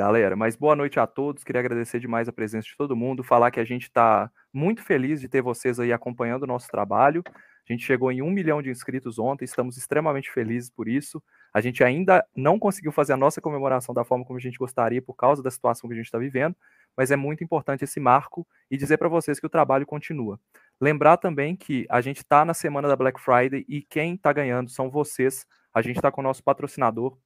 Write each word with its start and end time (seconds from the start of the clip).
galera. 0.00 0.34
Mas 0.34 0.56
boa 0.56 0.74
noite 0.74 0.98
a 0.98 1.06
todos. 1.06 1.44
Queria 1.44 1.60
agradecer 1.60 2.00
demais 2.00 2.26
a 2.26 2.32
presença 2.32 2.66
de 2.66 2.74
todo 2.74 2.96
mundo. 2.96 3.22
Falar 3.22 3.50
que 3.50 3.60
a 3.60 3.64
gente 3.64 3.82
está 3.82 4.30
muito 4.50 4.82
feliz 4.82 5.20
de 5.20 5.28
ter 5.28 5.42
vocês 5.42 5.78
aí 5.78 5.92
acompanhando 5.92 6.44
o 6.44 6.46
nosso 6.46 6.68
trabalho. 6.68 7.22
A 7.68 7.72
gente 7.72 7.84
chegou 7.84 8.10
em 8.10 8.22
um 8.22 8.30
milhão 8.30 8.62
de 8.62 8.70
inscritos 8.70 9.18
ontem, 9.18 9.44
estamos 9.44 9.76
extremamente 9.76 10.30
felizes 10.30 10.70
por 10.70 10.88
isso. 10.88 11.22
A 11.52 11.60
gente 11.60 11.84
ainda 11.84 12.24
não 12.34 12.58
conseguiu 12.58 12.90
fazer 12.90 13.12
a 13.12 13.16
nossa 13.16 13.42
comemoração 13.42 13.94
da 13.94 14.02
forma 14.02 14.24
como 14.24 14.38
a 14.38 14.42
gente 14.42 14.56
gostaria 14.56 15.02
por 15.02 15.14
causa 15.14 15.42
da 15.42 15.50
situação 15.50 15.86
que 15.86 15.92
a 15.92 15.96
gente 15.96 16.06
está 16.06 16.18
vivendo, 16.18 16.56
mas 16.96 17.10
é 17.10 17.16
muito 17.16 17.44
importante 17.44 17.84
esse 17.84 18.00
marco 18.00 18.46
e 18.70 18.78
dizer 18.78 18.96
para 18.96 19.08
vocês 19.08 19.38
que 19.38 19.46
o 19.46 19.50
trabalho 19.50 19.84
continua. 19.84 20.40
Lembrar 20.80 21.18
também 21.18 21.54
que 21.54 21.86
a 21.90 22.00
gente 22.00 22.18
está 22.18 22.42
na 22.42 22.54
semana 22.54 22.88
da 22.88 22.96
Black 22.96 23.20
Friday 23.20 23.66
e 23.68 23.82
quem 23.82 24.14
está 24.14 24.32
ganhando 24.32 24.70
são 24.70 24.90
vocês. 24.90 25.46
A 25.74 25.82
gente 25.82 25.96
está 25.96 26.10
com 26.10 26.22
o 26.22 26.24
nosso 26.24 26.42
patrocinador, 26.42 27.18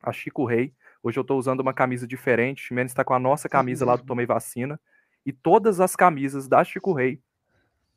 a 0.00 0.12
Chico 0.12 0.44
Rei. 0.44 0.72
Hoje 1.02 1.18
eu 1.18 1.22
estou 1.22 1.38
usando 1.38 1.60
uma 1.60 1.72
camisa 1.72 2.06
diferente. 2.06 2.62
O 2.62 2.66
Ximenes 2.66 2.92
está 2.92 3.04
com 3.04 3.14
a 3.14 3.18
nossa 3.18 3.48
camisa 3.48 3.84
lá 3.84 3.96
do 3.96 4.04
Tomei 4.04 4.26
Vacina. 4.26 4.78
E 5.24 5.32
todas 5.32 5.80
as 5.80 5.96
camisas 5.96 6.48
da 6.48 6.62
Chico 6.64 6.92
Rei, 6.92 7.20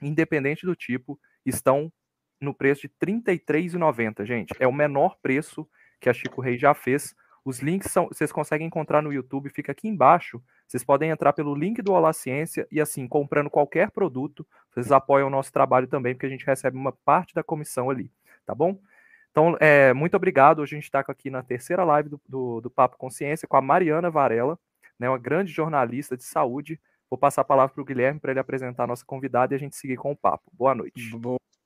independente 0.01 0.65
do 0.65 0.75
tipo, 0.75 1.19
estão 1.45 1.91
no 2.39 2.53
preço 2.53 2.81
de 2.81 2.93
R$ 3.01 3.21
33,90, 3.21 4.25
gente. 4.25 4.53
É 4.59 4.67
o 4.67 4.73
menor 4.73 5.17
preço 5.21 5.67
que 5.99 6.09
a 6.09 6.13
Chico 6.13 6.41
Rei 6.41 6.57
já 6.57 6.73
fez. 6.73 7.15
Os 7.45 7.59
links 7.59 7.91
são, 7.91 8.07
vocês 8.07 8.31
conseguem 8.31 8.67
encontrar 8.67 9.01
no 9.01 9.11
YouTube, 9.11 9.49
fica 9.49 9.71
aqui 9.71 9.87
embaixo. 9.87 10.41
Vocês 10.67 10.83
podem 10.83 11.09
entrar 11.09 11.33
pelo 11.33 11.55
link 11.55 11.81
do 11.81 11.93
Olá 11.93 12.13
Ciência 12.13 12.67
e 12.71 12.79
assim, 12.79 13.07
comprando 13.07 13.49
qualquer 13.49 13.91
produto, 13.91 14.45
vocês 14.71 14.91
apoiam 14.91 15.27
o 15.27 15.31
nosso 15.31 15.51
trabalho 15.51 15.87
também, 15.87 16.13
porque 16.13 16.25
a 16.25 16.29
gente 16.29 16.45
recebe 16.45 16.77
uma 16.77 16.91
parte 16.91 17.33
da 17.33 17.43
comissão 17.43 17.89
ali, 17.89 18.09
tá 18.45 18.55
bom? 18.55 18.79
Então, 19.33 19.57
é, 19.59 19.91
muito 19.93 20.15
obrigado. 20.15 20.59
Hoje 20.59 20.75
a 20.75 20.77
gente 20.77 20.85
está 20.85 20.99
aqui 20.99 21.31
na 21.31 21.41
terceira 21.41 21.83
live 21.83 22.07
do, 22.07 22.21
do, 22.29 22.61
do, 22.61 22.69
Papo 22.69 22.97
Consciência 22.97 23.47
com 23.47 23.57
a 23.57 23.61
Mariana 23.61 24.11
Varela, 24.11 24.59
né, 24.99 25.09
uma 25.09 25.17
grande 25.17 25.51
jornalista 25.51 26.15
de 26.15 26.23
saúde. 26.23 26.79
Vou 27.09 27.17
passar 27.17 27.41
a 27.41 27.45
palavra 27.45 27.73
para 27.73 27.81
o 27.81 27.85
Guilherme 27.85 28.19
para 28.19 28.29
ele 28.29 28.39
apresentar 28.39 28.83
a 28.83 28.87
nossa 28.87 29.03
convidada 29.03 29.51
e 29.53 29.57
a 29.57 29.59
gente 29.59 29.75
seguir 29.75 29.97
com 29.97 30.11
o 30.11 30.15
papo. 30.15 30.51
Boa 30.53 30.75
noite. 30.75 31.19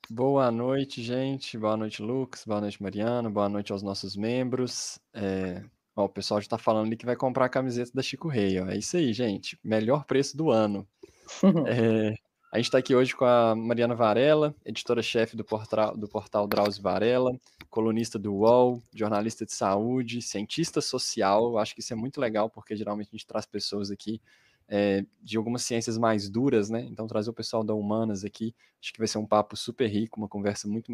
Boa 0.10 0.50
noite, 0.50 1.04
gente. 1.04 1.58
Boa 1.58 1.76
noite, 1.76 2.02
Lucas. 2.02 2.46
Boa 2.46 2.62
noite, 2.62 2.82
Mariana. 2.82 3.30
Boa 3.30 3.50
noite 3.50 3.74
aos 3.74 3.84
nossos 3.84 4.16
membros. 4.16 4.98
É... 5.14 5.62
Ó, 5.94 6.06
o 6.06 6.10
pessoal 6.10 6.40
já 6.40 6.46
está 6.46 6.58
falando 6.58 6.88
ali 6.88 6.96
que 6.96 7.06
vai 7.06 7.18
comprar 7.18 7.46
a 7.46 7.50
camiseta 7.50 7.92
da 7.94 8.02
Chico 8.02 8.30
Rei. 8.30 8.62
Ó. 8.62 8.68
É 8.70 8.78
isso 8.78 8.96
aí, 8.96 9.12
gente. 9.12 9.60
Melhor 9.62 10.06
preço 10.06 10.38
do 10.38 10.52
ano. 10.52 10.88
é... 11.68 12.16
A 12.50 12.58
gente 12.58 12.68
está 12.68 12.78
aqui 12.78 12.96
hoje 12.96 13.14
com 13.14 13.26
a 13.26 13.54
Mariana 13.54 13.94
Varela, 13.94 14.56
editora-chefe 14.66 15.36
do 15.36 15.44
portal, 15.44 15.98
do 15.98 16.08
portal 16.08 16.48
Drauzio 16.48 16.82
Varela, 16.82 17.38
colunista 17.70 18.18
do 18.18 18.34
UOL, 18.34 18.82
jornalista 18.96 19.46
de 19.46 19.52
saúde, 19.52 20.22
cientista 20.22 20.80
social. 20.80 21.58
Acho 21.58 21.76
que 21.76 21.82
isso 21.82 21.92
é 21.92 21.96
muito 21.96 22.22
legal, 22.22 22.50
porque 22.50 22.74
geralmente 22.74 23.10
a 23.10 23.12
gente 23.12 23.28
traz 23.28 23.46
pessoas 23.46 23.92
aqui 23.92 24.22
é, 24.70 25.06
de 25.22 25.36
algumas 25.36 25.64
ciências 25.64 25.98
mais 25.98 26.30
duras, 26.30 26.70
né? 26.70 26.82
Então, 26.90 27.06
trazer 27.06 27.30
o 27.30 27.34
pessoal 27.34 27.66
da 27.66 27.74
Humanas 27.74 28.24
aqui, 28.24 28.56
acho 28.82 28.94
que 28.94 29.00
vai 29.00 29.08
ser 29.08 29.18
um 29.18 29.26
papo 29.26 29.58
super 29.58 29.88
rico, 29.88 30.18
uma 30.18 30.30
conversa 30.30 30.70
muito, 30.70 30.90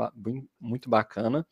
muito 0.60 0.90
bacana. 0.90 1.46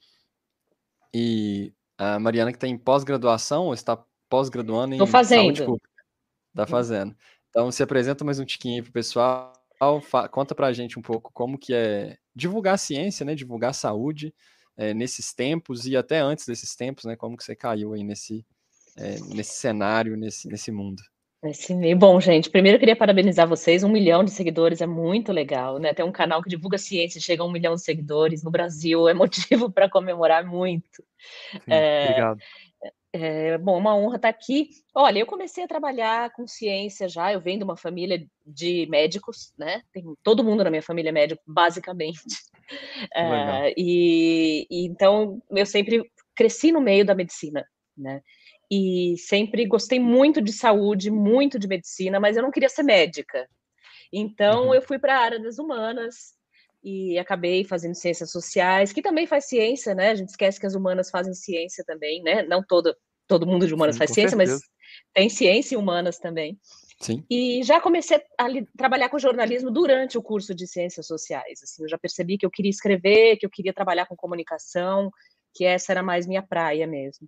E 1.14 1.72
a 1.96 2.18
Mariana, 2.20 2.52
que 2.52 2.58
está 2.58 2.68
em 2.68 2.78
pós-graduação, 2.78 3.66
ou 3.66 3.74
está 3.74 4.04
pós-graduando 4.28 4.96
em 4.96 4.98
saúde 5.42 5.64
pública? 5.64 5.90
Está 6.50 6.66
fazendo. 6.66 7.16
Então, 7.50 7.72
se 7.72 7.84
apresenta 7.84 8.26
mais 8.26 8.40
um 8.40 8.46
tiquinho 8.46 8.78
aí 8.78 8.82
para 8.82 8.90
o 8.90 8.94
pessoal 8.94 9.61
conta 10.32 10.54
pra 10.54 10.74
gente 10.74 11.00
um 11.00 11.02
pouco 11.02 11.32
como 11.34 11.58
que 11.58 11.74
é 11.74 12.18
divulgar 12.36 12.78
ciência, 12.78 13.26
né? 13.26 13.36
Divulgar 13.36 13.74
saúde 13.74 14.34
é, 14.78 14.94
nesses 14.94 15.34
tempos 15.34 15.86
e 15.86 15.98
até 15.98 16.20
antes 16.20 16.46
desses 16.46 16.76
tempos, 16.76 17.06
né? 17.06 17.16
Como 17.16 17.36
que 17.36 17.44
você 17.44 17.56
caiu 17.56 17.94
aí 17.94 18.04
nesse, 18.04 18.46
é, 18.98 19.20
nesse 19.34 19.54
cenário, 19.54 20.16
nesse, 20.16 20.48
nesse 20.48 20.72
mundo. 20.72 21.02
Esse 21.44 21.74
Bom, 21.96 22.20
gente, 22.20 22.52
primeiro 22.52 22.76
eu 22.76 22.80
queria 22.80 22.96
parabenizar 22.96 23.48
vocês. 23.48 23.84
Um 23.84 23.90
milhão 23.90 24.24
de 24.24 24.30
seguidores 24.30 24.80
é 24.80 24.86
muito 24.86 25.32
legal, 25.32 25.80
né? 25.80 25.92
Tem 25.92 26.06
um 26.06 26.12
canal 26.12 26.44
que 26.44 26.50
divulga 26.50 26.78
ciência 26.78 27.18
e 27.18 27.22
chega 27.22 27.42
a 27.42 27.46
um 27.46 27.52
milhão 27.52 27.74
de 27.74 27.82
seguidores 27.82 28.44
no 28.44 28.52
Brasil, 28.52 29.10
é 29.10 29.14
motivo 29.14 29.72
para 29.74 29.90
comemorar 29.90 30.46
muito. 30.46 31.04
Sim, 31.52 31.60
é, 31.68 32.06
obrigado. 32.06 32.40
É, 33.14 33.58
bom, 33.58 33.78
uma 33.78 33.96
honra 33.96 34.16
estar 34.16 34.30
aqui. 34.30 34.70
Olha, 34.96 35.20
eu 35.20 35.26
comecei 35.26 35.64
a 35.64 35.68
trabalhar 35.68 36.32
com 36.32 36.48
ciência 36.48 37.10
já, 37.10 37.34
eu 37.34 37.42
venho 37.42 37.58
de 37.58 37.64
uma 37.66 37.76
família 37.76 38.26
de 38.46 38.88
médicos, 38.90 39.54
né? 39.58 39.82
Tem 39.92 40.04
todo 40.24 40.44
mundo 40.44 40.64
na 40.64 40.70
minha 40.70 40.82
família 40.82 41.10
é 41.10 41.12
médico, 41.12 41.42
basicamente. 41.46 42.22
É, 43.14 43.74
e, 43.76 44.66
e, 44.72 44.86
então 44.86 45.42
eu 45.52 45.66
sempre 45.66 46.10
cresci 46.34 46.72
no 46.72 46.80
meio 46.80 47.04
da 47.04 47.14
medicina, 47.14 47.66
né? 47.98 48.22
E 48.72 49.16
sempre 49.18 49.66
gostei 49.66 50.00
muito 50.00 50.42
de 50.42 50.54
saúde, 50.54 51.12
muito 51.12 51.60
de 51.60 51.68
medicina, 51.68 52.18
mas 52.18 52.38
eu 52.38 52.44
não 52.44 52.50
queria 52.50 52.70
ser 52.70 52.84
médica. 52.84 53.46
Então 54.14 54.68
uhum. 54.68 54.76
eu 54.76 54.82
fui 54.82 54.98
para 54.98 55.18
a 55.18 55.22
área 55.22 55.38
das 55.38 55.60
humanas, 55.60 56.34
e 56.84 57.18
acabei 57.20 57.64
fazendo 57.64 57.96
ciências 57.96 58.32
sociais, 58.32 58.92
que 58.92 59.02
também 59.02 59.28
faz 59.28 59.46
ciência, 59.46 59.94
né? 59.94 60.10
A 60.10 60.16
gente 60.16 60.30
esquece 60.30 60.60
que 60.60 60.66
as 60.66 60.74
humanas 60.74 61.10
fazem 61.10 61.34
ciência 61.34 61.84
também, 61.86 62.24
né? 62.24 62.44
Não 62.44 62.64
todo, 62.64 62.96
todo 63.28 63.46
mundo 63.46 63.68
de 63.68 63.74
humanas 63.74 63.96
Sim, 63.96 64.00
faz 64.00 64.12
ciência, 64.12 64.38
certeza. 64.38 64.54
mas 64.54 65.14
tem 65.14 65.30
ciência 65.30 65.76
e 65.76 65.78
humanas 65.78 66.18
também. 66.18 66.60
Sim. 67.00 67.24
E 67.30 67.64
já 67.64 67.80
comecei 67.80 68.22
a 68.38 68.48
trabalhar 68.78 69.10
com 69.10 69.18
jornalismo 69.20 69.72
durante 69.72 70.18
o 70.18 70.24
curso 70.24 70.54
de 70.54 70.68
ciências 70.68 71.08
sociais. 71.08 71.62
Assim, 71.64 71.84
eu 71.84 71.90
já 71.90 71.98
percebi 71.98 72.38
que 72.38 72.46
eu 72.46 72.52
queria 72.52 72.70
escrever, 72.70 73.38
que 73.38 73.46
eu 73.46 73.50
queria 73.50 73.74
trabalhar 73.74 74.06
com 74.06 74.16
comunicação, 74.16 75.12
que 75.54 75.66
essa 75.66 75.92
era 75.92 76.04
mais 76.04 76.28
minha 76.28 76.42
praia 76.44 76.86
mesmo. 76.86 77.28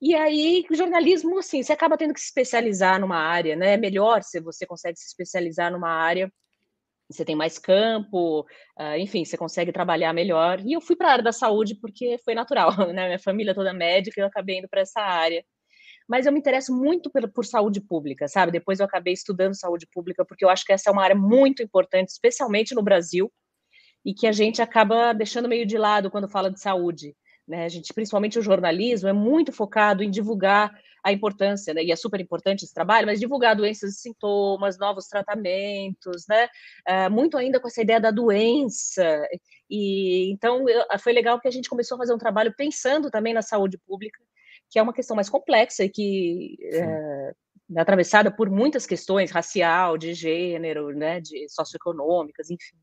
E 0.00 0.14
aí, 0.14 0.64
jornalismo, 0.70 1.38
assim, 1.38 1.62
você 1.62 1.72
acaba 1.72 1.96
tendo 1.96 2.14
que 2.14 2.20
se 2.20 2.26
especializar 2.26 3.00
numa 3.00 3.18
área, 3.18 3.56
né? 3.56 3.74
É 3.74 3.76
melhor 3.76 4.22
se 4.22 4.40
você 4.40 4.66
consegue 4.66 4.98
se 4.98 5.06
especializar 5.06 5.72
numa 5.72 5.90
área 5.90 6.32
você 7.08 7.24
tem 7.24 7.34
mais 7.34 7.58
campo, 7.58 8.40
uh, 8.78 8.96
enfim, 8.98 9.24
você 9.24 9.36
consegue 9.36 9.72
trabalhar 9.72 10.12
melhor. 10.12 10.60
E 10.60 10.72
eu 10.72 10.80
fui 10.80 10.94
para 10.94 11.08
a 11.08 11.12
área 11.12 11.24
da 11.24 11.32
saúde 11.32 11.74
porque 11.74 12.18
foi 12.24 12.34
natural, 12.34 12.70
né? 12.92 13.06
Minha 13.06 13.18
família 13.18 13.54
toda 13.54 13.72
médica 13.72 14.20
eu 14.20 14.26
acabei 14.26 14.58
indo 14.58 14.68
para 14.68 14.82
essa 14.82 15.00
área. 15.00 15.44
Mas 16.08 16.26
eu 16.26 16.32
me 16.32 16.38
interesso 16.38 16.74
muito 16.74 17.10
por, 17.10 17.30
por, 17.30 17.44
saúde 17.44 17.80
pública, 17.80 18.28
sabe? 18.28 18.52
Depois 18.52 18.80
eu 18.80 18.86
acabei 18.86 19.12
estudando 19.12 19.54
saúde 19.54 19.86
pública 19.92 20.24
porque 20.24 20.44
eu 20.44 20.48
acho 20.48 20.64
que 20.64 20.72
essa 20.72 20.88
é 20.88 20.92
uma 20.92 21.02
área 21.02 21.16
muito 21.16 21.62
importante, 21.62 22.08
especialmente 22.08 22.74
no 22.74 22.82
Brasil, 22.82 23.30
e 24.04 24.14
que 24.14 24.26
a 24.26 24.32
gente 24.32 24.62
acaba 24.62 25.12
deixando 25.12 25.48
meio 25.48 25.66
de 25.66 25.76
lado 25.76 26.10
quando 26.10 26.28
fala 26.28 26.50
de 26.50 26.60
saúde. 26.60 27.14
Né? 27.46 27.64
A 27.64 27.68
gente, 27.68 27.92
principalmente 27.92 28.38
o 28.38 28.42
jornalismo, 28.42 29.08
é 29.08 29.12
muito 29.12 29.52
focado 29.52 30.02
em 30.02 30.10
divulgar 30.10 30.78
a 31.02 31.12
importância, 31.12 31.72
né? 31.72 31.82
e 31.82 31.92
é 31.92 31.96
super 31.96 32.20
importante 32.20 32.64
esse 32.64 32.74
trabalho, 32.74 33.06
mas 33.06 33.20
divulgar 33.20 33.56
doenças 33.56 33.94
e 33.94 34.00
sintomas, 34.00 34.78
novos 34.78 35.06
tratamentos, 35.06 36.24
né? 36.28 36.48
É, 36.86 37.08
muito 37.08 37.36
ainda 37.36 37.60
com 37.60 37.68
essa 37.68 37.82
ideia 37.82 38.00
da 38.00 38.10
doença. 38.10 39.26
E 39.70 40.30
então 40.32 40.68
eu, 40.68 40.84
foi 40.98 41.12
legal 41.12 41.40
que 41.40 41.48
a 41.48 41.50
gente 41.50 41.68
começou 41.68 41.96
a 41.96 41.98
fazer 41.98 42.14
um 42.14 42.18
trabalho 42.18 42.54
pensando 42.56 43.10
também 43.10 43.34
na 43.34 43.42
saúde 43.42 43.78
pública, 43.78 44.20
que 44.70 44.78
é 44.78 44.82
uma 44.82 44.92
questão 44.92 45.16
mais 45.16 45.28
complexa 45.28 45.84
e 45.84 45.88
que 45.88 46.56
é, 46.72 47.32
é 47.76 47.80
atravessada 47.80 48.30
por 48.30 48.50
muitas 48.50 48.86
questões 48.86 49.30
racial, 49.30 49.96
de 49.96 50.14
gênero, 50.14 50.90
né? 50.90 51.20
De 51.20 51.48
socioeconômicas, 51.48 52.50
enfim. 52.50 52.76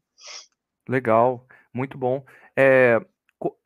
Legal, 0.88 1.48
muito 1.74 1.98
bom. 1.98 2.24
É, 2.56 3.00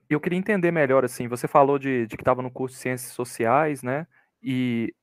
eu 0.09 0.19
queria 0.19 0.39
entender 0.39 0.71
melhor, 0.71 1.05
assim, 1.05 1.27
você 1.27 1.47
falou 1.47 1.77
de, 1.77 2.07
de 2.07 2.17
que 2.17 2.21
estava 2.21 2.41
no 2.41 2.49
curso 2.49 2.75
de 2.75 2.81
Ciências 2.81 3.13
Sociais, 3.13 3.83
né? 3.83 4.07
E 4.41 4.93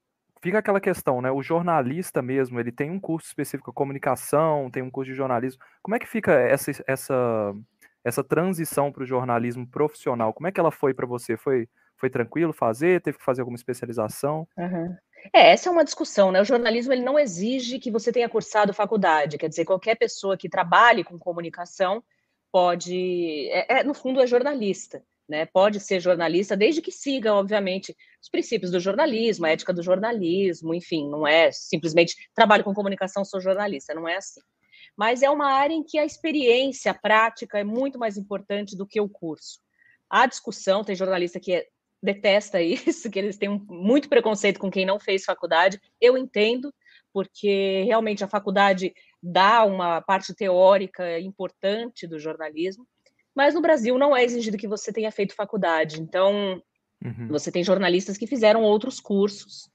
fica 0.43 0.59
aquela 0.59 0.81
questão, 0.81 1.21
né? 1.21 1.31
O 1.31 1.43
jornalista 1.43 2.23
mesmo, 2.23 2.61
ele 2.61 2.73
tem 2.73 2.91
um 2.91 3.01
curso 3.01 3.29
específico 3.29 3.73
comunicação, 3.73 4.71
tem 4.71 4.83
um 4.83 4.91
curso 4.91 5.11
de 5.11 5.17
jornalismo. 5.17 5.63
Como 5.83 5.95
é 5.95 5.99
que 5.99 6.07
fica 6.07 6.33
essa, 6.33 6.71
essa, 6.87 7.55
essa 8.05 8.25
transição 8.25 8.93
para 8.93 9.03
o 9.03 9.07
jornalismo 9.07 9.67
profissional? 9.67 10.33
Como 10.33 10.47
é 10.47 10.53
que 10.53 10.61
ela 10.61 10.71
foi 10.71 10.95
para 10.95 11.07
você? 11.07 11.37
Foi, 11.37 11.69
foi 11.97 12.11
tranquilo 12.11 12.53
fazer? 12.53 13.01
Teve 13.01 13.19
que 13.19 13.25
fazer 13.25 13.43
alguma 13.43 13.57
especialização? 13.57 14.47
Uhum. 14.57 14.97
É, 15.35 15.53
essa 15.53 15.69
é 15.69 15.73
uma 15.73 15.85
discussão, 15.85 16.31
né? 16.31 16.41
O 16.41 16.45
jornalismo 16.45 16.93
ele 16.93 17.03
não 17.03 17.19
exige 17.19 17.79
que 17.79 17.91
você 17.91 18.13
tenha 18.13 18.29
cursado 18.29 18.73
faculdade, 18.73 19.39
quer 19.39 19.49
dizer, 19.49 19.65
qualquer 19.65 19.97
pessoa 19.97 20.37
que 20.37 20.49
trabalhe 20.49 21.03
com 21.03 21.19
comunicação 21.19 22.03
pode, 22.53 23.49
é, 23.51 23.81
é 23.81 23.83
no 23.83 23.93
fundo, 23.93 24.21
é 24.21 24.27
jornalista 24.27 25.03
né? 25.29 25.47
Pode 25.47 25.81
ser 25.81 26.01
jornalista 26.01 26.57
desde 26.57 26.81
que 26.81 26.93
siga, 26.93 27.35
obviamente, 27.35 27.97
os 28.27 28.29
princípios 28.29 28.73
do 28.73 28.81
jornalismo, 28.81 29.47
a 29.47 29.51
ética 29.51 29.73
do 29.73 29.83
jornalismo, 29.83 30.75
enfim, 30.75 31.09
não 31.09 31.27
é 31.27 31.53
simplesmente 31.53 32.17
trabalho 32.35 32.65
com 32.65 32.75
comunicação, 32.75 33.25
sou 33.25 33.41
jornalista, 33.41 33.95
não 33.95 34.09
é 34.09 34.17
assim. 34.17 34.41
Mas 34.97 35.23
é 35.23 35.31
uma 35.31 35.53
área 35.53 35.75
em 35.75 35.85
que 35.85 35.97
a 35.97 36.05
experiência, 36.05 36.91
a 36.91 36.95
prática 36.95 37.59
é 37.59 37.65
muito 37.65 37.99
mais 37.99 38.17
importante 38.17 38.77
do 38.77 38.87
que 38.87 39.01
o 39.01 39.09
curso. 39.09 39.61
A 40.11 40.27
discussão, 40.27 40.83
tem 40.83 40.97
jornalista 40.97 41.39
que 41.39 41.53
é, 41.53 41.67
detesta 42.03 42.61
isso, 42.63 43.09
que 43.09 43.19
eles 43.19 43.37
têm 43.37 43.65
muito 43.69 44.09
preconceito 44.09 44.59
com 44.59 44.71
quem 44.71 44.85
não 44.85 44.99
fez 44.99 45.25
faculdade. 45.25 45.81
Eu 46.01 46.19
entendo, 46.19 46.75
porque 47.13 47.85
realmente 47.85 48.25
a 48.25 48.29
faculdade 48.29 48.93
dá 49.23 49.65
uma 49.65 50.01
parte 50.01 50.35
teórica 50.35 51.21
importante 51.21 52.09
do 52.09 52.19
jornalismo, 52.19 52.85
mas 53.33 53.55
no 53.55 53.63
Brasil 53.63 53.97
não 53.99 54.17
é 54.17 54.25
exigido 54.25 54.59
que 54.59 54.67
você 54.67 54.93
tenha 54.93 55.13
feito 55.13 55.35
faculdade. 55.35 56.01
Então, 56.01 56.61
uhum. 57.05 57.29
você 57.29 57.51
tem 57.51 57.65
jornalistas 57.65 58.17
que 58.17 58.27
fizeram 58.27 58.63
outros 58.63 59.01
cursos. 59.01 59.69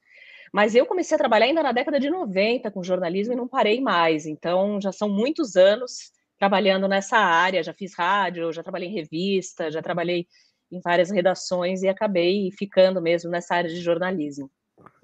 Mas 0.54 0.76
eu 0.76 0.86
comecei 0.86 1.16
a 1.16 1.18
trabalhar 1.18 1.46
ainda 1.46 1.64
na 1.64 1.72
década 1.72 2.00
de 2.00 2.10
90 2.10 2.70
com 2.72 2.84
jornalismo 2.84 3.34
e 3.34 3.38
não 3.38 3.48
parei 3.48 3.80
mais. 3.80 4.26
Então, 4.26 4.82
já 4.82 4.92
são 4.92 5.08
muitos 5.08 5.56
anos 5.56 6.12
trabalhando 6.38 6.88
nessa 6.88 7.18
área. 7.18 7.64
Já 7.64 7.74
fiz 7.74 7.96
rádio, 7.96 8.52
já 8.52 8.62
trabalhei 8.62 8.90
em 8.90 8.94
revista, 8.94 9.72
já 9.72 9.82
trabalhei 9.82 10.28
em 10.72 10.82
várias 10.82 11.10
redações 11.10 11.84
e 11.84 11.88
acabei 11.88 12.50
ficando 12.52 13.02
mesmo 13.02 13.30
nessa 13.30 13.56
área 13.56 13.70
de 13.70 13.80
jornalismo. 13.80 14.52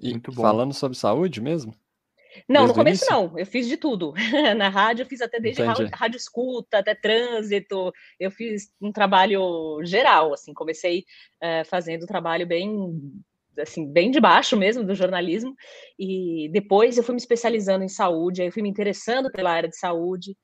E 0.00 0.10
Muito 0.10 0.32
bom. 0.32 0.42
falando 0.42 0.74
sobre 0.74 0.98
saúde 0.98 1.40
mesmo? 1.40 1.74
Não, 2.48 2.62
desde 2.62 2.68
no 2.68 2.74
começo 2.74 3.06
não, 3.10 3.38
eu 3.38 3.46
fiz 3.46 3.66
de 3.66 3.76
tudo. 3.76 4.12
Na 4.56 4.68
rádio 4.68 5.02
eu 5.02 5.06
fiz 5.06 5.20
até 5.20 5.40
desde 5.40 5.62
rádio, 5.62 5.88
rádio, 5.92 6.16
escuta, 6.16 6.78
até 6.78 6.94
trânsito, 6.94 7.92
eu 8.18 8.30
fiz 8.30 8.70
um 8.80 8.92
trabalho 8.92 9.80
geral, 9.84 10.32
assim, 10.32 10.52
comecei 10.52 11.04
uh, 11.42 11.64
fazendo 11.66 12.06
trabalho 12.06 12.46
bem 12.46 13.00
assim, 13.60 13.90
bem 13.90 14.10
de 14.10 14.20
baixo 14.20 14.56
mesmo 14.56 14.84
do 14.84 14.94
jornalismo, 14.94 15.54
e 15.98 16.48
depois 16.52 16.96
eu 16.96 17.02
fui 17.02 17.14
me 17.14 17.20
especializando 17.20 17.84
em 17.84 17.88
saúde, 17.88 18.40
aí 18.40 18.48
eu 18.48 18.52
fui 18.52 18.62
me 18.62 18.68
interessando 18.68 19.30
pela 19.32 19.50
área 19.50 19.68
de 19.68 19.76
saúde, 19.76 20.36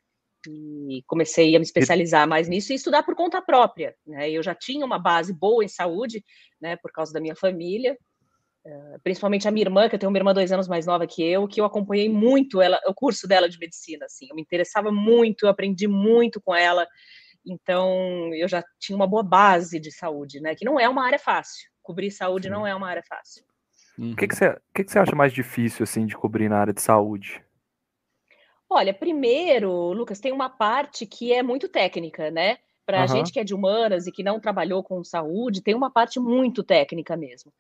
e 0.47 1.03
comecei 1.07 1.55
a 1.55 1.59
me 1.59 1.65
especializar 1.65 2.29
mais 2.29 2.49
nisso 2.49 2.73
e 2.73 2.75
estudar 2.75 3.03
por 3.03 3.15
conta 3.15 3.41
própria, 3.41 3.95
né, 4.07 4.31
eu 4.31 4.43
já 4.43 4.55
tinha 4.55 4.85
uma 4.85 4.99
base 4.99 5.33
boa 5.33 5.65
em 5.65 5.69
saúde, 5.69 6.25
né, 6.61 6.77
por 6.77 6.91
causa 6.91 7.13
da 7.13 7.21
minha 7.21 7.37
família, 7.37 7.97
eh, 8.67 8.99
principalmente 9.03 9.47
a 9.47 9.51
minha 9.51 9.65
irmã, 9.65 9.89
que 9.89 9.95
eu 9.95 9.99
tenho 9.99 10.11
uma 10.11 10.19
irmã 10.19 10.33
dois 10.33 10.51
anos 10.51 10.67
mais 10.67 10.87
nova 10.87 11.07
que 11.07 11.23
eu, 11.23 11.47
que 11.47 11.61
eu 11.61 11.65
acompanhei 11.65 12.09
muito 12.09 12.63
ela, 12.63 12.81
o 12.87 12.95
curso 12.95 13.29
dela 13.29 13.49
de 13.49 13.59
medicina, 13.59 14.07
assim, 14.07 14.27
eu 14.31 14.35
me 14.35 14.43
interessava 14.43 14.91
muito, 14.91 15.45
eu 15.45 15.51
aprendi 15.51 15.87
muito 15.87 16.41
com 16.41 16.55
ela, 16.55 16.87
então 17.47 18.33
eu 18.35 18.49
já 18.49 18.65
tinha 18.79 18.97
uma 18.97 19.07
boa 19.07 19.23
base 19.23 19.79
de 19.79 19.93
saúde, 19.93 20.41
né, 20.41 20.55
que 20.55 20.65
não 20.65 20.81
é 20.81 20.89
uma 20.89 21.05
área 21.05 21.19
fácil, 21.19 21.71
cobrir 21.83 22.11
saúde 22.11 22.45
Sim. 22.45 22.53
não 22.53 22.67
é 22.67 22.75
uma 22.75 22.89
área 22.89 23.03
fácil. 23.07 23.45
Uhum. 23.99 24.13
O 24.13 24.17
que, 24.17 24.27
que, 24.27 24.35
você, 24.35 24.59
que, 24.75 24.85
que 24.85 24.91
você 24.91 24.99
acha 24.99 25.15
mais 25.15 25.33
difícil, 25.33 25.85
assim, 25.85 26.07
de 26.07 26.17
cobrir 26.17 26.49
na 26.49 26.59
área 26.59 26.73
de 26.73 26.81
saúde? 26.81 27.45
Olha, 28.69 28.93
primeiro, 28.93 29.93
Lucas, 29.93 30.21
tem 30.21 30.33
uma 30.33 30.49
parte 30.49 31.07
que 31.07 31.33
é 31.33 31.43
muito 31.43 31.69
técnica, 31.69 32.31
né? 32.31 32.59
Para 32.87 32.99
a 32.99 33.03
uhum. 33.03 33.09
gente 33.09 33.33
que 33.33 33.41
é 33.41 33.45
de 33.45 33.55
humanas 33.55 34.07
e 34.07 34.13
que 34.13 34.23
não 34.23 34.39
trabalhou 34.39 34.83
com 34.83 35.03
saúde, 35.03 35.63
tem 35.63 35.75
uma 35.75 35.91
parte 35.91 36.21
muito 36.21 36.63
técnica 36.63 37.17
mesmo. 37.17 37.53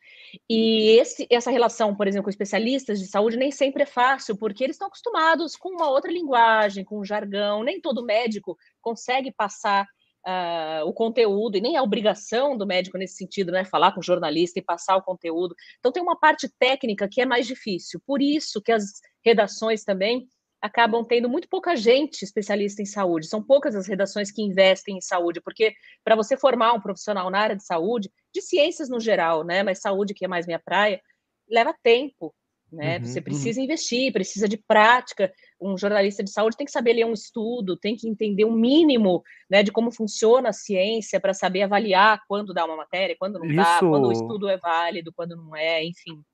E 0.48 0.98
esse, 0.98 1.26
essa 1.30 1.50
relação, 1.50 1.94
por 1.94 2.06
exemplo, 2.06 2.24
com 2.24 2.30
especialistas 2.30 3.00
de 3.00 3.06
saúde 3.06 3.36
nem 3.36 3.50
sempre 3.50 3.84
é 3.84 3.86
fácil, 3.86 4.36
porque 4.36 4.62
eles 4.62 4.74
estão 4.74 4.88
acostumados 4.88 5.56
com 5.56 5.70
uma 5.70 5.88
outra 5.88 6.12
linguagem, 6.12 6.84
com 6.84 7.00
um 7.00 7.04
jargão. 7.04 7.62
Nem 7.62 7.80
todo 7.80 8.04
médico 8.04 8.56
consegue 8.82 9.32
passar 9.32 9.86
uh, 10.26 10.86
o 10.86 10.92
conteúdo, 10.92 11.56
e 11.56 11.60
nem 11.60 11.76
a 11.76 11.82
obrigação 11.82 12.56
do 12.56 12.66
médico 12.66 12.98
nesse 12.98 13.16
sentido, 13.16 13.52
né? 13.52 13.64
Falar 13.64 13.92
com 13.92 14.00
o 14.00 14.04
jornalista 14.04 14.58
e 14.58 14.62
passar 14.62 14.96
o 14.96 15.02
conteúdo. 15.02 15.54
Então, 15.78 15.92
tem 15.92 16.02
uma 16.02 16.18
parte 16.18 16.48
técnica 16.58 17.08
que 17.10 17.20
é 17.20 17.26
mais 17.26 17.46
difícil. 17.46 18.00
Por 18.06 18.20
isso 18.20 18.60
que 18.62 18.72
as 18.72 18.84
redações 19.24 19.84
também 19.84 20.26
acabam 20.64 21.04
tendo 21.04 21.28
muito 21.28 21.46
pouca 21.46 21.76
gente 21.76 22.22
especialista 22.22 22.80
em 22.80 22.86
saúde. 22.86 23.26
São 23.26 23.42
poucas 23.42 23.76
as 23.76 23.86
redações 23.86 24.32
que 24.32 24.40
investem 24.40 24.96
em 24.96 25.00
saúde, 25.00 25.38
porque 25.42 25.74
para 26.02 26.16
você 26.16 26.38
formar 26.38 26.72
um 26.72 26.80
profissional 26.80 27.28
na 27.28 27.38
área 27.38 27.54
de 27.54 27.62
saúde, 27.62 28.10
de 28.34 28.40
ciências 28.40 28.88
no 28.88 28.98
geral, 28.98 29.44
né? 29.44 29.62
Mas 29.62 29.80
saúde, 29.80 30.14
que 30.14 30.24
é 30.24 30.28
mais 30.28 30.46
minha 30.46 30.58
praia, 30.58 31.02
leva 31.46 31.74
tempo. 31.82 32.34
Né? 32.72 32.96
Uhum, 32.96 33.04
você 33.04 33.18
uhum. 33.18 33.24
precisa 33.24 33.60
uhum. 33.60 33.64
investir, 33.66 34.10
precisa 34.10 34.48
de 34.48 34.56
prática. 34.56 35.30
Um 35.60 35.76
jornalista 35.76 36.24
de 36.24 36.30
saúde 36.30 36.56
tem 36.56 36.64
que 36.64 36.72
saber 36.72 36.94
ler 36.94 37.04
um 37.04 37.12
estudo, 37.12 37.76
tem 37.76 37.94
que 37.94 38.08
entender 38.08 38.46
o 38.46 38.48
um 38.48 38.56
mínimo 38.56 39.22
né, 39.50 39.62
de 39.62 39.70
como 39.70 39.92
funciona 39.92 40.48
a 40.48 40.54
ciência 40.54 41.20
para 41.20 41.34
saber 41.34 41.60
avaliar 41.60 42.22
quando 42.26 42.54
dá 42.54 42.64
uma 42.64 42.76
matéria, 42.76 43.14
quando 43.18 43.38
não 43.38 43.44
isso... 43.44 43.56
dá, 43.56 43.80
quando 43.80 44.08
o 44.08 44.12
estudo 44.12 44.48
é 44.48 44.56
válido, 44.56 45.12
quando 45.14 45.36
não 45.36 45.54
é, 45.54 45.84
enfim. 45.84 46.24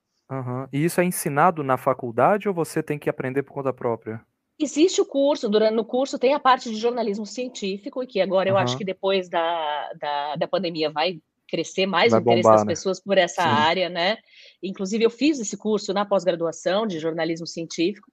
E 0.72 0.84
isso 0.84 1.00
é 1.00 1.04
ensinado 1.04 1.62
na 1.62 1.76
faculdade 1.76 2.48
ou 2.48 2.54
você 2.54 2.82
tem 2.82 2.98
que 2.98 3.10
aprender 3.10 3.42
por 3.42 3.54
conta 3.54 3.72
própria? 3.72 4.20
Existe 4.58 5.00
o 5.00 5.06
curso, 5.06 5.48
durante 5.48 5.74
no 5.74 5.84
curso 5.84 6.18
tem 6.18 6.34
a 6.34 6.38
parte 6.38 6.68
de 6.68 6.76
jornalismo 6.76 7.24
científico, 7.24 8.02
e 8.02 8.06
que 8.06 8.20
agora 8.20 8.48
eu 8.48 8.58
acho 8.58 8.76
que 8.76 8.84
depois 8.84 9.28
da, 9.28 9.90
da, 9.98 10.36
da 10.36 10.46
pandemia 10.46 10.90
vai 10.90 11.18
crescer 11.48 11.86
mais 11.86 12.12
Vai 12.12 12.20
o 12.20 12.22
interesse 12.22 12.42
bombar, 12.42 12.56
das 12.58 12.66
né? 12.66 12.72
pessoas 12.72 13.00
por 13.00 13.18
essa 13.18 13.42
Sim. 13.42 13.48
área, 13.48 13.88
né? 13.88 14.18
Inclusive, 14.62 15.04
eu 15.04 15.10
fiz 15.10 15.40
esse 15.40 15.56
curso 15.56 15.92
na 15.92 16.04
pós-graduação 16.04 16.86
de 16.86 16.98
jornalismo 16.98 17.46
científico, 17.46 18.12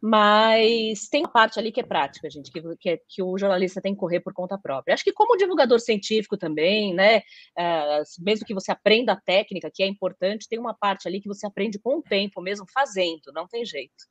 mas 0.00 1.08
tem 1.08 1.22
uma 1.22 1.30
parte 1.30 1.58
ali 1.58 1.72
que 1.72 1.80
é 1.80 1.84
prática, 1.84 2.28
gente, 2.30 2.50
que, 2.50 2.60
que, 2.76 2.90
é, 2.90 3.00
que, 3.08 3.22
o 3.22 3.36
jornalista 3.38 3.80
tem 3.80 3.94
que 3.94 4.00
correr 4.00 4.20
por 4.20 4.32
conta 4.32 4.58
própria. 4.58 4.94
Acho 4.94 5.04
que 5.04 5.12
como 5.12 5.36
divulgador 5.36 5.80
científico 5.80 6.36
também, 6.36 6.94
né, 6.94 7.18
uh, 7.18 8.02
mesmo 8.20 8.46
que 8.46 8.54
você 8.54 8.70
aprenda 8.70 9.12
a 9.12 9.20
técnica, 9.20 9.70
que 9.72 9.82
é 9.82 9.86
importante, 9.86 10.48
tem 10.48 10.58
uma 10.58 10.74
parte 10.74 11.08
ali 11.08 11.20
que 11.20 11.28
você 11.28 11.46
aprende 11.46 11.78
com 11.78 11.98
o 11.98 12.02
tempo, 12.02 12.40
mesmo 12.40 12.66
fazendo, 12.72 13.32
não 13.32 13.46
tem 13.46 13.64
jeito. 13.64 14.04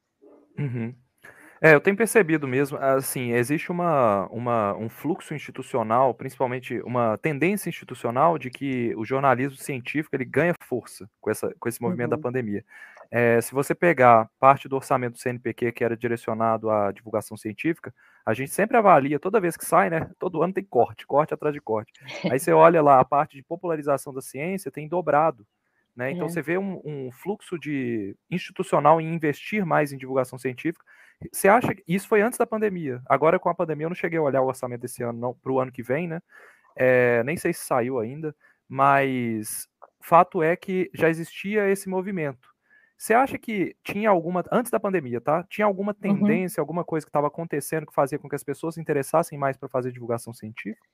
Uhum. 0.58 0.96
É, 1.62 1.74
eu 1.74 1.80
tenho 1.80 1.96
percebido 1.96 2.48
mesmo, 2.48 2.78
assim, 2.78 3.32
existe 3.32 3.72
uma, 3.72 4.28
uma, 4.28 4.76
um 4.76 4.90
fluxo 4.90 5.34
institucional, 5.34 6.14
principalmente 6.14 6.80
uma 6.82 7.18
tendência 7.18 7.70
institucional 7.70 8.38
de 8.38 8.50
que 8.50 8.94
o 8.96 9.06
jornalismo 9.06 9.58
científico 9.58 10.16
ele 10.16 10.26
ganha 10.26 10.54
força 10.64 11.10
com, 11.22 11.32
essa, 11.32 11.54
com 11.60 11.70
esse 11.70 11.82
movimento 11.82 12.12
uhum. 12.12 12.18
da 12.18 12.22
pandemia. 12.22 12.64
É, 13.10 13.40
se 13.40 13.54
você 13.54 13.74
pegar 13.74 14.30
parte 14.40 14.68
do 14.68 14.76
orçamento 14.76 15.14
do 15.14 15.20
CNPq 15.20 15.72
que 15.72 15.84
era 15.84 15.96
direcionado 15.96 16.70
à 16.70 16.92
divulgação 16.92 17.38
científica, 17.38 17.94
a 18.26 18.34
gente 18.34 18.52
sempre 18.52 18.76
avalia, 18.76 19.20
toda 19.20 19.40
vez 19.40 19.56
que 19.56 19.66
sai, 19.66 19.90
né? 19.90 20.10
Todo 20.20 20.42
ano 20.42 20.54
tem 20.54 20.64
corte, 20.64 21.06
corte 21.06 21.34
atrás 21.34 21.54
de 21.54 21.62
corte. 21.62 21.94
Aí 22.30 22.40
você 22.40 22.52
olha 22.52 22.82
lá, 22.82 23.00
a 23.00 23.06
parte 23.06 23.36
de 23.36 23.44
popularização 23.44 24.14
da 24.14 24.22
ciência 24.22 24.72
tem 24.72 24.88
dobrado. 24.88 25.46
Né? 25.96 26.12
Então, 26.12 26.24
uhum. 26.24 26.30
você 26.30 26.42
vê 26.42 26.58
um, 26.58 26.82
um, 26.84 27.12
fluxo 27.12 27.58
de 27.58 28.18
institucional 28.30 29.00
em 29.00 29.14
investir 29.14 29.66
mais 29.66 29.94
em 29.94 29.98
divulgação 29.98 30.38
científica. 30.38 30.84
Você 31.32 31.48
acha 31.48 31.74
que 31.74 31.84
isso 31.88 32.08
foi 32.08 32.22
antes 32.22 32.38
da 32.38 32.46
pandemia? 32.46 33.02
Agora, 33.08 33.40
com 33.40 33.50
a 33.50 33.56
pandemia, 33.56 33.86
eu 33.86 33.90
não 33.90 33.96
cheguei 33.96 34.20
a 34.20 34.22
olhar 34.22 34.42
o 34.42 34.48
orçamento 34.48 34.82
desse 34.82 35.04
ano 35.04 35.36
para 35.42 35.52
o 35.52 35.60
ano 35.60 35.72
que 35.72 35.84
vem, 35.84 36.08
né? 36.08 36.22
É, 36.76 37.24
nem 37.24 37.38
sei 37.38 37.54
se 37.54 37.66
saiu 37.66 38.00
ainda, 38.00 38.36
mas 38.68 39.68
fato 40.02 40.44
é 40.44 40.56
que 40.56 40.90
já 40.94 41.10
existia 41.10 41.70
esse 41.70 41.90
movimento. 41.90 42.54
Você 42.98 43.14
acha 43.14 43.38
que 43.38 43.76
tinha 43.84 44.10
alguma, 44.10 44.44
antes 44.52 44.72
da 44.72 44.80
pandemia, 44.80 45.20
tá? 45.20 45.44
Tinha 45.50 45.66
alguma 45.66 45.92
uhum. 45.92 46.00
tendência, 46.00 46.62
uhum. 46.62 46.64
alguma 46.64 46.84
coisa 46.84 47.06
que 47.06 47.10
estava 47.10 47.28
acontecendo 47.28 47.86
que 47.86 47.94
fazia 47.94 48.18
com 48.18 48.30
que 48.30 48.36
as 48.36 48.44
pessoas 48.44 48.76
se 48.76 48.82
interessassem 48.82 49.38
mais 49.38 49.58
para 49.58 49.68
fazer 49.68 49.92
divulgação 49.92 50.34
científica? 50.34 50.88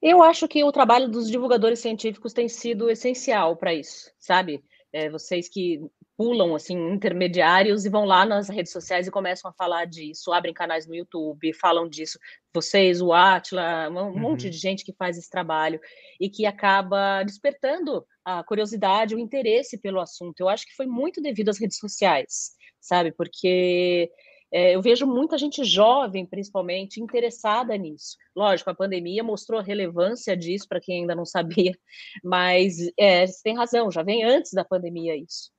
Eu 0.00 0.22
acho 0.22 0.48
que 0.48 0.64
o 0.64 0.72
trabalho 0.72 1.08
dos 1.08 1.30
divulgadores 1.30 1.80
científicos 1.80 2.32
tem 2.32 2.48
sido 2.48 2.88
essencial 2.88 3.56
para 3.56 3.74
isso, 3.74 4.10
sabe? 4.18 4.64
É, 4.92 5.10
vocês 5.10 5.48
que 5.48 5.80
pulam 6.20 6.54
assim 6.54 6.76
intermediários 6.92 7.86
e 7.86 7.88
vão 7.88 8.04
lá 8.04 8.26
nas 8.26 8.50
redes 8.50 8.70
sociais 8.70 9.06
e 9.06 9.10
começam 9.10 9.50
a 9.50 9.54
falar 9.54 9.86
disso, 9.86 10.34
abrem 10.34 10.52
canais 10.52 10.86
no 10.86 10.94
YouTube, 10.94 11.50
falam 11.54 11.88
disso. 11.88 12.18
Vocês, 12.52 13.00
o 13.00 13.10
Atila, 13.10 13.88
um 13.88 13.96
uhum. 13.96 14.18
monte 14.18 14.50
de 14.50 14.58
gente 14.58 14.84
que 14.84 14.92
faz 14.92 15.16
esse 15.16 15.30
trabalho 15.30 15.80
e 16.20 16.28
que 16.28 16.44
acaba 16.44 17.22
despertando 17.22 18.04
a 18.22 18.44
curiosidade, 18.44 19.14
o 19.14 19.18
interesse 19.18 19.78
pelo 19.78 19.98
assunto. 19.98 20.40
Eu 20.40 20.50
acho 20.50 20.66
que 20.66 20.76
foi 20.76 20.84
muito 20.84 21.22
devido 21.22 21.48
às 21.48 21.58
redes 21.58 21.78
sociais, 21.78 22.50
sabe? 22.78 23.12
Porque 23.12 24.10
é, 24.52 24.74
eu 24.74 24.82
vejo 24.82 25.06
muita 25.06 25.38
gente 25.38 25.64
jovem, 25.64 26.26
principalmente, 26.26 27.00
interessada 27.00 27.74
nisso. 27.78 28.18
Lógico, 28.36 28.68
a 28.68 28.74
pandemia 28.74 29.24
mostrou 29.24 29.58
a 29.58 29.62
relevância 29.62 30.36
disso 30.36 30.68
para 30.68 30.82
quem 30.82 31.00
ainda 31.00 31.14
não 31.14 31.24
sabia, 31.24 31.72
mas 32.22 32.76
é, 32.98 33.26
você 33.26 33.42
tem 33.42 33.56
razão, 33.56 33.90
já 33.90 34.02
vem 34.02 34.22
antes 34.22 34.52
da 34.52 34.66
pandemia 34.66 35.16
isso. 35.16 35.50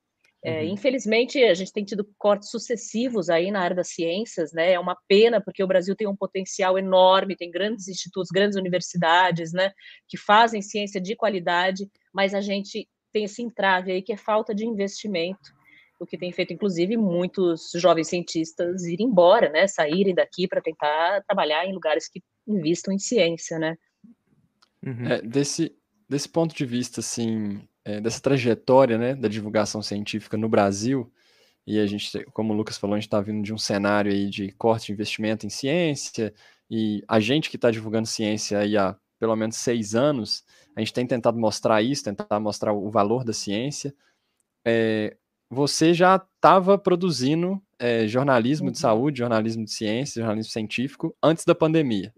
É, 0.44 0.62
uhum. 0.62 0.70
Infelizmente, 0.70 1.38
a 1.42 1.54
gente 1.54 1.72
tem 1.72 1.84
tido 1.84 2.04
cortes 2.18 2.50
sucessivos 2.50 3.30
aí 3.30 3.50
na 3.50 3.60
área 3.60 3.76
das 3.76 3.88
ciências, 3.88 4.52
né? 4.52 4.72
É 4.72 4.78
uma 4.78 4.96
pena, 5.06 5.40
porque 5.40 5.62
o 5.62 5.66
Brasil 5.68 5.94
tem 5.94 6.08
um 6.08 6.16
potencial 6.16 6.76
enorme, 6.76 7.36
tem 7.36 7.50
grandes 7.50 7.86
institutos, 7.86 8.28
grandes 8.32 8.58
universidades, 8.58 9.52
né? 9.52 9.72
Que 10.08 10.18
fazem 10.18 10.60
ciência 10.60 11.00
de 11.00 11.14
qualidade, 11.14 11.88
mas 12.12 12.34
a 12.34 12.40
gente 12.40 12.88
tem 13.12 13.24
esse 13.24 13.42
entrave 13.42 13.92
aí 13.92 14.02
que 14.02 14.12
é 14.12 14.16
falta 14.16 14.54
de 14.54 14.66
investimento 14.66 15.52
o 16.02 16.06
que 16.06 16.18
tem 16.18 16.32
feito, 16.32 16.52
inclusive, 16.52 16.96
muitos 16.96 17.70
jovens 17.76 18.08
cientistas 18.08 18.82
irem 18.84 19.06
embora, 19.06 19.48
né, 19.48 19.68
saírem 19.68 20.14
daqui 20.14 20.48
para 20.48 20.60
tentar 20.60 21.22
trabalhar 21.22 21.64
em 21.64 21.72
lugares 21.72 22.08
que 22.08 22.20
investam 22.46 22.92
em 22.92 22.98
ciência, 22.98 23.58
né. 23.58 23.76
Uhum. 24.84 25.06
É, 25.06 25.22
desse, 25.22 25.72
desse 26.08 26.28
ponto 26.28 26.54
de 26.54 26.66
vista, 26.66 27.00
assim, 27.00 27.62
é, 27.84 28.00
dessa 28.00 28.20
trajetória, 28.20 28.98
né, 28.98 29.14
da 29.14 29.28
divulgação 29.28 29.82
científica 29.82 30.36
no 30.36 30.48
Brasil, 30.48 31.12
e 31.66 31.78
a 31.78 31.86
gente, 31.86 32.24
como 32.32 32.52
o 32.52 32.56
Lucas 32.56 32.76
falou, 32.76 32.94
a 32.94 32.98
gente 32.98 33.06
está 33.06 33.20
vindo 33.20 33.42
de 33.42 33.52
um 33.52 33.58
cenário 33.58 34.10
aí 34.12 34.28
de 34.28 34.50
corte 34.52 34.86
de 34.86 34.92
investimento 34.92 35.46
em 35.46 35.50
ciência, 35.50 36.34
e 36.70 37.02
a 37.06 37.20
gente 37.20 37.50
que 37.50 37.56
está 37.56 37.70
divulgando 37.70 38.06
ciência 38.08 38.58
aí 38.58 38.76
há 38.76 38.96
pelo 39.18 39.36
menos 39.36 39.56
seis 39.56 39.94
anos, 39.94 40.44
a 40.74 40.80
gente 40.80 40.92
tem 40.92 41.06
tentado 41.06 41.38
mostrar 41.38 41.80
isso, 41.80 42.02
tentar 42.02 42.40
mostrar 42.40 42.72
o 42.72 42.90
valor 42.90 43.22
da 43.22 43.32
ciência. 43.32 43.94
É, 44.66 45.16
você 45.48 45.94
já 45.94 46.16
estava 46.16 46.76
produzindo 46.76 47.62
é, 47.78 48.08
jornalismo 48.08 48.66
uhum. 48.66 48.72
de 48.72 48.78
saúde, 48.78 49.18
jornalismo 49.18 49.64
de 49.64 49.70
ciência, 49.70 50.20
jornalismo 50.20 50.50
científico 50.50 51.16
antes 51.22 51.44
da 51.44 51.54
pandemia. 51.54 52.12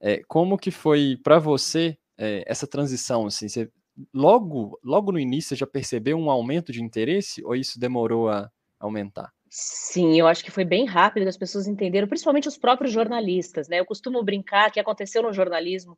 É, 0.00 0.22
como 0.28 0.56
que 0.56 0.70
foi 0.70 1.18
para 1.24 1.40
você 1.40 1.98
é, 2.16 2.44
essa 2.46 2.68
transição? 2.68 3.26
Assim, 3.26 3.48
você 3.48 3.68
logo, 4.12 4.78
logo 4.82 5.12
no 5.12 5.18
início, 5.18 5.56
já 5.56 5.66
percebeu 5.66 6.16
um 6.16 6.30
aumento 6.30 6.72
de 6.72 6.82
interesse 6.82 7.44
ou 7.44 7.54
isso 7.54 7.78
demorou 7.78 8.28
a 8.28 8.50
aumentar? 8.78 9.32
Sim, 9.50 10.18
eu 10.18 10.26
acho 10.26 10.44
que 10.44 10.50
foi 10.50 10.64
bem 10.64 10.84
rápido, 10.84 11.26
as 11.26 11.36
pessoas 11.36 11.66
entenderam, 11.66 12.06
principalmente 12.06 12.48
os 12.48 12.58
próprios 12.58 12.92
jornalistas, 12.92 13.68
né? 13.68 13.80
Eu 13.80 13.86
costumo 13.86 14.22
brincar 14.22 14.70
que 14.70 14.78
aconteceu 14.78 15.22
no 15.22 15.32
jornalismo 15.32 15.96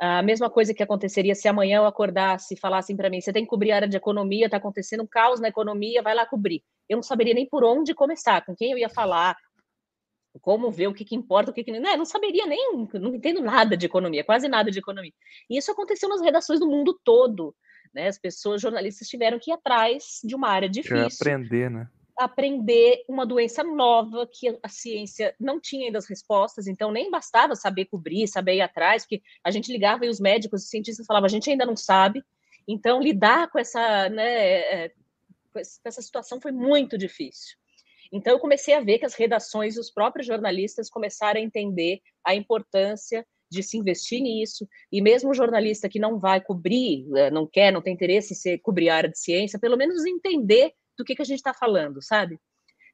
a 0.00 0.22
mesma 0.22 0.48
coisa 0.48 0.72
que 0.72 0.82
aconteceria 0.82 1.34
se 1.34 1.48
amanhã 1.48 1.78
eu 1.78 1.86
acordasse 1.86 2.54
e 2.54 2.56
falassem 2.56 2.96
para 2.96 3.10
mim: 3.10 3.20
você 3.20 3.32
tem 3.32 3.42
que 3.42 3.50
cobrir 3.50 3.72
a 3.72 3.76
área 3.76 3.88
de 3.88 3.96
economia, 3.96 4.46
está 4.46 4.56
acontecendo 4.56 5.02
um 5.02 5.06
caos 5.06 5.40
na 5.40 5.48
economia, 5.48 6.02
vai 6.02 6.14
lá 6.14 6.24
cobrir. 6.24 6.62
Eu 6.88 6.96
não 6.96 7.02
saberia 7.02 7.34
nem 7.34 7.48
por 7.48 7.64
onde 7.64 7.94
começar, 7.94 8.44
com 8.44 8.54
quem 8.54 8.70
eu 8.70 8.78
ia 8.78 8.88
falar, 8.88 9.36
como 10.38 10.70
ver 10.70 10.88
o 10.88 10.94
que, 10.94 11.04
que 11.04 11.14
importa, 11.14 11.50
o 11.50 11.54
que, 11.54 11.64
que 11.64 11.72
não. 11.72 11.80
Né, 11.80 11.96
não 11.96 12.04
saberia 12.04 12.46
nem, 12.46 12.88
não 12.94 13.14
entendo 13.14 13.40
nada 13.40 13.76
de 13.76 13.86
economia, 13.86 14.24
quase 14.24 14.48
nada 14.48 14.70
de 14.70 14.78
economia. 14.78 15.12
E 15.48 15.58
isso 15.58 15.70
aconteceu 15.70 16.08
nas 16.08 16.20
redações 16.20 16.60
do 16.60 16.66
mundo 16.66 16.98
todo. 17.04 17.54
Né? 17.94 18.08
As 18.08 18.18
pessoas, 18.18 18.60
jornalistas, 18.60 19.08
tiveram 19.08 19.38
que 19.38 19.50
ir 19.50 19.54
atrás 19.54 20.20
de 20.22 20.34
uma 20.34 20.48
área 20.48 20.68
difícil. 20.68 21.18
aprender, 21.20 21.70
né? 21.70 21.88
aprender 22.18 23.04
uma 23.08 23.24
doença 23.24 23.62
nova 23.62 24.28
que 24.30 24.58
a 24.60 24.68
ciência 24.68 25.34
não 25.38 25.60
tinha 25.60 25.86
ainda 25.86 25.98
as 25.98 26.08
respostas, 26.08 26.66
então 26.66 26.90
nem 26.90 27.10
bastava 27.10 27.54
saber 27.54 27.84
cobrir, 27.84 28.26
saber 28.26 28.56
ir 28.56 28.60
atrás, 28.60 29.04
porque 29.04 29.22
a 29.44 29.52
gente 29.52 29.70
ligava 29.70 30.04
e 30.04 30.08
os 30.08 30.18
médicos 30.18 30.64
e 30.64 30.68
cientistas 30.68 31.06
falavam, 31.06 31.26
a 31.26 31.30
gente 31.30 31.48
ainda 31.48 31.64
não 31.64 31.76
sabe. 31.76 32.24
Então, 32.66 33.00
lidar 33.00 33.48
com 33.50 33.58
essa, 33.58 34.08
né, 34.08 34.84
é, 34.84 34.92
com 35.52 35.60
essa 35.84 36.02
situação 36.02 36.40
foi 36.40 36.50
muito 36.50 36.98
difícil. 36.98 37.56
Então, 38.12 38.32
eu 38.32 38.38
comecei 38.38 38.74
a 38.74 38.80
ver 38.80 38.98
que 38.98 39.06
as 39.06 39.14
redações 39.14 39.76
e 39.76 39.80
os 39.80 39.90
próprios 39.90 40.26
jornalistas 40.26 40.88
começaram 40.88 41.40
a 41.40 41.42
entender 41.42 42.00
a 42.24 42.34
importância 42.34 43.26
de 43.50 43.62
se 43.62 43.78
investir 43.78 44.20
nisso, 44.20 44.68
e 44.92 45.00
mesmo 45.00 45.30
o 45.30 45.34
jornalista 45.34 45.88
que 45.88 45.98
não 45.98 46.18
vai 46.18 46.40
cobrir, 46.40 47.06
é, 47.16 47.30
não 47.30 47.46
quer, 47.46 47.72
não 47.72 47.80
tem 47.80 47.94
interesse 47.94 48.34
em 48.34 48.36
ser, 48.36 48.58
cobrir 48.58 48.90
a 48.90 48.96
área 48.96 49.08
de 49.08 49.18
ciência, 49.18 49.58
pelo 49.58 49.76
menos 49.76 50.04
entender 50.04 50.72
do 50.98 51.04
que, 51.04 51.14
que 51.14 51.22
a 51.22 51.24
gente 51.24 51.38
está 51.38 51.54
falando, 51.54 52.02
sabe? 52.02 52.38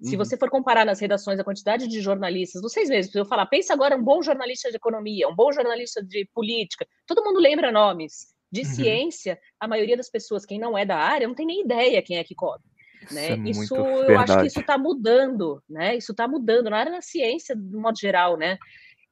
Se 0.02 0.12
uhum. 0.12 0.18
você 0.18 0.36
for 0.36 0.50
comparar 0.50 0.84
nas 0.84 1.00
redações 1.00 1.38
a 1.38 1.44
quantidade 1.44 1.88
de 1.88 2.00
jornalistas, 2.00 2.62
vocês 2.62 2.88
mesmos, 2.88 3.14
eu 3.14 3.24
falar, 3.24 3.46
pensa 3.46 3.72
agora 3.72 3.96
um 3.96 4.02
bom 4.02 4.22
jornalista 4.22 4.70
de 4.70 4.76
economia, 4.76 5.28
um 5.28 5.34
bom 5.34 5.52
jornalista 5.52 6.02
de 6.02 6.28
política, 6.34 6.86
todo 7.06 7.24
mundo 7.24 7.40
lembra 7.40 7.72
nomes. 7.72 8.32
De 8.52 8.60
uhum. 8.60 8.66
ciência, 8.66 9.40
a 9.58 9.66
maioria 9.66 9.96
das 9.96 10.08
pessoas, 10.08 10.46
quem 10.46 10.60
não 10.60 10.78
é 10.78 10.86
da 10.86 10.96
área, 10.96 11.26
não 11.26 11.34
tem 11.34 11.44
nem 11.44 11.62
ideia 11.62 12.00
quem 12.02 12.18
é 12.18 12.24
que 12.24 12.36
cobre. 12.36 12.62
Né? 13.10 13.36
Isso, 13.48 13.60
é 13.60 13.64
isso 13.64 13.76
eu 13.76 14.06
verdade. 14.06 14.32
acho 14.32 14.40
que 14.40 14.46
isso 14.48 14.60
está 14.60 14.78
mudando, 14.78 15.62
né? 15.68 15.96
Isso 15.96 16.12
está 16.12 16.28
mudando 16.28 16.70
na 16.70 16.78
área 16.78 16.92
da 16.92 17.02
ciência, 17.02 17.56
de 17.56 17.76
modo 17.76 17.98
geral, 17.98 18.36
né? 18.36 18.58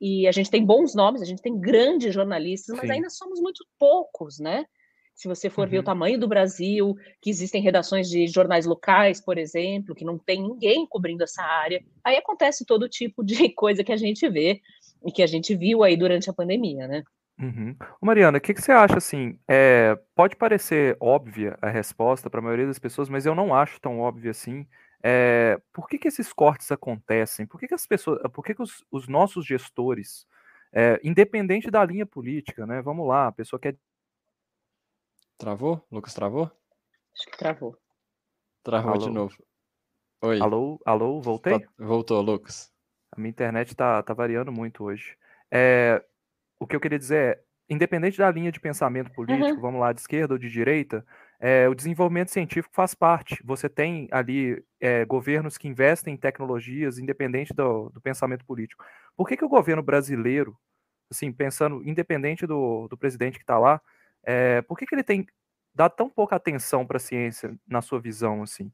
E 0.01 0.27
a 0.27 0.33
gente 0.33 0.51
tem 0.51 0.65
bons 0.65 0.95
nomes, 0.95 1.23
a 1.23 1.25
gente 1.25 1.43
tem 1.43 1.59
grandes 1.59 2.13
jornalistas, 2.13 2.77
mas 2.77 2.87
Sim. 2.87 2.93
ainda 2.93 3.11
somos 3.11 3.41
muito 3.41 3.65
poucos, 3.79 4.39
né? 4.39 4.65
Se 5.15 5.29
você 5.29 5.49
for 5.51 5.65
uhum. 5.65 5.71
ver 5.71 5.77
o 5.77 5.81
uhum. 5.81 5.85
tamanho 5.85 6.19
do 6.19 6.27
Brasil, 6.27 6.97
que 7.21 7.31
existem 7.31 7.63
redações 7.63 8.09
de 8.09 8.27
jornais 8.27 8.67
locais, 8.67 9.21
por 9.21 9.39
exemplo, 9.39 9.95
que 9.95 10.05
não 10.05 10.19
tem 10.19 10.43
ninguém 10.43 10.87
cobrindo 10.87 11.23
essa 11.23 11.43
área, 11.43 11.85
aí 12.03 12.17
acontece 12.17 12.65
todo 12.65 12.89
tipo 12.89 13.23
de 13.23 13.49
coisa 13.55 13.85
que 13.85 13.93
a 13.93 13.97
gente 13.97 14.29
vê 14.29 14.61
e 15.07 15.13
que 15.13 15.23
a 15.23 15.27
gente 15.27 15.55
viu 15.55 15.83
aí 15.83 15.97
durante 15.97 16.29
a 16.29 16.33
pandemia, 16.33 16.89
né? 16.89 17.05
Uhum. 17.43 17.77
Mariana, 18.01 18.39
o 18.39 18.41
que, 18.41 18.55
que, 18.55 18.63
você 18.63 18.71
acha 18.71 18.99
assim? 18.99 19.37
É, 19.49 19.99
pode 20.15 20.37
parecer 20.37 20.97
óbvia 21.01 21.59
a 21.61 21.69
resposta 21.69 22.31
para 22.31 22.39
a 22.39 22.43
maioria 22.43 22.67
das 22.67 22.79
pessoas, 22.79 23.09
mas 23.09 23.27
eu 23.27 23.35
não 23.35 23.53
acho 23.53 23.81
tão 23.81 23.99
óbvia 23.99 24.31
assim. 24.31 24.67
É, 25.03 25.61
por 25.73 25.89
que, 25.89 25.99
que 25.99 26.07
esses 26.07 26.33
cortes 26.33 26.71
acontecem? 26.71 27.45
Por 27.45 27.59
que, 27.59 27.67
que 27.67 27.75
as 27.75 27.85
pessoas, 27.85 28.21
por 28.33 28.45
que, 28.45 28.55
que 28.55 28.63
os, 28.63 28.85
os 28.93 29.09
nossos 29.09 29.45
gestores, 29.45 30.25
é, 30.73 31.01
independente 31.03 31.69
da 31.69 31.85
linha 31.85 32.07
política, 32.07 32.65
né? 32.65 32.81
Vamos 32.81 33.09
lá, 33.09 33.27
a 33.27 33.33
pessoa 33.33 33.59
quer 33.59 33.77
Travou? 35.37 35.85
Lucas 35.91 36.15
travou? 36.15 36.45
Acho 37.13 37.27
que 37.27 37.37
travou. 37.37 37.77
Travou 38.63 38.93
alô. 38.93 39.05
de 39.05 39.11
novo. 39.11 39.37
Oi. 40.23 40.41
Alô, 40.41 40.81
alô, 40.87 41.21
voltei? 41.21 41.59
Tá, 41.59 41.69
voltou, 41.77 42.23
Lucas. 42.23 42.73
A 43.11 43.21
minha 43.21 43.31
internet 43.31 43.75
tá, 43.75 44.01
tá 44.05 44.15
variando 44.15 44.53
muito 44.53 44.85
hoje. 44.85 45.19
É, 45.51 46.01
o 46.63 46.67
que 46.67 46.77
eu 46.77 46.81
queria 46.81 46.99
dizer 46.99 47.17
é, 47.17 47.41
independente 47.69 48.19
da 48.19 48.31
linha 48.31 48.53
de 48.53 48.61
pensamento 48.61 49.11
político, 49.13 49.57
uhum. 49.57 49.61
vamos 49.61 49.81
lá, 49.81 49.93
de 49.93 50.01
esquerda 50.01 50.35
ou 50.35 50.39
de 50.39 50.49
direita, 50.49 51.05
é, 51.41 51.69
o 51.69 51.75
desenvolvimento 51.75 52.31
científico 52.31 52.75
faz 52.75 52.95
parte. 52.95 53.43
Você 53.45 53.69
tem 53.69 54.09
ali 54.13 54.63
é, 54.81 55.05
governos 55.05 55.59
que 55.59 55.67
investem 55.67 56.15
em 56.15 56.17
tecnologias, 56.17 56.99
independente 56.99 57.53
do, 57.53 57.89
do 57.89 58.01
pensamento 58.01 58.45
político. 58.45 58.85
Por 59.17 59.27
que, 59.27 59.37
que 59.37 59.45
o 59.45 59.49
governo 59.49 59.83
brasileiro, 59.83 60.57
assim, 61.11 61.33
pensando, 61.33 61.83
independente 61.85 62.47
do, 62.47 62.87
do 62.89 62.97
presidente 62.97 63.39
que 63.39 63.43
está 63.43 63.59
lá, 63.59 63.81
é, 64.25 64.63
por 64.63 64.79
que, 64.79 64.87
que 64.87 64.95
ele 64.95 65.03
tem 65.03 65.27
dado 65.75 65.97
tão 65.97 66.09
pouca 66.09 66.37
atenção 66.37 66.87
para 66.87 66.99
a 66.99 67.01
ciência, 67.01 67.57
na 67.67 67.83
sua 67.83 68.01
visão, 68.01 68.43
assim? 68.43 68.71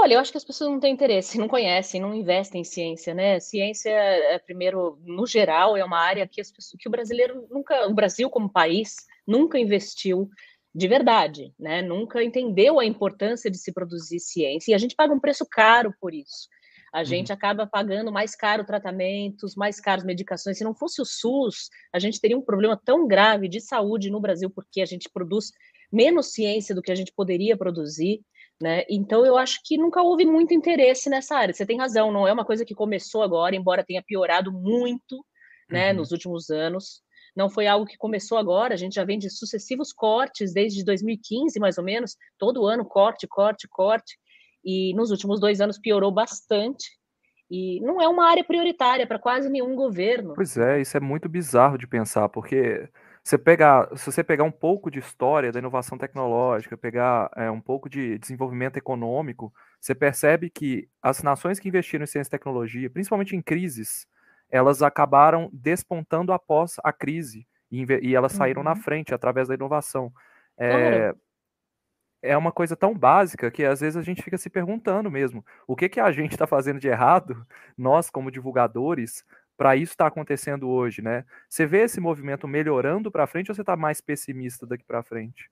Olha, 0.00 0.14
eu 0.14 0.20
acho 0.20 0.30
que 0.30 0.38
as 0.38 0.44
pessoas 0.44 0.70
não 0.70 0.78
têm 0.78 0.94
interesse, 0.94 1.38
não 1.38 1.48
conhecem, 1.48 2.00
não 2.00 2.14
investem 2.14 2.60
em 2.60 2.64
ciência, 2.64 3.12
né? 3.12 3.40
Ciência, 3.40 3.90
é, 3.90 4.38
primeiro, 4.38 4.96
no 5.04 5.26
geral, 5.26 5.76
é 5.76 5.84
uma 5.84 5.98
área 5.98 6.26
que, 6.26 6.40
as 6.40 6.52
pessoas, 6.52 6.80
que 6.80 6.86
o 6.86 6.90
brasileiro 6.90 7.48
nunca, 7.50 7.88
o 7.88 7.94
Brasil 7.94 8.30
como 8.30 8.48
país, 8.48 8.94
nunca 9.26 9.58
investiu 9.58 10.30
de 10.72 10.86
verdade, 10.86 11.52
né? 11.58 11.82
Nunca 11.82 12.22
entendeu 12.22 12.78
a 12.78 12.84
importância 12.84 13.50
de 13.50 13.58
se 13.58 13.72
produzir 13.72 14.20
ciência 14.20 14.70
e 14.70 14.74
a 14.74 14.78
gente 14.78 14.94
paga 14.94 15.12
um 15.12 15.18
preço 15.18 15.44
caro 15.50 15.92
por 16.00 16.14
isso. 16.14 16.48
A 16.92 17.02
gente 17.02 17.30
uhum. 17.30 17.34
acaba 17.34 17.66
pagando 17.66 18.12
mais 18.12 18.34
caro 18.34 18.64
tratamentos, 18.64 19.56
mais 19.56 19.80
caros 19.80 20.04
medicações. 20.04 20.56
Se 20.56 20.64
não 20.64 20.74
fosse 20.74 21.02
o 21.02 21.04
SUS, 21.04 21.68
a 21.92 21.98
gente 21.98 22.20
teria 22.20 22.38
um 22.38 22.42
problema 22.42 22.80
tão 22.82 23.06
grave 23.06 23.48
de 23.48 23.60
saúde 23.60 24.10
no 24.10 24.20
Brasil, 24.20 24.48
porque 24.48 24.80
a 24.80 24.86
gente 24.86 25.08
produz 25.12 25.50
menos 25.92 26.32
ciência 26.32 26.74
do 26.74 26.82
que 26.82 26.92
a 26.92 26.94
gente 26.94 27.12
poderia 27.12 27.56
produzir. 27.56 28.22
Né? 28.60 28.84
Então, 28.90 29.24
eu 29.24 29.38
acho 29.38 29.60
que 29.64 29.78
nunca 29.78 30.02
houve 30.02 30.24
muito 30.24 30.52
interesse 30.52 31.08
nessa 31.08 31.36
área. 31.36 31.54
Você 31.54 31.64
tem 31.64 31.78
razão, 31.78 32.10
não 32.10 32.26
é 32.26 32.32
uma 32.32 32.44
coisa 32.44 32.64
que 32.64 32.74
começou 32.74 33.22
agora, 33.22 33.54
embora 33.54 33.84
tenha 33.84 34.02
piorado 34.02 34.52
muito 34.52 35.24
né, 35.70 35.90
uhum. 35.92 35.98
nos 35.98 36.10
últimos 36.10 36.50
anos. 36.50 37.00
Não 37.36 37.48
foi 37.48 37.68
algo 37.68 37.86
que 37.86 37.96
começou 37.96 38.36
agora, 38.36 38.74
a 38.74 38.76
gente 38.76 38.94
já 38.94 39.04
vem 39.04 39.18
de 39.18 39.30
sucessivos 39.30 39.92
cortes 39.92 40.52
desde 40.52 40.84
2015, 40.84 41.60
mais 41.60 41.78
ou 41.78 41.84
menos, 41.84 42.16
todo 42.36 42.66
ano 42.66 42.84
corte, 42.84 43.28
corte, 43.28 43.68
corte 43.68 44.18
e 44.64 44.92
nos 44.94 45.10
últimos 45.10 45.38
dois 45.38 45.60
anos 45.60 45.78
piorou 45.78 46.10
bastante. 46.10 46.86
E 47.50 47.80
não 47.80 48.00
é 48.00 48.08
uma 48.08 48.28
área 48.28 48.44
prioritária 48.44 49.06
para 49.06 49.18
quase 49.18 49.48
nenhum 49.48 49.74
governo. 49.74 50.34
Pois 50.34 50.56
é, 50.58 50.80
isso 50.80 50.96
é 50.96 51.00
muito 51.00 51.28
bizarro 51.28 51.78
de 51.78 51.86
pensar, 51.86 52.28
porque 52.28 52.88
você 53.28 53.36
pegar, 53.36 53.88
se 53.94 54.06
você 54.06 54.24
pegar 54.24 54.44
um 54.44 54.50
pouco 54.50 54.90
de 54.90 54.98
história 54.98 55.52
da 55.52 55.58
inovação 55.58 55.98
tecnológica, 55.98 56.78
pegar 56.78 57.30
é, 57.36 57.50
um 57.50 57.60
pouco 57.60 57.86
de 57.86 58.18
desenvolvimento 58.18 58.78
econômico, 58.78 59.52
você 59.78 59.94
percebe 59.94 60.48
que 60.48 60.88
as 61.02 61.22
nações 61.22 61.60
que 61.60 61.68
investiram 61.68 62.04
em 62.04 62.06
ciência 62.06 62.30
e 62.30 62.30
tecnologia, 62.30 62.88
principalmente 62.88 63.36
em 63.36 63.42
crises, 63.42 64.06
elas 64.48 64.82
acabaram 64.82 65.50
despontando 65.52 66.32
após 66.32 66.76
a 66.82 66.90
crise 66.90 67.46
e, 67.70 67.84
e 68.00 68.16
elas 68.16 68.32
saíram 68.32 68.62
uhum. 68.62 68.68
na 68.68 68.74
frente 68.74 69.12
através 69.12 69.46
da 69.46 69.54
inovação. 69.54 70.10
É, 70.56 71.14
é 72.22 72.34
uma 72.34 72.50
coisa 72.50 72.74
tão 72.74 72.96
básica 72.96 73.50
que 73.50 73.62
às 73.62 73.80
vezes 73.80 73.98
a 73.98 74.02
gente 74.02 74.22
fica 74.22 74.38
se 74.38 74.48
perguntando 74.48 75.10
mesmo, 75.10 75.44
o 75.66 75.76
que 75.76 75.90
que 75.90 76.00
a 76.00 76.10
gente 76.10 76.32
está 76.32 76.46
fazendo 76.46 76.80
de 76.80 76.88
errado, 76.88 77.46
nós 77.76 78.08
como 78.08 78.30
divulgadores, 78.30 79.22
para 79.58 79.74
isso 79.74 79.92
estar 79.92 80.04
tá 80.04 80.08
acontecendo 80.08 80.70
hoje, 80.70 81.02
né? 81.02 81.24
Você 81.48 81.66
vê 81.66 81.82
esse 81.82 82.00
movimento 82.00 82.46
melhorando 82.46 83.10
para 83.10 83.26
frente 83.26 83.50
ou 83.50 83.54
você 83.54 83.62
está 83.62 83.76
mais 83.76 84.00
pessimista 84.00 84.64
daqui 84.64 84.84
para 84.84 85.02
frente? 85.02 85.50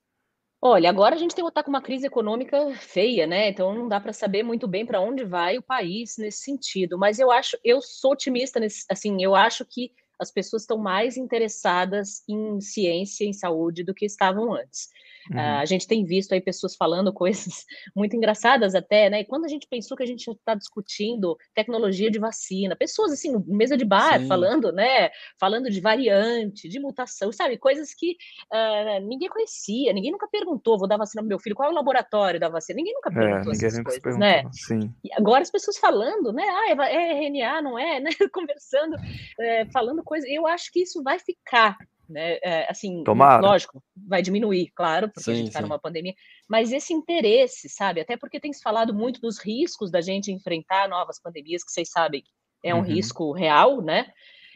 Olha, 0.62 0.88
agora 0.88 1.16
a 1.16 1.18
gente 1.18 1.34
tem 1.34 1.44
tá 1.50 1.62
com 1.62 1.70
uma 1.70 1.82
crise 1.82 2.06
econômica 2.06 2.72
feia, 2.76 3.26
né? 3.26 3.48
Então 3.48 3.74
não 3.74 3.88
dá 3.88 4.00
para 4.00 4.12
saber 4.12 4.44
muito 4.44 4.68
bem 4.68 4.86
para 4.86 5.00
onde 5.00 5.24
vai 5.24 5.58
o 5.58 5.62
país 5.62 6.16
nesse 6.18 6.38
sentido. 6.38 6.96
Mas 6.96 7.18
eu 7.18 7.32
acho, 7.32 7.58
eu 7.64 7.82
sou 7.82 8.12
otimista 8.12 8.60
nesse, 8.60 8.84
assim, 8.88 9.22
eu 9.22 9.34
acho 9.34 9.64
que 9.64 9.92
as 10.18 10.30
pessoas 10.30 10.62
estão 10.62 10.78
mais 10.78 11.16
interessadas 11.16 12.22
em 12.28 12.60
ciência, 12.60 13.24
em 13.24 13.32
saúde 13.32 13.82
do 13.82 13.92
que 13.92 14.06
estavam 14.06 14.54
antes. 14.54 14.88
Uhum. 15.30 15.38
Uh, 15.38 15.60
a 15.60 15.64
gente 15.64 15.86
tem 15.86 16.04
visto 16.04 16.32
aí 16.32 16.40
pessoas 16.40 16.76
falando 16.76 17.12
coisas 17.12 17.64
muito 17.94 18.16
engraçadas 18.16 18.74
até, 18.74 19.10
né? 19.10 19.20
E 19.20 19.24
quando 19.24 19.44
a 19.44 19.48
gente 19.48 19.66
pensou 19.68 19.96
que 19.96 20.02
a 20.02 20.06
gente 20.06 20.28
está 20.30 20.54
discutindo 20.54 21.36
tecnologia 21.54 22.10
de 22.10 22.18
vacina, 22.18 22.76
pessoas 22.76 23.12
assim, 23.12 23.32
mesa 23.46 23.76
de 23.76 23.84
bar 23.84 24.20
Sim. 24.20 24.26
falando, 24.26 24.72
né? 24.72 25.10
Falando 25.38 25.70
de 25.70 25.80
variante, 25.80 26.68
de 26.68 26.78
mutação, 26.80 27.32
sabe? 27.32 27.58
Coisas 27.58 27.94
que 27.94 28.16
uh, 28.52 29.06
ninguém 29.06 29.28
conhecia, 29.28 29.92
ninguém 29.92 30.12
nunca 30.12 30.28
perguntou, 30.28 30.78
vou 30.78 30.88
dar 30.88 30.96
vacina 30.96 31.22
pro 31.22 31.28
meu 31.28 31.38
filho, 31.38 31.56
qual 31.56 31.68
é 31.68 31.72
o 31.72 31.74
laboratório 31.74 32.40
da 32.40 32.48
vacina? 32.48 32.76
Ninguém 32.76 32.94
nunca 32.94 33.10
é, 33.10 33.14
perguntou 33.14 33.52
é, 33.52 33.56
essas 33.56 33.82
coisas, 33.82 34.18
né? 34.18 34.44
Sim. 34.52 34.92
E 35.04 35.12
agora 35.12 35.42
as 35.42 35.50
pessoas 35.50 35.78
falando, 35.78 36.32
né? 36.32 36.44
Ah, 36.44 36.70
é, 36.70 36.94
é 36.94 37.26
RNA, 37.26 37.62
não 37.62 37.78
é, 37.78 38.00
né? 38.00 38.10
Conversando, 38.32 38.96
é, 39.40 39.66
falando 39.66 40.02
coisas. 40.02 40.28
Eu 40.30 40.46
acho 40.46 40.70
que 40.72 40.80
isso 40.82 41.02
vai 41.02 41.18
ficar 41.18 41.76
né? 42.08 42.38
É, 42.42 42.70
assim, 42.70 43.02
Tomara. 43.04 43.40
lógico, 43.40 43.82
vai 43.96 44.22
diminuir, 44.22 44.70
claro, 44.74 45.08
porque 45.08 45.24
sim, 45.24 45.32
a 45.32 45.34
gente 45.34 45.48
está 45.48 45.60
numa 45.60 45.78
pandemia, 45.78 46.14
mas 46.48 46.72
esse 46.72 46.92
interesse, 46.92 47.68
sabe? 47.68 48.00
Até 48.00 48.16
porque 48.16 48.40
tem 48.40 48.52
se 48.52 48.62
falado 48.62 48.94
muito 48.94 49.20
dos 49.20 49.38
riscos 49.38 49.90
da 49.90 50.00
gente 50.00 50.32
enfrentar 50.32 50.88
novas 50.88 51.20
pandemias, 51.20 51.64
que 51.64 51.72
vocês 51.72 51.90
sabem, 51.90 52.22
é 52.62 52.74
um 52.74 52.78
uhum. 52.78 52.84
risco 52.84 53.32
real, 53.32 53.80
né? 53.82 54.06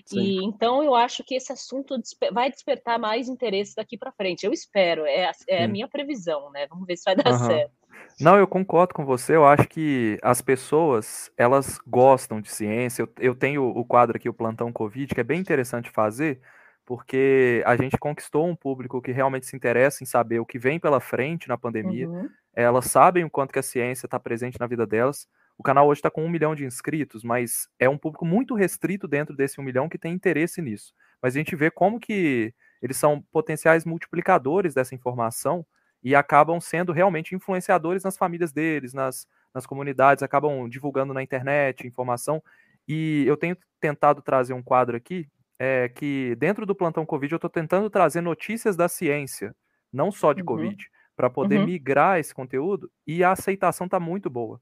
Sim. 0.07 0.21
E 0.21 0.45
então 0.45 0.83
eu 0.83 0.95
acho 0.95 1.23
que 1.23 1.35
esse 1.35 1.53
assunto 1.53 1.95
vai 2.33 2.51
despertar 2.51 2.99
mais 2.99 3.29
interesse 3.29 3.75
daqui 3.77 3.97
para 3.97 4.13
frente. 4.13 4.45
Eu 4.45 4.53
espero, 4.53 5.05
é, 5.07 5.27
a, 5.27 5.33
é 5.49 5.65
a 5.65 5.69
minha 5.69 5.87
previsão, 5.87 6.51
né? 6.51 6.67
Vamos 6.69 6.87
ver 6.87 6.97
se 6.97 7.05
vai 7.05 7.15
dar 7.17 7.33
uhum. 7.33 7.47
certo. 7.47 7.81
Não, 8.21 8.37
eu 8.37 8.47
concordo 8.47 8.95
com 8.95 9.05
você. 9.05 9.37
Eu 9.37 9.47
acho 9.47 9.69
que 9.69 10.19
as 10.23 10.43
pessoas 10.43 11.31
elas 11.37 11.79
gostam 11.87 12.41
de 12.41 12.51
ciência. 12.51 13.03
Eu, 13.03 13.09
eu 13.19 13.35
tenho 13.35 13.67
o 13.69 13.85
quadro 13.85 14.17
aqui, 14.17 14.29
o 14.29 14.35
plantão 14.35 14.73
Covid, 14.73 15.15
que 15.15 15.21
é 15.21 15.25
bem 15.25 15.41
interessante 15.41 15.91
fazer, 15.91 16.41
porque 16.85 17.63
a 17.67 17.77
gente 17.77 17.97
conquistou 17.99 18.49
um 18.49 18.57
público 18.57 19.01
que 19.01 19.13
realmente 19.13 19.47
se 19.47 19.57
interessa 19.57 20.03
em 20.03 20.07
saber 20.07 20.41
o 20.41 20.47
que 20.47 20.59
vem 20.59 20.81
pela 20.81 21.01
frente 21.01 21.49
na 21.49 21.57
pandemia. 21.57 22.09
Uhum. 22.09 22.29
Elas 22.55 22.87
sabem 22.87 23.25
o 23.25 23.31
quanto 23.31 23.53
que 23.53 23.59
a 23.59 23.63
ciência 23.63 24.07
está 24.07 24.19
presente 24.19 24.59
na 24.59 24.67
vida 24.67 24.87
delas. 24.87 25.29
O 25.57 25.63
canal 25.63 25.87
hoje 25.87 25.99
está 25.99 26.11
com 26.11 26.25
um 26.25 26.29
milhão 26.29 26.55
de 26.55 26.65
inscritos, 26.65 27.23
mas 27.23 27.69
é 27.79 27.89
um 27.89 27.99
público 27.99 28.25
muito 28.25 28.55
restrito 28.55 29.07
dentro 29.07 29.37
desse 29.37 29.61
um 29.61 29.65
milhão 29.65 29.89
que 29.89 29.99
tem 29.99 30.13
interesse 30.13 30.61
nisso. 30.63 30.93
Mas 31.23 31.35
a 31.35 31.39
gente 31.39 31.55
vê 31.55 31.71
como 31.71 32.01
que 32.01 32.55
eles 32.81 32.97
são 32.97 33.23
potenciais 33.31 33.85
multiplicadores 33.85 34.75
dessa 34.75 34.95
informação 34.95 35.65
e 36.03 36.15
acabam 36.15 36.59
sendo 36.61 36.93
realmente 36.93 37.35
influenciadores 37.35 38.03
nas 38.03 38.17
famílias 38.17 38.53
deles, 38.53 38.95
nas, 38.95 39.27
nas 39.55 39.67
comunidades, 39.67 40.23
acabam 40.23 40.67
divulgando 40.69 41.13
na 41.13 41.23
internet 41.23 41.87
informação. 41.87 42.43
E 42.89 43.25
eu 43.27 43.37
tenho 43.37 43.57
tentado 43.79 44.23
trazer 44.23 44.55
um 44.55 44.63
quadro 44.63 44.97
aqui 44.97 45.29
é, 45.63 45.91
que 45.91 46.35
dentro 46.37 46.65
do 46.65 46.75
plantão 46.75 47.05
Covid 47.05 47.35
eu 47.35 47.37
estou 47.37 47.51
tentando 47.51 47.91
trazer 47.91 48.23
notícias 48.23 48.77
da 48.77 48.89
ciência, 48.89 49.55
não 49.93 50.11
só 50.11 50.33
de 50.33 50.41
uhum. 50.41 50.47
Covid, 50.47 50.89
para 51.15 51.29
poder 51.29 51.59
uhum. 51.59 51.67
migrar 51.67 52.19
esse 52.19 52.35
conteúdo 52.35 52.91
e 53.07 53.23
a 53.23 53.33
aceitação 53.33 53.85
está 53.85 54.01
muito 54.01 54.31
boa. 54.31 54.59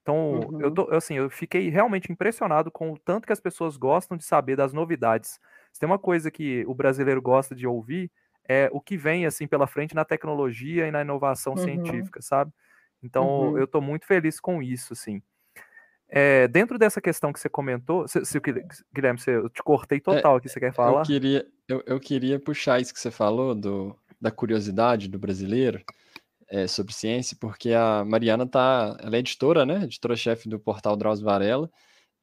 Então, 0.00 0.40
uhum. 0.40 0.62
eu, 0.62 0.70
tô, 0.70 0.90
assim, 0.90 1.18
eu 1.18 1.28
fiquei 1.28 1.68
realmente 1.68 2.10
impressionado 2.10 2.70
com 2.70 2.90
o 2.90 2.98
tanto 2.98 3.26
que 3.26 3.32
as 3.32 3.40
pessoas 3.40 3.76
gostam 3.76 4.16
de 4.16 4.24
saber 4.24 4.56
das 4.56 4.72
novidades. 4.72 5.38
Se 5.70 5.78
tem 5.78 5.86
uma 5.86 5.98
coisa 5.98 6.30
que 6.30 6.64
o 6.66 6.74
brasileiro 6.74 7.20
gosta 7.20 7.54
de 7.54 7.66
ouvir, 7.66 8.10
é 8.48 8.70
o 8.72 8.80
que 8.80 8.96
vem 8.96 9.26
assim 9.26 9.46
pela 9.46 9.66
frente 9.66 9.94
na 9.94 10.02
tecnologia 10.02 10.88
e 10.88 10.90
na 10.90 11.02
inovação 11.02 11.52
uhum. 11.52 11.62
científica, 11.62 12.22
sabe? 12.22 12.50
Então, 13.02 13.50
uhum. 13.50 13.58
eu 13.58 13.64
estou 13.64 13.82
muito 13.82 14.06
feliz 14.06 14.40
com 14.40 14.62
isso, 14.62 14.94
assim. 14.94 15.22
É, 16.10 16.48
dentro 16.48 16.78
dessa 16.78 17.00
questão 17.00 17.32
que 17.32 17.38
você 17.38 17.48
comentou, 17.48 18.08
se, 18.08 18.24
se, 18.24 18.40
Guilherme, 18.94 19.20
se 19.20 19.30
eu 19.30 19.48
te 19.50 19.62
cortei 19.62 19.98
é, 19.98 20.00
total 20.00 20.36
aqui, 20.36 20.48
você 20.48 20.58
quer 20.58 20.72
falar? 20.72 21.00
Eu 21.00 21.06
queria, 21.06 21.46
eu, 21.68 21.82
eu 21.86 22.00
queria 22.00 22.40
puxar 22.40 22.80
isso 22.80 22.94
que 22.94 23.00
você 23.00 23.10
falou 23.10 23.54
do, 23.54 23.94
da 24.20 24.30
curiosidade 24.30 25.08
do 25.08 25.18
brasileiro 25.18 25.82
é, 26.48 26.66
sobre 26.66 26.94
ciência, 26.94 27.36
porque 27.38 27.72
a 27.72 28.04
Mariana 28.04 28.46
tá, 28.46 28.96
ela 29.00 29.16
é 29.16 29.18
editora, 29.18 29.66
né? 29.66 29.84
Editora-chefe 29.84 30.48
do 30.48 30.58
portal 30.58 30.96
Drauzio 30.96 31.26
Varela, 31.26 31.70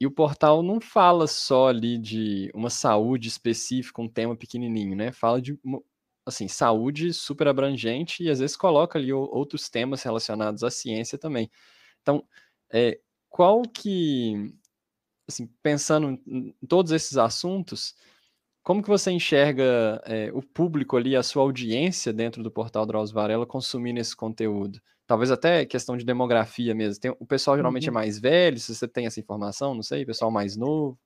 e 0.00 0.06
o 0.06 0.10
portal 0.10 0.62
não 0.62 0.80
fala 0.80 1.26
só 1.26 1.68
ali 1.68 1.96
de 1.96 2.50
uma 2.54 2.68
saúde 2.68 3.28
específica, 3.28 4.02
um 4.02 4.08
tema 4.08 4.36
pequenininho, 4.36 4.96
né? 4.96 5.12
Fala 5.12 5.40
de 5.40 5.58
assim, 6.26 6.48
saúde 6.48 7.12
super 7.14 7.46
abrangente 7.46 8.24
e 8.24 8.28
às 8.28 8.40
vezes 8.40 8.56
coloca 8.56 8.98
ali 8.98 9.12
outros 9.12 9.70
temas 9.70 10.02
relacionados 10.02 10.64
à 10.64 10.70
ciência 10.70 11.16
também. 11.16 11.48
Então, 12.02 12.26
é, 12.72 12.98
qual 13.36 13.60
que, 13.64 14.50
assim, 15.28 15.46
pensando 15.62 16.18
em 16.26 16.54
todos 16.66 16.90
esses 16.90 17.18
assuntos, 17.18 17.94
como 18.62 18.82
que 18.82 18.88
você 18.88 19.10
enxerga 19.10 20.02
é, 20.06 20.30
o 20.32 20.40
público 20.40 20.96
ali, 20.96 21.14
a 21.14 21.22
sua 21.22 21.42
audiência 21.42 22.14
dentro 22.14 22.42
do 22.42 22.50
portal 22.50 22.86
Drauzio 22.86 23.14
Varela 23.14 23.46
consumindo 23.46 24.00
esse 24.00 24.16
conteúdo? 24.16 24.80
Talvez 25.06 25.30
até 25.30 25.66
questão 25.66 25.98
de 25.98 26.04
demografia 26.06 26.74
mesmo. 26.74 26.98
Tem, 26.98 27.10
o 27.20 27.26
pessoal 27.26 27.58
geralmente 27.58 27.86
é 27.90 27.92
uhum. 27.92 27.98
é 27.98 28.00
mais 28.00 28.18
velho, 28.18 28.58
se 28.58 28.74
você 28.74 28.88
tem 28.88 29.04
essa 29.04 29.20
informação, 29.20 29.74
não 29.74 29.82
sei, 29.82 30.06
pessoal 30.06 30.30
mais 30.30 30.56
novo. 30.56 30.98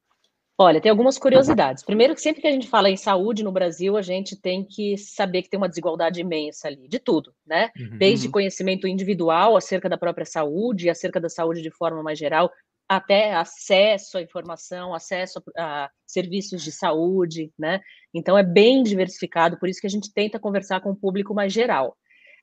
Olha, 0.63 0.79
tem 0.79 0.91
algumas 0.91 1.17
curiosidades. 1.17 1.83
Primeiro, 1.83 2.15
que 2.15 2.21
sempre 2.21 2.43
que 2.43 2.47
a 2.47 2.53
gente 2.53 2.69
fala 2.69 2.91
em 2.91 2.97
saúde 2.97 3.43
no 3.43 3.51
Brasil, 3.51 3.97
a 3.97 4.03
gente 4.03 4.37
tem 4.37 4.63
que 4.63 4.95
saber 4.99 5.41
que 5.41 5.49
tem 5.49 5.57
uma 5.57 5.71
desigualdade 5.71 6.21
imensa 6.21 6.69
ali, 6.69 6.87
de 6.87 6.99
tudo, 6.99 7.33
né? 7.47 7.71
Uhum. 7.79 7.97
Desde 7.97 8.29
conhecimento 8.29 8.87
individual 8.87 9.57
acerca 9.57 9.89
da 9.89 9.97
própria 9.97 10.27
saúde, 10.27 10.91
acerca 10.91 11.19
da 11.19 11.31
saúde 11.31 11.63
de 11.63 11.71
forma 11.71 12.03
mais 12.03 12.19
geral, 12.19 12.53
até 12.87 13.33
acesso 13.33 14.19
à 14.19 14.21
informação, 14.21 14.93
acesso 14.93 15.43
a, 15.57 15.85
a, 15.85 15.91
serviços 16.07 16.63
de 16.63 16.73
saúde, 16.73 17.51
né? 17.59 17.81
Então 18.13 18.37
é 18.37 18.43
bem 18.43 18.83
diversificado, 18.83 19.59
por 19.59 19.67
isso 19.67 19.81
que 19.81 19.87
a 19.87 19.91
gente 19.91 20.13
tenta 20.13 20.39
conversar 20.39 20.83
com 20.83 20.91
o 20.91 20.97
público 20.97 21.33
mais 21.33 21.55
geral. 21.55 21.97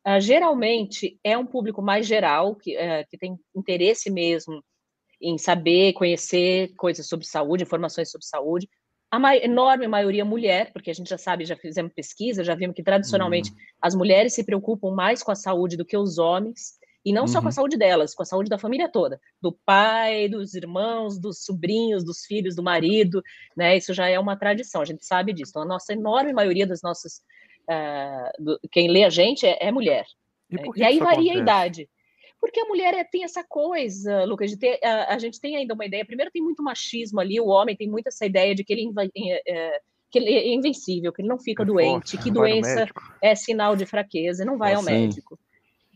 Uh, 0.04 0.20
geralmente 0.20 1.20
é 1.24 1.38
um 1.38 1.46
público 1.46 1.84
mais 1.84 2.08
geral, 2.08 2.56
que, 2.56 2.76
uh, 2.76 3.06
que 3.12 3.16
tem 3.16 3.38
interesse 3.56 4.10
mesmo 4.10 4.64
em 5.22 5.38
saber, 5.38 5.94
conhecer 5.94 6.74
coisas 6.76 7.08
sobre 7.08 7.26
saúde, 7.26 7.64
informações 7.64 8.12
sobre 8.12 8.26
saúde. 8.26 8.70
A 9.10 9.18
ma 9.18 9.36
enorme 9.38 9.88
maioria 9.88 10.26
mulher, 10.26 10.72
porque 10.74 10.92
a 10.92 10.94
gente 10.94 11.10
já 11.10 11.18
sabe, 11.18 11.46
já 11.46 11.56
fizemos 11.56 11.94
pesquisa, 11.94 12.44
já 12.44 12.54
vimos 12.54 12.76
que 12.76 12.84
tradicionalmente 12.84 13.52
uhum. 13.52 13.58
as 13.82 13.96
mulheres 13.96 14.34
se 14.34 14.44
preocupam 14.44 14.92
mais 14.92 15.24
com 15.24 15.32
a 15.32 15.36
saúde 15.36 15.78
do 15.78 15.86
que 15.86 15.98
os 15.98 16.18
homens. 16.18 16.78
E 17.06 17.14
não 17.14 17.22
uhum. 17.22 17.28
só 17.28 17.40
com 17.40 17.46
a 17.46 17.48
uhum. 17.48 17.52
saúde 17.54 17.78
delas, 17.78 18.14
com 18.14 18.22
a 18.22 18.26
saúde 18.26 18.50
da 18.50 18.58
família 18.58 18.92
toda, 18.92 19.18
do 19.42 19.58
pai, 19.66 20.28
dos 20.28 20.54
irmãos, 20.56 21.18
dos 21.18 21.46
sobrinhos, 21.46 22.04
dos 22.04 22.26
filhos, 22.26 22.54
do 22.54 22.62
marido, 22.62 23.24
né? 23.56 23.78
Isso 23.78 23.94
já 23.94 24.10
é 24.10 24.20
uma 24.20 24.36
tradição, 24.36 24.82
a 24.82 24.86
gente 24.86 25.06
sabe 25.06 25.32
disso. 25.32 25.52
Então, 25.52 25.62
a 25.62 25.66
nossa 25.66 25.94
enorme 25.94 26.34
maioria 26.34 26.68
das 26.68 26.82
nossas. 26.82 27.22
Uh, 27.70 28.44
do, 28.44 28.60
quem 28.72 28.90
lê 28.90 29.06
a 29.06 29.10
gente 29.10 29.46
é, 29.46 29.58
é 29.68 29.72
mulher. 29.72 30.06
E, 30.50 30.58
e 30.80 30.84
aí 30.84 31.00
varia 31.00 31.32
acontece? 31.32 31.38
a 31.38 31.42
idade. 31.42 31.90
Porque 32.40 32.60
a 32.60 32.66
mulher 32.66 32.94
é, 32.94 33.04
tem 33.04 33.24
essa 33.24 33.44
coisa, 33.44 34.24
Lucas, 34.26 34.52
de 34.52 34.58
ter. 34.58 34.80
A, 34.84 35.16
a, 35.16 35.20
gente 35.20 35.40
tem 35.40 35.56
ainda 35.56 35.74
uma 35.74 35.86
ideia. 35.86 36.06
Primeiro, 36.06 36.32
tem 36.32 36.42
muito 36.42 36.64
machismo 36.64 37.20
ali, 37.20 37.40
o 37.40 37.48
homem 37.48 37.76
tem 37.76 37.90
muito 37.90 38.08
essa 38.08 38.26
ideia 38.26 38.54
de 38.54 38.64
que 38.64 38.74
ele. 38.74 38.92
É, 39.48 39.82
que 40.10 40.20
ele 40.20 40.34
é 40.34 40.54
invencível, 40.54 41.12
que 41.12 41.22
ele 41.22 41.28
não 41.28 41.38
fica 41.38 41.64
é 41.64 41.66
doente, 41.66 42.12
forte, 42.12 42.18
que 42.18 42.32
doença 42.32 42.88
é 43.22 43.36
sinal 43.36 43.76
de 43.76 43.86
fraqueza, 43.86 44.46
não 44.46 44.58
vai 44.58 44.74
ao 44.74 44.82
médico. 44.82 45.38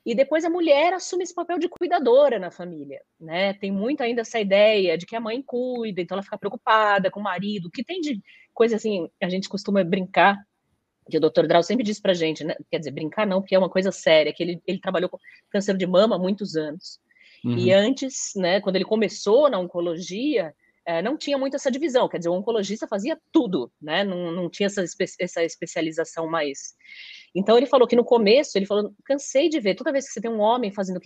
E 0.06 0.16
depois 0.16 0.44
a 0.44 0.50
mulher 0.50 0.94
assume 0.94 1.24
esse 1.24 1.34
papel 1.34 1.60
de 1.60 1.70
cuidadora 1.70 2.40
na 2.40 2.50
família, 2.50 3.02
né? 3.20 3.54
Tem 3.54 3.72
muito 3.72 4.02
ainda 4.02 4.22
essa 4.22 4.40
ideia 4.40 4.98
de 4.98 5.06
que 5.06 5.16
a 5.16 5.22
mãe 5.22 5.42
cuida, 5.42 6.02
então 6.02 6.16
ela 6.16 6.24
fica 6.24 6.38
preocupada 6.38 7.12
com 7.12 7.20
o 7.20 7.24
marido, 7.24 7.70
que 7.70 7.84
tem 7.84 8.02
de 8.02 8.20
coisa 8.54 8.76
assim, 8.76 9.08
a 9.22 9.30
gente 9.30 9.48
costuma 9.48 9.84
brincar, 9.84 10.38
que 11.10 11.18
o 11.18 11.20
doutor 11.22 11.48
Drauzio 11.48 11.68
sempre 11.68 11.84
diz 11.84 12.00
pra 12.00 12.14
gente, 12.14 12.44
né? 12.44 12.56
Quer 12.70 12.80
dizer, 12.80 12.92
brincar 12.92 13.26
não, 13.26 13.42
porque 13.42 13.56
é 13.56 13.60
uma 13.60 13.70
coisa 13.70 13.92
séria, 13.92 14.34
que 14.34 14.44
ele, 14.44 14.62
ele 14.68 14.80
trabalhou 14.80 15.10
com 15.10 15.18
câncer 15.50 15.76
de 15.76 15.88
mama 15.88 16.16
há 16.16 16.20
muitos 16.20 16.56
anos. 16.56 17.00
Uhum. 17.44 17.58
E 17.58 17.74
antes, 17.74 18.34
né, 18.36 18.62
quando 18.62 18.76
ele 18.76 18.86
começou 18.86 19.50
na 19.50 19.58
oncologia, 19.58 20.54
é, 20.86 21.02
não 21.02 21.18
tinha 21.18 21.38
muito 21.38 21.56
essa 21.56 21.72
divisão, 21.72 22.10
quer 22.10 22.18
dizer, 22.18 22.30
o 22.30 22.34
oncologista 22.34 22.88
fazia 22.88 23.20
tudo, 23.32 23.72
né? 23.82 24.04
Não, 24.04 24.32
não 24.32 24.50
tinha 24.50 24.68
essa, 24.68 24.84
espe 24.84 25.06
essa 25.20 25.44
especialização 25.44 26.28
mais. 26.28 26.76
Então 27.36 27.58
ele 27.58 27.68
falou 27.68 27.88
que 27.88 27.96
no 27.96 28.04
começo, 28.04 28.58
ele 28.58 28.66
falou, 28.66 28.94
cansei 29.06 29.48
de 29.48 29.60
ver, 29.60 29.76
toda 29.76 29.92
vez 29.92 30.08
que 30.08 30.14
você 30.14 30.22
tem 30.22 30.32
um 30.32 30.40
homem 30.40 30.74
fazendo 30.74 31.00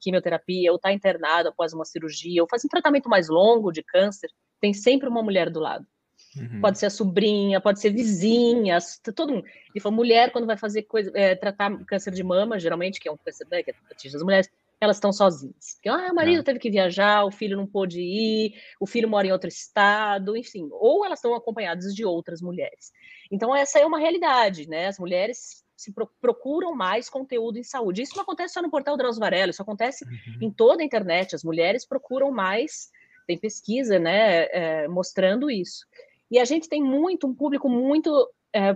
quimioterapia, 0.00 0.70
ou 0.70 0.76
está 0.76 0.92
internado 0.92 1.50
após 1.50 1.72
uma 1.72 1.84
cirurgia, 1.84 2.42
ou 2.42 2.48
faz 2.48 2.64
um 2.64 2.68
tratamento 2.68 3.08
mais 3.08 3.28
longo 3.28 3.70
de 3.70 3.82
câncer, 3.82 4.30
tem 4.60 4.72
sempre 4.72 5.08
uma 5.08 5.22
mulher 5.22 5.50
do 5.50 5.60
lado. 5.60 5.86
Uhum. 6.36 6.60
Pode 6.60 6.78
ser 6.78 6.86
a 6.86 6.90
sobrinha, 6.90 7.60
pode 7.60 7.80
ser 7.80 7.90
vizinha, 7.90 8.78
todo 9.14 9.32
mundo. 9.32 9.46
Ele 9.74 9.80
falou, 9.80 9.96
mulher, 9.96 10.32
quando 10.32 10.46
vai 10.46 10.56
fazer 10.56 10.82
coisa, 10.82 11.10
é, 11.14 11.34
tratar 11.34 11.76
câncer 11.84 12.12
de 12.12 12.22
mama, 12.22 12.58
geralmente, 12.58 13.00
que 13.00 13.08
é 13.08 13.12
um 13.12 13.16
câncer 13.16 13.46
né, 13.50 13.62
que 13.62 13.74
atinge 13.90 14.16
as 14.16 14.22
mulheres, 14.22 14.50
elas 14.80 14.96
estão 14.96 15.12
sozinhas. 15.12 15.74
Porque, 15.74 15.88
ah, 15.88 16.10
o 16.10 16.14
marido 16.14 16.40
é. 16.40 16.42
teve 16.42 16.58
que 16.58 16.70
viajar, 16.70 17.24
o 17.24 17.30
filho 17.30 17.56
não 17.56 17.66
pôde 17.66 18.00
ir, 18.00 18.54
o 18.80 18.86
filho 18.86 19.08
mora 19.08 19.26
em 19.26 19.32
outro 19.32 19.48
estado, 19.48 20.36
enfim. 20.36 20.68
Ou 20.72 21.04
elas 21.04 21.18
estão 21.18 21.34
acompanhadas 21.34 21.94
de 21.94 22.04
outras 22.04 22.40
mulheres. 22.40 22.92
Então, 23.30 23.54
essa 23.54 23.78
é 23.78 23.86
uma 23.86 23.98
realidade, 23.98 24.68
né? 24.68 24.86
As 24.86 24.98
mulheres 24.98 25.64
se 25.76 25.92
pro 25.92 26.06
procuram 26.20 26.74
mais 26.74 27.08
conteúdo 27.08 27.58
em 27.58 27.64
saúde. 27.64 28.02
Isso 28.02 28.14
não 28.14 28.22
acontece 28.22 28.54
só 28.54 28.62
no 28.62 28.70
portal 28.70 28.96
Drauzio 28.96 29.20
Varela, 29.20 29.50
isso 29.50 29.62
acontece 29.62 30.04
uhum. 30.04 30.38
em 30.42 30.50
toda 30.50 30.82
a 30.82 30.86
internet. 30.86 31.34
As 31.34 31.42
mulheres 31.42 31.84
procuram 31.84 32.30
mais, 32.30 32.90
tem 33.26 33.38
pesquisa, 33.38 33.98
né, 33.98 34.44
é, 34.52 34.88
mostrando 34.88 35.50
isso. 35.50 35.86
E 36.34 36.38
a 36.40 36.44
gente 36.44 36.68
tem 36.68 36.82
muito, 36.82 37.28
um 37.28 37.32
público 37.32 37.68
muito 37.68 38.28
é, 38.52 38.74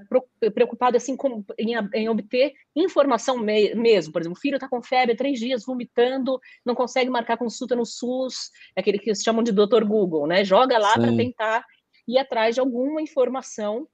preocupado 0.55 0.97
assim 0.97 1.17
com, 1.17 1.45
em, 1.59 1.75
em, 1.93 2.09
obter 2.09 2.53
informação 2.77 3.37
me, 3.37 3.75
mesmo. 3.75 4.13
Por 4.13 4.23
exemplo, 4.23 4.39
o 4.39 4.41
filho 4.41 4.55
está 4.55 4.69
com 4.69 4.81
febre 4.81 5.17
três 5.17 5.41
dias, 5.41 5.65
vomitando, 5.67 6.39
não 6.65 6.77
consegue 6.77 7.11
marcar 7.11 7.37
consulta 7.37 7.75
no 7.75 7.85
SUS, 7.85 8.53
é 8.77 8.81
aquele 8.81 8.97
que 8.97 9.13
chamam 9.13 9.43
de 9.43 9.51
doutor 9.51 9.85
Google, 9.85 10.29
né? 10.29 10.45
Joga 10.45 10.79
lá 10.79 10.95
para 10.95 11.17
tentar 11.17 11.65
ir 12.07 12.17
atrás 12.17 12.55
de 12.55 12.61
alguma 12.61 13.03
informação. 13.03 13.89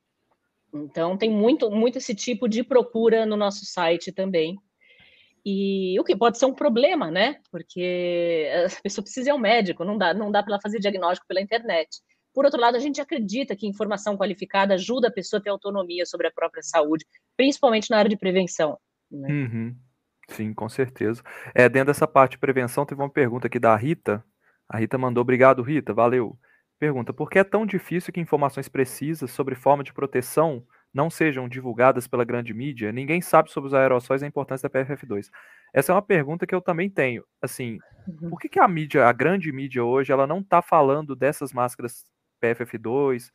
Então, 0.75 1.17
tem 1.17 1.31
muito, 1.31 1.71
muito 1.71 1.97
esse 1.97 2.15
tipo 2.15 2.47
de 2.47 2.63
procura 2.63 3.25
no 3.25 3.35
nosso 3.35 3.65
site 3.65 4.13
também. 4.13 4.59
E 5.43 5.99
o 5.99 6.05
que 6.05 6.15
pode 6.15 6.39
ser 6.39 6.45
um 6.45 6.55
problema, 6.55 7.11
né? 7.11 7.41
Porque 7.51 8.47
a 8.67 8.83
pessoa 8.83 9.03
precisa 9.03 9.31
ir 9.31 9.33
ao 9.33 9.39
médico, 9.39 9.87
não 9.87 9.97
dá, 9.97 10.13
não 10.13 10.31
dá 10.31 10.43
para 10.43 10.53
ela 10.53 10.63
fazer 10.63 10.81
diagnóstico 10.81 11.27
pela 11.27 11.41
internet. 11.41 11.89
Por 12.35 12.45
outro 12.45 12.61
lado, 12.61 12.77
a 12.77 12.81
gente 12.81 13.01
acredita 13.01 13.55
que 13.55 13.67
informação 13.67 14.17
qualificada 14.17 14.75
ajuda 14.75 15.07
a 15.07 15.13
pessoa 15.13 15.39
a 15.39 15.43
ter 15.43 15.51
autonomia 15.51 16.05
sobre 16.05 16.27
a 16.27 16.33
própria 16.33 16.65
saúde, 16.65 17.07
principalmente 17.37 17.89
na 17.91 17.99
área 17.99 18.09
de 18.09 18.17
prevenção. 18.17 18.77
Né? 19.09 19.29
Uhum. 19.29 19.77
Sim, 20.29 20.53
com 20.53 20.69
certeza. 20.69 21.23
É, 21.55 21.69
dentro 21.69 21.87
dessa 21.87 22.09
parte 22.09 22.33
de 22.33 22.39
prevenção, 22.39 22.85
teve 22.85 23.01
uma 23.01 23.09
pergunta 23.11 23.47
aqui 23.47 23.61
da 23.61 23.77
Rita. 23.77 24.25
A 24.69 24.79
Rita 24.79 24.99
mandou, 24.99 25.21
obrigado, 25.21 25.63
Rita, 25.63 25.95
valeu. 25.95 26.37
pergunta: 26.77 27.13
por 27.13 27.31
que 27.31 27.39
é 27.39 27.45
tão 27.45 27.65
difícil 27.65 28.13
que 28.13 28.21
informações 28.21 28.69
precisas 28.69 29.31
sobre 29.31 29.55
forma 29.55 29.85
de 29.85 29.93
proteção 29.93 30.67
não 30.93 31.11
sejam 31.11 31.49
divulgadas 31.49 32.09
pela 32.09 32.25
grande 32.25 32.53
mídia? 32.53 32.91
Ninguém 32.91 33.21
sabe 33.21 33.51
sobre 33.53 33.69
os 33.69 33.75
aerossóis 33.75 34.23
e 34.23 34.25
a 34.25 34.29
importância 34.29 34.69
da 34.69 34.81
PFF2. 34.81 35.29
Essa 35.73 35.93
é 35.93 35.95
uma 35.95 36.03
pergunta 36.03 36.47
que 36.47 36.55
eu 36.55 36.61
também 36.61 36.91
tenho. 36.91 37.25
Assim, 37.41 37.79
uhum. 38.09 38.31
por 38.31 38.41
que, 38.41 38.49
que 38.49 38.59
a 38.59 38.67
mídia, 38.67 39.07
a 39.07 39.13
grande 39.13 39.53
mídia 39.53 39.85
hoje, 39.85 40.13
ela 40.13 40.27
não 40.27 40.41
está 40.41 40.63
falando 40.63 41.15
dessas 41.15 41.53
máscaras 41.53 42.05
PFF2? 42.43 43.31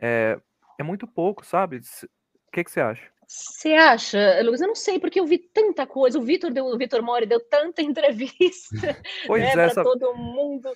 É, 0.00 0.38
é 0.78 0.82
muito 0.82 1.06
pouco, 1.06 1.44
sabe? 1.44 1.78
O 1.78 2.52
que, 2.52 2.64
que 2.64 2.70
você 2.70 2.80
acha? 2.80 3.14
Você 3.26 3.72
acha, 3.72 4.40
Lucas? 4.42 4.60
Eu 4.60 4.68
não 4.68 4.74
sei, 4.74 4.98
porque 4.98 5.18
eu 5.18 5.26
vi 5.26 5.38
tanta 5.38 5.86
coisa. 5.86 6.18
O 6.18 6.22
Vitor 6.22 6.52
deu, 6.52 6.66
o 6.66 6.76
Vitor 6.76 7.02
Mori 7.02 7.26
deu 7.26 7.40
tanta 7.40 7.80
entrevista 7.82 8.76
pois 9.26 9.42
né, 9.42 9.48
é, 9.48 9.52
para 9.52 9.64
essa... 9.64 9.82
todo 9.82 10.14
mundo. 10.14 10.70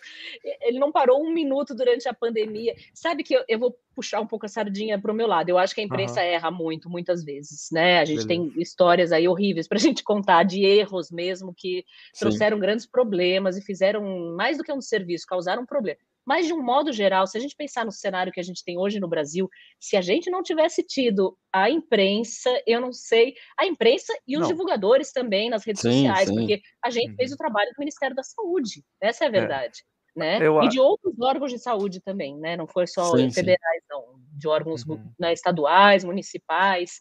Ele 0.62 0.78
não 0.78 0.90
parou 0.90 1.22
um 1.22 1.32
minuto 1.32 1.74
durante 1.74 2.08
a 2.08 2.14
pandemia. 2.14 2.74
Sabe 2.94 3.22
que 3.22 3.34
eu, 3.34 3.44
eu 3.48 3.58
vou 3.58 3.76
puxar 3.94 4.20
um 4.20 4.26
pouco 4.26 4.46
a 4.46 4.48
sardinha 4.48 4.98
para 5.00 5.12
o 5.12 5.14
meu 5.14 5.26
lado. 5.26 5.48
Eu 5.48 5.58
acho 5.58 5.74
que 5.74 5.80
a 5.80 5.84
imprensa 5.84 6.20
uhum. 6.20 6.26
erra 6.26 6.50
muito, 6.50 6.88
muitas 6.88 7.24
vezes, 7.24 7.68
né? 7.72 8.00
A 8.00 8.04
gente 8.04 8.26
Beleza. 8.26 8.52
tem 8.52 8.62
histórias 8.62 9.12
aí 9.12 9.28
horríveis 9.28 9.68
para 9.68 9.76
a 9.76 9.80
gente 9.82 10.02
contar 10.02 10.44
de 10.44 10.64
erros 10.64 11.10
mesmo 11.10 11.54
que 11.54 11.84
Sim. 12.12 12.20
trouxeram 12.20 12.58
grandes 12.58 12.86
problemas 12.86 13.56
e 13.56 13.62
fizeram 13.62 14.34
mais 14.34 14.56
do 14.56 14.64
que 14.64 14.72
um 14.72 14.80
serviço, 14.80 15.26
causaram 15.26 15.62
um 15.62 15.66
problema. 15.66 15.98
Mas, 16.28 16.46
de 16.46 16.52
um 16.52 16.62
modo 16.62 16.92
geral, 16.92 17.26
se 17.26 17.38
a 17.38 17.40
gente 17.40 17.56
pensar 17.56 17.86
no 17.86 17.90
cenário 17.90 18.30
que 18.30 18.38
a 18.38 18.42
gente 18.42 18.62
tem 18.62 18.76
hoje 18.76 19.00
no 19.00 19.08
Brasil, 19.08 19.48
se 19.80 19.96
a 19.96 20.02
gente 20.02 20.30
não 20.30 20.42
tivesse 20.42 20.82
tido 20.82 21.34
a 21.50 21.70
imprensa, 21.70 22.50
eu 22.66 22.82
não 22.82 22.92
sei, 22.92 23.34
a 23.58 23.64
imprensa 23.64 24.12
e 24.26 24.36
os 24.36 24.42
não. 24.42 24.48
divulgadores 24.48 25.10
também 25.10 25.48
nas 25.48 25.64
redes 25.64 25.80
sim, 25.80 26.06
sociais, 26.06 26.28
sim. 26.28 26.34
porque 26.34 26.60
a 26.84 26.90
gente 26.90 27.12
uhum. 27.12 27.16
fez 27.16 27.32
o 27.32 27.36
trabalho 27.38 27.70
do 27.70 27.78
Ministério 27.78 28.14
da 28.14 28.22
Saúde, 28.22 28.84
essa 29.00 29.24
é 29.24 29.26
a 29.26 29.28
é. 29.28 29.32
verdade. 29.32 29.78
É. 30.14 30.20
Né? 30.20 30.46
Eu... 30.46 30.62
E 30.62 30.68
de 30.68 30.78
outros 30.78 31.18
órgãos 31.18 31.50
de 31.50 31.58
saúde 31.58 31.98
também, 32.02 32.36
né? 32.36 32.58
Não 32.58 32.66
foi 32.66 32.86
só 32.86 33.16
sim, 33.16 33.30
federais, 33.30 33.82
não, 33.88 34.20
de 34.36 34.48
órgãos 34.48 34.84
uhum. 34.84 35.10
né, 35.18 35.32
estaduais, 35.32 36.04
municipais. 36.04 37.00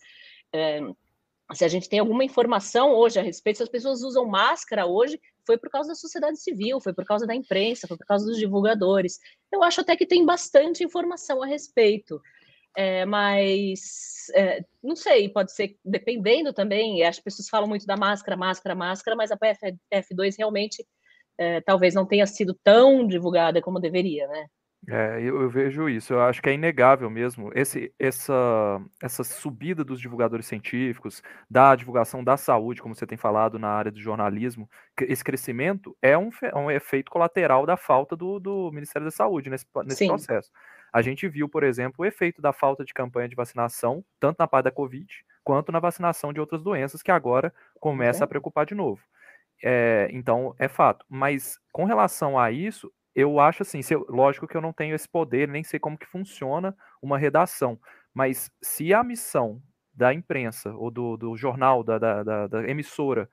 É, 0.54 0.80
se 1.54 1.64
a 1.64 1.68
gente 1.68 1.88
tem 1.88 2.00
alguma 2.00 2.24
informação 2.24 2.92
hoje 2.92 3.20
a 3.20 3.24
respeito, 3.24 3.58
se 3.58 3.64
as 3.64 3.70
pessoas 3.70 4.04
usam 4.04 4.26
máscara 4.26 4.86
hoje, 4.86 5.20
foi 5.46 5.58
por 5.58 5.70
causa 5.70 5.90
da 5.90 5.96
sociedade 5.96 6.40
civil, 6.40 6.82
foi 6.82 6.94
por 6.94 7.06
causa 7.06 7.26
da 7.26 7.34
imprensa, 7.34 7.88
foi 7.88 7.98
por 7.98 8.06
causa 8.06 8.26
dos 8.26 8.38
divulgadores. 8.38 9.18
Eu 9.52 9.64
acho 9.64 9.80
até 9.80 9.96
que 9.96 10.06
tem 10.06 10.26
bastante 10.26 10.84
informação 10.84 11.42
a 11.42 11.46
respeito. 11.46 12.22
É, 12.76 13.06
mas 13.06 14.28
é, 14.36 14.64
não 14.84 14.96
sei, 14.96 15.30
pode 15.30 15.52
ser 15.54 15.78
dependendo 15.84 16.54
também. 16.54 17.04
As 17.04 17.20
pessoas 17.20 17.50
falam 17.50 17.68
muito 17.68 17.88
da 17.88 17.96
máscara, 17.98 18.38
máscara, 18.38 18.76
máscara, 18.76 19.16
mas 19.16 19.32
a 19.32 19.38
PF2 19.38 20.36
realmente 20.38 20.86
é, 21.38 21.62
talvez 21.62 21.94
não 21.94 22.06
tenha 22.06 22.28
sido 22.28 22.54
tão 22.64 23.08
divulgada 23.08 23.62
como 23.62 23.80
deveria, 23.80 24.28
né? 24.28 24.48
É, 24.90 25.20
eu, 25.22 25.42
eu, 25.42 25.50
vejo 25.50 25.90
isso. 25.90 26.14
Eu 26.14 26.22
acho 26.22 26.42
que 26.42 26.50
é 26.50 26.54
inegável 26.54 27.10
mesmo 27.10 27.52
esse, 27.54 27.94
essa, 28.00 28.82
essa 29.04 29.22
subida 29.22 29.84
dos 29.84 30.00
divulgadores 30.00 30.46
científicos, 30.46 31.22
da 31.50 31.76
divulgação 31.76 32.24
da 32.24 32.38
saúde, 32.38 32.82
como 32.82 32.96
você 32.96 33.06
tem 33.06 33.18
falado 33.18 33.60
na 33.60 33.68
área 33.68 33.92
do 33.92 34.00
jornalismo. 34.00 34.70
Esse 35.02 35.24
crescimento 35.24 35.96
é 36.02 36.18
um, 36.18 36.30
é 36.42 36.58
um 36.58 36.72
efeito 36.72 37.12
colateral 37.12 37.66
da 37.66 37.76
falta 37.76 38.16
do, 38.16 38.40
do 38.40 38.72
Ministério 38.72 39.06
da 39.06 39.12
Saúde 39.12 39.50
nesse, 39.50 39.66
nesse 39.86 40.08
processo. 40.08 40.50
A 40.94 41.02
gente 41.02 41.28
viu, 41.28 41.50
por 41.50 41.64
exemplo, 41.64 41.96
o 42.00 42.06
efeito 42.06 42.42
da 42.42 42.54
falta 42.54 42.86
de 42.86 42.94
campanha 42.94 43.28
de 43.28 43.36
vacinação, 43.36 44.06
tanto 44.22 44.38
na 44.40 44.48
parte 44.48 44.66
da 44.66 44.72
Covid, 44.72 45.06
quanto 45.44 45.70
na 45.70 45.80
vacinação 45.80 46.32
de 46.32 46.40
outras 46.40 46.64
doenças, 46.64 47.04
que 47.04 47.12
agora 47.12 47.54
começa 47.78 48.24
a 48.24 48.28
preocupar 48.28 48.66
de 48.66 48.74
novo. 48.74 49.02
É, 49.62 50.08
então, 50.12 50.56
é 50.58 50.70
fato. 50.70 51.06
Mas 51.10 51.60
com 51.74 51.84
relação 51.84 52.40
a 52.40 52.52
isso, 52.52 52.92
eu 53.18 53.40
acho 53.40 53.64
assim, 53.64 53.80
eu, 53.90 54.06
lógico 54.08 54.48
que 54.48 54.56
eu 54.56 54.62
não 54.62 54.72
tenho 54.72 54.94
esse 54.94 55.10
poder, 55.10 55.48
nem 55.48 55.64
sei 55.64 55.80
como 55.80 55.98
que 55.98 56.06
funciona 56.06 56.78
uma 57.02 57.18
redação, 57.18 57.80
mas 58.14 58.52
se 58.62 58.94
a 58.94 59.04
missão 59.04 59.60
da 59.92 60.14
imprensa 60.14 60.72
ou 60.76 60.92
do, 60.92 61.18
do 61.18 61.36
jornal, 61.36 61.84
da, 61.84 61.98
da, 61.98 62.22
da, 62.22 62.46
da 62.46 62.70
emissora, 62.70 63.28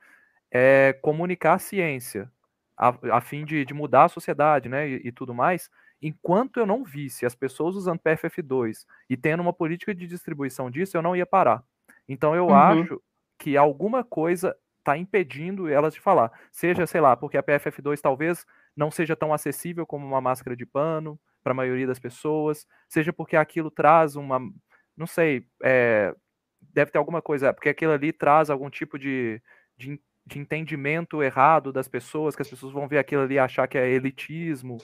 é 0.51 0.95
comunicar 1.03 1.55
a 1.55 1.59
ciência 1.59 2.33
a, 2.75 2.95
a 3.19 3.21
fim 3.21 3.45
de, 3.45 3.63
de, 3.63 3.75
mudar 3.75 4.05
a 4.05 4.09
sociedade 4.09 4.71
né, 4.71 4.89
e, 4.89 5.09
e, 5.09 5.13
tudo 5.13 5.35
mais, 5.35 5.69
enquanto 6.01 6.59
eu 6.59 6.65
não 6.67 6.83
visse 6.83 7.27
as 7.27 7.35
pessoas 7.35 7.77
usando 7.77 8.01
PFF2 8.01 8.87
e 9.11 9.19
tendo 9.19 9.41
uma 9.41 9.53
política 9.53 9.95
de 9.95 10.07
distribuição 10.07 10.71
disso, 10.71 10.97
eu 10.97 11.03
não 11.03 11.15
ia 11.15 11.27
parar. 11.27 11.63
Então 12.09 12.35
eu 12.35 12.47
uhum. 12.47 12.55
acho 12.55 13.03
que 13.39 13.55
alguma 13.55 14.03
coisa 14.03 14.57
está 14.85 14.99
impedindo 14.99 15.67
elas 15.67 15.95
de 15.95 16.01
falar. 16.01 16.31
Seja, 16.53 16.87
sei 16.87 17.01
lá, 17.01 17.17
porque 17.17 17.39
a 17.39 17.43
PFF2 17.43 18.01
talvez 18.01 18.45
não 18.77 18.91
seja 18.91 19.17
tão 19.17 19.33
acessível 19.33 19.87
como 19.87 20.07
uma 20.07 20.21
máscara 20.21 20.55
de 20.55 20.67
pano 20.67 21.19
para 21.43 21.53
a 21.53 21.57
maioria 21.57 21.87
das 21.87 21.99
pessoas, 21.99 22.67
seja 22.89 23.13
porque 23.13 23.37
aquilo 23.37 23.71
traz 23.71 24.15
uma, 24.17 24.41
não 24.97 25.07
sei, 25.07 25.47
é, 25.63 26.15
deve 26.73 26.91
ter 26.91 26.99
alguma 26.99 27.23
coisa, 27.23 27.53
porque 27.53 27.69
aquilo 27.69 27.93
ali 27.93 28.13
traz 28.13 28.51
algum 28.51 28.71
tipo 28.71 28.99
de, 28.99 29.41
de, 29.77 30.01
de, 30.27 30.39
entendimento 30.39 31.23
errado 31.23 31.73
das 31.73 31.89
pessoas, 31.89 32.35
que 32.35 32.43
as 32.43 32.49
pessoas 32.49 32.73
vão 32.73 32.89
ver 32.89 32.99
aquilo 32.99 33.23
ali 33.23 33.35
e 33.35 33.39
achar 33.39 33.67
que 33.67 33.79
é 33.79 33.89
elitismo. 33.89 34.79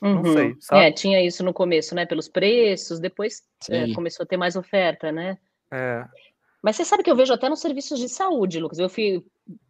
Uhum. 0.00 0.22
Não 0.22 0.32
sei, 0.32 0.56
sabe? 0.60 0.84
É, 0.84 0.92
tinha 0.92 1.24
isso 1.24 1.44
no 1.44 1.52
começo, 1.52 1.94
né? 1.94 2.06
Pelos 2.06 2.28
preços, 2.28 2.98
depois 2.98 3.42
é, 3.68 3.92
começou 3.92 4.24
a 4.24 4.26
ter 4.26 4.38
mais 4.38 4.56
oferta, 4.56 5.12
né? 5.12 5.36
É. 5.70 6.06
Mas 6.62 6.76
você 6.76 6.84
sabe 6.84 7.02
que 7.02 7.10
eu 7.10 7.16
vejo 7.16 7.32
até 7.32 7.48
nos 7.48 7.60
serviços 7.60 7.98
de 7.98 8.08
saúde, 8.08 8.60
Lucas. 8.60 8.78
Eu 8.78 8.88
fui 8.88 9.24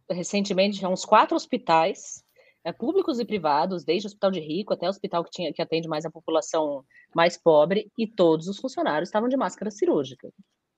recentemente 0.09 0.85
a 0.85 0.89
uns 0.89 1.03
quatro 1.03 1.35
hospitais 1.35 2.23
é, 2.63 2.71
públicos 2.71 3.19
e 3.19 3.25
privados, 3.25 3.83
desde 3.83 4.07
o 4.07 4.09
hospital 4.09 4.31
de 4.31 4.39
rico 4.39 4.73
até 4.73 4.85
o 4.85 4.89
hospital 4.89 5.23
que, 5.23 5.31
tinha, 5.31 5.51
que 5.51 5.61
atende 5.61 5.87
mais 5.87 6.05
a 6.05 6.11
população 6.11 6.85
mais 7.13 7.37
pobre, 7.37 7.91
e 7.97 8.07
todos 8.07 8.47
os 8.47 8.57
funcionários 8.57 9.09
estavam 9.09 9.27
de 9.27 9.35
máscara 9.35 9.69
cirúrgica. 9.71 10.29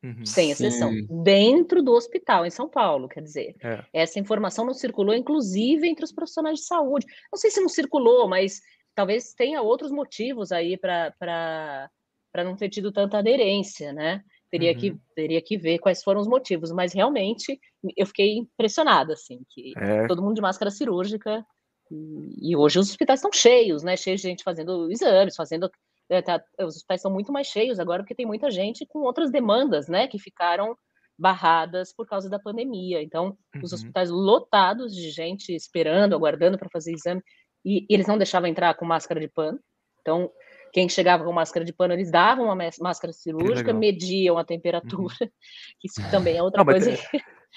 Uhum, 0.03 0.25
sem 0.25 0.51
exceção, 0.51 0.91
sim. 0.91 1.07
dentro 1.23 1.81
do 1.81 1.91
hospital 1.91 2.45
em 2.45 2.51
São 2.51 2.69
Paulo, 2.69 3.07
quer 3.07 3.21
dizer, 3.21 3.55
é. 3.63 3.83
essa 3.91 4.19
informação 4.19 4.63
não 4.63 4.73
circulou, 4.73 5.15
inclusive 5.15 5.87
entre 5.87 6.05
os 6.05 6.11
profissionais 6.11 6.59
de 6.59 6.65
saúde. 6.65 7.07
Não 7.31 7.39
sei 7.39 7.49
se 7.49 7.59
não 7.59 7.69
circulou, 7.69 8.27
mas 8.27 8.61
talvez 8.93 9.33
tenha 9.33 9.61
outros 9.61 9.91
motivos 9.91 10.51
aí 10.51 10.77
para 10.77 11.89
não 12.37 12.55
ter 12.55 12.69
tido 12.69 12.91
tanta 12.91 13.17
aderência, 13.17 13.93
né? 13.93 14.23
Teria, 14.57 14.71
uhum. 14.71 14.79
que, 14.79 14.97
teria 15.13 15.41
que 15.41 15.57
ver 15.57 15.79
quais 15.79 16.01
foram 16.01 16.21
os 16.21 16.27
motivos, 16.27 16.71
mas 16.71 16.93
realmente 16.93 17.59
eu 17.97 18.05
fiquei 18.05 18.37
impressionada, 18.37 19.13
assim, 19.13 19.41
que 19.49 19.73
é. 19.77 20.07
todo 20.07 20.21
mundo 20.21 20.35
de 20.35 20.41
máscara 20.41 20.71
cirúrgica 20.71 21.45
e, 21.91 22.55
hoje 22.55 22.79
os 22.79 22.89
hospitais 22.89 23.19
estão 23.19 23.31
cheios, 23.31 23.83
né? 23.83 23.95
Cheios 23.95 24.21
de 24.21 24.27
gente 24.27 24.43
fazendo 24.43 24.89
exames, 24.89 25.35
fazendo. 25.35 25.69
É, 26.09 26.21
tá, 26.21 26.43
os 26.59 26.77
hospitais 26.77 26.99
estão 26.99 27.11
muito 27.11 27.31
mais 27.31 27.47
cheios 27.47 27.79
agora 27.79 28.01
porque 28.01 28.15
tem 28.15 28.25
muita 28.25 28.49
gente 28.49 28.85
com 28.85 28.99
outras 28.99 29.31
demandas, 29.31 29.87
né? 29.87 30.07
Que 30.07 30.17
ficaram 30.17 30.75
barradas 31.17 31.93
por 31.93 32.07
causa 32.07 32.29
da 32.29 32.39
pandemia. 32.39 33.01
Então, 33.01 33.37
uhum. 33.55 33.61
os 33.63 33.73
hospitais 33.73 34.09
lotados 34.09 34.95
de 34.95 35.11
gente 35.11 35.53
esperando, 35.53 36.15
aguardando 36.15 36.57
para 36.57 36.69
fazer 36.71 36.93
exame, 36.93 37.21
e, 37.63 37.81
e, 37.81 37.85
eles 37.89 38.07
não 38.07 38.17
deixavam 38.17 38.49
entrar 38.49 38.73
com 38.75 38.85
máscara 38.85 39.19
de 39.19 39.27
pano. 39.27 39.59
Então, 40.01 40.31
quem 40.75 40.89
chegava 40.89 41.23
com 41.23 41.31
máscara 41.31 41.63
de 41.63 41.71
pano, 41.71 41.93
eles 41.93 42.11
davam 42.11 42.47
uma 42.47 42.69
máscara 42.81 43.13
cirúrgica, 43.13 43.71
mediam 43.71 44.37
a 44.37 44.43
temperatura, 44.43 45.15
uhum. 45.21 45.29
que 45.79 45.87
isso 45.87 46.01
também 46.11 46.35
é 46.35 46.43
outra 46.43 46.65
não, 46.65 46.65
coisa. 46.65 46.91
É... 46.91 46.99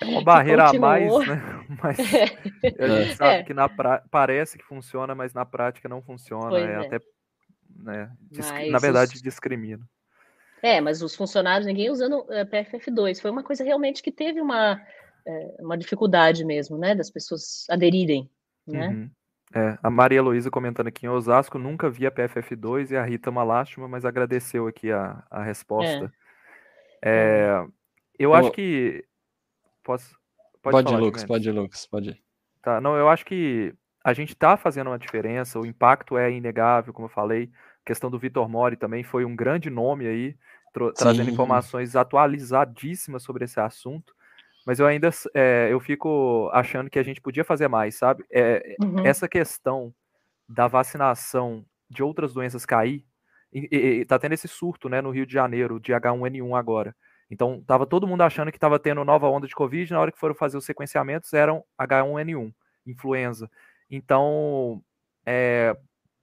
É 0.00 0.04
uma 0.04 0.22
barreira 0.22 0.68
a 0.68 0.72
mais, 0.74 1.12
né? 1.26 1.42
Mas 1.82 1.98
a 1.98 2.86
gente 2.86 3.16
sabe 3.16 3.34
é. 3.34 3.42
que 3.42 3.52
na 3.52 3.68
pra... 3.68 4.04
parece 4.12 4.56
que 4.56 4.62
funciona, 4.64 5.12
mas 5.12 5.34
na 5.34 5.44
prática 5.44 5.88
não 5.88 6.00
funciona. 6.00 6.56
É, 6.56 6.62
é, 6.62 6.76
até, 6.76 7.00
né? 7.68 8.12
Disc... 8.30 8.52
Na 8.70 8.78
verdade, 8.78 9.16
os... 9.16 9.22
discrimina. 9.22 9.84
É, 10.62 10.80
mas 10.80 11.02
os 11.02 11.16
funcionários, 11.16 11.66
ninguém 11.66 11.90
usando 11.90 12.24
eh, 12.30 12.44
PFF2. 12.44 13.20
Foi 13.20 13.32
uma 13.32 13.42
coisa 13.42 13.64
realmente 13.64 14.00
que 14.00 14.12
teve 14.12 14.40
uma, 14.40 14.80
é, 15.26 15.56
uma 15.58 15.76
dificuldade 15.76 16.44
mesmo, 16.44 16.78
né? 16.78 16.94
Das 16.94 17.10
pessoas 17.10 17.66
aderirem, 17.68 18.30
né? 18.64 18.90
Uhum. 18.90 19.10
É, 19.54 19.78
a 19.82 19.90
Maria 19.90 20.22
Luísa 20.22 20.50
comentando 20.50 20.88
aqui 20.88 21.06
em 21.06 21.08
Osasco, 21.08 21.58
nunca 21.58 21.88
vi 21.88 22.06
a 22.06 22.10
PFF2 22.10 22.90
e 22.90 22.96
a 22.96 23.04
Rita 23.04 23.30
uma 23.30 23.42
lástima, 23.42 23.88
mas 23.88 24.04
agradeceu 24.04 24.66
aqui 24.66 24.92
a, 24.92 25.22
a 25.30 25.42
resposta. 25.42 26.12
É. 27.02 27.64
É, 27.64 27.66
eu 28.18 28.34
acho 28.34 28.50
que 28.50 29.04
Posso, 29.88 30.14
pode, 30.62 30.74
pode 30.74 30.90
falar, 30.90 30.98
Lucas, 30.98 31.24
pode, 31.24 31.50
Lucas, 31.50 31.86
pode. 31.86 32.22
Tá, 32.60 32.78
não, 32.78 32.94
eu 32.94 33.08
acho 33.08 33.24
que 33.24 33.74
a 34.04 34.12
gente 34.12 34.34
está 34.34 34.54
fazendo 34.54 34.88
uma 34.88 34.98
diferença, 34.98 35.58
o 35.58 35.64
impacto 35.64 36.18
é 36.18 36.30
inegável, 36.30 36.92
como 36.92 37.06
eu 37.06 37.10
falei. 37.10 37.50
A 37.82 37.86
questão 37.86 38.10
do 38.10 38.18
Vitor 38.18 38.46
Mori 38.50 38.76
também 38.76 39.02
foi 39.02 39.24
um 39.24 39.34
grande 39.34 39.70
nome 39.70 40.06
aí, 40.06 40.36
trazendo 40.94 41.30
informações 41.30 41.96
atualizadíssimas 41.96 43.22
sobre 43.22 43.46
esse 43.46 43.58
assunto. 43.58 44.14
Mas 44.68 44.78
eu 44.78 44.86
ainda 44.86 45.08
é, 45.32 45.68
eu 45.72 45.80
fico 45.80 46.50
achando 46.52 46.90
que 46.90 46.98
a 46.98 47.02
gente 47.02 47.22
podia 47.22 47.42
fazer 47.42 47.68
mais, 47.68 47.94
sabe? 47.94 48.22
É, 48.30 48.76
uhum. 48.84 49.02
Essa 49.02 49.26
questão 49.26 49.94
da 50.46 50.68
vacinação 50.68 51.64
de 51.88 52.02
outras 52.02 52.34
doenças 52.34 52.66
cair, 52.66 53.02
e, 53.50 53.66
e, 53.72 54.04
tá 54.04 54.18
tendo 54.18 54.34
esse 54.34 54.46
surto 54.46 54.86
né, 54.86 55.00
no 55.00 55.10
Rio 55.10 55.24
de 55.24 55.32
Janeiro, 55.32 55.80
de 55.80 55.94
H1N1 55.94 56.54
agora. 56.54 56.94
Então, 57.30 57.60
estava 57.60 57.86
todo 57.86 58.06
mundo 58.06 58.20
achando 58.20 58.50
que 58.50 58.58
estava 58.58 58.78
tendo 58.78 59.02
nova 59.06 59.26
onda 59.26 59.46
de 59.46 59.54
Covid, 59.54 59.90
na 59.90 60.00
hora 60.00 60.12
que 60.12 60.20
foram 60.20 60.34
fazer 60.34 60.58
os 60.58 60.66
sequenciamentos, 60.66 61.32
eram 61.32 61.64
H1N1, 61.80 62.52
influenza. 62.86 63.50
Então, 63.90 64.82
é, 65.24 65.74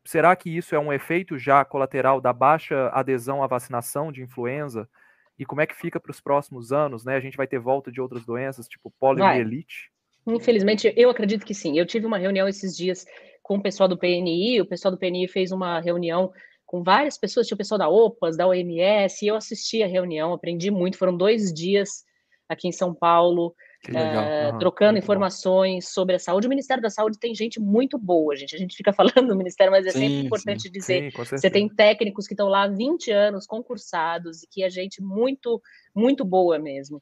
será 0.05 0.35
que 0.35 0.55
isso 0.55 0.75
é 0.75 0.79
um 0.79 0.93
efeito 0.93 1.35
já 1.35 1.65
colateral 1.65 2.21
da 2.21 2.31
baixa 2.31 2.89
adesão 2.89 3.41
à 3.41 3.47
vacinação 3.47 4.11
de 4.11 4.21
influenza? 4.21 4.87
E 5.37 5.45
como 5.45 5.61
é 5.61 5.67
que 5.67 5.75
fica 5.75 5.99
para 5.99 6.11
os 6.11 6.21
próximos 6.21 6.71
anos, 6.71 7.03
né? 7.03 7.15
A 7.15 7.19
gente 7.19 7.37
vai 7.37 7.47
ter 7.47 7.59
volta 7.59 7.91
de 7.91 7.99
outras 7.99 8.25
doenças, 8.25 8.67
tipo 8.67 8.93
poliomielite? 8.99 9.91
Infelizmente, 10.27 10.91
eu 10.95 11.09
acredito 11.09 11.45
que 11.45 11.53
sim. 11.53 11.77
Eu 11.77 11.85
tive 11.85 12.05
uma 12.05 12.17
reunião 12.17 12.47
esses 12.47 12.75
dias 12.75 13.05
com 13.43 13.57
o 13.57 13.61
pessoal 13.61 13.87
do 13.87 13.97
PNI, 13.97 14.61
o 14.61 14.65
pessoal 14.65 14.91
do 14.91 14.97
PNI 14.97 15.27
fez 15.27 15.51
uma 15.51 15.79
reunião 15.79 16.31
com 16.65 16.81
várias 16.81 17.17
pessoas, 17.17 17.45
tinha 17.45 17.55
o 17.55 17.57
pessoal 17.57 17.77
da 17.77 17.87
OPAS, 17.87 18.35
da 18.35 18.47
OMS, 18.47 19.23
e 19.23 19.27
eu 19.27 19.35
assisti 19.35 19.83
a 19.83 19.87
reunião, 19.87 20.33
aprendi 20.33 20.71
muito, 20.71 20.97
foram 20.97 21.15
dois 21.15 21.53
dias 21.53 22.03
aqui 22.49 22.67
em 22.67 22.71
São 22.71 22.93
Paulo, 22.93 23.53
uh, 23.91 24.57
trocando 24.57 24.97
informações 24.97 25.85
bom. 25.85 25.91
sobre 25.91 26.15
a 26.15 26.19
saúde. 26.19 26.47
O 26.47 26.49
Ministério 26.49 26.81
da 26.81 26.89
Saúde 26.89 27.19
tem 27.19 27.33
gente 27.35 27.59
muito 27.59 27.97
boa, 27.97 28.35
gente. 28.35 28.55
A 28.55 28.59
gente 28.59 28.75
fica 28.75 28.91
falando 28.93 29.27
do 29.27 29.35
Ministério, 29.35 29.71
mas 29.71 29.85
é 29.85 29.91
sim, 29.91 29.99
sempre 29.99 30.25
importante 30.25 30.63
sim. 30.63 30.71
dizer. 30.71 31.11
Sim, 31.11 31.23
você 31.23 31.49
tem 31.49 31.67
técnicos 31.67 32.27
que 32.27 32.33
estão 32.33 32.47
lá 32.47 32.63
há 32.63 32.67
20 32.67 33.11
anos, 33.11 33.45
concursados, 33.45 34.43
e 34.43 34.47
que 34.47 34.63
é 34.63 34.69
gente 34.69 35.01
muito, 35.01 35.61
muito 35.95 36.23
boa 36.23 36.59
mesmo. 36.59 37.01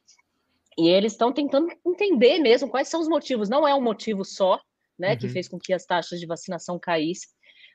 E 0.76 0.88
eles 0.88 1.12
estão 1.12 1.32
tentando 1.32 1.68
entender 1.86 2.38
mesmo 2.38 2.68
quais 2.68 2.88
são 2.88 3.00
os 3.00 3.08
motivos. 3.08 3.48
Não 3.48 3.66
é 3.66 3.74
um 3.74 3.82
motivo 3.82 4.24
só, 4.24 4.60
né, 4.98 5.12
uhum. 5.12 5.18
que 5.18 5.28
fez 5.28 5.48
com 5.48 5.58
que 5.58 5.72
as 5.72 5.84
taxas 5.84 6.18
de 6.20 6.26
vacinação 6.26 6.78
caíssem, 6.78 7.28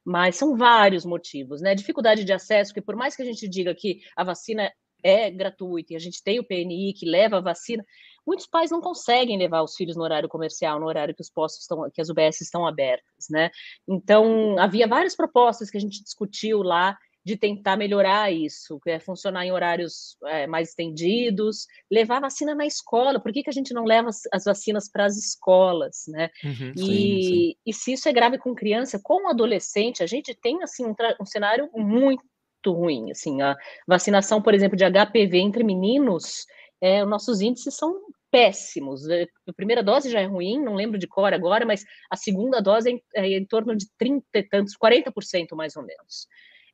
mas 0.06 0.36
são 0.36 0.56
vários 0.56 1.06
motivos, 1.06 1.62
né? 1.62 1.76
Dificuldade 1.76 2.24
de 2.24 2.34
acesso, 2.34 2.74
que 2.74 2.82
por 2.82 2.95
mais 2.95 3.15
que 3.15 3.22
a 3.22 3.26
gente 3.26 3.48
diga 3.48 3.76
que 3.76 4.02
a 4.15 4.24
vacina 4.24 4.72
é 5.04 5.30
gratuita 5.30 5.93
e 5.93 5.95
a 5.95 6.00
gente 6.00 6.24
tem 6.24 6.39
o 6.39 6.43
PNI 6.43 6.93
que 6.93 7.06
leva 7.06 7.38
a 7.38 7.41
vacina, 7.41 7.84
muitos 8.30 8.46
pais 8.46 8.70
não 8.70 8.80
conseguem 8.80 9.39
levar 9.39 9.63
os 9.63 9.76
filhos 9.76 9.96
no 9.96 10.04
horário 10.04 10.30
comercial, 10.30 10.80
no 10.80 10.86
horário 10.86 11.15
que 11.15 11.22
os 11.22 11.32
postos 11.32 11.63
estão, 11.63 11.89
que 11.92 12.00
as 12.00 12.10
UBS 12.10 12.42
estão 12.42 12.68
abertas, 12.68 13.26
né? 13.28 13.50
Então, 13.88 14.56
havia 14.60 14.88
várias 14.88 15.15
propostas 15.15 15.72
que 15.72 15.78
a 15.78 15.82
gente 15.82 16.04
discutiu 16.04 16.62
lá 16.62 16.96
de 17.26 17.36
tentar 17.36 17.76
melhorar 17.76 18.32
isso, 18.32 18.80
é 18.86 19.00
funcionar 19.00 19.46
em 19.46 19.52
horários 19.52 20.15
é, 20.26 20.46
mais 20.46 20.70
estendidos, 20.70 21.65
levar 21.92 22.22
vacina 22.22 22.54
na 22.54 22.68
escola. 22.68 23.20
Por 23.20 23.34
que, 23.34 23.42
que 23.42 23.50
a 23.50 23.54
gente 23.54 23.74
não 23.74 23.84
leva 23.84 24.10
as 24.32 24.44
vacinas 24.44 24.89
para 24.89 25.06
as 25.06 25.18
escolas, 25.18 26.04
né? 26.08 26.30
Uhum, 26.44 26.74
e, 26.76 26.80
sim, 26.80 27.22
sim. 27.24 27.56
e 27.65 27.74
se 27.74 27.94
isso 27.94 28.08
é 28.08 28.13
grave 28.13 28.38
com 28.38 28.54
criança, 28.54 29.00
com 29.04 29.28
adolescente, 29.28 30.04
a 30.04 30.08
gente 30.08 30.36
tem 30.36 30.62
assim 30.62 30.86
um, 30.86 30.96
um 31.20 31.26
cenário 31.26 31.68
muito 31.74 32.22
ruim. 32.68 33.10
Assim, 33.10 33.42
a 33.42 33.58
vacinação, 33.88 34.39
por 34.39 34.54
exemplo, 34.54 34.78
de 34.78 34.86
HPV 34.86 35.39
entre 35.39 35.63
meninos, 35.63 36.46
é, 36.82 37.04
nossos 37.04 37.42
índices 37.42 37.76
são 37.76 37.94
péssimos. 38.32 39.08
É, 39.10 39.28
a 39.48 39.54
primeira 39.54 39.84
dose 39.84 40.10
já 40.10 40.20
é 40.20 40.26
ruim, 40.26 40.62
não 40.63 40.76
lembro 40.76 40.98
de 40.98 41.08
cor 41.08 41.34
agora, 41.34 41.65
mas 41.65 41.86
a 42.10 42.15
segunda 42.15 42.62
dose 42.62 42.89
é 42.89 42.94
em, 42.94 43.04
é 43.15 43.38
em 43.38 43.46
torno 43.46 43.76
de 43.76 43.86
30 43.98 44.26
e 44.34 44.44
tantos, 44.44 44.76
40% 44.78 45.56
mais 45.56 45.76
ou 45.76 45.84
menos. 45.84 46.28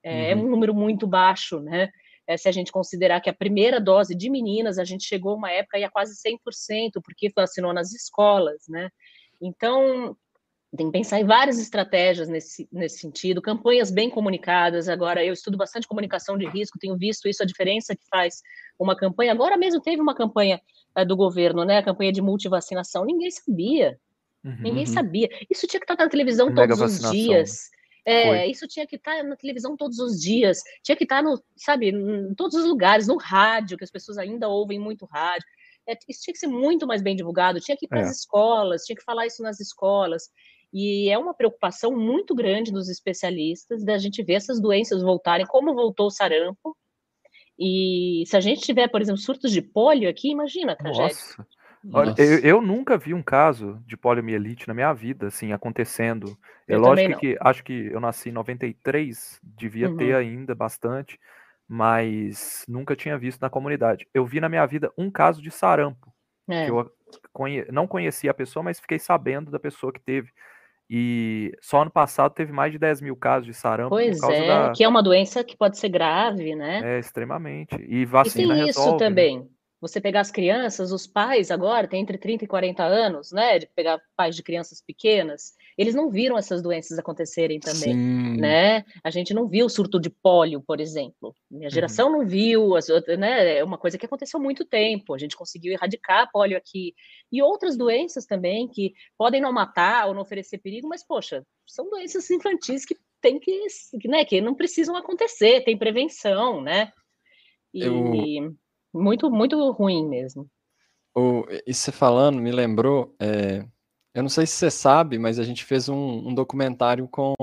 É, 0.04 0.32
é, 0.32 0.36
uhum. 0.36 0.46
um 0.46 0.50
número 0.50 0.74
muito 0.74 1.08
baixo, 1.08 1.60
né? 1.60 1.90
É, 2.28 2.38
se 2.38 2.50
a 2.50 2.52
gente 2.52 2.72
considerar 2.72 3.22
que 3.22 3.30
a 3.30 3.34
primeira 3.34 3.80
dose 3.80 4.16
de 4.16 4.30
meninas, 4.30 4.80
a 4.80 4.84
gente 4.84 5.04
chegou 5.04 5.36
uma 5.36 5.52
época 5.52 5.78
aí 5.78 5.84
a 5.84 5.90
quase 5.90 6.16
100%, 6.16 7.02
porque 7.04 7.32
vacinou 7.36 7.74
nas 7.74 7.94
escolas, 7.94 8.64
né? 8.68 8.90
Então, 9.42 10.16
tem 10.76 10.88
que 10.88 10.92
pensar 10.92 11.20
em 11.20 11.26
várias 11.26 11.60
estratégias 11.60 12.28
nesse, 12.28 12.68
nesse 12.72 13.00
sentido, 13.00 13.42
campanhas 13.42 13.92
bem 13.92 14.10
comunicadas. 14.10 14.90
Agora, 14.90 15.24
eu 15.24 15.34
estudo 15.34 15.58
bastante 15.58 15.88
comunicação 15.88 16.38
de 16.38 16.48
risco, 16.48 16.80
tenho 16.80 16.98
visto 16.98 17.28
isso, 17.28 17.44
a 17.44 17.46
diferença 17.46 17.96
que 17.96 18.04
faz 18.10 18.42
uma 18.80 18.96
campanha. 18.96 19.32
Agora 19.32 19.58
mesmo 19.58 19.82
teve 19.82 20.02
uma 20.02 20.16
campanha 20.16 20.60
é, 20.96 21.06
do 21.06 21.16
governo, 21.16 21.64
né? 21.64 21.78
A 21.78 21.84
campanha 21.84 22.12
de 22.12 22.22
multivacinação. 22.22 23.06
Ninguém 23.06 23.32
sabia. 23.32 24.00
Uhum. 24.44 24.58
Ninguém 24.60 24.86
sabia. 24.86 25.30
Isso 25.50 25.68
tinha 25.68 25.80
que 25.80 25.92
estar 25.92 26.02
na 26.04 26.10
televisão 26.10 26.54
todos 26.54 26.80
os 26.80 27.12
dias. 27.12 27.70
É, 28.08 28.46
isso 28.48 28.68
tinha 28.68 28.86
que 28.86 28.98
estar 28.98 29.24
na 29.24 29.36
televisão 29.36 29.76
todos 29.76 29.98
os 29.98 30.22
dias, 30.22 30.60
tinha 30.84 30.96
que 30.96 31.06
estar 31.06 31.24
no, 31.24 31.42
sabe, 31.58 31.90
em 31.90 32.36
todos 32.36 32.56
os 32.56 32.64
lugares, 32.64 33.08
no 33.08 33.18
rádio, 33.18 33.80
que 33.80 33.84
as 33.84 33.90
pessoas 33.90 34.20
ainda 34.20 34.48
ouvem 34.48 34.80
muito 34.80 35.06
rádio. 35.06 35.48
É, 35.88 35.98
isso 36.08 36.22
tinha 36.22 36.34
que 36.34 36.40
ser 36.40 36.48
muito 36.48 36.86
mais 36.86 37.02
bem 37.02 37.16
divulgado, 37.16 37.60
tinha 37.60 37.76
que 37.76 37.86
ir 37.86 37.90
para 37.90 38.02
as 38.02 38.10
é. 38.10 38.12
escolas, 38.12 38.84
tinha 38.84 38.96
que 38.96 39.04
falar 39.04 39.26
isso 39.26 39.42
nas 39.42 39.60
escolas. 39.60 40.30
E 40.78 41.10
é 41.10 41.18
uma 41.18 41.34
preocupação 41.34 41.96
muito 41.98 42.36
grande 42.36 42.70
dos 42.70 42.90
especialistas 42.90 43.82
da 43.86 43.98
gente 43.98 44.22
ver 44.22 44.34
essas 44.34 44.60
doenças 44.60 45.02
voltarem, 45.02 45.46
como 45.46 45.74
voltou 45.74 46.08
o 46.08 46.12
sarampo. 46.12 46.76
E 47.58 48.26
se 48.28 48.36
a 48.36 48.42
gente 48.42 48.60
tiver, 48.60 48.90
por 48.90 49.02
exemplo, 49.02 49.22
surtos 49.22 49.54
de 49.54 49.62
pólio 49.62 50.10
aqui, 50.10 50.32
imagina 50.32 50.74
a 50.74 50.76
tragédia. 50.76 51.16
Nossa. 51.16 51.48
Olha, 51.94 52.14
eu, 52.18 52.40
eu, 52.40 52.62
nunca 52.62 52.98
vi 52.98 53.14
um 53.14 53.24
caso 53.24 53.82
de 53.88 53.96
poliomielite 53.96 54.68
na 54.68 54.74
minha 54.74 54.92
vida, 54.92 55.28
assim, 55.28 55.54
acontecendo. 55.54 56.38
É 56.68 56.76
eu 56.76 56.80
lógico 56.82 57.22
que 57.22 57.38
acho 57.40 57.64
que 57.64 57.88
eu 57.94 58.02
nasci 58.02 58.28
em 58.28 58.34
93, 58.34 59.40
devia 59.42 59.90
uhum. 59.90 59.96
ter 59.96 60.14
ainda 60.14 60.54
bastante, 60.54 61.18
mas 61.66 62.66
nunca 62.68 62.98
tinha 62.98 63.18
visto 63.18 63.40
na 63.40 63.50
comunidade. 63.50 64.10
Eu 64.14 64.26
vi 64.26 64.42
na 64.42 64.50
minha 64.50 64.66
vida 64.66 64.92
um 64.98 65.10
caso 65.10 65.42
de 65.42 65.52
sarampo. 65.52 66.14
É. 66.50 66.70
eu 66.70 66.92
conhe... 67.32 67.66
não 67.72 67.88
conhecia 67.88 68.32
a 68.32 68.34
pessoa, 68.34 68.62
mas 68.62 68.78
fiquei 68.78 69.00
sabendo 69.00 69.50
da 69.50 69.60
pessoa 69.60 69.94
que 69.94 70.02
teve. 70.02 70.34
E 70.90 71.52
só 71.62 71.82
ano 71.82 71.92
passado 71.92 72.34
teve 72.34 72.52
mais 72.52 72.72
de 72.72 72.78
10 72.78 73.02
mil 73.02 73.16
casos 73.16 73.48
de 73.48 73.54
sarampo. 73.54 73.90
Pois 73.90 74.22
é, 74.22 74.48
da... 74.48 74.72
que 74.72 74.84
é 74.84 74.88
uma 74.88 75.02
doença 75.02 75.44
que 75.44 75.58
pode 75.58 75.78
ser 75.78 75.90
grave, 75.90 76.56
né? 76.56 76.98
É, 76.98 77.00
extremamente. 77.00 77.76
E 77.76 78.06
vacina 78.06 78.54
e 78.54 78.58
tem 78.58 78.66
resolve, 78.68 78.90
isso 78.90 78.92
né? 78.92 78.98
também. 78.98 79.40
Né? 79.40 79.46
Você 79.82 80.00
pegar 80.00 80.22
as 80.22 80.32
crianças, 80.32 80.92
os 80.92 81.08
pais 81.08 81.52
agora 81.52 81.88
têm 81.88 82.02
entre 82.02 82.18
30 82.18 82.46
e 82.46 82.48
40 82.48 82.84
anos, 82.84 83.32
né? 83.32 83.60
De 83.60 83.68
pegar 83.68 84.00
pais 84.16 84.36
de 84.36 84.44
crianças 84.44 84.82
pequenas, 84.82 85.54
eles 85.78 85.94
não 85.94 86.10
viram 86.10 86.38
essas 86.38 86.62
doenças 86.62 86.98
acontecerem 86.98 87.60
também, 87.60 87.94
Sim. 87.94 88.38
né? 88.38 88.84
A 89.04 89.10
gente 89.10 89.34
não 89.34 89.48
viu 89.48 89.66
o 89.66 89.70
surto 89.70 90.00
de 90.00 90.10
pólio, 90.10 90.62
por 90.66 90.80
exemplo. 90.80 91.34
Minha 91.52 91.68
uhum. 91.68 91.70
geração 91.70 92.08
uhum. 92.08 92.20
não 92.20 92.26
viu, 92.26 92.76
as, 92.76 92.88
né? 93.18 93.58
É 93.58 93.64
uma 93.64 93.78
coisa 93.78 93.98
que 93.98 94.06
aconteceu 94.06 94.40
há 94.40 94.44
muito 94.44 94.64
tempo. 94.66 95.14
A 95.14 95.18
gente 95.18 95.36
conseguiu 95.36 95.74
erradicar 95.74 96.24
a 96.24 96.28
pólio 96.28 96.58
aqui. 96.58 96.94
E 97.32 97.42
outras 97.42 97.78
doenças 97.78 98.26
também 98.26 98.68
que 98.68 98.94
podem 99.18 99.42
não 99.42 99.52
matar 99.52 100.08
ou 100.08 100.14
não 100.14 100.22
oferecer 100.22 100.60
perigo, 100.60 100.88
mas, 100.88 101.06
poxa, 101.06 101.46
são 101.68 101.90
doenças 101.90 102.30
infantis 102.32 102.86
que 102.86 102.96
tem 103.22 103.40
que, 103.40 103.66
né, 104.06 104.24
que 104.24 104.40
não 104.40 104.54
precisam 104.54 104.96
acontecer, 104.96 105.64
tem 105.64 105.78
prevenção, 105.78 106.62
né? 106.62 106.92
E... 107.74 107.82
Eu 107.82 108.56
muito, 108.96 109.30
muito 109.30 109.72
ruim 109.72 110.08
mesmo. 110.08 110.50
O, 111.14 111.46
isso 111.68 111.82
você 111.82 111.92
falando 111.92 112.42
me 112.42 112.52
lembrou, 112.52 113.14
é, 113.20 113.66
eu 114.16 114.24
não 114.24 114.30
sei 114.30 114.46
se 114.48 114.54
você 114.54 114.72
sabe, 114.72 115.20
mas 115.20 115.38
a 115.38 115.44
gente 115.44 115.66
fez 115.66 115.90
um, 115.90 116.30
um 116.30 116.34
documentário 116.34 117.06
com 117.06 117.36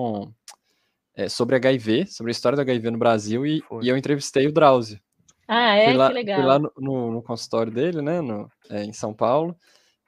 é, 1.15 1.29
sobre 1.29 1.55
HIV, 1.57 2.07
sobre 2.07 2.31
a 2.31 2.33
história 2.33 2.57
do 2.57 2.63
HIV 2.63 2.91
no 2.91 2.99
Brasil, 2.99 3.45
e, 3.45 3.63
e 3.83 3.89
eu 3.89 3.97
entrevistei 3.97 4.47
o 4.47 4.53
Drauzio. 4.53 4.99
Ah, 5.47 5.77
é? 5.77 5.85
Fui 5.85 5.95
lá, 5.95 6.09
que 6.09 6.15
legal. 6.15 6.41
Fui 6.41 6.49
lá 6.49 6.59
no, 6.59 6.73
no, 6.79 7.13
no 7.13 7.23
consultório 7.23 7.71
dele, 7.71 8.01
né, 8.01 8.23
no, 8.23 8.51
é, 8.71 8.85
em 8.85 8.93
São 8.93 9.13
Paulo, 9.13 9.55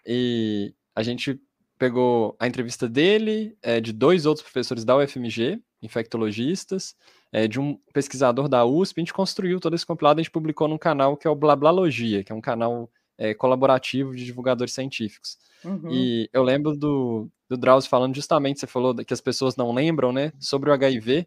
e 0.07 0.75
a 0.97 1.03
gente 1.03 1.39
pegou 1.79 2.35
a 2.41 2.47
entrevista 2.47 2.89
dele, 2.89 3.55
é, 3.63 3.79
de 3.79 3.93
dois 3.93 4.25
outros 4.25 4.45
professores 4.45 4.87
da 4.87 4.97
UFMG, 4.97 5.61
infectologistas, 5.83 6.97
é, 7.31 7.47
de 7.47 7.61
um 7.61 7.79
pesquisador 7.93 8.49
da 8.49 8.65
USP, 8.65 9.01
a 9.01 9.03
gente 9.03 9.13
construiu 9.13 9.61
todo 9.61 9.75
esse 9.75 9.85
compilado, 9.85 10.19
a 10.19 10.23
gente 10.23 10.33
publicou 10.33 10.67
num 10.67 10.79
canal 10.79 11.15
que 11.15 11.27
é 11.27 11.31
o 11.31 11.35
Blablalogia, 11.35 12.25
que 12.25 12.33
é 12.33 12.35
um 12.35 12.41
canal 12.41 12.89
é, 13.19 13.35
colaborativo 13.35 14.15
de 14.15 14.25
divulgadores 14.25 14.75
científicos. 14.75 15.39
Uhum. 15.65 15.91
E 15.91 16.29
eu 16.33 16.43
lembro 16.43 16.77
do, 16.77 17.29
do 17.49 17.57
Drauzio 17.57 17.89
falando 17.89 18.15
justamente, 18.15 18.61
você 18.61 18.67
falou 18.67 18.95
que 18.95 19.15
as 19.15 19.21
pessoas 19.21 19.57
não 19.57 19.73
lembram, 19.73 20.13
né, 20.13 20.33
sobre 20.39 20.71
o 20.71 20.73
HIV, 20.73 21.27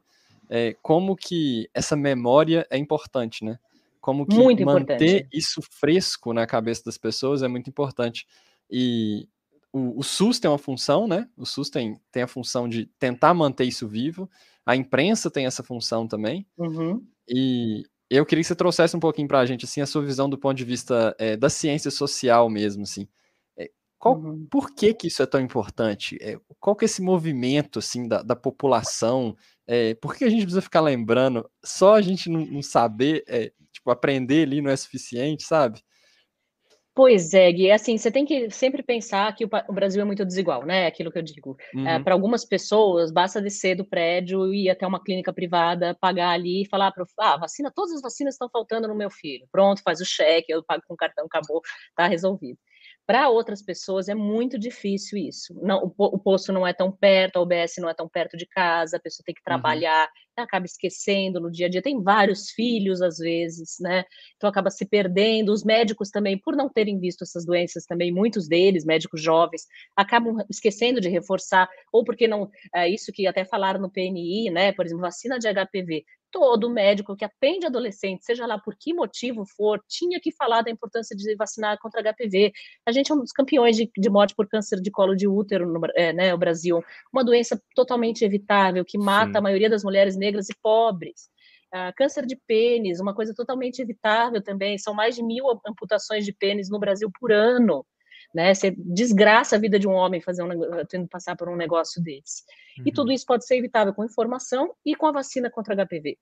é, 0.50 0.76
como 0.82 1.16
que 1.16 1.70
essa 1.74 1.96
memória 1.96 2.66
é 2.70 2.78
importante, 2.78 3.44
né? 3.44 3.60
Como 4.00 4.26
que 4.26 4.36
muito 4.36 4.64
manter 4.64 4.94
importante. 4.94 5.28
isso 5.34 5.62
fresco 5.62 6.34
na 6.34 6.48
cabeça 6.48 6.84
das 6.86 6.98
pessoas 6.98 7.44
é 7.44 7.48
muito 7.48 7.70
importante. 7.70 8.26
E 8.72 9.28
o, 9.74 10.00
o, 10.00 10.04
SUS 10.04 10.40
tem 10.40 10.50
uma 10.50 10.58
função, 10.58 11.08
né? 11.08 11.28
O 11.36 11.46
SUS 11.46 11.70
tem, 11.70 12.00
tem 12.10 12.24
a 12.24 12.28
função 12.28 12.70
de 12.70 12.86
tentar 12.98 13.34
manter 13.34 13.66
isso 13.66 13.86
vivo, 13.86 14.30
a 14.66 14.76
imprensa 14.76 15.30
tem 15.30 15.46
essa 15.46 15.62
função 15.62 16.08
também. 16.08 16.48
Uhum. 16.58 17.06
E 17.28 17.84
eu 18.10 18.26
queria 18.26 18.44
que 18.44 18.48
você 18.48 18.56
trouxesse 18.56 18.96
um 18.96 19.00
pouquinho 19.00 19.28
para 19.28 19.40
a 19.40 19.46
gente 19.46 19.66
assim 19.66 19.82
a 19.82 19.86
sua 19.86 20.04
visão 20.04 20.30
do 20.30 20.38
ponto 20.38 20.58
de 20.58 20.64
vista 20.64 21.16
é, 21.20 21.36
da 21.36 21.50
ciência 21.50 21.92
social 21.92 22.50
mesmo, 22.50 22.84
assim. 22.84 23.08
É, 23.58 23.70
qual, 24.00 24.18
uhum. 24.18 24.48
Por 24.50 24.74
que 24.74 24.94
que 24.94 25.08
isso 25.08 25.22
é 25.22 25.26
tão 25.26 25.42
importante? 25.42 26.18
É, 26.22 26.40
qual 26.60 26.76
que 26.76 26.86
é 26.86 26.88
esse 26.88 27.02
movimento 27.02 27.80
assim 27.80 28.08
da, 28.08 28.22
da 28.22 28.36
população? 28.36 29.36
É, 29.68 29.96
por 29.96 30.16
que 30.16 30.24
a 30.24 30.30
gente 30.30 30.42
precisa 30.42 30.62
ficar 30.62 30.82
lembrando? 30.82 31.50
Só 31.64 31.96
a 31.96 32.02
gente 32.02 32.30
não, 32.30 32.46
não 32.46 32.62
saber, 32.62 33.24
é, 33.28 33.52
tipo, 33.72 33.92
aprender 33.92 34.44
ali 34.44 34.62
não 34.62 34.72
é 34.72 34.78
suficiente, 34.78 35.44
sabe? 35.44 35.82
Pois 36.98 37.32
é, 37.32 37.52
Gui, 37.52 37.70
assim, 37.70 37.96
você 37.96 38.10
tem 38.10 38.26
que 38.26 38.50
sempre 38.50 38.82
pensar 38.82 39.32
que 39.36 39.46
o, 39.46 39.72
Brasil 39.72 40.02
é 40.02 40.04
muito 40.04 40.26
desigual, 40.26 40.66
né? 40.66 40.88
Aquilo 40.88 41.12
que 41.12 41.20
eu 41.20 41.22
digo. 41.22 41.56
É, 41.76 41.78
uhum. 41.78 41.88
É, 41.88 42.00
Para 42.00 42.16
algumas 42.16 42.44
pessoas, 42.44 43.12
basta 43.12 43.40
descer 43.40 43.76
do 43.76 43.86
prédio 43.86 44.52
e 44.52 44.66
ir 44.66 44.70
até 44.72 44.88
uma 44.88 45.00
clínica 45.00 45.32
privada, 45.32 45.96
pagar 46.02 46.32
ali 46.32 46.64
e 46.64 46.68
falar, 46.68 46.92
ah, 47.20 47.38
vacina, 47.38 47.72
todas 47.72 47.94
as 47.94 48.02
vacinas 48.02 48.34
estão 48.34 48.50
faltando 48.50 48.88
no 48.88 48.96
meu 48.96 49.12
filho. 49.12 49.48
Pronto, 49.52 49.84
faz 49.84 50.02
o 50.02 50.06
cheque, 50.06 50.52
eu 50.52 50.64
pago 50.64 50.82
com 50.88 50.96
cartão, 50.96 51.28
acabou, 51.28 51.62
tá 51.96 52.08
resolvido. 52.08 52.58
Para 53.08 53.30
outras 53.30 53.62
pessoas 53.62 54.10
é 54.10 54.14
muito 54.14 54.60
difícil 54.60 55.18
isso. 55.18 55.58
Não, 55.64 55.94
o, 55.98 56.06
o, 56.16 56.20
posto 56.20 56.52
não 56.52 56.68
é 56.68 56.74
tão 56.74 56.92
perto, 56.92 57.38
a 57.38 57.42
UBS 57.42 57.78
não 57.78 57.90
é 57.90 57.94
tão 57.94 58.10
perto 58.10 58.36
de 58.36 58.46
casa, 58.46 58.98
a 58.98 59.00
pessoa 59.00 59.24
tem 59.26 59.34
que 59.34 59.40
uhum. 59.40 59.46
trabalhar, 59.46 60.10
uhum. 60.38 60.44
acaba 60.44 60.66
esquecendo 60.66 61.40
no 61.40 61.50
dia 61.50 61.68
a 61.68 61.70
dia. 61.70 61.82
Tem 61.82 62.04
vários 62.04 62.50
filhos, 62.50 63.02
às 63.02 63.18
vezes, 63.18 63.78
né? 63.80 64.04
Então 64.36 64.50
acaba 64.50 64.70
se 64.70 64.86
perdendo. 64.86 65.54
Os 65.54 65.64
médicos 65.64 66.10
também, 66.10 66.38
por 66.38 66.54
não 66.54 66.68
terem 66.68 67.00
visto 67.00 67.24
essas 67.24 67.46
doenças 67.46 67.86
também, 67.86 68.12
muitos 68.12 68.46
deles, 68.46 68.84
médicos 68.84 69.22
jovens, 69.22 69.66
acabam 69.96 70.44
esquecendo 70.50 71.00
de 71.00 71.08
reforçar, 71.08 71.70
ou 71.94 72.04
porque 72.04 72.28
não. 72.28 72.52
É 72.76 72.90
isso 72.90 73.14
que 73.14 73.26
até 73.26 73.46
falaram 73.46 73.80
no 73.80 73.90
PNI, 73.90 74.50
né? 74.50 74.74
Por 74.74 74.86
exemplo, 74.86 75.04
vacina 75.04 75.40
de 75.40 75.48
HPV 75.48 76.04
todo 76.32 76.70
médico 76.70 77.16
que 77.16 77.26
atende 77.26 77.66
adolescente, 77.66 78.26
seja 78.26 78.46
lá 78.46 78.60
por 78.60 78.76
que 78.76 78.94
motivo 78.94 79.46
for, 79.46 79.82
tinha 79.88 80.20
que 80.20 80.32
falar 80.32 80.62
da 80.62 80.72
importância 80.72 81.16
de 81.16 81.36
vacinar 81.36 81.78
contra 81.80 82.02
HPV. 82.02 82.52
A 82.86 82.92
gente 82.92 83.12
é 83.12 83.16
um 83.16 83.20
dos 83.20 83.32
campeões 83.32 83.76
de, 83.76 83.90
de 83.98 84.10
morte 84.10 84.36
por 84.36 84.48
câncer 84.48 84.82
de 84.82 84.92
colo 84.92 85.16
de 85.16 85.28
útero 85.28 85.68
no 85.68 85.80
é, 85.96 86.14
né, 86.14 86.34
o 86.34 86.38
Brasil. 86.38 86.84
Uma 87.12 87.24
doença 87.24 87.62
totalmente 87.76 88.24
evitável, 88.24 88.84
que 88.86 88.98
mata 88.98 89.32
Sim. 89.32 89.38
a 89.38 89.42
maioria 89.42 89.70
das 89.70 89.84
mulheres 89.84 90.16
negras 90.16 90.50
e 90.50 90.56
pobres. 90.62 91.30
Uh, 91.74 91.92
câncer 91.98 92.26
de 92.26 92.36
pênis, 92.48 93.00
uma 93.00 93.14
coisa 93.14 93.34
totalmente 93.34 93.82
evitável 93.82 94.42
também. 94.42 94.78
São 94.78 94.94
mais 94.94 95.16
de 95.16 95.24
mil 95.24 95.46
amputações 95.66 96.26
de 96.26 96.34
pênis 96.34 96.70
no 96.70 96.80
Brasil 96.80 97.10
por 97.20 97.32
ano 97.32 97.86
né? 98.38 98.54
Você 98.54 98.70
desgraça 98.78 99.56
a 99.56 99.60
vida 99.60 99.80
de 99.80 99.88
um 99.88 99.94
homem 99.94 100.22
fazer 100.22 100.44
um, 100.44 100.86
tendo 100.88 101.08
passar 101.08 101.36
por 101.36 101.50
um 101.50 101.56
negócio 101.56 102.00
desse. 102.00 102.44
Uhum. 102.78 102.84
E 102.86 102.92
tudo 102.92 103.08
uhum. 103.08 103.14
isso 103.16 103.26
pode 103.26 103.48
ser 103.48 103.58
evitável 103.58 103.92
com 103.96 104.06
informação 104.06 104.76
e 104.86 104.94
com 104.96 105.08
a 105.08 105.12
vacina 105.12 105.50
contra 105.50 105.76
HPV. 105.76 106.20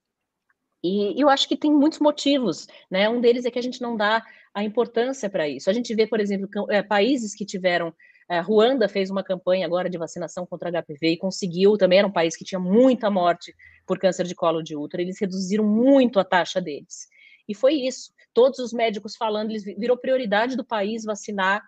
E 0.82 1.22
eu 1.22 1.28
acho 1.28 1.46
que 1.46 1.58
tem 1.58 1.74
muitos 1.74 2.00
motivos, 2.00 2.68
né? 2.90 3.10
Um 3.10 3.20
deles 3.20 3.44
é 3.44 3.52
que 3.52 3.60
a 3.60 3.62
gente 3.62 3.82
não 3.82 3.98
dá 3.98 4.24
a 4.54 4.64
importância 4.64 5.30
para 5.30 5.46
isso. 5.50 5.70
A 5.70 5.74
gente 5.74 5.94
vê, 5.94 6.08
por 6.08 6.22
exemplo, 6.22 6.48
é, 6.72 6.82
países 6.82 7.36
que 7.36 7.46
tiveram 7.46 7.94
a 8.30 8.40
Ruanda 8.40 8.88
fez 8.88 9.10
uma 9.10 9.22
campanha 9.22 9.66
agora 9.66 9.90
de 9.90 9.98
vacinação 9.98 10.46
contra 10.46 10.72
HPV 10.72 11.10
e 11.10 11.18
conseguiu, 11.18 11.78
também 11.78 12.00
era 12.00 12.08
um 12.08 12.12
país 12.12 12.38
que 12.38 12.46
tinha 12.46 12.60
muita 12.60 13.12
morte 13.12 13.54
por 13.86 14.00
câncer 14.00 14.26
de 14.26 14.34
colo 14.34 14.64
de 14.64 14.76
útero, 14.76 15.04
eles 15.04 15.20
reduziram 15.20 15.66
muito 15.66 16.18
a 16.18 16.24
taxa 16.24 16.62
deles. 16.62 17.10
E 17.46 17.54
foi 17.54 17.74
isso. 17.74 18.14
Todos 18.34 18.58
os 18.60 18.72
médicos 18.72 19.18
falando, 19.18 19.50
eles 19.50 19.66
virou 19.66 19.98
prioridade 19.98 20.56
do 20.56 20.64
país 20.64 21.04
vacinar 21.04 21.62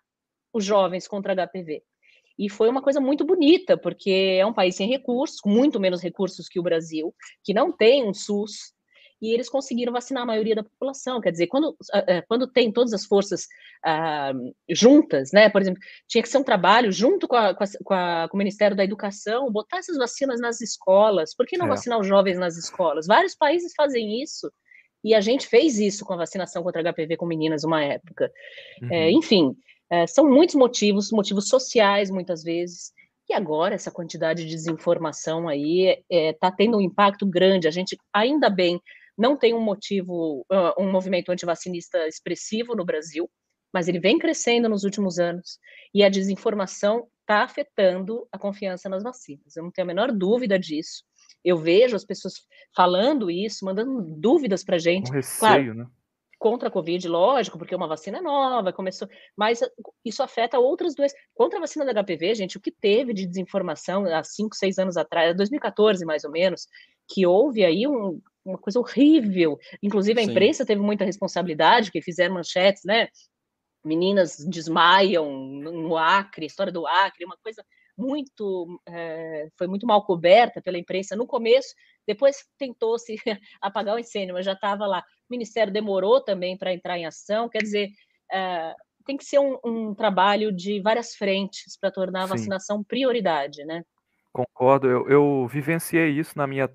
os 0.54 0.64
jovens 0.64 1.08
contra 1.08 1.36
HPV. 1.36 1.84
E 2.38 2.50
foi 2.50 2.70
uma 2.70 2.82
coisa 2.82 3.00
muito 3.00 3.26
bonita, 3.26 3.76
porque 3.78 4.38
é 4.40 4.46
um 4.46 4.54
país 4.54 4.76
sem 4.76 4.88
recursos, 4.88 5.40
com 5.40 5.50
muito 5.50 5.80
menos 5.80 6.02
recursos 6.02 6.48
que 6.48 6.60
o 6.60 6.64
Brasil, 6.64 7.14
que 7.44 7.54
não 7.54 7.72
tem 7.72 8.08
um 8.08 8.14
SUS, 8.14 8.74
e 9.22 9.34
eles 9.34 9.50
conseguiram 9.50 9.92
vacinar 9.92 10.24
a 10.24 10.26
maioria 10.26 10.56
da 10.56 10.64
população. 10.64 11.20
Quer 11.20 11.32
dizer, 11.32 11.48
quando, 11.48 11.76
quando 12.28 12.48
tem 12.48 12.72
todas 12.72 12.94
as 12.94 13.06
forças 13.06 13.48
uh, 13.86 14.54
juntas, 14.70 15.32
né? 15.34 15.50
Por 15.50 15.62
exemplo, 15.62 15.82
tinha 16.08 16.22
que 16.22 16.30
ser 16.30 16.38
um 16.38 16.44
trabalho 16.44 16.92
junto 16.92 17.28
com, 17.28 17.36
a, 17.36 17.56
com, 17.56 17.94
a, 17.94 18.28
com, 18.30 18.38
o 18.38 18.38
Ministério 18.38 18.78
da 18.78 18.84
Educação, 18.84 19.52
botar 19.52 19.80
essas 19.80 19.98
vacinas 19.98 20.40
nas 20.40 20.62
escolas. 20.62 21.36
Por 21.36 21.48
que 21.48 21.58
não 21.58 21.66
é. 21.66 21.70
vacinar 21.70 22.00
os 22.00 22.06
jovens 22.06 22.38
nas 22.38 22.58
escolas? 22.58 23.08
Vários 23.08 23.36
países 23.36 23.74
fazem 23.76 24.22
isso. 24.22 24.52
E 25.04 25.16
a 25.16 25.22
gente 25.22 25.48
fez 25.48 25.80
isso 25.80 26.06
com 26.06 26.14
a 26.14 26.18
vacinação 26.18 26.62
contra 26.62 26.84
HPV 26.84 27.18
com 27.18 27.26
meninas 27.26 27.64
uma 27.64 27.84
época. 27.84 28.32
Uhum. 28.82 28.94
É, 28.94 29.12
enfim, 29.12 29.56
é, 29.90 30.06
são 30.08 30.30
muitos 30.30 30.56
motivos, 30.56 31.12
motivos 31.12 31.48
sociais, 31.48 32.10
muitas 32.10 32.44
vezes. 32.44 32.92
E 33.30 33.34
agora, 33.34 33.76
essa 33.76 33.92
quantidade 33.92 34.46
de 34.46 34.52
desinformação 34.52 35.48
aí 35.48 35.90
está 35.90 36.06
é, 36.10 36.34
tá 36.34 36.52
tendo 36.52 36.78
um 36.78 36.82
impacto 36.82 37.26
grande. 37.26 37.68
A 37.68 37.72
gente, 37.72 37.98
ainda 38.14 38.50
bem, 38.50 38.82
não 39.18 39.36
tem 39.36 39.54
um 39.54 39.62
motivo, 39.62 40.46
um 40.78 40.92
movimento 40.92 41.32
antivacinista 41.32 42.08
expressivo 42.08 42.76
no 42.76 42.86
Brasil, 42.86 43.30
mas 43.74 43.88
ele 43.88 44.00
vem 44.00 44.18
crescendo 44.18 44.70
nos 44.70 44.84
últimos 44.84 45.20
anos. 45.20 45.60
E 45.94 46.04
a 46.04 46.10
desinformação 46.10 47.08
está 47.22 47.44
afetando 47.44 48.26
a 48.32 48.38
confiança 48.38 48.88
nas 48.88 49.04
vacinas. 49.04 49.56
Eu 49.56 49.64
não 49.64 49.72
tenho 49.72 49.86
a 49.86 49.88
menor 49.88 50.12
dúvida 50.12 50.58
disso. 50.58 51.04
Eu 51.44 51.58
vejo 51.58 51.96
as 51.96 52.06
pessoas 52.06 52.36
falando 52.76 53.30
isso, 53.30 53.66
mandando 53.66 54.02
dúvidas 54.18 54.64
para 54.64 54.78
a 54.78 54.80
gente. 54.80 55.08
Com 55.08 55.16
receio, 55.16 55.40
claro, 55.40 55.74
né? 55.74 55.88
Contra 56.38 56.70
a 56.70 56.72
Covid, 56.72 57.08
lógico, 57.08 57.58
porque 57.58 57.74
é 57.74 57.78
uma 57.78 57.88
vacina 57.88 58.22
nova, 58.22 58.72
começou, 58.72 59.08
mas 59.36 59.60
isso 60.06 60.22
afeta 60.22 60.60
outras 60.60 60.96
doenças. 60.96 61.18
Contra 61.34 61.58
a 61.58 61.62
vacina 61.62 61.86
da 61.86 62.04
HPV, 62.04 62.36
gente, 62.36 62.58
o 62.58 62.62
que 62.62 62.72
teve 62.72 63.14
de 63.14 63.26
desinformação 63.26 64.06
há 64.06 64.24
5, 64.24 64.56
6 64.56 64.78
anos 64.78 64.98
atrás, 64.98 65.36
2014 65.36 66.06
mais 66.06 66.24
ou 66.24 66.32
menos, 66.32 66.68
que 67.08 67.26
houve 67.26 67.66
aí 67.66 67.88
um, 67.88 68.22
uma 68.46 68.58
coisa 68.58 68.80
horrível. 68.80 69.58
Inclusive 69.82 70.20
a 70.20 70.24
Sim. 70.24 70.32
imprensa 70.32 70.66
teve 70.66 70.82
muita 70.82 71.06
responsabilidade, 71.06 71.92
que 71.92 72.02
fizeram 72.02 72.36
manchetes, 72.36 72.84
né? 72.86 73.08
Meninas 73.84 74.38
desmaiam 74.48 75.32
no 75.32 75.98
Acre, 75.98 76.46
história 76.46 76.72
do 76.72 76.86
Acre, 76.86 77.26
uma 77.26 77.38
coisa 77.38 77.64
muito 77.98 78.80
é, 78.88 79.48
foi 79.58 79.66
muito 79.66 79.88
mal 79.88 80.06
coberta 80.06 80.62
pela 80.62 80.78
imprensa 80.78 81.16
no 81.16 81.26
começo, 81.26 81.74
depois 82.08 82.38
tentou 82.58 82.98
se 82.98 83.16
apagar 83.62 83.96
o 83.96 84.00
incêndio, 84.00 84.34
mas 84.34 84.46
já 84.46 84.54
estava 84.54 84.88
lá. 84.88 85.00
O 85.00 85.32
Ministério 85.32 85.74
demorou 85.74 86.24
também 86.24 86.58
para 86.58 86.74
entrar 86.74 86.98
em 86.98 87.06
ação, 87.06 87.50
quer 87.50 87.60
dizer, 87.60 87.90
é, 88.32 88.74
tem 89.06 89.18
que 89.18 89.26
ser 89.26 89.40
um, 89.40 89.58
um, 89.64 89.94
trabalho 89.94 90.52
de 90.52 90.82
várias 90.82 91.16
frentes 91.16 91.78
para 91.80 91.92
tornar 91.92 92.22
a 92.22 92.28
Sim. 92.28 92.30
vacinação 92.30 92.84
prioridade, 92.84 93.64
né? 93.66 93.84
Concordo, 94.34 94.88
eu, 94.88 95.10
eu 95.10 95.48
vivenciei 95.48 96.10
isso 96.10 96.38
na 96.38 96.46
minha, 96.46 96.70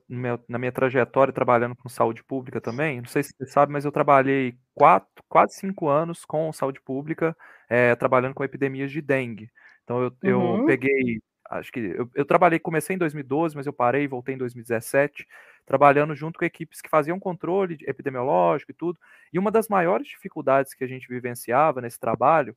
na 0.48 0.58
minha 0.58 0.72
trajetória 0.72 1.32
trabalhando 1.32 1.76
com 1.76 1.88
saúde 1.88 2.24
pública 2.24 2.60
também. 2.60 3.00
Não 3.00 3.08
sei 3.08 3.22
se 3.22 3.32
você 3.36 3.46
sabe, 3.46 3.72
mas 3.72 3.84
eu 3.84 3.92
trabalhei 3.92 4.56
quatro, 4.74 5.22
quase 5.28 5.54
cinco 5.54 5.88
anos 5.88 6.24
com 6.24 6.52
saúde 6.52 6.80
pública, 6.80 7.36
é, 7.70 7.94
trabalhando 7.94 8.34
com 8.34 8.42
epidemias 8.42 8.90
de 8.90 9.00
dengue. 9.00 9.48
Então 9.84 10.02
eu, 10.02 10.38
uhum. 10.38 10.58
eu 10.58 10.66
peguei, 10.66 11.20
acho 11.58 11.72
que 11.72 11.80
eu, 11.80 12.10
eu, 12.14 12.24
trabalhei, 12.24 12.58
comecei 12.58 12.96
em 12.96 12.98
2012, 12.98 13.54
mas 13.56 13.66
eu 13.66 13.72
parei 13.72 14.04
e 14.04 14.08
voltei 14.08 14.34
em 14.34 14.38
2017, 14.38 15.26
trabalhando 15.66 16.14
junto 16.14 16.38
com 16.38 16.44
equipes 16.44 16.80
que 16.80 16.88
faziam 16.88 17.18
controle 17.20 17.78
epidemiológico 17.86 18.70
e 18.70 18.74
tudo. 18.74 18.98
E 19.32 19.38
uma 19.38 19.50
das 19.50 19.68
maiores 19.68 20.08
dificuldades 20.08 20.74
que 20.74 20.84
a 20.84 20.86
gente 20.86 21.08
vivenciava 21.08 21.80
nesse 21.80 21.98
trabalho 21.98 22.56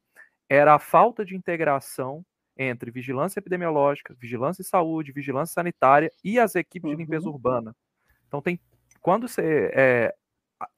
era 0.49 0.73
a 0.73 0.79
falta 0.79 1.25
de 1.25 1.35
integração 1.35 2.25
entre 2.57 2.89
vigilância 2.89 3.39
epidemiológica, 3.39 4.15
vigilância 4.17 4.61
em 4.61 4.65
saúde, 4.65 5.11
vigilância 5.11 5.53
sanitária 5.53 6.11
e 6.23 6.39
as 6.39 6.55
equipes 6.55 6.89
uhum. 6.89 6.95
de 6.95 7.03
limpeza 7.03 7.27
uhum. 7.27 7.33
urbana. 7.33 7.75
Então 8.27 8.41
tem 8.41 8.59
quando 9.01 9.27
você 9.27 9.71
é, 9.73 10.15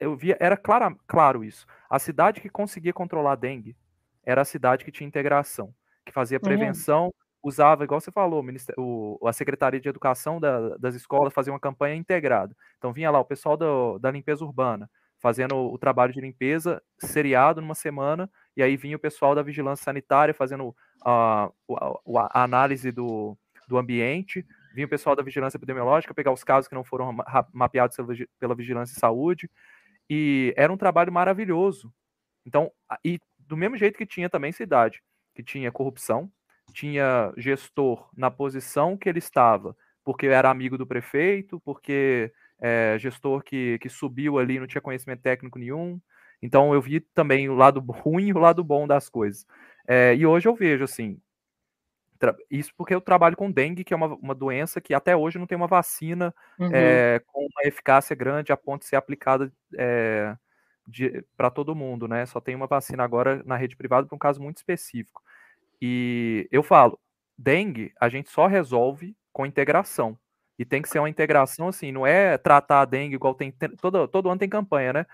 eu 0.00 0.16
via 0.16 0.36
era 0.40 0.56
claro, 0.56 0.98
claro 1.06 1.44
isso. 1.44 1.66
A 1.88 1.98
cidade 1.98 2.40
que 2.40 2.48
conseguia 2.48 2.92
controlar 2.92 3.32
a 3.32 3.36
dengue 3.36 3.76
era 4.24 4.42
a 4.42 4.44
cidade 4.44 4.84
que 4.84 4.90
tinha 4.90 5.06
integração 5.06 5.72
que 6.08 6.12
fazia 6.12 6.38
uhum. 6.38 6.44
prevenção, 6.44 7.04
uhum. 7.06 7.12
Usava, 7.48 7.84
igual 7.84 8.00
você 8.00 8.12
falou, 8.12 8.44
o, 8.76 9.18
a 9.26 9.32
Secretaria 9.32 9.80
de 9.80 9.88
Educação 9.88 10.38
da, 10.38 10.76
das 10.76 10.94
escolas 10.94 11.32
fazia 11.32 11.52
uma 11.52 11.60
campanha 11.60 11.96
integrada. 11.96 12.54
Então 12.76 12.92
vinha 12.92 13.10
lá 13.10 13.18
o 13.18 13.24
pessoal 13.24 13.56
do, 13.56 13.98
da 13.98 14.10
limpeza 14.10 14.44
urbana, 14.44 14.90
fazendo 15.18 15.56
o 15.56 15.78
trabalho 15.78 16.12
de 16.12 16.20
limpeza 16.20 16.80
seriado 16.98 17.60
numa 17.60 17.74
semana, 17.74 18.30
e 18.56 18.62
aí 18.62 18.76
vinha 18.76 18.96
o 18.96 19.00
pessoal 19.00 19.34
da 19.34 19.42
vigilância 19.42 19.84
sanitária 19.84 20.32
fazendo 20.32 20.74
a, 21.04 21.50
a, 21.70 22.30
a 22.32 22.44
análise 22.44 22.92
do, 22.92 23.36
do 23.66 23.78
ambiente, 23.78 24.46
vinha 24.74 24.86
o 24.86 24.90
pessoal 24.90 25.16
da 25.16 25.22
vigilância 25.22 25.56
epidemiológica 25.56 26.14
pegar 26.14 26.32
os 26.32 26.44
casos 26.44 26.68
que 26.68 26.74
não 26.74 26.84
foram 26.84 27.16
mapeados 27.52 27.96
pela 28.38 28.54
vigilância 28.54 28.94
de 28.94 29.00
saúde, 29.00 29.50
e 30.08 30.54
era 30.56 30.72
um 30.72 30.76
trabalho 30.76 31.12
maravilhoso. 31.12 31.92
Então, 32.46 32.70
e 33.04 33.18
do 33.38 33.56
mesmo 33.56 33.76
jeito 33.76 33.98
que 33.98 34.06
tinha 34.06 34.30
também 34.30 34.52
cidade 34.52 35.02
que 35.34 35.42
tinha 35.42 35.70
corrupção, 35.70 36.28
tinha 36.72 37.32
gestor 37.36 38.08
na 38.16 38.30
posição 38.30 38.96
que 38.96 39.08
ele 39.08 39.18
estava, 39.18 39.76
porque 40.04 40.26
era 40.26 40.50
amigo 40.50 40.78
do 40.78 40.86
prefeito, 40.86 41.60
porque 41.60 42.32
é, 42.60 42.96
gestor 42.98 43.42
que, 43.42 43.78
que 43.78 43.88
subiu 43.88 44.38
ali 44.38 44.58
não 44.58 44.66
tinha 44.66 44.80
conhecimento 44.80 45.22
técnico 45.22 45.58
nenhum. 45.58 46.00
Então 46.40 46.72
eu 46.72 46.80
vi 46.80 47.00
também 47.00 47.48
o 47.48 47.54
lado 47.54 47.80
ruim 47.90 48.28
e 48.28 48.32
o 48.32 48.38
lado 48.38 48.62
bom 48.62 48.86
das 48.86 49.08
coisas. 49.08 49.46
É, 49.86 50.14
e 50.14 50.26
hoje 50.26 50.48
eu 50.48 50.54
vejo 50.54 50.84
assim, 50.84 51.20
isso 52.50 52.72
porque 52.76 52.94
eu 52.94 53.00
trabalho 53.00 53.36
com 53.36 53.50
dengue, 53.50 53.84
que 53.84 53.94
é 53.94 53.96
uma, 53.96 54.08
uma 54.16 54.34
doença 54.34 54.80
que 54.80 54.92
até 54.92 55.16
hoje 55.16 55.38
não 55.38 55.46
tem 55.46 55.56
uma 55.56 55.66
vacina 55.66 56.34
uhum. 56.58 56.70
é, 56.72 57.20
com 57.26 57.40
uma 57.40 57.62
eficácia 57.64 58.14
grande 58.14 58.52
a 58.52 58.56
ponto 58.56 58.82
de 58.82 58.88
ser 58.88 58.96
aplicada 58.96 59.52
é, 59.76 60.36
para 61.36 61.50
todo 61.50 61.74
mundo, 61.74 62.08
né? 62.08 62.26
Só 62.26 62.40
tem 62.40 62.54
uma 62.54 62.66
vacina 62.66 63.04
agora 63.04 63.42
na 63.44 63.56
rede 63.56 63.76
privada 63.76 64.06
para 64.06 64.16
um 64.16 64.18
caso 64.18 64.42
muito 64.42 64.56
específico. 64.56 65.22
E 65.80 66.48
eu 66.50 66.62
falo, 66.62 66.98
dengue 67.36 67.92
a 68.00 68.08
gente 68.08 68.30
só 68.30 68.46
resolve 68.46 69.16
com 69.32 69.46
integração. 69.46 70.18
E 70.58 70.64
tem 70.64 70.82
que 70.82 70.88
ser 70.88 70.98
uma 70.98 71.08
integração 71.08 71.68
assim, 71.68 71.92
não 71.92 72.04
é 72.04 72.36
tratar 72.36 72.80
a 72.80 72.84
dengue 72.84 73.14
igual 73.14 73.34
tem. 73.34 73.52
Todo, 73.80 74.08
todo 74.08 74.28
ano 74.28 74.38
tem 74.38 74.48
campanha, 74.48 74.92
né? 74.92 75.06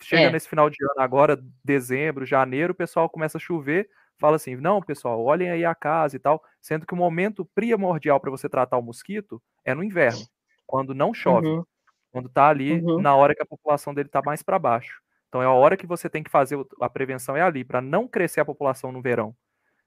Chega 0.00 0.22
é. 0.22 0.30
nesse 0.30 0.48
final 0.48 0.70
de 0.70 0.76
ano 0.82 1.00
agora, 1.00 1.42
dezembro, 1.64 2.24
janeiro, 2.24 2.72
o 2.72 2.76
pessoal 2.76 3.08
começa 3.08 3.38
a 3.38 3.40
chover, 3.40 3.88
fala 4.18 4.36
assim: 4.36 4.56
não, 4.56 4.80
pessoal, 4.80 5.20
olhem 5.24 5.50
aí 5.50 5.64
a 5.64 5.74
casa 5.74 6.16
e 6.16 6.18
tal. 6.18 6.42
Sendo 6.60 6.86
que 6.86 6.94
o 6.94 6.96
momento 6.96 7.44
primordial 7.54 8.20
para 8.20 8.30
você 8.30 8.48
tratar 8.48 8.78
o 8.78 8.82
mosquito 8.82 9.42
é 9.64 9.74
no 9.74 9.82
inverno, 9.82 10.24
quando 10.66 10.94
não 10.94 11.12
chove, 11.12 11.48
uhum. 11.48 11.64
quando 12.12 12.28
tá 12.28 12.48
ali 12.48 12.80
uhum. 12.80 13.00
na 13.00 13.14
hora 13.16 13.34
que 13.34 13.42
a 13.42 13.46
população 13.46 13.92
dele 13.92 14.08
tá 14.08 14.22
mais 14.24 14.42
para 14.42 14.58
baixo. 14.58 15.00
Então 15.28 15.42
é 15.42 15.46
a 15.46 15.50
hora 15.50 15.76
que 15.76 15.86
você 15.86 16.10
tem 16.10 16.22
que 16.22 16.30
fazer 16.30 16.58
a 16.80 16.88
prevenção 16.88 17.36
é 17.36 17.42
ali, 17.42 17.64
para 17.64 17.80
não 17.80 18.06
crescer 18.06 18.40
a 18.40 18.44
população 18.44 18.92
no 18.92 19.00
verão. 19.00 19.34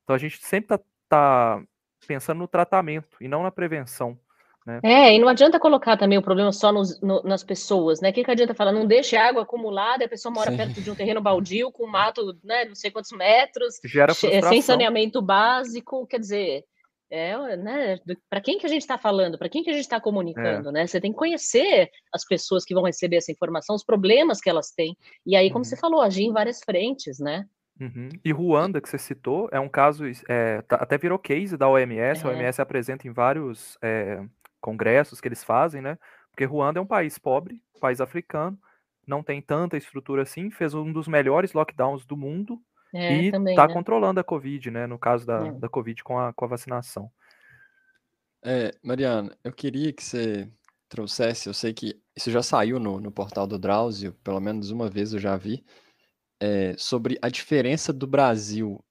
Então 0.05 0.15
a 0.15 0.19
gente 0.19 0.37
sempre 0.37 0.75
está 0.75 0.85
tá 1.09 1.61
pensando 2.07 2.37
no 2.37 2.47
tratamento 2.47 3.17
e 3.19 3.27
não 3.27 3.43
na 3.43 3.51
prevenção. 3.51 4.17
Né? 4.65 4.79
É, 4.83 5.15
e 5.15 5.19
não 5.19 5.27
adianta 5.27 5.59
colocar 5.59 5.97
também 5.97 6.17
o 6.17 6.23
problema 6.23 6.51
só 6.51 6.71
nos, 6.71 6.99
no, 7.01 7.21
nas 7.23 7.43
pessoas, 7.43 8.01
né? 8.01 8.09
O 8.09 8.13
que, 8.13 8.23
que 8.23 8.31
adianta 8.31 8.55
falar? 8.55 8.71
Não 8.71 8.85
deixe 8.85 9.15
água 9.15 9.43
acumulada, 9.43 10.05
a 10.05 10.09
pessoa 10.09 10.33
mora 10.33 10.49
Sim. 10.49 10.57
perto 10.57 10.81
de 10.81 10.89
um 10.89 10.95
terreno 10.95 11.21
baldio, 11.21 11.71
com 11.71 11.85
mato, 11.85 12.35
né, 12.43 12.65
não 12.65 12.73
sei 12.73 12.89
quantos 12.89 13.11
metros, 13.11 13.79
Gera 13.83 14.13
sem 14.13 14.61
saneamento 14.63 15.21
básico, 15.21 16.07
quer 16.07 16.19
dizer, 16.19 16.63
é, 17.11 17.55
né, 17.55 17.99
para 18.27 18.41
quem 18.41 18.57
que 18.57 18.65
a 18.65 18.69
gente 18.69 18.81
está 18.81 18.97
falando, 18.97 19.37
para 19.37 19.49
quem 19.49 19.63
que 19.63 19.69
a 19.69 19.73
gente 19.73 19.83
está 19.83 20.01
comunicando, 20.01 20.69
é. 20.69 20.71
né? 20.71 20.87
Você 20.87 20.99
tem 20.99 21.11
que 21.11 21.17
conhecer 21.17 21.91
as 22.11 22.25
pessoas 22.25 22.65
que 22.65 22.73
vão 22.73 22.83
receber 22.83 23.17
essa 23.17 23.31
informação, 23.31 23.75
os 23.75 23.83
problemas 23.83 24.41
que 24.41 24.49
elas 24.49 24.71
têm, 24.71 24.97
e 25.25 25.35
aí, 25.35 25.49
como 25.49 25.59
uhum. 25.59 25.63
você 25.63 25.77
falou, 25.77 26.01
agir 26.01 26.23
em 26.23 26.33
várias 26.33 26.61
frentes, 26.63 27.19
né? 27.19 27.45
Uhum. 27.79 28.09
E 28.23 28.31
Ruanda, 28.31 28.79
que 28.79 28.87
você 28.87 28.97
citou, 28.97 29.49
é 29.51 29.59
um 29.59 29.67
caso, 29.67 30.05
é, 30.29 30.61
tá, 30.61 30.77
até 30.77 30.97
virou 30.97 31.19
case 31.19 31.57
da 31.57 31.67
OMS, 31.67 32.25
a 32.25 32.29
OMS 32.29 32.61
apresenta 32.61 33.07
em 33.07 33.11
vários 33.11 33.77
é, 33.81 34.23
congressos 34.61 35.19
que 35.19 35.27
eles 35.27 35.43
fazem, 35.43 35.81
né? 35.81 35.97
Porque 36.31 36.45
Ruanda 36.45 36.79
é 36.79 36.81
um 36.81 36.87
país 36.87 37.17
pobre, 37.17 37.61
país 37.79 37.99
africano, 37.99 38.57
não 39.05 39.21
tem 39.21 39.41
tanta 39.41 39.77
estrutura 39.77 40.23
assim, 40.23 40.49
fez 40.49 40.73
um 40.73 40.91
dos 40.91 41.07
melhores 41.07 41.53
lockdowns 41.53 42.05
do 42.05 42.15
mundo 42.15 42.59
é, 42.93 43.13
e 43.13 43.27
está 43.27 43.67
né? 43.67 43.73
controlando 43.73 44.19
a 44.19 44.23
Covid, 44.23 44.71
né? 44.71 44.87
No 44.87 44.97
caso 44.97 45.25
da, 45.25 45.47
é. 45.47 45.51
da 45.51 45.69
Covid 45.69 46.01
com 46.03 46.17
a, 46.17 46.33
com 46.33 46.45
a 46.45 46.47
vacinação. 46.47 47.11
É, 48.43 48.71
Mariana, 48.81 49.35
eu 49.43 49.51
queria 49.51 49.91
que 49.91 50.03
você 50.03 50.49
trouxesse, 50.87 51.47
eu 51.47 51.53
sei 51.53 51.73
que 51.73 51.99
isso 52.15 52.31
já 52.31 52.41
saiu 52.41 52.79
no, 52.79 53.01
no 53.01 53.11
portal 53.11 53.45
do 53.45 53.59
Drauzio, 53.59 54.13
pelo 54.23 54.39
menos 54.39 54.71
uma 54.71 54.87
vez 54.87 55.13
eu 55.13 55.19
já 55.19 55.35
vi, 55.35 55.65
é, 56.39 56.75
sobre 56.77 57.17
a 57.21 57.29
diferença 57.29 57.91
do 57.93 58.07
Brasil 58.07 58.83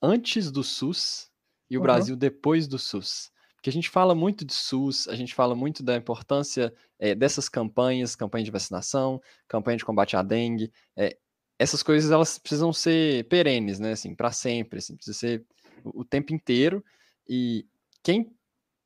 antes 0.00 0.50
do 0.50 0.62
SUS 0.62 1.30
e 1.70 1.76
o 1.76 1.80
uhum. 1.80 1.82
Brasil 1.82 2.16
depois 2.16 2.66
do 2.66 2.78
SUS. 2.78 3.30
Porque 3.56 3.70
a 3.70 3.72
gente 3.72 3.90
fala 3.90 4.14
muito 4.14 4.44
de 4.44 4.54
SUS, 4.54 5.08
a 5.08 5.16
gente 5.16 5.34
fala 5.34 5.54
muito 5.54 5.82
da 5.82 5.96
importância 5.96 6.72
é, 6.98 7.14
dessas 7.14 7.48
campanhas, 7.48 8.14
campanha 8.14 8.44
de 8.44 8.50
vacinação, 8.50 9.20
campanha 9.48 9.76
de 9.76 9.84
combate 9.84 10.16
à 10.16 10.22
dengue. 10.22 10.72
É, 10.96 11.16
essas 11.58 11.82
coisas 11.82 12.10
elas 12.10 12.38
precisam 12.38 12.72
ser 12.72 13.26
perenes, 13.28 13.80
né? 13.80 13.92
Assim, 13.92 14.14
para 14.14 14.30
sempre, 14.30 14.78
assim, 14.78 14.94
precisa 14.94 15.18
ser 15.18 15.44
o, 15.84 16.04
tempo 16.04 16.32
inteiro. 16.32 16.84
E 17.28 17.66
quem 18.02 18.32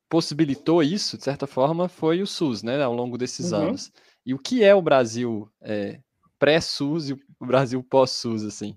possibilitou 0.08 0.82
isso, 0.82 1.18
de 1.18 1.24
certa 1.24 1.46
forma, 1.46 1.88
foi 1.88 2.22
o 2.22 2.26
SUS, 2.26 2.62
né? 2.62 2.82
Ao 2.82 2.94
longo 2.94 3.18
desses 3.18 3.52
uhum. 3.52 3.68
anos. 3.68 3.92
E 4.24 4.32
o 4.32 4.38
que 4.38 4.62
é 4.62 4.74
o 4.74 4.82
Brasil 4.82 5.50
é, 5.60 6.00
pré-SUS 6.40 7.10
e 7.10 7.12
o 7.12 7.46
Brasil 7.46 7.84
pós-SUS, 7.84 8.44
assim? 8.44 8.74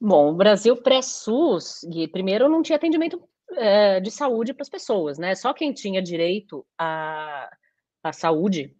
Bom, 0.00 0.30
o 0.30 0.34
Brasil 0.34 0.76
pré-SUS, 0.76 1.80
primeiro 2.12 2.48
não 2.48 2.62
tinha 2.62 2.76
atendimento 2.76 3.20
é, 3.56 3.98
de 3.98 4.10
saúde 4.10 4.54
para 4.54 4.62
as 4.62 4.68
pessoas, 4.68 5.18
né? 5.18 5.34
Só 5.34 5.52
quem 5.52 5.72
tinha 5.72 6.00
direito 6.00 6.64
à, 6.78 7.50
à 8.02 8.12
saúde 8.12 8.76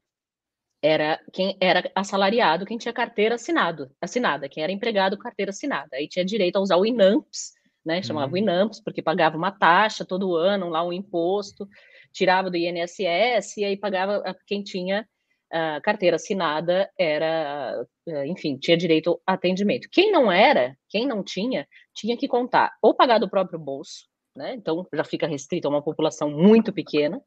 era 0.83 1.21
quem 1.33 1.57
era 1.61 1.91
assalariado, 1.95 2.65
quem 2.65 2.79
tinha 2.79 2.93
carteira 2.93 3.35
assinado, 3.35 3.91
assinada, 4.01 4.49
quem 4.49 4.63
era 4.63 4.73
empregado 4.73 5.19
carteira 5.19 5.51
assinada. 5.51 5.97
Aí 5.97 6.09
tinha 6.09 6.25
direito 6.25 6.57
a 6.57 6.61
usar 6.61 6.77
o 6.77 6.87
INAMPS, 6.87 7.53
né? 7.85 8.03
Chamava 8.03 8.33
uhum. 8.33 8.39
INAMPS, 8.39 8.81
porque 8.83 9.03
pagava 9.03 9.37
uma 9.37 9.51
taxa 9.51 10.05
todo 10.05 10.37
ano, 10.37 10.69
lá 10.69 10.85
um 10.85 10.93
imposto, 10.93 11.69
tirava 12.13 12.51
do 12.51 12.57
INSS 12.57 13.57
e 13.59 13.65
aí 13.65 13.77
pagava 13.77 14.23
quem 14.47 14.63
tinha 14.63 15.07
uh, 15.53 15.81
carteira 15.83 16.17
assinada 16.17 16.91
era, 16.99 17.85
uh, 18.07 18.25
enfim, 18.25 18.57
tinha 18.57 18.77
direito 18.77 19.21
a 19.27 19.35
atendimento. 19.35 19.89
Quem 19.91 20.11
não 20.11 20.31
era, 20.31 20.77
quem 20.89 21.07
não 21.07 21.23
tinha, 21.23 21.67
tinha 21.95 22.17
que 22.17 22.29
contar 22.29 22.73
ou 22.83 22.95
pagar 22.95 23.19
do 23.19 23.31
próprio 23.31 23.59
bolso, 23.59 24.07
né? 24.37 24.55
Então 24.55 24.87
já 24.95 25.05
fica 25.05 25.27
restrito 25.27 25.69
a 25.69 25.71
uma 25.71 25.83
população 25.83 26.31
muito 26.31 26.73
pequena, 26.73 27.23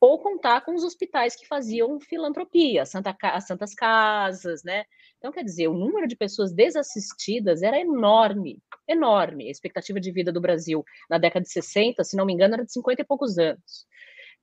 ou 0.00 0.18
contar 0.18 0.60
com 0.60 0.74
os 0.74 0.84
hospitais 0.84 1.34
que 1.34 1.46
faziam 1.46 1.98
filantropia, 1.98 2.84
Santa, 2.84 3.16
as 3.22 3.46
Santas 3.46 3.74
Casas, 3.74 4.62
né? 4.62 4.84
Então, 5.16 5.32
quer 5.32 5.42
dizer, 5.42 5.68
o 5.68 5.72
número 5.72 6.06
de 6.06 6.14
pessoas 6.14 6.52
desassistidas 6.52 7.62
era 7.62 7.80
enorme, 7.80 8.58
enorme. 8.86 9.48
A 9.48 9.50
expectativa 9.50 9.98
de 9.98 10.12
vida 10.12 10.30
do 10.30 10.42
Brasil 10.42 10.84
na 11.08 11.16
década 11.16 11.44
de 11.44 11.50
60, 11.50 12.04
se 12.04 12.16
não 12.18 12.26
me 12.26 12.34
engano, 12.34 12.52
era 12.52 12.66
de 12.66 12.72
50 12.72 13.00
e 13.00 13.04
poucos 13.06 13.38
anos. 13.38 13.86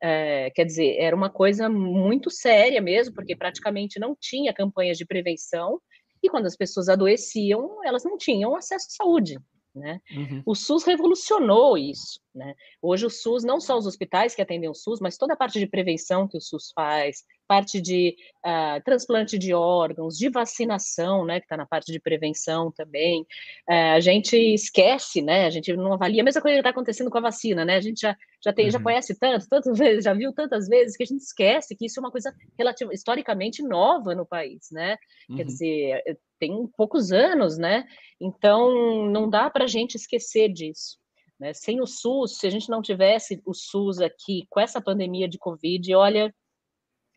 É, 0.02 0.50
quer 0.52 0.66
dizer, 0.66 0.98
era 0.98 1.16
uma 1.16 1.30
coisa 1.30 1.70
muito 1.70 2.32
séria 2.32 2.82
mesmo, 2.82 3.14
porque 3.14 3.36
praticamente 3.36 4.00
não 4.00 4.16
tinha 4.20 4.54
campanhas 4.54 4.98
de 4.98 5.06
prevenção, 5.06 5.80
e 6.24 6.30
quando 6.30 6.46
as 6.46 6.56
pessoas 6.56 6.90
adoeciam, 6.90 7.84
elas 7.84 8.04
não 8.04 8.18
tinham 8.18 8.56
acesso 8.56 8.88
à 8.90 9.04
saúde. 9.04 9.38
Né? 9.74 10.02
Uhum. 10.12 10.44
O 10.46 10.54
SUS 10.54 10.84
revolucionou 10.84 11.78
isso. 11.78 12.20
Né? 12.36 12.54
Hoje 12.82 13.06
o 13.06 13.10
SUS, 13.10 13.44
não 13.44 13.60
só 13.60 13.78
os 13.78 13.88
hospitais 13.88 14.36
que 14.36 14.42
atendem 14.42 14.70
o 14.70 14.76
SUS, 14.76 15.00
mas 15.00 15.18
toda 15.18 15.34
a 15.34 15.38
parte 15.38 15.60
de 15.60 15.68
prevenção 15.68 16.28
que 16.28 16.38
o 16.38 16.42
SUS 16.42 16.72
faz, 16.76 17.24
parte 17.52 17.82
de 17.82 18.16
uh, 18.46 18.82
transplante 18.86 19.38
de 19.38 19.54
órgãos, 19.54 20.18
de 20.18 20.30
vacinação, 20.30 21.26
né, 21.26 21.42
que 21.42 21.46
está 21.46 21.58
na 21.58 21.66
parte 21.66 21.92
de 21.92 22.00
prevenção 22.00 22.72
também. 22.72 23.24
Uh, 23.70 23.96
a 23.96 24.00
gente 24.00 24.38
esquece, 24.38 25.22
né? 25.22 25.48
A 25.48 25.50
gente 25.50 25.76
não 25.76 25.92
avalia 25.92 26.22
a 26.22 26.24
mesma 26.24 26.42
coisa 26.42 26.56
que 26.56 26.60
está 26.62 26.70
acontecendo 26.70 27.10
com 27.10 27.18
a 27.18 27.22
vacina, 27.22 27.66
né? 27.66 27.76
A 27.76 27.82
gente 27.82 28.00
já, 28.00 28.16
já 28.42 28.54
tem, 28.54 28.68
uhum. 28.68 28.72
já 28.72 28.80
conhece 28.80 29.20
tanto, 29.20 29.50
tantas 29.50 29.76
vezes, 29.78 30.06
já 30.06 30.14
viu 30.14 30.32
tantas 30.32 30.70
vezes 30.70 30.96
que 30.96 31.04
a 31.04 31.06
gente 31.06 31.20
esquece 31.20 31.76
que 31.76 31.88
isso 31.88 32.00
é 32.00 32.02
uma 32.02 32.12
coisa 32.12 32.34
relativa, 32.58 32.94
historicamente 32.94 33.62
nova 33.62 34.16
no 34.16 34.26
país, 34.26 34.70
né? 34.72 34.96
Uhum. 35.30 35.36
Quer 35.36 35.44
dizer, 35.44 36.02
tem 36.40 36.54
poucos 36.78 37.12
anos, 37.12 37.58
né? 37.58 37.84
Então 38.18 39.10
não 39.10 39.30
dá 39.30 39.50
para 39.50 39.66
a 39.66 39.68
gente 39.68 39.96
esquecer 39.96 40.48
disso. 40.48 40.98
Né? 41.38 41.52
Sem 41.54 41.82
o 41.82 41.86
SUS, 41.86 42.38
se 42.38 42.48
a 42.48 42.50
gente 42.50 42.70
não 42.70 42.82
tivesse 42.82 43.42
o 43.46 43.54
SUS 43.54 44.00
aqui 44.00 44.46
com 44.50 44.60
essa 44.60 44.80
pandemia 44.80 45.28
de 45.28 45.38
Covid, 45.38 45.94
olha, 45.96 46.34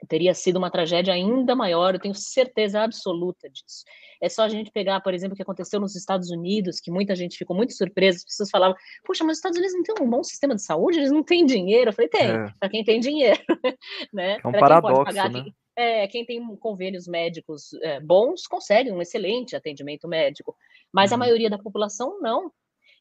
teria 0.06 0.34
sido 0.34 0.56
uma 0.56 0.70
tragédia 0.70 1.12
ainda 1.12 1.54
maior, 1.54 1.94
eu 1.94 2.00
tenho 2.00 2.14
certeza 2.14 2.82
absoluta 2.82 3.48
disso. 3.48 3.84
É 4.20 4.28
só 4.28 4.42
a 4.42 4.48
gente 4.48 4.70
pegar, 4.70 5.00
por 5.00 5.12
exemplo, 5.12 5.34
o 5.34 5.36
que 5.36 5.42
aconteceu 5.42 5.80
nos 5.80 5.94
Estados 5.94 6.30
Unidos, 6.30 6.80
que 6.80 6.90
muita 6.90 7.14
gente 7.14 7.36
ficou 7.36 7.56
muito 7.56 7.74
surpresa, 7.74 8.18
as 8.18 8.24
pessoas 8.24 8.50
falavam, 8.50 8.76
puxa, 9.04 9.24
mas 9.24 9.32
os 9.32 9.38
Estados 9.38 9.58
Unidos 9.58 9.76
não 9.76 9.82
têm 9.82 10.06
um 10.06 10.10
bom 10.10 10.22
sistema 10.22 10.54
de 10.54 10.62
saúde, 10.62 10.98
eles 10.98 11.10
não 11.10 11.22
têm 11.22 11.44
dinheiro. 11.44 11.90
Eu 11.90 11.92
falei, 11.92 12.08
tem, 12.08 12.30
é. 12.30 12.52
para 12.58 12.68
quem 12.68 12.84
tem 12.84 13.00
dinheiro. 13.00 13.40
né? 14.12 14.38
É 14.42 14.48
um 14.48 14.50
pra 14.50 14.60
paradoxo, 14.60 15.04
pagar, 15.04 15.30
né? 15.30 15.42
Quem, 15.42 15.54
é, 15.76 16.06
quem 16.06 16.24
tem 16.24 16.56
convênios 16.56 17.06
médicos 17.06 17.72
é, 17.82 18.00
bons 18.00 18.46
consegue 18.46 18.90
um 18.92 19.02
excelente 19.02 19.56
atendimento 19.56 20.08
médico, 20.08 20.56
mas 20.92 21.12
a 21.12 21.16
uhum. 21.16 21.20
maioria 21.20 21.50
da 21.50 21.58
população 21.58 22.20
não. 22.20 22.50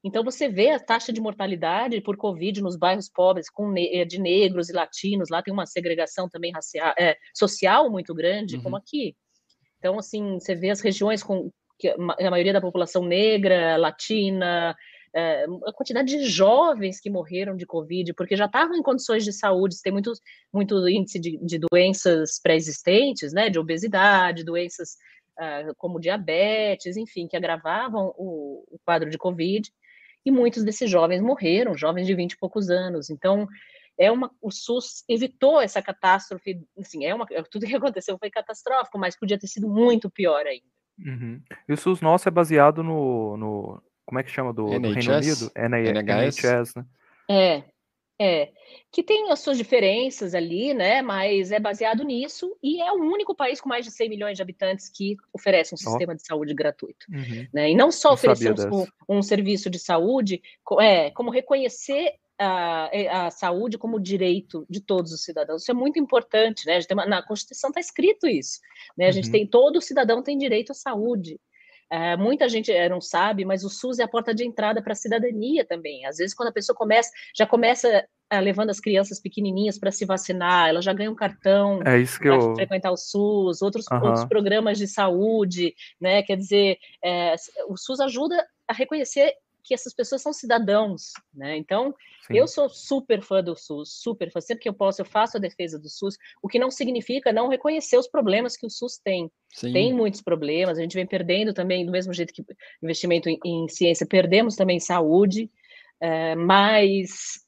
Então, 0.03 0.21
você 0.21 0.49
vê 0.49 0.71
a 0.71 0.79
taxa 0.79 1.13
de 1.13 1.21
mortalidade 1.21 2.01
por 2.01 2.17
Covid 2.17 2.61
nos 2.61 2.75
bairros 2.75 3.09
pobres, 3.09 3.49
com 3.49 3.73
eh, 3.77 4.03
de 4.03 4.19
negros 4.19 4.69
e 4.69 4.73
latinos, 4.73 5.29
lá 5.29 5.41
tem 5.41 5.53
uma 5.53 5.65
segregação 5.65 6.27
também 6.27 6.51
racial, 6.51 6.93
é, 6.99 7.15
social 7.33 7.89
muito 7.89 8.13
grande, 8.13 8.57
uhum. 8.57 8.63
como 8.63 8.75
aqui. 8.75 9.15
Então, 9.79 9.97
assim, 9.97 10.33
você 10.33 10.55
vê 10.55 10.69
as 10.71 10.81
regiões 10.81 11.23
com 11.23 11.49
a 12.19 12.29
maioria 12.29 12.51
da 12.51 12.61
população 12.61 13.05
negra, 13.05 13.77
latina, 13.77 14.75
é, 15.15 15.45
a 15.65 15.71
quantidade 15.71 16.17
de 16.17 16.25
jovens 16.25 16.99
que 16.99 17.09
morreram 17.09 17.55
de 17.55 17.65
Covid, 17.65 18.13
porque 18.13 18.35
já 18.35 18.45
estavam 18.45 18.75
em 18.75 18.83
condições 18.83 19.23
de 19.23 19.31
saúde, 19.31 19.81
tem 19.81 19.93
muito, 19.93 20.11
muito 20.51 20.87
índice 20.87 21.17
de, 21.17 21.37
de 21.37 21.59
doenças 21.59 22.41
pré-existentes, 22.41 23.31
né, 23.31 23.49
de 23.49 23.59
obesidade, 23.59 24.43
doenças 24.43 24.97
uh, 25.39 25.73
como 25.77 25.99
diabetes, 25.99 26.97
enfim, 26.97 27.27
que 27.27 27.37
agravavam 27.37 28.13
o, 28.17 28.65
o 28.69 28.77
quadro 28.85 29.09
de 29.09 29.17
Covid 29.17 29.71
e 30.25 30.31
muitos 30.31 30.63
desses 30.63 30.89
jovens 30.89 31.21
morreram, 31.21 31.77
jovens 31.77 32.07
de 32.07 32.15
20 32.15 32.31
e 32.33 32.37
poucos 32.37 32.69
anos. 32.69 33.09
Então, 33.09 33.47
é 33.97 34.11
uma, 34.11 34.31
o 34.41 34.51
SUS 34.51 35.03
evitou 35.07 35.61
essa 35.61 35.81
catástrofe, 35.81 36.61
assim, 36.77 37.05
é 37.05 37.13
uma, 37.13 37.25
tudo 37.51 37.65
que 37.65 37.75
aconteceu 37.75 38.17
foi 38.17 38.29
catastrófico, 38.29 38.97
mas 38.97 39.17
podia 39.17 39.37
ter 39.37 39.47
sido 39.47 39.67
muito 39.67 40.09
pior 40.09 40.45
ainda. 40.45 40.65
Uhum. 40.99 41.41
E 41.67 41.73
o 41.73 41.77
SUS 41.77 42.01
nosso 42.01 42.27
é 42.27 42.31
baseado 42.31 42.83
no, 42.83 43.35
no 43.37 43.83
como 44.05 44.19
é 44.19 44.23
que 44.23 44.29
chama 44.29 44.53
do, 44.53 44.65
do 44.65 44.91
Reino 44.91 45.15
Unido? 45.15 45.51
É 45.55 45.67
na 45.67 45.79
NHS, 45.79 46.37
NHS 46.37 46.75
né? 46.75 46.85
É, 47.29 47.63
é, 48.23 48.51
que 48.91 49.03
tem 49.03 49.31
as 49.31 49.39
suas 49.39 49.57
diferenças 49.57 50.33
ali, 50.33 50.73
né? 50.73 51.01
Mas 51.01 51.51
é 51.51 51.59
baseado 51.59 52.03
nisso 52.03 52.55
e 52.63 52.81
é 52.81 52.91
o 52.91 53.01
único 53.01 53.35
país 53.35 53.59
com 53.59 53.67
mais 53.67 53.83
de 53.83 53.91
100 53.91 54.09
milhões 54.09 54.37
de 54.37 54.41
habitantes 54.41 54.89
que 54.89 55.17
oferece 55.33 55.73
um 55.73 55.77
sistema 55.77 56.13
oh. 56.13 56.15
de 56.15 56.25
saúde 56.25 56.53
gratuito, 56.53 57.05
uhum. 57.11 57.47
né? 57.53 57.71
E 57.71 57.75
não 57.75 57.91
só 57.91 58.09
não 58.09 58.13
oferecer 58.13 58.53
um, 58.53 59.17
um, 59.17 59.21
serviço 59.21 59.69
de 59.69 59.79
saúde, 59.79 60.41
é, 60.79 61.11
como 61.11 61.31
reconhecer 61.31 62.13
a, 62.39 63.25
a, 63.25 63.31
saúde 63.31 63.77
como 63.77 63.99
direito 63.99 64.65
de 64.69 64.79
todos 64.79 65.11
os 65.11 65.23
cidadãos. 65.23 65.63
Isso 65.63 65.71
é 65.71 65.75
muito 65.75 65.99
importante, 65.99 66.65
né? 66.65 66.79
Uma, 66.91 67.05
na 67.05 67.21
Constituição 67.21 67.69
está 67.69 67.79
escrito 67.79 68.27
isso, 68.27 68.59
né? 68.97 69.07
A 69.07 69.11
gente 69.11 69.25
uhum. 69.25 69.31
tem 69.31 69.47
todo 69.47 69.81
cidadão 69.81 70.23
tem 70.23 70.37
direito 70.37 70.71
à 70.71 70.75
saúde. 70.75 71.39
É, 71.93 72.17
muita 72.17 72.49
gente 72.49 72.71
é, 72.71 72.89
não 72.89 72.99
sabe, 72.99 73.45
mas 73.45 73.63
o 73.63 73.69
SUS 73.69 73.99
é 73.99 74.03
a 74.03 74.07
porta 74.07 74.33
de 74.33 74.43
entrada 74.43 74.81
para 74.81 74.93
a 74.93 74.95
cidadania 74.95 75.63
também. 75.63 76.07
Às 76.07 76.17
vezes, 76.17 76.33
quando 76.33 76.49
a 76.49 76.51
pessoa 76.51 76.75
começa, 76.75 77.11
já 77.37 77.45
começa 77.45 78.03
uh, 78.33 78.39
levando 78.39 78.71
as 78.71 78.79
crianças 78.79 79.21
pequenininhas 79.21 79.77
para 79.77 79.91
se 79.91 80.03
vacinar, 80.03 80.69
elas 80.69 80.83
já 80.83 80.91
ganham 80.91 81.13
cartão 81.13 81.81
é 81.85 82.03
que 82.03 82.27
eu... 82.27 82.55
frequentar 82.55 82.91
o 82.91 82.97
SUS, 82.97 83.61
outros, 83.61 83.85
uhum. 83.91 84.05
outros 84.05 84.25
programas 84.25 84.79
de 84.79 84.87
saúde, 84.87 85.75
né? 86.01 86.23
Quer 86.23 86.37
dizer, 86.37 86.79
é, 87.05 87.35
o 87.69 87.77
SUS 87.77 87.99
ajuda 87.99 88.43
a 88.67 88.73
reconhecer 88.73 89.31
que 89.63 89.73
essas 89.73 89.93
pessoas 89.93 90.21
são 90.21 90.33
cidadãos, 90.33 91.13
né? 91.33 91.57
Então, 91.57 91.95
Sim. 92.27 92.37
eu 92.37 92.47
sou 92.47 92.69
super 92.69 93.21
fã 93.21 93.41
do 93.41 93.55
SUS, 93.55 94.01
super 94.01 94.31
fã. 94.31 94.41
Sempre 94.41 94.63
que 94.63 94.69
eu 94.69 94.73
posso, 94.73 95.01
eu 95.01 95.05
faço 95.05 95.37
a 95.37 95.39
defesa 95.39 95.79
do 95.79 95.89
SUS, 95.89 96.17
o 96.41 96.47
que 96.47 96.59
não 96.59 96.69
significa 96.69 97.31
não 97.31 97.47
reconhecer 97.47 97.97
os 97.97 98.07
problemas 98.07 98.57
que 98.57 98.65
o 98.65 98.69
SUS 98.69 98.97
tem. 98.97 99.31
Sim. 99.49 99.71
Tem 99.71 99.93
muitos 99.93 100.21
problemas, 100.21 100.77
a 100.77 100.81
gente 100.81 100.95
vem 100.95 101.07
perdendo 101.07 101.53
também, 101.53 101.85
do 101.85 101.91
mesmo 101.91 102.13
jeito 102.13 102.33
que 102.33 102.43
investimento 102.81 103.29
em, 103.29 103.39
em 103.45 103.67
ciência, 103.69 104.05
perdemos 104.05 104.55
também 104.55 104.79
saúde, 104.79 105.49
é, 106.01 106.35
mas 106.35 107.41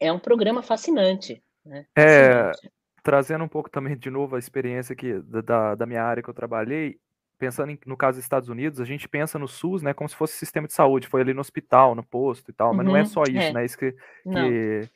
é 0.00 0.12
um 0.12 0.18
programa 0.18 0.62
fascinante. 0.62 1.42
Né? 1.64 1.86
É, 1.96 2.52
trazendo 3.02 3.44
um 3.44 3.48
pouco 3.48 3.70
também 3.70 3.96
de 3.96 4.10
novo 4.10 4.34
a 4.34 4.38
experiência 4.38 4.92
aqui 4.92 5.20
da, 5.44 5.74
da 5.74 5.86
minha 5.86 6.02
área 6.02 6.22
que 6.22 6.28
eu 6.28 6.34
trabalhei, 6.34 6.98
pensando 7.38 7.70
em, 7.70 7.78
no 7.86 7.96
caso 7.96 8.16
dos 8.16 8.24
Estados 8.24 8.48
Unidos, 8.48 8.80
a 8.80 8.84
gente 8.84 9.08
pensa 9.08 9.38
no 9.38 9.48
SUS, 9.48 9.82
né, 9.82 9.92
como 9.92 10.08
se 10.08 10.16
fosse 10.16 10.34
sistema 10.34 10.66
de 10.66 10.72
saúde, 10.72 11.08
foi 11.08 11.20
ali 11.20 11.34
no 11.34 11.40
hospital, 11.40 11.94
no 11.94 12.02
posto 12.02 12.50
e 12.50 12.54
tal, 12.54 12.70
uhum, 12.70 12.76
mas 12.76 12.86
não 12.86 12.96
é 12.96 13.00
uhum, 13.00 13.06
só 13.06 13.22
isso, 13.24 13.38
é. 13.38 13.52
né, 13.52 13.64
isso 13.64 13.78
que, 13.78 13.94
que 14.32 14.88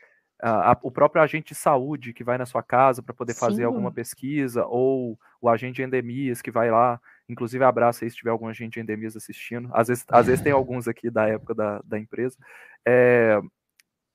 a, 0.42 0.72
a, 0.72 0.78
o 0.82 0.90
próprio 0.90 1.22
agente 1.22 1.52
de 1.52 1.54
saúde 1.54 2.12
que 2.12 2.24
vai 2.24 2.38
na 2.38 2.46
sua 2.46 2.62
casa 2.62 3.02
para 3.02 3.14
poder 3.14 3.34
Sim. 3.34 3.40
fazer 3.40 3.64
alguma 3.64 3.92
pesquisa, 3.92 4.64
ou 4.66 5.18
o 5.40 5.48
agente 5.48 5.76
de 5.76 5.82
endemias 5.82 6.40
que 6.40 6.50
vai 6.50 6.70
lá, 6.70 7.00
inclusive 7.28 7.62
abraça 7.64 8.04
aí 8.04 8.10
se 8.10 8.16
tiver 8.16 8.30
algum 8.30 8.48
agente 8.48 8.74
de 8.74 8.80
endemias 8.80 9.16
assistindo, 9.16 9.70
às 9.72 9.88
vezes, 9.88 10.04
às 10.08 10.26
vezes 10.26 10.42
tem 10.42 10.52
alguns 10.52 10.88
aqui 10.88 11.10
da 11.10 11.28
época 11.28 11.54
da, 11.54 11.80
da 11.84 11.98
empresa, 11.98 12.36
é, 12.86 13.40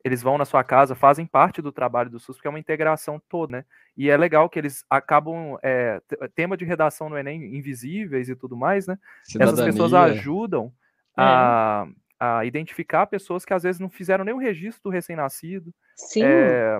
eles 0.05 0.21
vão 0.21 0.37
na 0.37 0.45
sua 0.45 0.63
casa, 0.63 0.93
fazem 0.93 1.25
parte 1.25 1.63
do 1.63 1.71
trabalho 1.71 2.11
do 2.11 2.19
SUS, 2.19 2.37
porque 2.37 2.47
é 2.47 2.51
uma 2.51 2.59
integração 2.59 3.19
toda, 3.27 3.57
né? 3.57 3.65
E 3.97 4.07
é 4.07 4.15
legal 4.15 4.47
que 4.47 4.59
eles 4.59 4.85
acabam, 4.87 5.57
é, 5.63 5.99
tema 6.35 6.55
de 6.55 6.63
redação 6.63 7.09
no 7.09 7.17
Enem, 7.17 7.55
invisíveis 7.55 8.29
e 8.29 8.35
tudo 8.35 8.55
mais, 8.55 8.85
né? 8.85 8.99
Cidadania. 9.23 9.53
Essas 9.53 9.65
pessoas 9.65 9.95
ajudam 9.95 10.67
é. 11.17 11.23
a, 11.23 11.87
a 12.19 12.45
identificar 12.45 13.07
pessoas 13.07 13.43
que 13.43 13.51
às 13.51 13.63
vezes 13.63 13.81
não 13.81 13.89
fizeram 13.89 14.23
nenhum 14.23 14.37
registro 14.37 14.83
do 14.83 14.89
recém-nascido, 14.91 15.73
é, 16.21 16.79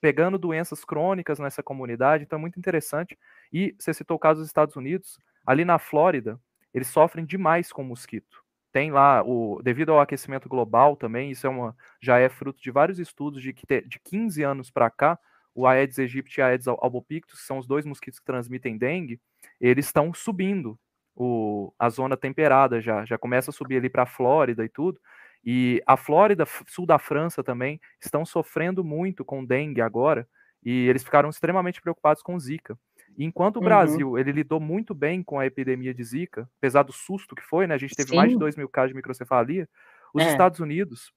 pegando 0.00 0.38
doenças 0.38 0.86
crônicas 0.86 1.38
nessa 1.38 1.62
comunidade, 1.62 2.24
então 2.24 2.38
é 2.38 2.40
muito 2.40 2.58
interessante. 2.58 3.18
E 3.52 3.76
você 3.78 3.92
citou 3.92 4.16
o 4.16 4.20
caso 4.20 4.40
dos 4.40 4.48
Estados 4.48 4.74
Unidos, 4.74 5.18
ali 5.46 5.66
na 5.66 5.78
Flórida, 5.78 6.40
eles 6.72 6.88
sofrem 6.88 7.26
demais 7.26 7.70
com 7.70 7.84
mosquito 7.84 8.43
tem 8.74 8.90
lá 8.90 9.22
o 9.24 9.62
devido 9.62 9.92
ao 9.92 10.00
aquecimento 10.00 10.48
global 10.48 10.96
também, 10.96 11.30
isso 11.30 11.46
é 11.46 11.50
uma 11.50 11.76
já 12.02 12.18
é 12.18 12.28
fruto 12.28 12.60
de 12.60 12.72
vários 12.72 12.98
estudos 12.98 13.40
de 13.40 13.52
que 13.52 13.64
de 13.82 14.00
15 14.00 14.42
anos 14.42 14.68
para 14.68 14.90
cá, 14.90 15.16
o 15.54 15.64
Aedes 15.64 15.96
aegypti 16.00 16.38
e 16.38 16.42
Aedes 16.42 16.66
albopictus, 16.66 17.38
que 17.38 17.46
são 17.46 17.58
os 17.58 17.68
dois 17.68 17.86
mosquitos 17.86 18.18
que 18.18 18.26
transmitem 18.26 18.76
dengue, 18.76 19.20
eles 19.60 19.86
estão 19.86 20.12
subindo 20.12 20.76
o, 21.14 21.72
a 21.78 21.88
zona 21.88 22.16
temperada 22.16 22.80
já, 22.80 23.04
já 23.04 23.16
começa 23.16 23.52
a 23.52 23.54
subir 23.54 23.76
ali 23.76 23.88
para 23.88 24.02
a 24.02 24.06
Flórida 24.06 24.64
e 24.64 24.68
tudo. 24.68 25.00
E 25.44 25.80
a 25.86 25.96
Flórida, 25.96 26.44
sul 26.66 26.84
da 26.84 26.98
França 26.98 27.44
também, 27.44 27.80
estão 28.00 28.26
sofrendo 28.26 28.82
muito 28.82 29.24
com 29.24 29.44
dengue 29.44 29.82
agora, 29.82 30.26
e 30.64 30.88
eles 30.88 31.04
ficaram 31.04 31.28
extremamente 31.28 31.80
preocupados 31.80 32.24
com 32.24 32.36
Zika. 32.40 32.76
Enquanto 33.18 33.56
o 33.56 33.58
uhum. 33.60 33.64
Brasil 33.64 34.18
ele 34.18 34.32
lidou 34.32 34.60
muito 34.60 34.94
bem 34.94 35.22
com 35.22 35.38
a 35.38 35.46
epidemia 35.46 35.94
de 35.94 36.02
Zika, 36.02 36.48
apesar 36.58 36.82
do 36.82 36.92
susto 36.92 37.34
que 37.34 37.42
foi, 37.42 37.66
né? 37.66 37.74
A 37.74 37.78
gente 37.78 37.94
teve 37.94 38.10
Sim. 38.10 38.16
mais 38.16 38.30
de 38.30 38.38
2 38.38 38.56
mil 38.56 38.68
casos 38.68 38.90
de 38.90 38.96
microcefalia. 38.96 39.68
Os 40.12 40.22
é. 40.22 40.30
Estados 40.30 40.60
Unidos 40.60 41.12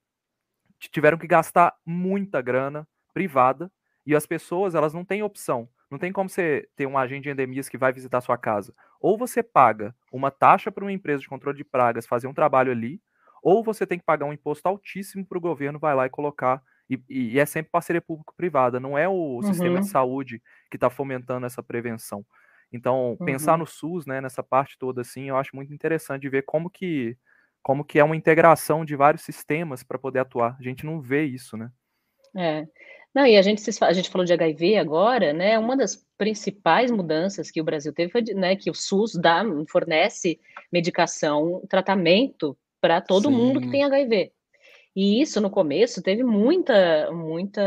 tiveram 0.92 1.18
que 1.18 1.26
gastar 1.26 1.74
muita 1.84 2.40
grana 2.40 2.86
privada 3.12 3.70
e 4.06 4.14
as 4.14 4.26
pessoas 4.26 4.74
elas 4.74 4.94
não 4.94 5.04
têm 5.04 5.22
opção. 5.22 5.68
Não 5.90 5.98
tem 5.98 6.12
como 6.12 6.28
você 6.28 6.68
ter 6.76 6.86
um 6.86 6.98
agente 6.98 7.24
de 7.24 7.30
endemias 7.30 7.68
que 7.68 7.78
vai 7.78 7.92
visitar 7.92 8.20
sua 8.20 8.36
casa. 8.36 8.74
Ou 9.00 9.16
você 9.16 9.42
paga 9.42 9.94
uma 10.12 10.30
taxa 10.30 10.70
para 10.70 10.84
uma 10.84 10.92
empresa 10.92 11.22
de 11.22 11.28
controle 11.28 11.56
de 11.56 11.64
pragas 11.64 12.06
fazer 12.06 12.26
um 12.26 12.34
trabalho 12.34 12.70
ali, 12.70 13.00
ou 13.42 13.64
você 13.64 13.86
tem 13.86 13.98
que 13.98 14.04
pagar 14.04 14.26
um 14.26 14.32
imposto 14.32 14.68
altíssimo 14.68 15.24
para 15.24 15.38
o 15.38 15.40
governo 15.40 15.78
vai 15.78 15.94
lá 15.94 16.06
e 16.06 16.10
colocar 16.10 16.62
e, 16.88 17.00
e, 17.08 17.38
é 17.38 17.44
sempre 17.44 17.70
parceria 17.70 18.00
público-privada, 18.00 18.80
não 18.80 18.96
é 18.96 19.08
o 19.08 19.36
uhum. 19.36 19.42
sistema 19.42 19.74
de 19.74 19.86
uhum. 19.86 19.90
saúde 19.90 20.42
que 20.70 20.76
está 20.76 20.88
fomentando 20.88 21.46
essa 21.46 21.62
prevenção. 21.62 22.24
Então, 22.72 23.16
uhum. 23.18 23.24
pensar 23.24 23.58
no 23.58 23.66
SUS, 23.66 24.06
né, 24.06 24.20
nessa 24.20 24.42
parte 24.42 24.78
toda 24.78 25.00
assim, 25.00 25.28
eu 25.28 25.36
acho 25.36 25.54
muito 25.54 25.72
interessante 25.72 26.22
de 26.22 26.28
ver 26.28 26.42
como 26.42 26.70
que 26.70 27.16
como 27.62 27.84
que 27.84 27.98
é 27.98 28.04
uma 28.04 28.16
integração 28.16 28.84
de 28.84 28.96
vários 28.96 29.22
sistemas 29.22 29.82
para 29.82 29.98
poder 29.98 30.20
atuar. 30.20 30.56
A 30.58 30.62
gente 30.62 30.86
não 30.86 31.00
vê 31.00 31.24
isso, 31.24 31.56
né? 31.56 31.70
É. 32.36 32.66
Não, 33.14 33.26
e 33.26 33.36
a 33.36 33.42
gente, 33.42 33.62
a 33.82 33.92
gente 33.92 34.10
falou 34.10 34.24
de 34.24 34.32
HIV 34.32 34.76
agora, 34.76 35.32
né? 35.32 35.58
Uma 35.58 35.76
das 35.76 36.06
principais 36.16 36.90
mudanças 36.90 37.50
que 37.50 37.60
o 37.60 37.64
Brasil 37.64 37.92
teve 37.92 38.12
foi, 38.12 38.22
né, 38.34 38.54
que 38.54 38.70
o 38.70 38.74
SUS 38.74 39.14
dá, 39.14 39.42
fornece 39.68 40.38
medicação, 40.70 41.62
tratamento 41.68 42.56
para 42.80 43.00
todo 43.00 43.28
Sim. 43.28 43.34
mundo 43.34 43.60
que 43.60 43.70
tem 43.70 43.82
HIV. 43.82 44.32
E 44.98 45.22
isso 45.22 45.40
no 45.40 45.48
começo 45.48 46.02
teve 46.02 46.24
muita, 46.24 47.08
muita. 47.12 47.62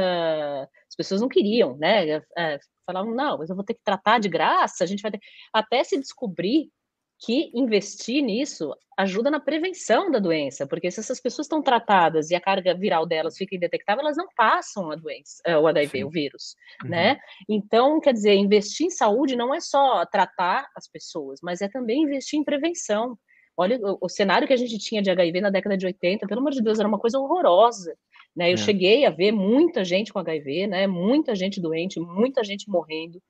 As 0.89 0.95
pessoas 0.97 1.21
não 1.21 1.29
queriam, 1.29 1.77
né? 1.77 2.21
É, 2.37 2.59
falavam, 2.85 3.15
não, 3.15 3.37
mas 3.37 3.49
eu 3.49 3.55
vou 3.55 3.63
ter 3.63 3.73
que 3.73 3.83
tratar 3.85 4.19
de 4.19 4.27
graça, 4.27 4.83
a 4.83 4.85
gente 4.85 5.01
vai 5.01 5.11
ter. 5.11 5.21
Até 5.53 5.81
se 5.81 5.97
descobrir 5.97 6.69
que 7.17 7.49
investir 7.53 8.21
nisso 8.21 8.75
ajuda 8.97 9.31
na 9.31 9.39
prevenção 9.39 10.11
da 10.11 10.19
doença, 10.19 10.67
porque 10.67 10.91
se 10.91 10.99
essas 10.99 11.21
pessoas 11.21 11.45
estão 11.45 11.61
tratadas 11.61 12.31
e 12.31 12.35
a 12.35 12.41
carga 12.41 12.73
viral 12.73 13.05
delas 13.05 13.37
fica 13.37 13.55
indetectável, 13.55 14.01
elas 14.03 14.17
não 14.17 14.27
passam 14.35 14.91
a 14.91 14.95
doença, 14.95 15.41
é, 15.45 15.57
o 15.57 15.65
HIV, 15.67 15.99
Sim. 15.99 16.03
o 16.03 16.09
vírus, 16.09 16.55
uhum. 16.83 16.89
né? 16.89 17.17
Então, 17.47 18.01
quer 18.01 18.11
dizer, 18.11 18.33
investir 18.33 18.87
em 18.87 18.89
saúde 18.89 19.37
não 19.37 19.55
é 19.55 19.61
só 19.61 20.05
tratar 20.05 20.67
as 20.75 20.85
pessoas, 20.85 21.39
mas 21.41 21.61
é 21.61 21.69
também 21.69 22.03
investir 22.03 22.37
em 22.37 22.43
prevenção. 22.43 23.17
Olha 23.57 23.79
o, 23.81 23.97
o, 24.01 24.09
cenário 24.09 24.47
que 24.47 24.53
a 24.53 24.57
gente 24.57 24.77
tinha 24.77 25.01
de 25.01 25.09
HIV 25.09 25.41
na 25.41 25.49
década 25.49 25.77
de 25.77 25.85
80, 25.85 26.27
pelo 26.27 26.39
amor 26.39 26.51
de 26.51 26.61
Deus, 26.61 26.79
era 26.79 26.87
uma 26.87 26.99
coisa 26.99 27.19
horrorosa. 27.19 27.95
Né? 28.35 28.49
Eu 28.49 28.55
é. 28.55 28.57
cheguei 28.57 29.05
a 29.05 29.09
ver 29.09 29.31
muita 29.31 29.83
gente 29.83 30.11
com 30.11 30.19
HIV, 30.19 30.67
né? 30.67 30.87
muita 30.87 31.35
gente 31.35 31.59
doente, 31.59 31.99
muita 31.99 32.43
gente 32.43 32.69
morrendo. 32.69 33.21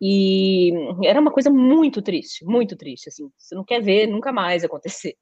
E 0.00 0.72
era 1.04 1.20
uma 1.20 1.30
coisa 1.30 1.48
muito 1.48 2.02
triste, 2.02 2.44
muito 2.44 2.76
triste. 2.76 3.08
Assim, 3.08 3.30
você 3.38 3.54
não 3.54 3.64
quer 3.64 3.80
ver 3.80 4.08
nunca 4.08 4.32
mais 4.32 4.64
acontecer. 4.64 5.14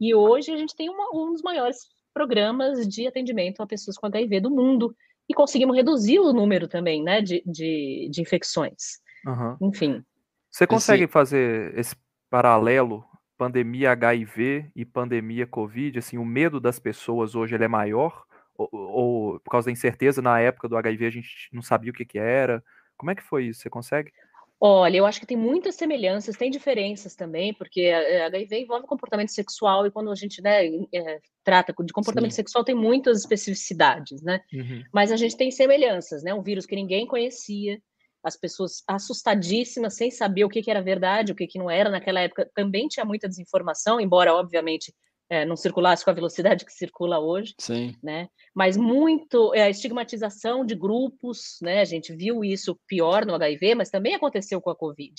E 0.00 0.14
hoje 0.14 0.52
a 0.52 0.56
gente 0.56 0.74
tem 0.74 0.90
uma, 0.90 1.08
um 1.14 1.32
dos 1.32 1.42
maiores 1.42 1.78
programas 2.12 2.88
de 2.88 3.06
atendimento 3.06 3.62
a 3.62 3.66
pessoas 3.66 3.96
com 3.96 4.06
HIV 4.06 4.40
do 4.40 4.50
mundo 4.50 4.94
e 5.28 5.34
conseguimos 5.34 5.76
reduzir 5.76 6.18
o 6.18 6.32
número 6.32 6.66
também, 6.68 7.02
né, 7.02 7.20
de, 7.20 7.42
de, 7.46 8.08
de 8.10 8.20
infecções. 8.20 8.98
Uhum. 9.26 9.68
Enfim. 9.68 10.02
Você 10.50 10.66
consegue 10.66 11.04
esse... 11.04 11.12
fazer 11.12 11.78
esse 11.78 11.94
paralelo 12.30 13.04
pandemia 13.36 13.92
HIV 13.92 14.70
e 14.74 14.84
pandemia 14.84 15.46
Covid, 15.46 15.98
assim, 15.98 16.18
o 16.18 16.24
medo 16.24 16.60
das 16.60 16.78
pessoas 16.78 17.34
hoje 17.34 17.54
ele 17.54 17.64
é 17.64 17.68
maior? 17.68 18.24
Ou, 18.56 18.68
ou, 18.72 19.40
por 19.40 19.50
causa 19.50 19.66
da 19.66 19.72
incerteza, 19.72 20.22
na 20.22 20.40
época 20.40 20.68
do 20.68 20.76
HIV 20.76 21.06
a 21.06 21.10
gente 21.10 21.48
não 21.52 21.62
sabia 21.62 21.90
o 21.90 21.94
que, 21.94 22.04
que 22.04 22.18
era? 22.18 22.62
Como 22.96 23.10
é 23.10 23.14
que 23.14 23.22
foi 23.22 23.44
isso? 23.44 23.60
Você 23.60 23.70
consegue? 23.70 24.10
Olha, 24.58 24.96
eu 24.96 25.04
acho 25.04 25.20
que 25.20 25.26
tem 25.26 25.36
muitas 25.36 25.74
semelhanças, 25.74 26.36
tem 26.36 26.50
diferenças 26.50 27.14
também, 27.14 27.52
porque 27.52 27.90
HIV 27.90 28.62
envolve 28.62 28.86
comportamento 28.86 29.28
sexual 29.28 29.86
e 29.86 29.90
quando 29.90 30.10
a 30.10 30.14
gente 30.14 30.40
né, 30.40 30.66
é, 30.94 31.20
trata 31.44 31.74
de 31.84 31.92
comportamento 31.92 32.30
Sim. 32.30 32.36
sexual 32.36 32.64
tem 32.64 32.74
muitas 32.74 33.18
especificidades, 33.18 34.22
né? 34.22 34.40
Uhum. 34.54 34.82
Mas 34.90 35.12
a 35.12 35.16
gente 35.16 35.36
tem 35.36 35.50
semelhanças, 35.50 36.22
né? 36.22 36.32
Um 36.32 36.42
vírus 36.42 36.64
que 36.64 36.74
ninguém 36.74 37.06
conhecia, 37.06 37.78
as 38.26 38.36
pessoas 38.36 38.82
assustadíssimas, 38.88 39.94
sem 39.94 40.10
saber 40.10 40.44
o 40.44 40.48
que, 40.48 40.60
que 40.60 40.68
era 40.68 40.82
verdade, 40.82 41.30
o 41.30 41.34
que, 41.34 41.46
que 41.46 41.60
não 41.60 41.70
era. 41.70 41.88
Naquela 41.88 42.18
época 42.18 42.50
também 42.52 42.88
tinha 42.88 43.04
muita 43.04 43.28
desinformação, 43.28 44.00
embora, 44.00 44.34
obviamente, 44.34 44.92
é, 45.28 45.44
não 45.44 45.56
circulasse 45.56 46.04
com 46.04 46.10
a 46.10 46.14
velocidade 46.14 46.64
que 46.64 46.72
circula 46.72 47.18
hoje, 47.18 47.54
Sim. 47.58 47.96
né? 48.02 48.28
Mas 48.54 48.76
muito 48.76 49.52
é, 49.54 49.62
a 49.62 49.70
estigmatização 49.70 50.64
de 50.64 50.74
grupos, 50.74 51.58
né? 51.60 51.80
A 51.80 51.84
gente 51.84 52.14
viu 52.14 52.44
isso 52.44 52.78
pior 52.86 53.26
no 53.26 53.34
HIV, 53.34 53.74
mas 53.74 53.90
também 53.90 54.14
aconteceu 54.14 54.60
com 54.60 54.70
a 54.70 54.76
Covid, 54.76 55.14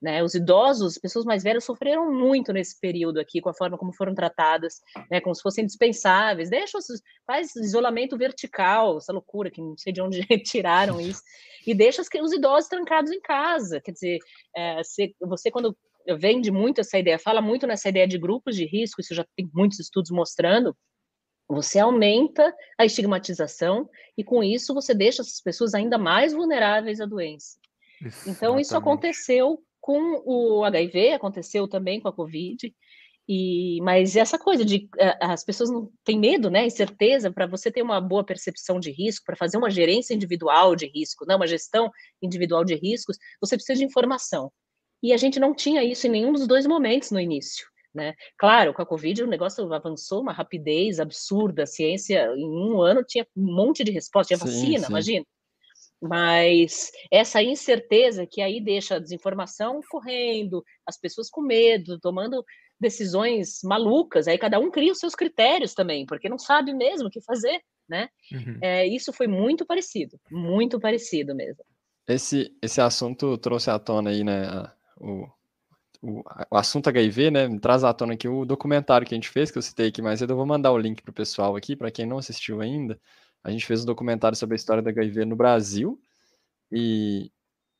né? 0.00 0.22
Os 0.22 0.34
idosos, 0.34 0.98
pessoas 0.98 1.24
mais 1.24 1.44
velhas 1.44 1.64
sofreram 1.64 2.12
muito 2.12 2.52
nesse 2.52 2.78
período 2.80 3.20
aqui 3.20 3.40
com 3.40 3.50
a 3.50 3.54
forma 3.54 3.78
como 3.78 3.94
foram 3.94 4.14
tratadas, 4.14 4.80
né? 5.10 5.20
Como 5.20 5.34
se 5.34 5.42
fossem 5.42 5.64
dispensáveis. 5.64 6.50
Deixa 6.50 6.78
faz 7.24 7.54
isolamento 7.54 8.18
vertical, 8.18 8.98
essa 8.98 9.12
loucura 9.12 9.50
que 9.50 9.60
não 9.60 9.76
sei 9.76 9.92
de 9.92 10.02
onde 10.02 10.22
tiraram 10.44 11.00
isso, 11.00 11.22
e 11.64 11.72
deixa 11.72 12.02
os 12.02 12.32
idosos 12.32 12.68
trancados 12.68 13.12
em 13.12 13.20
casa. 13.20 13.80
Quer 13.80 13.92
dizer, 13.92 14.18
é, 14.56 14.80
você 15.20 15.50
quando 15.50 15.76
vende 16.18 16.50
muito 16.50 16.80
essa 16.80 16.98
ideia, 16.98 17.18
fala 17.18 17.40
muito 17.40 17.66
nessa 17.66 17.88
ideia 17.88 18.06
de 18.06 18.18
grupos 18.18 18.56
de 18.56 18.64
risco, 18.64 19.00
isso 19.00 19.14
já 19.14 19.24
tem 19.36 19.48
muitos 19.52 19.78
estudos 19.78 20.10
mostrando, 20.10 20.76
você 21.48 21.78
aumenta 21.78 22.54
a 22.78 22.84
estigmatização 22.84 23.88
e 24.16 24.24
com 24.24 24.42
isso 24.42 24.72
você 24.72 24.94
deixa 24.94 25.22
essas 25.22 25.40
pessoas 25.40 25.74
ainda 25.74 25.98
mais 25.98 26.32
vulneráveis 26.32 27.00
à 27.00 27.06
doença. 27.06 27.58
Isso, 28.04 28.30
então 28.30 28.58
isso 28.58 28.76
aconteceu 28.76 29.62
com 29.80 30.22
o 30.24 30.64
HIV, 30.64 31.12
aconteceu 31.12 31.68
também 31.68 32.00
com 32.00 32.08
a 32.08 32.12
Covid, 32.12 32.72
E, 33.28 33.80
mas 33.82 34.16
essa 34.16 34.38
coisa 34.38 34.64
de 34.64 34.88
as 35.20 35.44
pessoas 35.44 35.70
não 35.70 35.90
têm 36.04 36.18
medo, 36.18 36.50
né? 36.50 36.66
Incerteza 36.66 37.30
para 37.30 37.46
você 37.46 37.70
ter 37.70 37.82
uma 37.82 38.00
boa 38.00 38.24
percepção 38.24 38.80
de 38.80 38.90
risco, 38.90 39.24
para 39.24 39.36
fazer 39.36 39.56
uma 39.58 39.70
gerência 39.70 40.14
individual 40.14 40.74
de 40.74 40.86
risco, 40.86 41.24
não 41.26 41.36
uma 41.36 41.46
gestão 41.46 41.90
individual 42.20 42.64
de 42.64 42.74
riscos, 42.74 43.16
você 43.40 43.56
precisa 43.56 43.78
de 43.78 43.84
informação. 43.84 44.50
E 45.02 45.12
a 45.12 45.16
gente 45.16 45.40
não 45.40 45.54
tinha 45.54 45.82
isso 45.82 46.06
em 46.06 46.10
nenhum 46.10 46.32
dos 46.32 46.46
dois 46.46 46.66
momentos 46.66 47.10
no 47.10 47.20
início. 47.20 47.66
Né? 47.94 48.14
Claro, 48.38 48.72
com 48.72 48.80
a 48.80 48.86
Covid 48.86 49.22
o 49.22 49.26
negócio 49.26 49.70
avançou 49.72 50.22
uma 50.22 50.32
rapidez 50.32 50.98
absurda, 50.98 51.64
a 51.64 51.66
ciência 51.66 52.26
em 52.34 52.46
um 52.46 52.80
ano 52.80 53.04
tinha 53.04 53.26
um 53.36 53.54
monte 53.54 53.84
de 53.84 53.90
resposta, 53.90 54.34
tinha 54.34 54.38
sim, 54.38 54.60
vacina, 54.60 54.86
sim. 54.86 54.92
imagina. 54.92 55.26
Mas 56.00 56.90
essa 57.10 57.42
incerteza 57.42 58.26
que 58.26 58.40
aí 58.40 58.60
deixa 58.60 58.96
a 58.96 58.98
desinformação 58.98 59.80
correndo, 59.90 60.64
as 60.86 60.98
pessoas 60.98 61.28
com 61.28 61.42
medo, 61.42 62.00
tomando 62.00 62.42
decisões 62.80 63.60
malucas, 63.62 64.26
aí 64.26 64.36
cada 64.36 64.58
um 64.58 64.70
cria 64.70 64.90
os 64.90 64.98
seus 64.98 65.14
critérios 65.14 65.74
também, 65.74 66.04
porque 66.04 66.28
não 66.28 66.38
sabe 66.38 66.74
mesmo 66.74 67.06
o 67.06 67.10
que 67.10 67.20
fazer, 67.20 67.60
né? 67.88 68.08
Uhum. 68.32 68.58
É, 68.60 68.86
isso 68.86 69.12
foi 69.12 69.28
muito 69.28 69.64
parecido, 69.64 70.18
muito 70.30 70.80
parecido 70.80 71.34
mesmo. 71.34 71.62
Esse, 72.08 72.52
esse 72.60 72.80
assunto 72.80 73.38
trouxe 73.38 73.70
à 73.70 73.78
tona 73.78 74.10
aí, 74.10 74.24
né, 74.24 74.42
o, 75.02 75.28
o, 76.00 76.22
o 76.50 76.56
assunto 76.56 76.88
HIV, 76.88 77.30
né, 77.30 77.48
me 77.48 77.58
traz 77.58 77.84
à 77.84 77.92
tona 77.92 78.14
aqui 78.14 78.28
o 78.28 78.44
documentário 78.44 79.06
que 79.06 79.14
a 79.14 79.16
gente 79.16 79.28
fez, 79.28 79.50
que 79.50 79.58
eu 79.58 79.62
citei 79.62 79.88
aqui 79.88 80.00
mais 80.00 80.18
cedo, 80.18 80.32
eu 80.32 80.36
vou 80.36 80.46
mandar 80.46 80.72
o 80.72 80.78
link 80.78 81.02
para 81.02 81.10
o 81.10 81.14
pessoal 81.14 81.56
aqui, 81.56 81.76
para 81.76 81.90
quem 81.90 82.06
não 82.06 82.18
assistiu 82.18 82.60
ainda, 82.60 82.98
a 83.44 83.50
gente 83.50 83.66
fez 83.66 83.82
um 83.82 83.86
documentário 83.86 84.36
sobre 84.36 84.54
a 84.54 84.56
história 84.56 84.82
da 84.82 84.90
HIV 84.90 85.24
no 85.24 85.36
Brasil, 85.36 86.00
e 86.70 87.30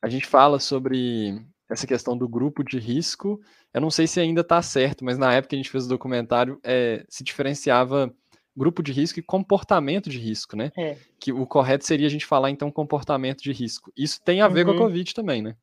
a 0.01 0.09
gente 0.09 0.27
fala 0.27 0.59
sobre 0.59 1.41
essa 1.69 1.87
questão 1.87 2.15
do 2.15 2.27
grupo 2.27 2.63
de 2.63 2.77
risco. 2.77 3.41
Eu 3.73 3.81
não 3.81 3.89
sei 3.89 4.05
se 4.05 4.19
ainda 4.19 4.41
está 4.41 4.61
certo, 4.61 5.03
mas 5.03 5.17
na 5.17 5.33
época 5.33 5.49
que 5.49 5.55
a 5.55 5.57
gente 5.57 5.71
fez 5.71 5.85
o 5.85 5.89
documentário, 5.89 6.59
é, 6.63 7.03
se 7.09 7.23
diferenciava 7.23 8.13
grupo 8.55 8.83
de 8.83 8.91
risco 8.91 9.19
e 9.19 9.23
comportamento 9.23 10.09
de 10.09 10.19
risco, 10.19 10.55
né? 10.55 10.71
É. 10.77 10.95
Que 11.19 11.33
o 11.33 11.47
correto 11.47 11.85
seria 11.85 12.05
a 12.05 12.09
gente 12.09 12.25
falar, 12.25 12.51
então, 12.51 12.71
comportamento 12.71 13.41
de 13.41 13.51
risco. 13.51 13.91
Isso 13.97 14.21
tem 14.21 14.41
a 14.41 14.47
ver 14.47 14.67
uhum. 14.67 14.73
com 14.73 14.79
a 14.79 14.81
uhum. 14.83 14.89
Covid 14.89 15.13
também, 15.13 15.41
né? 15.41 15.55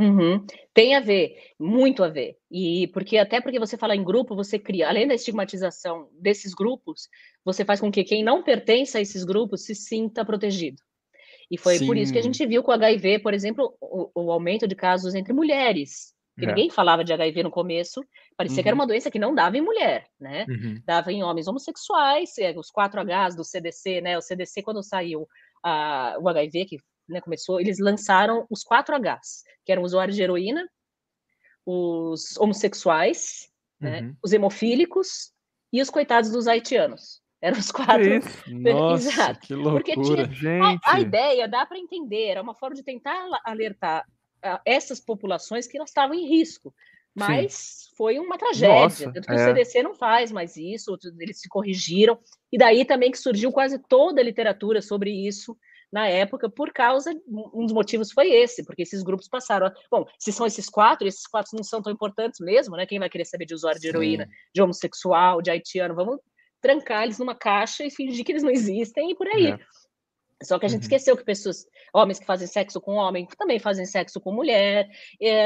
Uhum. 0.00 0.44
Tem 0.72 0.96
a 0.96 1.00
ver, 1.00 1.36
muito 1.58 2.02
a 2.02 2.08
ver. 2.08 2.36
E 2.50 2.88
porque 2.88 3.18
até 3.18 3.40
porque 3.40 3.58
você 3.58 3.76
fala 3.76 3.94
em 3.94 4.02
grupo, 4.02 4.34
você 4.34 4.58
cria, 4.58 4.88
além 4.88 5.06
da 5.06 5.14
estigmatização 5.14 6.08
desses 6.18 6.54
grupos, 6.54 7.08
você 7.44 7.64
faz 7.64 7.80
com 7.80 7.92
que 7.92 8.02
quem 8.02 8.24
não 8.24 8.42
pertence 8.42 8.96
a 8.96 9.00
esses 9.00 9.24
grupos 9.24 9.64
se 9.64 9.74
sinta 9.74 10.24
protegido. 10.24 10.80
E 11.50 11.58
foi 11.58 11.78
Sim. 11.78 11.86
por 11.86 11.96
isso 11.96 12.12
que 12.12 12.18
a 12.18 12.22
gente 12.22 12.46
viu 12.46 12.62
com 12.62 12.70
o 12.70 12.74
HIV, 12.74 13.18
por 13.18 13.34
exemplo, 13.34 13.76
o, 13.80 14.10
o 14.14 14.32
aumento 14.32 14.66
de 14.66 14.74
casos 14.74 15.14
entre 15.14 15.32
mulheres. 15.32 16.14
Que 16.38 16.46
é. 16.46 16.48
ninguém 16.48 16.70
falava 16.70 17.04
de 17.04 17.12
HIV 17.12 17.42
no 17.42 17.50
começo, 17.50 18.02
parecia 18.36 18.58
uhum. 18.58 18.62
que 18.62 18.68
era 18.68 18.74
uhum. 18.74 18.80
uma 18.80 18.86
doença 18.86 19.10
que 19.10 19.18
não 19.18 19.34
dava 19.34 19.58
em 19.58 19.60
mulher, 19.60 20.06
né? 20.18 20.46
Uhum. 20.48 20.80
Dava 20.86 21.12
em 21.12 21.22
homens 21.22 21.46
homossexuais, 21.46 22.38
é, 22.38 22.54
os 22.56 22.70
4Hs 22.70 23.36
do 23.36 23.44
CDC, 23.44 24.00
né? 24.00 24.16
O 24.16 24.22
CDC, 24.22 24.62
quando 24.62 24.82
saiu 24.82 25.22
uh, 25.22 26.22
o 26.22 26.28
HIV, 26.28 26.64
que 26.64 26.78
né, 27.10 27.20
começou, 27.20 27.60
eles 27.60 27.78
lançaram 27.78 28.46
os 28.48 28.64
4Hs, 28.64 29.42
que 29.64 29.72
eram 29.72 29.82
usuários 29.82 30.16
de 30.16 30.22
heroína, 30.22 30.68
os 31.66 32.36
homossexuais, 32.38 33.50
né, 33.78 34.00
uhum. 34.00 34.06
né, 34.08 34.14
os 34.22 34.32
hemofílicos 34.32 35.32
e 35.72 35.80
os 35.82 35.90
coitados 35.90 36.30
dos 36.30 36.46
haitianos. 36.46 37.20
Eram 37.42 37.58
os 37.58 37.72
quatro. 37.72 38.02
Que 38.02 38.18
isso? 38.18 38.44
Nossa, 38.60 39.08
Exato. 39.08 39.40
que 39.40 39.54
loucura, 39.54 39.82
Porque 39.82 40.00
tinha, 40.02 40.26
gente. 40.26 40.80
A, 40.84 40.94
a, 40.94 41.00
ideia, 41.00 41.48
dá 41.48 41.64
para 41.64 41.78
entender, 41.78 42.26
era 42.26 42.42
uma 42.42 42.54
forma 42.54 42.76
de 42.76 42.82
tentar 42.82 43.26
alertar 43.44 44.04
essas 44.64 45.00
populações 45.00 45.66
que 45.66 45.76
elas 45.76 45.90
estavam 45.90 46.14
em 46.14 46.28
risco. 46.28 46.74
Mas 47.14 47.54
Sim. 47.54 47.96
foi 47.96 48.18
uma 48.18 48.38
tragédia. 48.38 48.82
Nossa, 48.82 49.12
Tanto 49.12 49.26
que 49.26 49.32
é. 49.32 49.36
o 49.36 49.38
CDC 49.38 49.82
não 49.82 49.94
faz 49.94 50.30
mais 50.30 50.56
isso, 50.56 50.96
eles 51.18 51.40
se 51.40 51.48
corrigiram. 51.48 52.18
E 52.52 52.58
daí 52.58 52.84
também 52.84 53.10
que 53.10 53.18
surgiu 53.18 53.50
quase 53.50 53.78
toda 53.78 54.20
a 54.20 54.24
literatura 54.24 54.80
sobre 54.80 55.10
isso 55.10 55.56
na 55.92 56.06
época, 56.06 56.48
por 56.48 56.72
causa, 56.72 57.12
um 57.28 57.64
dos 57.64 57.72
motivos 57.72 58.12
foi 58.12 58.30
esse, 58.30 58.64
porque 58.64 58.82
esses 58.82 59.02
grupos 59.02 59.28
passaram. 59.28 59.70
bom, 59.90 60.06
se 60.18 60.32
são 60.32 60.46
esses 60.46 60.68
quatro, 60.68 61.06
esses 61.06 61.26
quatro 61.26 61.56
não 61.56 61.64
são 61.64 61.82
tão 61.82 61.92
importantes 61.92 62.38
mesmo, 62.40 62.76
né? 62.76 62.86
Quem 62.86 62.98
vai 62.98 63.10
querer 63.10 63.24
saber 63.24 63.44
de 63.44 63.54
usuário 63.54 63.80
de 63.80 63.88
heroína, 63.88 64.24
Sim. 64.24 64.30
de 64.54 64.62
homossexual, 64.62 65.42
de 65.42 65.50
haitiano? 65.50 65.94
Vamos 65.94 66.20
trancar 66.60 67.04
eles 67.04 67.18
numa 67.18 67.34
caixa 67.34 67.84
e 67.84 67.90
fingir 67.90 68.24
que 68.24 68.32
eles 68.32 68.42
não 68.42 68.50
existem 68.50 69.10
e 69.10 69.16
por 69.16 69.26
aí. 69.26 69.48
É. 69.48 69.58
Só 70.42 70.58
que 70.58 70.64
a 70.64 70.68
gente 70.68 70.80
uhum. 70.80 70.84
esqueceu 70.84 71.16
que 71.16 71.24
pessoas, 71.24 71.66
homens 71.92 72.18
que 72.18 72.24
fazem 72.24 72.46
sexo 72.46 72.80
com 72.80 72.94
homem, 72.94 73.26
também 73.38 73.58
fazem 73.58 73.84
sexo 73.84 74.20
com 74.20 74.32
mulher, 74.32 74.88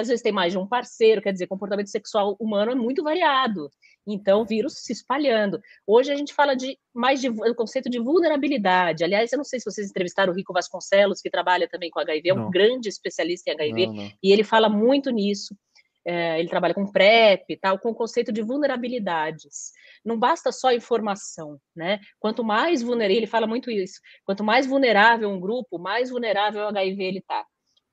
às 0.01 0.09
vezes 0.09 0.23
tem 0.23 0.33
mais 0.33 0.53
de 0.53 0.59
um 0.59 0.67
parceiro, 0.67 1.21
quer 1.21 1.33
dizer, 1.33 1.49
comportamento 1.49 1.91
sexual 1.91 2.37
humano 2.39 2.71
é 2.73 2.75
muito 2.75 3.03
variado. 3.03 3.69
Então, 4.07 4.45
vírus 4.45 4.75
se 4.79 4.93
espalhando. 4.93 5.61
Hoje 5.87 6.13
a 6.13 6.17
gente 6.17 6.35
fala 6.35 6.55
de 6.55 6.79
mais 6.93 7.21
de 7.21 7.29
o 7.29 7.55
conceito 7.55 7.89
de 7.89 7.99
vulnerabilidade. 7.99 9.03
Aliás, 9.03 9.33
eu 9.33 9.39
não 9.39 9.45
sei 9.45 9.59
se 9.59 9.65
vocês 9.65 9.89
entrevistaram 9.89 10.33
o 10.33 10.37
Rico 10.37 10.53
Vasconcelos, 10.53 11.21
que 11.21 11.31
trabalha 11.31 11.69
também 11.69 11.91
com 11.91 11.99
HIV, 12.01 12.29
é 12.29 12.35
um 12.35 12.37
não. 12.37 12.51
grande 12.51 12.89
especialista 12.89 13.51
em 13.51 13.55
HIV, 13.55 13.87
não, 13.87 13.95
não. 13.95 14.13
e 14.23 14.33
ele 14.33 14.45
fala 14.45 14.69
muito 14.69 15.11
nisso 15.11 15.57
é, 16.05 16.39
ele 16.39 16.49
trabalha 16.49 16.75
com 16.75 16.91
PrEP, 16.91 17.57
tal, 17.61 17.79
com 17.79 17.91
o 17.91 17.95
conceito 17.95 18.33
de 18.33 18.43
vulnerabilidades. 18.43 19.73
Não 20.05 20.19
basta 20.19 20.53
só 20.53 20.73
informação, 20.73 21.59
né? 21.75 22.01
Quanto 22.19 22.45
mais 22.45 22.83
vulnerável, 22.83 23.17
ele 23.17 23.27
fala 23.27 23.47
muito 23.47 23.71
isso, 23.71 24.01
quanto 24.25 24.45
mais 24.45 24.67
vulnerável 24.67 25.31
um 25.31 25.41
grupo, 25.41 25.79
mais 25.79 26.11
vulnerável 26.11 26.63
o 26.63 26.69
HIV 26.69 27.03
ele 27.03 27.19
está. 27.19 27.45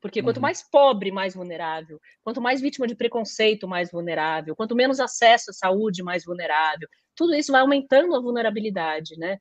Porque 0.02 0.24
quanto 0.24 0.38
uhum. 0.38 0.42
mais 0.42 0.68
pobre, 0.68 1.12
mais 1.12 1.36
vulnerável. 1.36 2.00
Quanto 2.24 2.42
mais 2.42 2.60
vítima 2.60 2.88
de 2.88 2.96
preconceito, 2.96 3.68
mais 3.68 3.92
vulnerável. 3.92 4.56
Quanto 4.56 4.76
menos 4.76 5.00
acesso 5.00 5.52
à 5.52 5.54
saúde, 5.54 6.02
mais 6.02 6.26
vulnerável. 6.26 6.88
Tudo 7.16 7.36
isso 7.36 7.52
vai 7.52 7.62
aumentando 7.62 8.16
a 8.16 8.20
vulnerabilidade, 8.20 9.16
né? 9.16 9.38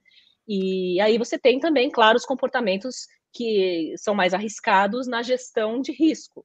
E 0.47 1.01
aí 1.01 1.17
você 1.17 1.39
tem 1.39 1.59
também, 1.59 1.91
claro, 1.91 2.17
os 2.17 2.27
comportamentos 2.27 3.07
que 3.33 3.95
são 3.97 4.15
mais 4.15 4.35
arriscados 4.35 5.07
na 5.07 5.23
gestão 5.23 5.81
de 5.81 5.93
risco. 5.93 6.45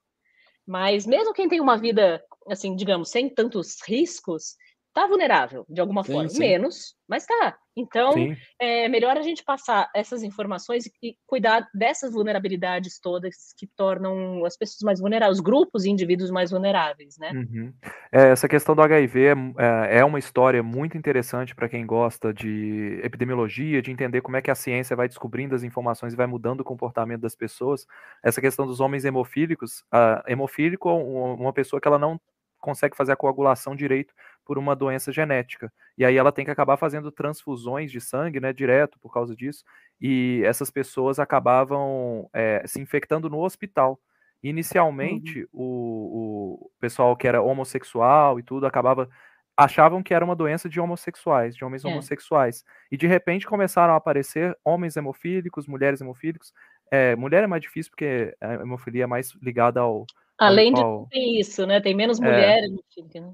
Mas 0.65 1.05
mesmo 1.05 1.33
quem 1.33 1.47
tem 1.47 1.61
uma 1.61 1.77
vida, 1.77 2.23
assim, 2.47 2.75
digamos, 2.75 3.09
sem 3.09 3.29
tantos 3.29 3.77
riscos, 3.87 4.55
tá 4.95 5.05
vulnerável 5.05 5.65
de 5.69 5.81
alguma 5.81 6.03
sim, 6.03 6.13
forma. 6.13 6.29
Sim. 6.29 6.39
Menos, 6.39 6.95
mas 7.05 7.25
tá. 7.25 7.57
Então, 7.75 8.13
sim. 8.13 8.33
é 8.57 8.87
melhor 8.87 9.17
a 9.17 9.21
gente 9.21 9.43
passar 9.43 9.91
essas 9.93 10.23
informações 10.23 10.85
e 11.03 11.17
cuidar 11.27 11.67
dessas 11.73 12.13
vulnerabilidades 12.13 12.97
todas 13.01 13.53
que 13.57 13.67
tornam 13.67 14.45
as 14.45 14.55
pessoas 14.55 14.79
mais 14.83 15.01
vulneráveis, 15.01 15.37
os 15.37 15.43
grupos 15.43 15.83
e 15.83 15.89
indivíduos 15.89 16.31
mais 16.31 16.51
vulneráveis, 16.51 17.17
né? 17.19 17.31
Uhum. 17.33 17.73
É, 18.09 18.29
essa 18.29 18.47
questão 18.47 18.73
do 18.73 18.81
HIV 18.81 19.25
é, 19.25 19.31
é, 19.31 19.97
é 19.99 20.05
uma 20.05 20.17
história 20.17 20.63
muito 20.63 20.97
interessante 20.97 21.53
para 21.53 21.67
quem 21.67 21.85
gosta 21.85 22.33
de 22.33 23.01
epidemiologia, 23.03 23.81
de 23.81 23.91
entender 23.91 24.21
como 24.21 24.37
é 24.37 24.41
que 24.41 24.49
a 24.49 24.55
ciência 24.55 24.95
vai 24.95 25.09
descobrindo 25.09 25.53
as 25.53 25.63
informações 25.63 26.13
e 26.13 26.15
vai 26.17 26.27
mudando 26.27 26.61
o 26.61 26.65
comportamento 26.65 27.19
das 27.19 27.35
pessoas. 27.35 27.85
Essa 28.23 28.39
questão 28.39 28.65
dos 28.65 28.79
homens 28.79 29.03
hemofílicos, 29.03 29.81
uh, 29.93 30.23
hemofílico 30.25 30.87
é 30.87 30.93
uma 30.93 31.51
pessoa 31.51 31.81
que 31.81 31.87
ela 31.89 31.99
não 31.99 32.17
consegue 32.65 32.97
fazer 32.97 33.11
a 33.11 33.15
coagulação 33.15 33.75
direito 33.75 34.11
por 34.45 34.57
uma 34.57 34.75
doença 34.75 35.11
genética. 35.11 35.73
E 35.97 36.05
aí 36.05 36.15
ela 36.15 36.31
tem 36.31 36.45
que 36.45 36.51
acabar 36.51 36.77
fazendo 36.77 37.11
transfusões 37.11 37.91
de 37.91 37.99
sangue, 37.99 38.39
né, 38.39 38.53
direto 38.53 38.99
por 38.99 39.11
causa 39.11 39.35
disso. 39.35 39.63
E 39.99 40.41
essas 40.45 40.69
pessoas 40.69 41.19
acabavam 41.19 42.29
é, 42.31 42.63
se 42.65 42.79
infectando 42.79 43.29
no 43.29 43.43
hospital. 43.43 43.99
Inicialmente, 44.43 45.41
uhum. 45.51 45.63
o, 45.63 46.65
o 46.65 46.71
pessoal 46.79 47.15
que 47.17 47.27
era 47.27 47.41
homossexual 47.41 48.39
e 48.39 48.43
tudo 48.43 48.67
acabava 48.67 49.09
achavam 49.57 50.03
que 50.03 50.13
era 50.13 50.23
uma 50.23 50.35
doença 50.35 50.67
de 50.67 50.79
homossexuais, 50.79 51.55
de 51.55 51.63
homens 51.63 51.83
é. 51.83 51.87
homossexuais. 51.87 52.63
E 52.91 52.97
de 52.97 53.07
repente 53.07 53.47
começaram 53.47 53.93
a 53.93 53.97
aparecer 53.97 54.55
homens 54.63 54.97
hemofílicos, 54.97 55.65
mulheres 55.65 56.01
hemofílicos. 56.01 56.53
É, 56.91 57.15
mulher 57.15 57.43
é 57.43 57.47
mais 57.47 57.61
difícil 57.61 57.89
porque 57.89 58.35
a 58.39 58.55
hemofilia 58.55 59.05
é 59.05 59.07
mais 59.07 59.31
ligada 59.41 59.79
ao 59.79 60.05
Além 60.37 60.73
de 60.73 60.81
ter 61.09 61.39
isso, 61.39 61.65
né? 61.65 61.79
Tem 61.79 61.95
menos 61.95 62.19
é. 62.19 62.23
mulheres 62.23 62.71
time, 62.89 63.09
né? 63.21 63.31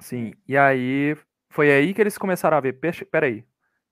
Sim, 0.00 0.32
e 0.46 0.56
aí 0.56 1.16
foi 1.50 1.70
aí 1.72 1.92
que 1.94 2.00
eles 2.00 2.16
começaram 2.18 2.56
a 2.56 2.60
ver, 2.60 2.74
peraí, 3.10 3.44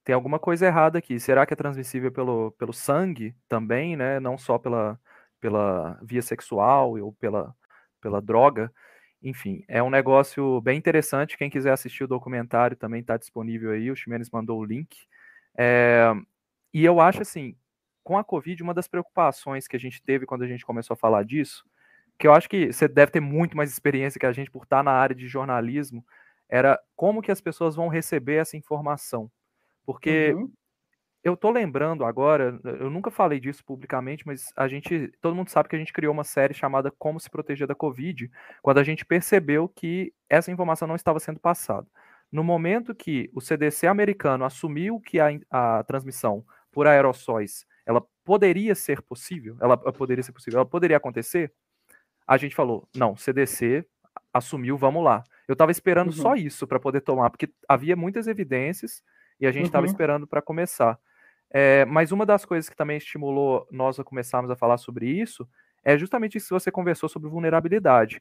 tem 0.04 0.14
alguma 0.14 0.38
coisa 0.38 0.66
errada 0.66 0.98
aqui. 0.98 1.18
Será 1.20 1.44
que 1.46 1.52
é 1.54 1.56
transmissível 1.56 2.12
pelo, 2.12 2.52
pelo 2.52 2.72
sangue 2.72 3.34
também, 3.48 3.96
né? 3.96 4.20
Não 4.20 4.38
só 4.38 4.58
pela, 4.58 5.00
pela 5.40 5.98
via 6.02 6.22
sexual 6.22 6.96
ou 7.00 7.12
pela, 7.14 7.54
pela 8.00 8.22
droga. 8.22 8.72
Enfim, 9.22 9.64
é 9.68 9.82
um 9.82 9.90
negócio 9.90 10.60
bem 10.60 10.78
interessante. 10.78 11.36
Quem 11.36 11.50
quiser 11.50 11.72
assistir 11.72 12.04
o 12.04 12.08
documentário 12.08 12.76
também 12.76 13.00
está 13.00 13.16
disponível 13.16 13.72
aí. 13.72 13.90
O 13.90 13.96
Ximenes 13.96 14.30
mandou 14.30 14.60
o 14.60 14.64
link. 14.64 14.96
É, 15.58 16.12
e 16.74 16.84
eu 16.84 17.00
acho 17.00 17.22
assim, 17.22 17.56
com 18.04 18.16
a 18.18 18.24
Covid, 18.24 18.62
uma 18.62 18.74
das 18.74 18.88
preocupações 18.88 19.66
que 19.68 19.76
a 19.76 19.80
gente 19.80 20.02
teve 20.02 20.26
quando 20.26 20.44
a 20.44 20.48
gente 20.48 20.64
começou 20.66 20.94
a 20.94 20.98
falar 20.98 21.24
disso 21.24 21.64
que 22.18 22.26
eu 22.26 22.32
acho 22.32 22.48
que 22.48 22.72
você 22.72 22.88
deve 22.88 23.12
ter 23.12 23.20
muito 23.20 23.56
mais 23.56 23.70
experiência 23.70 24.18
que 24.18 24.26
a 24.26 24.32
gente 24.32 24.50
por 24.50 24.64
estar 24.64 24.82
na 24.82 24.92
área 24.92 25.14
de 25.14 25.28
jornalismo, 25.28 26.04
era 26.48 26.78
como 26.94 27.22
que 27.22 27.30
as 27.30 27.40
pessoas 27.40 27.74
vão 27.74 27.88
receber 27.88 28.36
essa 28.36 28.56
informação. 28.56 29.30
Porque 29.84 30.32
uhum. 30.32 30.50
eu 31.22 31.36
tô 31.36 31.50
lembrando 31.50 32.04
agora, 32.04 32.58
eu 32.64 32.88
nunca 32.88 33.10
falei 33.10 33.38
disso 33.38 33.64
publicamente, 33.64 34.26
mas 34.26 34.52
a 34.56 34.66
gente, 34.66 35.12
todo 35.20 35.34
mundo 35.34 35.50
sabe 35.50 35.68
que 35.68 35.76
a 35.76 35.78
gente 35.78 35.92
criou 35.92 36.12
uma 36.12 36.24
série 36.24 36.54
chamada 36.54 36.90
Como 36.90 37.20
se 37.20 37.30
proteger 37.30 37.66
da 37.66 37.74
Covid, 37.74 38.30
quando 38.62 38.78
a 38.78 38.84
gente 38.84 39.04
percebeu 39.04 39.68
que 39.68 40.12
essa 40.28 40.50
informação 40.50 40.88
não 40.88 40.96
estava 40.96 41.20
sendo 41.20 41.40
passada. 41.40 41.86
No 42.30 42.42
momento 42.42 42.94
que 42.94 43.30
o 43.32 43.40
CDC 43.40 43.86
americano 43.86 44.44
assumiu 44.44 45.00
que 45.00 45.20
a, 45.20 45.28
a 45.50 45.84
transmissão 45.84 46.44
por 46.72 46.86
aerossóis, 46.86 47.64
ela 47.86 48.02
poderia 48.24 48.74
ser 48.74 49.00
possível, 49.00 49.56
ela 49.60 49.76
poderia 49.76 50.22
ser 50.22 50.32
possível, 50.32 50.58
ela 50.58 50.68
poderia 50.68 50.96
acontecer, 50.96 51.52
a 52.26 52.36
gente 52.36 52.54
falou, 52.54 52.88
não, 52.94 53.16
CDC 53.16 53.86
assumiu, 54.32 54.76
vamos 54.76 55.04
lá. 55.04 55.22
Eu 55.46 55.52
estava 55.52 55.70
esperando 55.70 56.08
uhum. 56.08 56.12
só 56.12 56.34
isso 56.34 56.66
para 56.66 56.80
poder 56.80 57.00
tomar, 57.00 57.30
porque 57.30 57.48
havia 57.68 57.96
muitas 57.96 58.26
evidências 58.26 59.02
e 59.40 59.46
a 59.46 59.52
gente 59.52 59.66
estava 59.66 59.86
uhum. 59.86 59.92
esperando 59.92 60.26
para 60.26 60.42
começar. 60.42 60.98
É, 61.50 61.84
mas 61.84 62.10
uma 62.10 62.26
das 62.26 62.44
coisas 62.44 62.68
que 62.68 62.76
também 62.76 62.96
estimulou 62.96 63.66
nós 63.70 64.00
a 64.00 64.04
começarmos 64.04 64.50
a 64.50 64.56
falar 64.56 64.78
sobre 64.78 65.08
isso 65.08 65.48
é 65.84 65.96
justamente 65.96 66.36
isso 66.36 66.48
que 66.48 66.54
você 66.54 66.70
conversou 66.70 67.08
sobre 67.08 67.28
vulnerabilidade, 67.30 68.20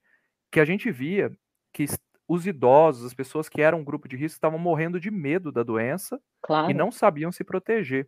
que 0.51 0.59
a 0.59 0.65
gente 0.65 0.91
via 0.91 1.31
que 1.73 1.85
os 2.27 2.45
idosos, 2.45 3.05
as 3.05 3.13
pessoas 3.13 3.49
que 3.49 3.61
eram 3.61 3.79
um 3.79 3.83
grupo 3.83 4.07
de 4.07 4.15
risco, 4.15 4.37
estavam 4.37 4.59
morrendo 4.59 4.99
de 4.99 5.09
medo 5.09 5.51
da 5.51 5.63
doença 5.63 6.19
claro. 6.41 6.69
e 6.69 6.73
não 6.73 6.91
sabiam 6.91 7.31
se 7.31 7.43
proteger. 7.43 8.07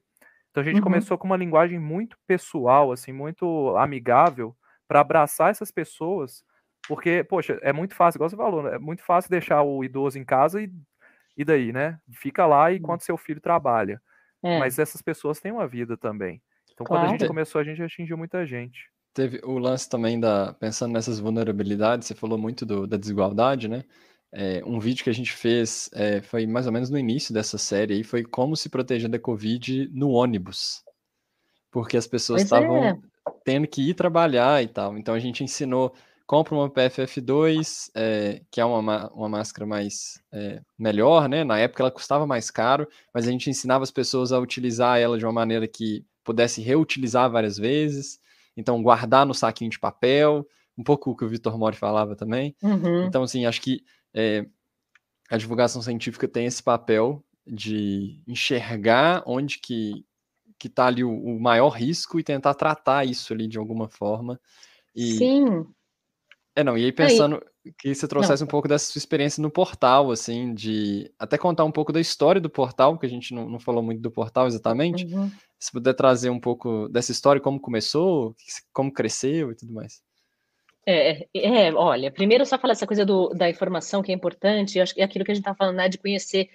Então 0.52 0.62
a 0.62 0.66
gente 0.66 0.78
uhum. 0.78 0.84
começou 0.84 1.18
com 1.18 1.26
uma 1.26 1.38
linguagem 1.38 1.80
muito 1.80 2.18
pessoal, 2.26 2.92
assim, 2.92 3.12
muito 3.12 3.76
amigável, 3.78 4.56
para 4.88 5.02
abraçar 5.02 5.52
essas 5.52 5.72
pessoas, 5.72 6.44
porque, 6.88 7.24
poxa, 7.24 7.60
é 7.62 7.74
muito 7.74 7.94
fácil, 7.96 8.18
igual 8.18 8.30
você 8.30 8.38
falou, 8.38 8.64
né? 8.64 8.76
é 8.76 8.80
muito 8.80 9.04
fácil 9.04 9.30
deixar 9.30 9.62
o 9.62 9.84
idoso 9.84 10.18
em 10.18 10.24
casa 10.24 10.62
e, 10.62 10.72
e 11.36 11.44
daí, 11.44 11.74
né? 11.74 12.00
Fica 12.14 12.46
lá 12.46 12.72
enquanto 12.72 13.04
seu 13.04 13.18
filho 13.18 13.42
trabalha. 13.42 14.02
É. 14.44 14.60
Mas 14.60 14.80
essas 14.80 15.02
pessoas 15.02 15.40
têm 15.40 15.52
uma 15.52 15.68
vida 15.68 15.98
também. 15.98 16.42
Então, 16.72 16.86
claro. 16.86 17.04
quando 17.04 17.10
a 17.10 17.18
gente 17.18 17.28
começou, 17.28 17.60
a 17.60 17.64
gente 17.64 17.82
atingiu 17.82 18.18
muita 18.18 18.46
gente. 18.46 18.90
Teve 19.14 19.42
o 19.44 19.58
lance 19.58 19.90
também 19.90 20.20
da. 20.20 20.54
Pensando 20.54 20.94
nessas 20.94 21.20
vulnerabilidades, 21.20 22.08
você 22.08 22.14
falou 22.14 22.38
muito 22.38 22.66
do, 22.66 22.86
da 22.86 22.98
desigualdade, 22.98 23.68
né? 23.68 23.84
É, 24.32 24.62
um 24.66 24.80
vídeo 24.80 25.04
que 25.04 25.10
a 25.10 25.14
gente 25.14 25.32
fez 25.32 25.90
é, 25.94 26.22
foi 26.22 26.46
mais 26.46 26.68
ou 26.68 26.72
menos 26.72 26.90
no 26.90 27.00
início 27.00 27.34
dessa 27.34 27.58
série 27.58 27.96
aí, 27.96 28.04
foi 28.04 28.24
como 28.24 28.56
se 28.56 28.70
proteger 28.70 29.10
da 29.10 29.18
Covid 29.18 29.90
no 29.92 30.10
ônibus. 30.10 30.84
Porque 31.72 31.98
as 31.98 32.06
pessoas 32.06 32.44
estavam 32.44 32.84
é. 32.84 32.98
Tendo 33.44 33.68
que 33.68 33.90
ir 33.90 33.94
trabalhar 33.94 34.64
e 34.64 34.68
tal. 34.68 34.98
Então 34.98 35.14
a 35.14 35.20
gente 35.20 35.44
ensinou 35.44 35.94
compra 36.28 36.54
uma 36.54 36.70
PFF2, 36.70 37.90
é, 37.96 38.42
que 38.52 38.60
é 38.60 38.66
uma, 38.66 39.10
uma 39.14 39.30
máscara 39.30 39.66
mais 39.66 40.22
é, 40.32 40.62
melhor, 40.78 41.30
né? 41.30 41.46
Na 41.46 41.58
época 41.58 41.82
ela 41.82 41.90
custava 41.90 42.28
mais 42.28 42.52
caro, 42.52 42.86
mas 43.14 43.26
a 43.26 43.32
gente 43.32 43.50
ensinava 43.50 43.84
as 43.84 43.92
pessoas 43.92 44.34
a 44.34 44.40
utilizar 44.40 45.00
ela 45.00 45.18
de 45.18 45.26
uma 45.26 45.32
maneira 45.32 45.66
que 45.68 46.06
pudesse 46.26 46.62
reutilizar 46.62 47.32
várias 47.32 47.58
vezes. 47.58 48.20
Então, 48.58 48.84
guardar 48.84 49.26
no 49.26 49.34
saquinho 49.34 49.72
de 49.72 49.80
papel, 49.80 50.46
um 50.78 50.84
pouco 50.84 51.12
o 51.12 51.16
que 51.16 51.24
o 51.24 51.30
Vitor 51.30 51.58
Mori 51.58 51.78
falava 51.78 52.14
também. 52.16 52.54
Uhum. 52.62 53.06
Então, 53.06 53.24
assim, 53.24 53.46
acho 53.46 53.62
que 53.62 53.82
é, 54.14 54.46
a 55.30 55.38
divulgação 55.38 55.82
científica 55.82 56.28
tem 56.28 56.46
esse 56.46 56.62
papel 56.62 57.24
de 57.46 58.22
enxergar 58.28 59.24
onde 59.26 59.60
que 59.60 60.06
que 60.58 60.68
está 60.68 60.88
ali 60.88 61.04
o, 61.04 61.12
o, 61.12 61.40
maior 61.40 61.70
risco 61.70 62.20
e 62.20 62.24
tentar 62.24 62.54
tratar 62.54 63.06
isso 63.06 63.34
ali 63.34 63.48
de 63.48 63.58
alguma 63.58 63.88
forma. 63.88 64.40
E, 64.96 65.18
Sim. 65.18 65.66
É, 66.56 66.64
não, 66.64 66.78
e 66.78 66.86
aí 66.86 66.92
pensando 66.92 67.36
aí, 67.64 67.74
que 67.78 67.94
você 67.94 68.08
trouxesse 68.08 68.42
não. 68.42 68.48
um 68.48 68.50
pouco 68.50 68.68
dessa 68.68 68.92
sua 68.92 69.00
experiência 69.00 69.42
no 69.42 69.52
portal, 69.52 70.10
assim, 70.12 70.54
de 70.54 71.12
até 71.20 71.38
contar 71.38 71.64
um 71.66 71.72
pouco 71.72 71.94
da 71.94 72.02
história 72.02 72.42
do 72.42 72.50
portal, 72.50 72.98
que 72.98 73.06
a 73.06 73.10
gente 73.10 73.34
não, 73.34 73.48
não 73.48 73.60
falou 73.60 73.84
muito 73.84 74.02
do 74.02 74.10
portal 74.10 74.48
exatamente. 74.48 75.06
Uhum. 75.06 75.30
Se 75.60 75.72
puder 75.72 75.94
trazer 75.94 76.30
um 76.30 76.40
pouco 76.40 76.90
dessa 76.90 77.12
história, 77.12 77.42
como 77.42 77.60
começou, 77.60 78.36
como 78.74 78.92
cresceu 78.92 79.52
e 79.52 79.56
tudo 79.56 79.74
mais. 79.74 80.02
É, 80.90 81.28
é, 81.36 81.74
olha, 81.74 82.10
primeiro 82.10 82.46
só 82.46 82.58
falar 82.58 82.72
essa 82.72 82.88
coisa 82.88 83.06
do, 83.06 83.30
da 83.30 83.50
informação 83.50 84.02
que 84.02 84.10
é 84.10 84.16
importante, 84.16 84.80
acho 84.80 84.96
que 84.96 85.02
é 85.02 85.04
aquilo 85.04 85.26
que 85.26 85.32
a 85.32 85.36
gente 85.36 85.44
está 85.44 85.54
falando, 85.54 85.76
né, 85.76 85.90
de 85.90 85.98
conhecer 85.98 86.50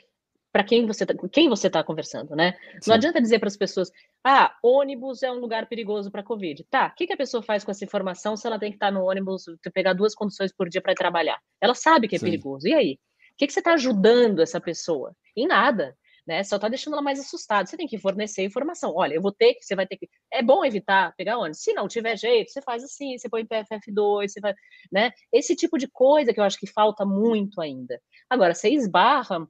para 0.52 0.62
quem 0.62 0.86
você 0.86 1.06
tá, 1.06 1.14
quem 1.32 1.48
você 1.48 1.68
está 1.68 1.82
conversando, 1.82 2.36
né? 2.36 2.52
Sim. 2.80 2.90
Não 2.90 2.94
adianta 2.94 3.20
dizer 3.20 3.38
para 3.38 3.48
as 3.48 3.56
pessoas, 3.56 3.90
ah, 4.22 4.54
ônibus 4.62 5.22
é 5.22 5.32
um 5.32 5.38
lugar 5.38 5.66
perigoso 5.66 6.10
para 6.10 6.22
Covid. 6.22 6.64
Tá, 6.70 6.88
o 6.88 6.94
que, 6.94 7.06
que, 7.06 7.12
a 7.14 7.16
pessoa 7.16 7.42
faz 7.42 7.64
com 7.64 7.70
essa 7.70 7.84
informação 7.84 8.36
se 8.36 8.46
ela 8.46 8.58
tem 8.58 8.70
que 8.70 8.76
estar 8.76 8.88
tá 8.88 8.92
no 8.92 9.04
ônibus, 9.04 9.46
pegar 9.72 9.94
duas 9.94 10.14
condições 10.14 10.52
por 10.54 10.68
dia 10.68 10.82
para 10.82 10.94
trabalhar? 10.94 11.40
Ela 11.60 11.74
sabe 11.74 12.06
que 12.06 12.16
é 12.16 12.18
Sim. 12.18 12.26
perigoso. 12.26 12.68
E 12.68 12.74
aí? 12.74 12.98
O 13.32 13.36
que, 13.38 13.46
que 13.46 13.52
você 13.52 13.60
está 13.60 13.72
ajudando 13.72 14.40
essa 14.40 14.60
pessoa? 14.60 15.16
Em 15.34 15.46
nada. 15.46 15.96
Né? 16.26 16.44
Só 16.44 16.56
está 16.56 16.68
deixando 16.68 16.92
ela 16.92 17.02
mais 17.02 17.18
assustada. 17.18 17.66
Você 17.66 17.76
tem 17.76 17.88
que 17.88 17.98
fornecer 17.98 18.44
informação. 18.44 18.92
Olha, 18.94 19.14
eu 19.14 19.22
vou 19.22 19.32
ter 19.32 19.54
que, 19.54 19.64
você 19.64 19.74
vai 19.74 19.86
ter 19.86 19.96
que. 19.96 20.08
É 20.30 20.42
bom 20.42 20.64
evitar 20.64 21.14
pegar 21.16 21.38
ônibus. 21.38 21.62
Se 21.62 21.72
não 21.72 21.88
tiver 21.88 22.16
jeito, 22.16 22.52
você 22.52 22.62
faz 22.62 22.84
assim, 22.84 23.16
você 23.18 23.28
põe 23.28 23.44
PFF2, 23.44 24.28
você 24.28 24.40
vai, 24.40 24.54
né? 24.92 25.10
Esse 25.32 25.56
tipo 25.56 25.78
de 25.78 25.88
coisa 25.88 26.32
que 26.32 26.38
eu 26.38 26.44
acho 26.44 26.58
que 26.58 26.66
falta 26.66 27.04
muito 27.04 27.60
ainda. 27.60 28.00
Agora, 28.30 28.54
você 28.54 28.68
esbarra 28.68 29.48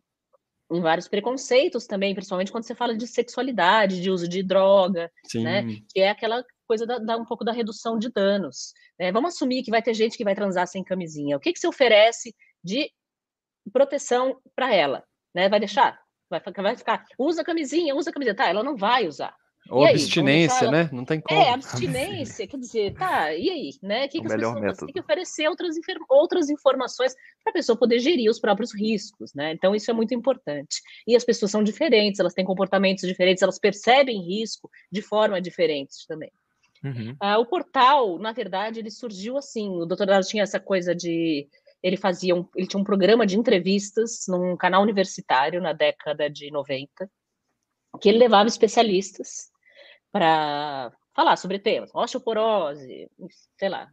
em 0.73 0.81
vários 0.81 1.09
preconceitos 1.09 1.87
também, 1.87 2.15
principalmente 2.15 2.51
quando 2.51 2.65
você 2.65 2.75
fala 2.75 2.97
de 2.97 3.07
sexualidade, 3.07 4.01
de 4.01 4.11
uso 4.11 4.27
de 4.27 4.43
droga, 4.43 5.11
Sim. 5.27 5.45
né? 5.45 5.65
Que 5.93 6.01
é 6.01 6.11
aquela 6.11 6.45
coisa 6.67 6.87
da, 6.87 6.99
da, 6.99 7.17
um 7.17 7.25
pouco 7.25 7.45
da 7.45 7.53
redução 7.53 7.99
de 7.99 8.11
danos. 8.11 8.73
Né? 8.99 9.13
Vamos 9.13 9.35
assumir 9.35 9.63
que 9.63 9.71
vai 9.71 9.83
ter 9.83 9.95
gente 9.95 10.17
que 10.17 10.25
vai 10.25 10.35
transar 10.35 10.67
sem 10.67 10.83
camisinha. 10.83 11.37
O 11.37 11.41
que, 11.41 11.53
que 11.53 11.59
se 11.59 11.67
oferece 11.67 12.35
de 12.65 12.91
proteção 13.73 14.41
para 14.57 14.75
ela? 14.75 15.05
Né? 15.35 15.49
Vai 15.49 15.61
deixar? 15.61 16.01
Vai, 16.31 16.41
vai 16.41 16.77
ficar, 16.77 17.05
usa 17.19 17.45
camisinha, 17.45 17.95
usa 17.95 18.11
camisinha. 18.11 18.35
Tá, 18.35 18.49
ela 18.49 18.63
não 18.63 18.77
vai 18.77 19.07
usar. 19.07 19.37
Ou 19.71 19.87
abstinência, 19.87 20.71
né? 20.71 20.91
Não 20.93 21.05
tem 21.05 21.21
como. 21.21 21.41
É, 21.41 21.51
abstinência, 21.51 22.47
quer 22.47 22.59
dizer, 22.59 22.95
tá, 22.95 23.33
e 23.33 23.49
aí, 23.49 23.71
né? 23.81 24.09
Que, 24.09 24.21
que 24.21 24.27
as 24.27 24.35
pessoas 24.35 24.61
método. 24.61 24.87
têm 24.87 24.93
que 24.93 25.01
oferecer 25.01 25.49
outras, 25.49 25.77
outras 26.09 26.51
informações 26.51 27.15
para 27.43 27.51
a 27.51 27.53
pessoa 27.53 27.79
poder 27.79 28.01
gerir 28.01 28.29
os 28.29 28.41
próprios 28.41 28.75
riscos, 28.75 29.33
né? 29.35 29.53
Então, 29.53 29.75
isso 29.75 29.91
é 29.91 29.95
muito 29.95 30.15
importante. 30.15 30.83
E 31.07 31.15
as 31.15 31.25
pessoas 31.25 31.51
são 31.51 31.63
diferentes, 31.63 32.19
elas 32.19 32.35
têm 32.35 32.45
comportamentos 32.45 33.07
diferentes, 33.07 33.43
elas 33.43 33.59
percebem 33.59 34.21
risco 34.23 34.69
de 34.91 35.01
forma 35.01 35.41
diferente 35.41 36.07
também. 36.09 36.33
Uhum. 36.85 37.15
Ah, 37.21 37.39
o 37.39 37.47
portal, 37.47 38.19
na 38.19 38.33
verdade, 38.33 38.81
ele 38.81 38.91
surgiu 38.91 39.37
assim. 39.37 39.69
O 39.69 39.87
doutorado 39.87 40.27
tinha 40.27 40.43
essa 40.43 40.59
coisa 40.59 40.95
de 40.95 41.49
ele 41.81 41.97
fazia 41.97 42.35
um, 42.35 42.47
ele 42.55 42.67
tinha 42.67 42.81
um 42.81 42.85
programa 42.85 43.27
de 43.27 43.39
entrevistas 43.39 44.25
num 44.29 44.57
canal 44.57 44.83
universitário 44.83 45.61
na 45.61 45.73
década 45.73 46.29
de 46.31 46.51
90, 46.51 47.11
que 48.01 48.09
ele 48.09 48.19
levava 48.19 48.49
especialistas 48.49 49.52
para 50.13 50.93
falar 51.15 51.37
sobre 51.37 51.59
temas, 51.59 51.91
osteoporose, 51.95 53.11
sei 53.59 53.69
lá. 53.69 53.89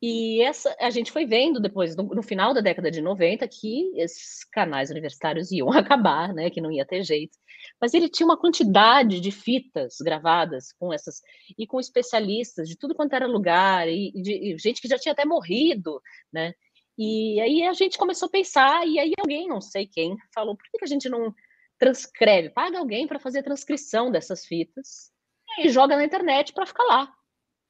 E 0.00 0.40
essa 0.42 0.74
a 0.78 0.90
gente 0.90 1.10
foi 1.10 1.26
vendo 1.26 1.60
depois, 1.60 1.96
no, 1.96 2.04
no, 2.04 2.22
final 2.22 2.54
da 2.54 2.60
década 2.60 2.88
de 2.88 3.00
90, 3.00 3.46
que 3.48 3.90
esses 3.96 4.44
canais 4.44 4.90
universitários 4.90 5.50
iam 5.50 5.70
acabar, 5.74 6.32
né, 6.32 6.50
que 6.50 6.60
não 6.60 6.70
ia 6.70 6.86
ter 6.86 7.02
jeito. 7.02 7.36
Mas 7.80 7.94
ele 7.94 8.08
tinha 8.08 8.26
uma 8.26 8.38
quantidade 8.38 9.20
de 9.20 9.32
fitas 9.32 9.96
gravadas 10.00 10.72
com 10.78 10.92
essas 10.92 11.20
e 11.58 11.66
com 11.66 11.80
especialistas 11.80 12.68
de 12.68 12.76
tudo 12.78 12.94
quanto 12.94 13.14
era 13.14 13.26
lugar 13.26 13.88
e, 13.88 14.12
de, 14.12 14.54
e 14.54 14.58
gente 14.58 14.80
que 14.80 14.88
já 14.88 14.98
tinha 14.98 15.12
até 15.12 15.24
morrido, 15.24 16.00
né? 16.32 16.54
E 16.96 17.40
aí 17.40 17.62
a 17.64 17.72
gente 17.72 17.98
começou 17.98 18.26
a 18.26 18.30
pensar 18.30 18.86
e 18.86 18.98
aí 18.98 19.12
alguém, 19.18 19.48
não 19.48 19.60
sei 19.60 19.86
quem, 19.86 20.16
falou: 20.32 20.56
por 20.56 20.64
que 20.70 20.84
a 20.84 20.88
gente 20.88 21.08
não 21.08 21.34
transcreve, 21.78 22.50
paga 22.50 22.78
alguém 22.78 23.06
para 23.06 23.20
fazer 23.20 23.40
a 23.40 23.44
transcrição 23.44 24.10
dessas 24.10 24.44
fitas 24.46 25.12
e 25.58 25.68
joga 25.68 25.96
na 25.96 26.04
internet 26.04 26.52
para 26.52 26.66
ficar 26.66 26.84
lá, 26.84 27.12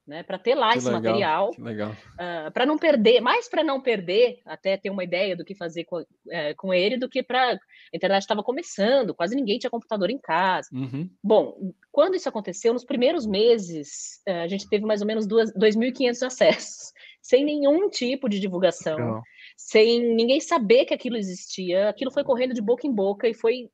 né? 0.08 0.22
Para 0.22 0.38
ter 0.38 0.54
lá 0.54 0.72
que 0.72 0.78
esse 0.78 0.90
legal, 0.90 1.50
material, 1.58 1.92
uh, 1.92 1.96
ah, 2.18 2.50
para 2.52 2.64
não 2.64 2.78
perder, 2.78 3.20
mais 3.20 3.48
para 3.48 3.62
não 3.62 3.80
perder, 3.80 4.40
até 4.46 4.76
ter 4.76 4.88
uma 4.88 5.04
ideia 5.04 5.36
do 5.36 5.44
que 5.44 5.54
fazer 5.54 5.84
com, 5.84 6.02
é, 6.30 6.54
com 6.54 6.72
ele, 6.72 6.96
do 6.96 7.08
que 7.08 7.22
para 7.22 7.52
a 7.52 7.58
internet 7.92 8.22
estava 8.22 8.42
começando, 8.42 9.14
quase 9.14 9.36
ninguém 9.36 9.58
tinha 9.58 9.70
computador 9.70 10.10
em 10.10 10.18
casa. 10.18 10.68
Uhum. 10.72 11.10
Bom, 11.22 11.72
quando 11.92 12.14
isso 12.14 12.28
aconteceu, 12.28 12.72
nos 12.72 12.84
primeiros 12.84 13.26
meses, 13.26 14.20
uh, 14.26 14.42
a 14.44 14.48
gente 14.48 14.68
teve 14.68 14.84
mais 14.86 15.02
ou 15.02 15.06
menos 15.06 15.26
2.500 15.26 16.26
acessos, 16.26 16.92
sem 17.20 17.44
nenhum 17.44 17.90
tipo 17.90 18.28
de 18.28 18.40
divulgação. 18.40 19.20
Sem 19.56 20.14
ninguém 20.14 20.40
saber 20.40 20.84
que 20.84 20.94
aquilo 20.94 21.16
existia, 21.16 21.88
aquilo 21.88 22.12
foi 22.12 22.22
correndo 22.22 22.54
de 22.54 22.62
boca 22.62 22.86
em 22.86 22.92
boca 22.92 23.28
e 23.28 23.34
foi 23.34 23.68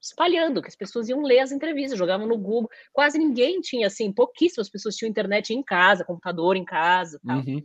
espalhando, 0.00 0.62
que 0.62 0.68
as 0.68 0.76
pessoas 0.76 1.08
iam 1.08 1.22
ler 1.22 1.40
as 1.40 1.52
entrevistas, 1.52 1.98
jogavam 1.98 2.26
no 2.26 2.38
Google. 2.38 2.70
Quase 2.92 3.18
ninguém 3.18 3.60
tinha, 3.60 3.86
assim, 3.86 4.12
pouquíssimas 4.12 4.70
pessoas 4.70 4.96
tinham 4.96 5.10
internet 5.10 5.52
em 5.52 5.62
casa, 5.62 6.04
computador 6.04 6.56
em 6.56 6.64
casa 6.64 7.20
tal. 7.26 7.38
Uhum. 7.38 7.62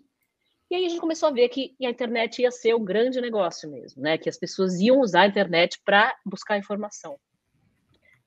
E 0.70 0.76
aí 0.76 0.86
a 0.86 0.90
gente 0.90 1.00
começou 1.00 1.30
a 1.30 1.32
ver 1.32 1.48
que 1.50 1.76
a 1.84 1.90
internet 1.90 2.42
ia 2.42 2.52
ser 2.52 2.74
o 2.74 2.80
grande 2.80 3.22
negócio 3.22 3.70
mesmo, 3.70 4.02
né? 4.02 4.18
Que 4.18 4.28
as 4.28 4.38
pessoas 4.38 4.80
iam 4.80 5.00
usar 5.00 5.22
a 5.22 5.28
internet 5.28 5.80
para 5.86 6.16
buscar 6.26 6.58
informação. 6.58 7.18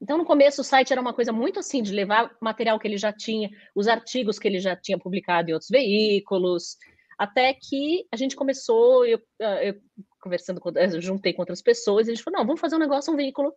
Então, 0.00 0.16
no 0.16 0.24
começo, 0.24 0.60
o 0.60 0.64
site 0.64 0.92
era 0.92 1.00
uma 1.00 1.12
coisa 1.12 1.32
muito 1.32 1.58
assim, 1.58 1.82
de 1.82 1.92
levar 1.92 2.30
material 2.40 2.78
que 2.78 2.86
ele 2.86 2.96
já 2.96 3.12
tinha, 3.12 3.50
os 3.74 3.88
artigos 3.88 4.38
que 4.38 4.46
ele 4.46 4.60
já 4.60 4.76
tinha 4.76 4.96
publicado 4.96 5.50
em 5.50 5.52
outros 5.52 5.68
veículos, 5.68 6.76
até 7.18 7.52
que 7.52 8.06
a 8.12 8.16
gente 8.16 8.36
começou, 8.36 9.04
eu, 9.04 9.20
eu 9.60 9.74
conversando 10.20 10.60
com, 10.60 10.70
eu 10.70 11.00
juntei 11.00 11.32
com 11.32 11.42
outras 11.42 11.60
pessoas, 11.60 12.06
e 12.06 12.12
a 12.12 12.14
gente 12.14 12.22
falou, 12.22 12.38
não, 12.38 12.46
vamos 12.46 12.60
fazer 12.60 12.76
um 12.76 12.78
negócio, 12.78 13.12
um 13.12 13.16
veículo 13.16 13.52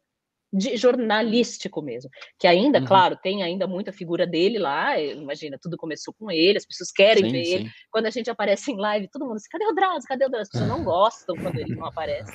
de 0.52 0.76
jornalístico 0.76 1.82
mesmo. 1.82 2.10
Que 2.38 2.48
ainda, 2.48 2.80
uhum. 2.80 2.86
claro, 2.86 3.16
tem 3.16 3.42
ainda 3.42 3.66
muita 3.68 3.94
figura 3.94 4.28
dele 4.28 4.60
lá. 4.60 5.00
Imagina, 5.00 5.58
tudo 5.62 5.78
começou 5.78 6.14
com 6.14 6.30
ele, 6.30 6.58
as 6.58 6.66
pessoas 6.66 6.92
querem 6.92 7.26
sim, 7.26 7.32
ver 7.32 7.46
sim. 7.46 7.54
ele. 7.54 7.70
Quando 7.90 8.08
a 8.08 8.10
gente 8.10 8.30
aparece 8.30 8.72
em 8.72 8.78
live, 8.78 9.08
todo 9.10 9.26
mundo 9.26 9.38
diz: 9.38 9.48
cadê 9.48 9.66
o 9.66 9.74
Drauzio? 9.74 10.08
Cadê 10.08 10.26
o 10.26 10.30
Drauzio? 10.30 10.42
As 10.42 10.50
pessoas 10.50 10.70
não 10.70 10.84
gostam 10.86 11.36
quando 11.36 11.58
ele 11.58 11.76
não 11.76 11.86
aparece. 11.86 12.32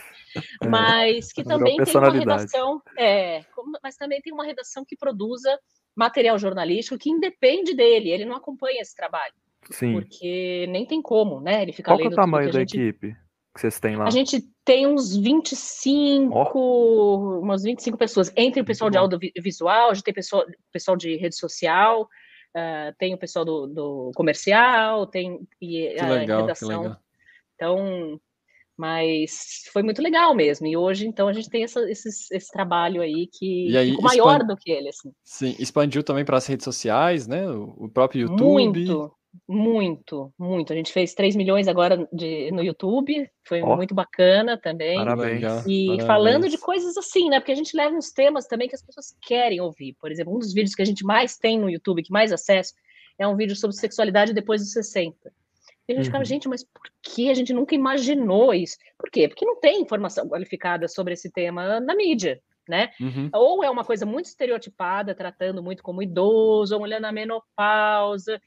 É, 0.63 0.69
mas 0.69 1.33
que 1.33 1.45
também 1.45 1.77
tem 1.77 1.97
uma 1.97 2.11
redação. 2.11 2.83
É, 2.99 3.45
mas 3.83 3.97
também 3.97 4.21
tem 4.21 4.33
uma 4.33 4.45
redação 4.45 4.85
que 4.85 4.97
produza 4.97 5.59
material 5.95 6.39
jornalístico 6.39 6.99
que 6.99 7.11
independe 7.11 7.75
dele, 7.75 8.11
ele 8.11 8.27
não 8.27 8.37
acompanha 8.37 8.83
esse 8.83 8.95
trabalho. 8.95 9.35
Sim. 9.71 9.95
Porque 9.95 10.67
nem 10.69 10.87
tem 10.87 11.03
como, 11.03 11.41
né? 11.41 11.63
Ele 11.63 11.73
fica 11.73 11.91
Qual 11.91 12.01
é 12.01 12.07
o 12.07 12.15
tamanho 12.15 12.53
da 12.53 12.61
gente... 12.61 12.79
equipe? 12.79 13.17
Que 13.57 13.61
vocês 13.63 13.81
têm 13.81 13.97
lá? 13.97 14.05
A 14.05 14.11
gente 14.11 14.45
tem 14.65 14.87
uns 14.87 15.17
25, 15.17 16.33
oh. 16.35 17.41
umas 17.41 17.63
25 17.63 17.97
pessoas, 17.97 18.33
entre 18.37 18.61
o 18.61 18.65
pessoal 18.65 18.91
de 18.91 18.99
audiovisual, 18.99 19.91
a 19.91 19.95
gente 19.95 20.05
tem 20.05 20.15
pessoal, 20.15 20.45
pessoal 20.73 20.97
de 20.97 21.17
rede 21.17 21.37
social, 21.37 22.03
uh, 22.03 22.95
tem 22.99 23.15
o 23.15 23.19
pessoal 23.19 23.45
do, 23.45 23.67
do 23.67 24.11
comercial, 24.15 25.07
tem 25.07 25.41
e 25.61 25.95
que 25.95 26.01
a 26.01 26.09
legal, 26.09 26.41
redação. 26.43 26.97
Então, 27.55 28.21
mas 28.77 29.65
foi 29.73 29.83
muito 29.83 30.03
legal 30.03 30.35
mesmo. 30.35 30.67
E 30.67 30.77
hoje, 30.77 31.07
então, 31.07 31.29
a 31.29 31.33
gente 31.33 31.49
tem 31.49 31.65
essa, 31.65 31.81
esse, 31.91 32.09
esse 32.09 32.51
trabalho 32.53 33.01
aí 33.01 33.27
que 33.33 33.75
aí, 33.75 33.91
ficou 33.91 34.05
maior 34.05 34.45
do 34.45 34.55
que 34.57 34.71
ele. 34.71 34.91
Assim. 34.91 35.11
Sim, 35.25 35.57
expandiu 35.59 36.03
também 36.03 36.25
para 36.25 36.37
as 36.37 36.47
redes 36.47 36.65
sociais, 36.65 37.27
né? 37.27 37.49
O 37.49 37.89
próprio 37.89 38.23
YouTube. 38.23 38.45
Muito, 38.45 39.13
muito, 39.49 40.33
muito. 40.39 40.73
A 40.73 40.77
gente 40.77 40.93
fez 40.93 41.15
3 41.15 41.37
milhões 41.37 41.69
agora 41.69 42.09
de, 42.13 42.51
no 42.51 42.63
YouTube, 42.63 43.29
foi 43.47 43.63
oh, 43.63 43.77
muito 43.77 43.95
bacana 43.95 44.59
também. 44.59 44.97
Parabéns. 44.97 45.65
E 45.67 45.87
parabéns. 45.87 46.07
falando 46.07 46.49
de 46.49 46.59
coisas 46.59 46.97
assim, 46.97 47.29
né? 47.29 47.41
Porque 47.41 47.53
a 47.53 47.57
gente 47.57 47.77
leva 47.77 47.95
uns 47.95 48.11
temas 48.11 48.47
também 48.47 48.69
que 48.69 48.75
as 48.75 48.83
pessoas 48.83 49.17
querem 49.23 49.61
ouvir. 49.61 49.95
Por 50.01 50.11
exemplo, 50.11 50.35
um 50.35 50.39
dos 50.39 50.53
vídeos 50.53 50.75
que 50.75 50.83
a 50.83 50.87
gente 50.87 51.05
mais 51.05 51.37
tem 51.37 51.59
no 51.59 51.71
YouTube, 51.71 52.03
que 52.03 52.13
mais 52.13 52.33
acesso, 52.33 52.75
é 53.19 53.27
um 53.27 53.37
vídeo 53.37 53.57
sobre 53.57 53.77
sexualidade 53.77 54.33
depois 54.33 54.61
dos 54.61 54.73
60. 54.73 55.17
E 55.89 55.93
a 55.93 55.95
gente 55.95 55.99
uhum. 55.99 56.05
ficava, 56.07 56.25
gente, 56.25 56.49
mas 56.49 56.65
por 56.65 56.83
que 57.03 57.31
a 57.31 57.35
gente 57.35 57.53
nunca 57.53 57.75
imaginou 57.75 58.53
isso? 58.53 58.77
Por 58.99 59.11
quê? 59.11 59.29
Porque 59.29 59.47
não 59.47 59.61
tem 59.61 59.81
informação 59.81 60.29
qualificada 60.29 60.89
sobre 60.89 61.15
esse 61.15 61.31
tema 61.31 61.81
na 61.81 61.95
mídia, 61.95 62.41
né? 62.69 62.91
Uhum. 63.01 63.31
Ou 63.33 63.63
é 63.63 63.71
uma 63.71 63.85
coisa 63.85 64.05
muito 64.05 64.27
estereotipada, 64.27 65.15
tratando 65.15 65.63
muito 65.63 65.83
como 65.83 66.03
idoso, 66.03 66.75
ou 66.75 66.81
mulher 66.81 67.01
na 67.01 67.13
menopausa, 67.13 68.41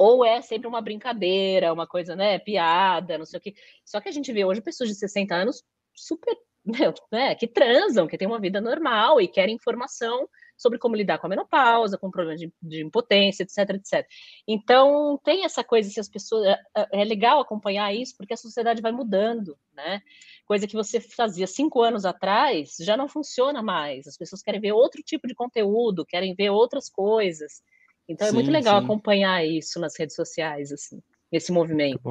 ou 0.00 0.24
é 0.24 0.40
sempre 0.40 0.66
uma 0.66 0.80
brincadeira, 0.80 1.74
uma 1.74 1.86
coisa, 1.86 2.16
né, 2.16 2.38
piada, 2.38 3.18
não 3.18 3.26
sei 3.26 3.38
o 3.38 3.42
quê. 3.42 3.54
Só 3.84 4.00
que 4.00 4.08
a 4.08 4.12
gente 4.12 4.32
vê 4.32 4.46
hoje 4.46 4.62
pessoas 4.62 4.88
de 4.88 4.94
60 4.94 5.34
anos 5.34 5.62
super, 5.94 6.34
né, 7.12 7.34
que 7.34 7.46
transam, 7.46 8.06
que 8.06 8.16
têm 8.16 8.26
uma 8.26 8.40
vida 8.40 8.62
normal 8.62 9.20
e 9.20 9.28
querem 9.28 9.56
informação 9.56 10.26
sobre 10.56 10.78
como 10.78 10.96
lidar 10.96 11.18
com 11.18 11.26
a 11.26 11.28
menopausa, 11.28 11.98
com 11.98 12.10
problemas 12.10 12.40
de, 12.40 12.50
de 12.62 12.82
impotência, 12.82 13.42
etc, 13.42 13.74
etc. 13.74 14.06
Então, 14.48 15.20
tem 15.22 15.44
essa 15.44 15.62
coisa, 15.62 15.90
se 15.90 16.00
as 16.00 16.08
pessoas. 16.08 16.46
É, 16.46 16.58
é, 16.78 17.02
é 17.02 17.04
legal 17.04 17.38
acompanhar 17.38 17.94
isso, 17.94 18.16
porque 18.16 18.32
a 18.32 18.38
sociedade 18.38 18.80
vai 18.80 18.92
mudando, 18.92 19.54
né? 19.74 20.00
Coisa 20.46 20.66
que 20.66 20.74
você 20.74 20.98
fazia 20.98 21.46
cinco 21.46 21.82
anos 21.82 22.06
atrás 22.06 22.76
já 22.80 22.96
não 22.96 23.06
funciona 23.06 23.62
mais. 23.62 24.06
As 24.06 24.16
pessoas 24.16 24.42
querem 24.42 24.60
ver 24.60 24.72
outro 24.72 25.02
tipo 25.02 25.28
de 25.28 25.34
conteúdo, 25.34 26.06
querem 26.06 26.34
ver 26.34 26.48
outras 26.48 26.88
coisas. 26.88 27.62
Então 28.10 28.26
sim, 28.26 28.32
é 28.32 28.34
muito 28.34 28.50
legal 28.50 28.78
sim. 28.78 28.84
acompanhar 28.84 29.44
isso 29.46 29.78
nas 29.78 29.96
redes 29.96 30.16
sociais, 30.16 30.72
assim, 30.72 31.00
esse 31.30 31.52
movimento. 31.52 32.10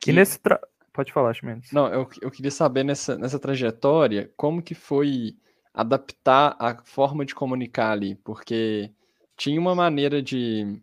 Que... 0.00 0.10
E 0.10 0.12
nesse 0.12 0.38
tra... 0.40 0.60
Pode 0.92 1.12
falar, 1.12 1.32
Chimenez. 1.32 1.70
Não, 1.72 1.86
eu, 1.86 2.08
eu 2.20 2.30
queria 2.30 2.50
saber 2.50 2.82
nessa, 2.82 3.16
nessa 3.16 3.38
trajetória 3.38 4.30
como 4.36 4.60
que 4.60 4.74
foi 4.74 5.36
adaptar 5.72 6.56
a 6.58 6.82
forma 6.84 7.24
de 7.24 7.32
comunicar 7.32 7.92
ali, 7.92 8.16
porque 8.16 8.90
tinha 9.36 9.60
uma 9.60 9.74
maneira 9.74 10.20
de. 10.20 10.82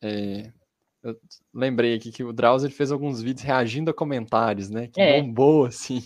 É, 0.00 0.52
eu 1.02 1.16
lembrei 1.52 1.94
aqui 1.94 2.12
que 2.12 2.22
o 2.22 2.32
Drauzio 2.32 2.70
fez 2.70 2.92
alguns 2.92 3.20
vídeos 3.20 3.44
reagindo 3.44 3.90
a 3.90 3.94
comentários, 3.94 4.70
né? 4.70 4.86
Que 4.86 5.00
é. 5.00 5.20
bombou, 5.20 5.66
assim. 5.66 6.02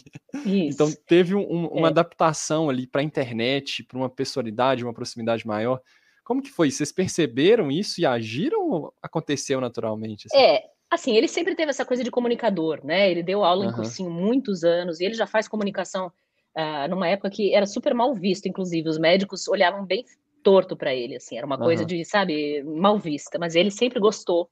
Isso. 0.47 0.83
Então 0.83 0.91
teve 1.07 1.35
um, 1.35 1.67
uma 1.67 1.89
é. 1.89 1.91
adaptação 1.91 2.71
ali 2.71 2.87
para 2.87 3.03
a 3.03 3.05
internet, 3.05 3.83
para 3.85 3.99
uma 3.99 4.09
pessoalidade, 4.09 4.83
uma 4.83 4.95
proximidade 4.95 5.47
maior. 5.47 5.81
Como 6.25 6.43
que 6.43 6.51
foi? 6.51 6.71
Vocês 6.71 6.91
perceberam 6.91 7.71
isso 7.71 8.01
e 8.01 8.07
agiram 8.07 8.69
ou 8.69 8.95
aconteceu 9.03 9.61
naturalmente? 9.61 10.27
Assim? 10.27 10.43
É, 10.43 10.65
assim, 10.91 11.15
ele 11.17 11.29
sempre 11.29 11.55
teve 11.55 11.71
essa 11.71 11.85
coisa 11.85 12.03
de 12.03 12.11
comunicador, 12.11 12.81
né? 12.85 13.11
Ele 13.11 13.23
deu 13.23 13.45
aula 13.45 13.67
uhum. 13.67 13.71
em 13.71 13.75
cursinho 13.75 14.11
muitos 14.11 14.65
anos 14.65 15.01
e 15.01 15.05
ele 15.05 15.15
já 15.15 15.27
faz 15.27 15.47
comunicação 15.47 16.11
uh, 16.57 16.89
numa 16.89 17.07
época 17.09 17.31
que 17.31 17.55
era 17.55 17.67
super 17.67 17.93
mal 17.95 18.15
visto, 18.15 18.47
inclusive. 18.47 18.89
Os 18.89 18.99
médicos 18.99 19.47
olhavam 19.49 19.85
bem 19.85 20.05
torto 20.43 20.77
para 20.77 20.95
ele, 20.95 21.17
assim, 21.17 21.37
era 21.37 21.47
uma 21.47 21.57
uhum. 21.57 21.65
coisa 21.65 21.85
de, 21.85 22.05
sabe, 22.05 22.63
mal 22.63 22.99
vista, 22.99 23.39
mas 23.39 23.55
ele 23.55 23.71
sempre 23.71 24.01
gostou 24.01 24.49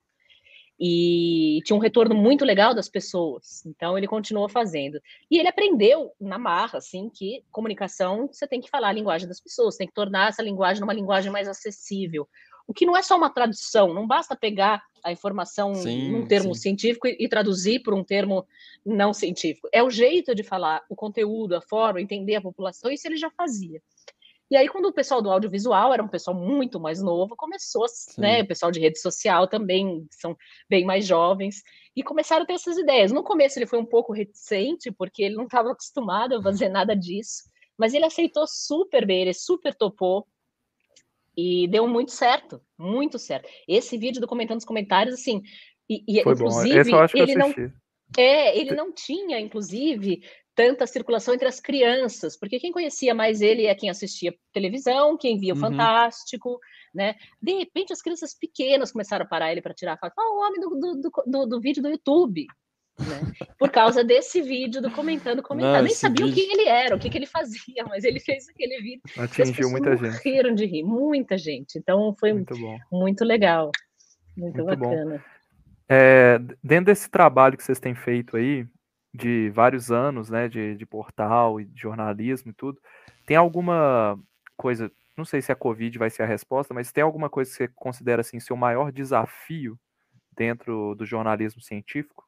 e 0.85 1.61
tinha 1.65 1.77
um 1.77 1.81
retorno 1.81 2.13
muito 2.13 2.45
legal 2.45 2.75
das 2.75 2.89
pessoas. 2.89 3.65
Então 3.65 3.97
ele 3.97 4.09
continuou 4.09 4.49
fazendo. 4.49 5.01
E 5.31 5.39
ele 5.39 5.47
aprendeu 5.47 6.11
na 6.21 6.37
marra, 6.37 6.79
assim, 6.79 7.09
que 7.09 7.45
comunicação 7.53 8.27
você 8.27 8.49
tem 8.49 8.61
que 8.61 8.69
falar 8.69 8.89
a 8.89 8.93
linguagem 8.93 9.29
das 9.29 9.39
pessoas, 9.39 9.77
tem 9.77 9.87
que 9.87 9.95
tornar 9.95 10.31
essa 10.31 10.43
linguagem 10.43 10.83
uma 10.83 10.93
linguagem 10.93 11.31
mais 11.31 11.47
acessível. 11.47 12.29
O 12.67 12.75
que 12.75 12.85
não 12.85 12.97
é 12.97 13.03
só 13.03 13.17
uma 13.17 13.31
tradução, 13.31 13.95
não 13.95 14.09
basta 14.09 14.35
pegar 14.35 14.83
a 15.05 15.13
informação 15.13 15.73
sim, 15.77 16.11
num 16.11 16.27
termo 16.27 16.53
sim. 16.53 16.63
científico 16.63 17.07
e, 17.07 17.17
e 17.21 17.29
traduzir 17.29 17.81
por 17.85 17.95
um 17.95 18.03
termo 18.03 18.45
não 18.85 19.13
científico. 19.13 19.69
É 19.73 19.85
o 19.85 19.91
jeito 19.91 20.35
de 20.35 20.43
falar, 20.43 20.83
o 20.89 20.97
conteúdo, 20.97 21.55
a 21.55 21.61
forma, 21.61 22.01
entender 22.01 22.35
a 22.35 22.43
população, 22.43 22.91
isso 22.91 23.07
ele 23.07 23.17
já 23.17 23.31
fazia. 23.31 23.81
E 24.53 24.57
aí, 24.57 24.69
quando 24.69 24.85
o 24.85 24.93
pessoal 24.93 25.23
do 25.23 25.31
audiovisual 25.31 25.95
era 25.95 26.03
um 26.03 26.09
pessoal 26.09 26.37
muito 26.37 26.79
mais 26.79 27.03
novo, 27.03 27.35
começou, 27.35 27.89
Sim. 27.89 28.21
né? 28.21 28.43
O 28.43 28.47
pessoal 28.47 28.71
de 28.71 28.79
rede 28.79 29.01
social 29.01 29.49
também 29.49 30.07
são 30.11 30.37
bem 30.69 30.85
mais 30.85 31.07
jovens, 31.07 31.63
e 31.97 32.03
começaram 32.03 32.43
a 32.43 32.47
ter 32.47 32.53
essas 32.53 32.77
ideias. 32.77 33.11
No 33.11 33.25
começo 33.25 33.59
ele 33.59 33.65
foi 33.65 33.79
um 33.79 33.87
pouco 33.87 34.13
reticente, 34.13 34.93
porque 34.93 35.23
ele 35.23 35.37
não 35.37 35.45
estava 35.45 35.73
acostumado 35.73 36.35
a 36.35 36.43
fazer 36.43 36.69
nada 36.69 36.95
disso, 36.95 37.45
mas 37.79 37.95
ele 37.95 38.05
aceitou 38.05 38.45
super 38.47 39.07
bem, 39.07 39.23
ele 39.23 39.33
super 39.33 39.75
topou. 39.75 40.27
E 41.35 41.67
deu 41.69 41.89
muito 41.89 42.13
certo, 42.13 42.61
muito 42.79 43.19
certo. 43.19 43.49
Esse 43.67 43.97
vídeo 43.97 44.21
do 44.21 44.27
comentando 44.27 44.59
os 44.59 44.67
comentários, 44.67 45.15
assim, 45.15 45.41
e, 45.89 46.05
e 46.07 46.21
inclusive, 46.21 46.91
ele 47.15 47.35
não, 47.37 47.55
é, 48.19 48.59
ele 48.59 48.75
não 48.75 48.93
tinha, 48.93 49.41
inclusive, 49.41 50.23
tanta 50.55 50.87
circulação 50.87 51.35
entre 51.35 51.49
as 51.49 51.61
crianças, 51.61 52.37
porque 52.37 52.61
quem 52.61 52.73
conhecia 52.73 53.15
mais 53.15 53.41
ele 53.41 53.67
é 53.67 53.75
quem 53.75 53.91
assistia 53.91 54.35
televisão, 54.53 55.17
quem 55.17 55.39
via 55.39 55.55
o 55.55 55.57
uhum. 55.57 55.63
Fantástico, 55.63 56.59
né? 56.95 57.15
De 57.41 57.53
repente 57.55 57.93
as 57.93 58.03
crianças 58.03 58.35
pequenas 58.35 58.93
começaram 58.93 59.25
a 59.25 59.29
parar 59.29 59.51
ele 59.51 59.63
para 59.63 59.75
tirar 59.75 59.99
foto. 59.99 60.13
Ah, 60.19 60.33
o 60.33 60.41
homem 60.41 60.61
do, 60.61 60.71
do, 60.71 61.11
do, 61.27 61.47
do, 61.47 61.61
vídeo 61.61 61.83
do 61.83 61.89
YouTube. 61.89 62.47
Né? 62.99 63.47
Por 63.59 63.71
causa 63.71 64.05
desse 64.05 64.43
vídeo 64.43 64.83
do 64.83 64.91
comentando, 64.91 65.43
comentando. 65.43 65.85
Nem 65.85 65.95
sabia 65.95 66.27
vídeo... 66.27 66.45
o 66.45 66.47
que 66.47 66.53
ele 66.53 66.69
era, 66.69 66.95
o 66.95 66.99
que, 66.99 67.09
que 67.09 67.17
ele 67.17 67.27
fazia, 67.27 67.85
mas 67.89 68.05
ele 68.05 68.21
fez 68.21 68.49
aquele 68.49 68.79
vídeo. 68.81 69.03
Atingiu 69.17 69.71
muita 69.71 69.97
gente. 69.97 70.23
Riram 70.23 70.55
de 70.55 70.67
rir, 70.67 70.83
muita 70.83 71.39
gente. 71.39 71.79
Então 71.79 72.15
foi 72.19 72.33
muito, 72.35 72.55
muito 72.91 73.25
legal. 73.25 73.71
Muito, 74.37 74.63
muito 74.63 74.81
bacana. 74.81 75.25
É, 75.89 76.39
dentro 76.63 76.87
desse 76.87 77.11
trabalho 77.11 77.57
que 77.57 77.63
vocês 77.63 77.81
têm 77.81 77.95
feito 77.95 78.37
aí, 78.37 78.67
de 79.13 79.51
vários 79.51 79.91
anos, 79.91 80.31
né, 80.31 80.49
de, 80.49 80.77
de 80.77 80.87
portal 80.87 81.61
e 81.61 81.65
de 81.65 81.81
jornalismo 81.81 82.51
e 82.51 82.55
tudo, 82.55 82.81
tem 83.27 83.37
alguma 83.37 84.19
coisa, 84.57 84.91
não 85.17 85.25
sei 85.25 85.43
se 85.43 85.53
a 85.53 85.57
Covid 85.57 85.99
vai 85.99 86.09
ser 86.09 86.23
a 86.23 86.27
resposta, 86.27 86.73
mas 86.73 86.93
tem 86.93 87.05
alguma 87.05 87.29
coisa 87.29 87.51
que 87.51 87.57
você 87.57 87.69
considera 87.69 88.21
assim 88.23 88.41
seu 88.41 88.57
maior 88.57 88.91
desafio 88.91 89.79
dentro 90.35 90.95
do 90.95 91.05
jornalismo 91.05 91.61
científico? 91.61 92.27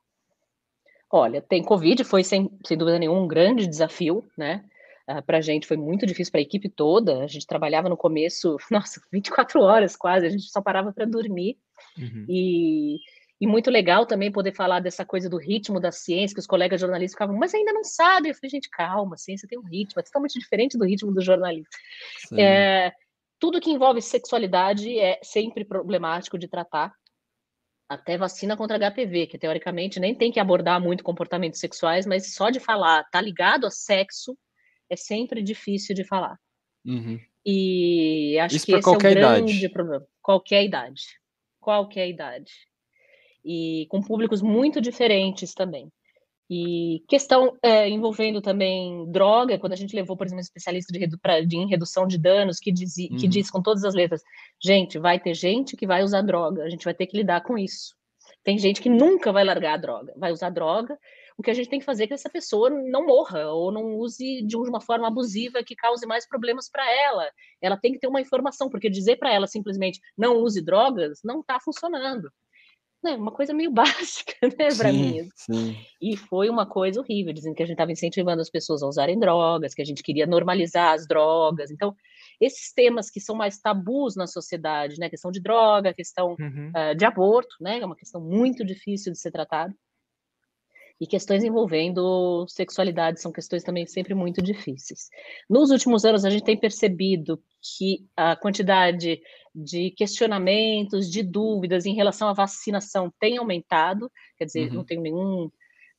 Olha, 1.11 1.41
tem 1.41 1.63
Covid, 1.63 2.03
foi 2.05 2.25
sem, 2.25 2.51
sem 2.67 2.77
dúvida 2.77 2.99
nenhuma 2.99 3.21
um 3.21 3.29
grande 3.29 3.67
desafio, 3.67 4.25
né? 4.37 4.65
Uh, 5.09 5.19
ah, 5.19 5.23
para 5.23 5.39
a 5.39 5.41
gente 5.41 5.67
foi 5.67 5.77
muito 5.77 6.07
difícil 6.07 6.33
para 6.33 6.41
a 6.41 6.43
equipe 6.43 6.69
toda. 6.69 7.23
A 7.23 7.27
gente 7.27 7.47
trabalhava 7.47 7.89
no 7.89 7.97
começo, 7.97 8.57
nossa, 8.71 9.01
24 9.13 9.61
horas 9.61 9.97
quase, 9.97 10.27
a 10.27 10.31
gente 10.31 10.45
só 10.45 10.61
parava 10.61 10.93
para 10.93 11.05
dormir. 11.05 11.57
Uhum. 11.97 12.27
E 12.29 12.99
e 13.45 13.47
muito 13.47 13.71
legal 13.71 14.07
também 14.07 14.33
poder 14.33 14.53
falar 14.53 14.81
dessa 14.81 15.05
coisa 15.05 15.29
do 15.29 15.37
ritmo 15.37 15.79
da 15.79 15.93
ciência, 15.93 16.35
que 16.35 16.41
os 16.41 16.47
colegas 16.47 16.81
jornalistas 16.81 17.13
ficavam, 17.13 17.37
mas 17.37 17.53
ainda 17.53 17.75
não 17.75 17.85
sabe. 17.85 18.31
Eu 18.31 18.35
falei, 18.35 18.49
gente, 18.49 18.71
calma, 18.71 19.17
a 19.17 19.19
ciência 19.19 19.47
tem 19.47 19.59
um 19.59 19.69
ritmo, 19.69 20.01
é 20.01 20.03
totalmente 20.03 20.39
diferente 20.39 20.79
do 20.79 20.85
ritmo 20.87 21.13
do 21.13 21.21
jornalismo. 21.21 21.69
É, 22.39 22.91
tudo 23.39 23.61
que 23.61 23.71
envolve 23.71 24.01
sexualidade 24.01 24.99
é 24.99 25.21
sempre 25.23 25.63
problemático 25.63 26.39
de 26.39 26.49
tratar, 26.49 26.95
até 27.87 28.17
vacina 28.17 28.57
contra 28.57 28.79
HPV, 28.79 29.27
que 29.27 29.37
teoricamente 29.37 30.01
nem 30.01 30.15
tem 30.15 30.33
que 30.33 30.41
abordar 30.41 30.81
muito 30.81 31.05
comportamentos 31.05 31.61
sexuais, 31.61 32.07
mas 32.07 32.33
só 32.35 32.49
de 32.49 32.61
falar, 32.61 33.05
tá 33.11 33.21
ligado 33.21 33.67
a 33.67 33.71
sexo, 33.71 34.39
é 34.89 34.97
sempre 34.97 35.43
difícil 35.43 35.95
de 35.95 36.03
falar. 36.03 36.39
Uhum. 36.83 37.21
E 37.45 38.39
acho 38.39 38.57
Isso 38.57 38.65
que 38.65 38.75
esse 38.75 38.89
é 38.89 38.91
o 38.91 38.97
grande 38.97 39.19
idade. 39.19 39.69
problema. 39.69 40.07
Qualquer 40.23 40.65
idade. 40.65 41.03
Qualquer 41.61 42.09
idade 42.09 42.51
e 43.45 43.87
com 43.91 44.01
públicos 44.01 44.41
muito 44.41 44.81
diferentes 44.81 45.53
também. 45.55 45.91
E 46.49 47.03
questão 47.09 47.57
é, 47.63 47.89
envolvendo 47.89 48.43
também 48.43 49.11
droga, 49.11 49.59
quando 49.59 49.73
a 49.73 49.77
gente 49.77 49.97
levou, 49.97 50.17
por 50.17 50.27
exemplo, 50.27 50.41
um 50.41 50.43
especialista 50.43 50.93
de, 50.93 50.99
redu 50.99 51.19
pra, 51.19 51.41
de, 51.41 51.57
em 51.57 51.69
redução 51.69 52.07
de 52.07 52.19
danos, 52.19 52.59
que 52.59 52.71
diz, 52.71 52.97
uhum. 52.99 53.17
que 53.17 53.27
diz 53.27 53.51
com 53.51 53.63
todas 53.63 53.83
as 53.83 53.95
letras: 53.95 54.23
gente, 54.63 54.99
vai 54.99 55.19
ter 55.19 55.35
gente 55.35 55.77
que 55.77 55.87
vai 55.87 56.03
usar 56.03 56.23
droga, 56.23 56.63
a 56.63 56.69
gente 56.69 56.85
vai 56.85 56.95
ter 56.95 57.07
que 57.07 57.17
lidar 57.17 57.43
com 57.43 57.57
isso. 57.57 57.95
Tem 58.43 58.59
gente 58.59 58.83
que 58.83 58.91
nunca 58.91 59.33
vai 59.33 59.43
largar 59.43 59.75
a 59.75 59.79
droga, 59.79 60.13
vai 60.17 60.33
usar 60.33 60.51
droga. 60.51 60.99
O 61.37 61.43
que 61.43 61.51
a 61.51 61.55
gente 61.55 61.69
tem 61.69 61.81
que 61.81 61.85
fazer 61.85 62.05
é 62.05 62.07
que 62.07 62.15
essa 62.15 62.31
pessoa 62.31 62.71
não 62.71 63.07
morra 63.07 63.49
ou 63.51 63.73
não 63.73 63.97
use 63.97 64.43
de 64.43 64.57
uma 64.57 64.81
forma 64.81 65.09
abusiva 65.09 65.65
que 65.65 65.75
cause 65.75 66.07
mais 66.07 66.29
problemas 66.29 66.71
para 66.71 66.89
ela. 66.89 67.29
Ela 67.61 67.77
tem 67.77 67.93
que 67.93 67.99
ter 67.99 68.07
uma 68.07 68.21
informação, 68.21 68.69
porque 68.69 68.89
dizer 68.89 69.17
para 69.17 69.33
ela 69.33 69.47
simplesmente 69.47 69.99
não 70.17 70.37
use 70.37 70.63
drogas 70.63 71.21
não 71.25 71.41
está 71.41 71.59
funcionando 71.59 72.31
né, 73.05 73.15
uma 73.17 73.31
coisa 73.31 73.53
meio 73.53 73.71
básica, 73.73 74.35
né, 74.43 74.69
para 74.77 74.93
mim. 74.93 75.29
Sim. 75.37 75.77
E 76.01 76.17
foi 76.17 76.49
uma 76.49 76.67
coisa 76.67 77.01
horrível, 77.01 77.33
dizendo 77.33 77.55
que 77.55 77.63
a 77.63 77.67
gente 77.67 77.75
estava 77.75 77.93
incentivando 77.93 78.41
as 78.41 78.51
pessoas 78.51 78.83
a 78.83 78.89
usarem 78.89 79.19
drogas, 79.19 79.75
que 79.75 79.83
a 79.83 79.85
gente 79.85 80.03
queria 80.03 80.27
normalizar 80.27 80.95
as 80.95 81.07
drogas. 81.07 81.71
Então, 81.71 81.95
esses 82.41 82.73
temas 82.73 83.11
que 83.11 83.21
são 83.21 83.37
mais 83.37 83.59
tabus 83.59 84.17
na 84.17 84.27
sociedade, 84.27 84.99
né, 84.99 85.09
questão 85.11 85.31
de 85.31 85.41
droga, 85.41 85.95
questão 85.95 86.35
uhum. 86.41 86.73
uh, 86.75 86.95
de 86.97 87.05
aborto, 87.05 87.55
né, 87.61 87.79
é 87.79 87.87
uma 87.87 87.97
questão 87.97 88.21
muito 88.21 88.65
difícil 88.65 89.13
de 89.13 89.19
ser 89.19 89.31
tratada. 89.31 89.75
E 91.01 91.07
questões 91.07 91.43
envolvendo 91.43 92.47
sexualidade 92.49 93.21
são 93.21 93.33
questões 93.33 93.65
também 93.65 93.85
sempre 93.85 94.15
muito 94.15 94.41
difíceis. 94.41 95.11
Nos 95.51 95.71
últimos 95.71 96.05
anos, 96.05 96.25
a 96.25 96.31
gente 96.31 96.45
tem 96.45 96.57
percebido 96.57 97.43
que 97.61 98.07
a 98.17 98.37
quantidade 98.37 99.21
de 99.55 99.91
questionamentos, 99.93 101.11
de 101.11 101.23
dúvidas 101.23 101.87
em 101.87 101.95
relação 101.95 102.29
à 102.29 102.33
vacinação 102.33 103.13
tem 103.21 103.39
aumentado, 103.39 104.11
quer 104.37 104.47
dizer, 104.47 104.69
uhum. 104.69 104.75
não 104.75 104.85
tem 104.85 105.01
nenhum 105.01 105.51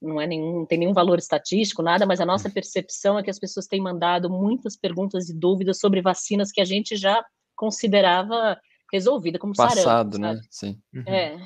não 0.02 0.22
é 0.22 0.28
nenhum, 0.28 0.60
não 0.60 0.66
tem 0.66 0.78
nenhum 0.78 0.94
valor 0.94 1.18
estatístico, 1.18 1.82
nada, 1.82 2.06
mas 2.06 2.20
a 2.20 2.26
nossa 2.26 2.50
percepção 2.50 3.18
é 3.18 3.24
que 3.24 3.30
as 3.30 3.40
pessoas 3.40 3.66
têm 3.66 3.82
mandado 3.82 4.30
muitas 4.30 4.76
perguntas 4.76 5.30
e 5.30 5.34
dúvidas 5.34 5.80
sobre 5.80 6.02
vacinas 6.02 6.52
que 6.52 6.62
a 6.62 6.66
gente 6.66 6.96
já 6.96 7.24
considerava 7.56 8.60
resolvida 8.92 9.40
como 9.40 9.56
passado, 9.56 9.82
sarampo, 9.82 10.18
né? 10.18 10.40
Sim. 10.52 10.80
Uhum. 10.94 11.04
É. 11.08 11.38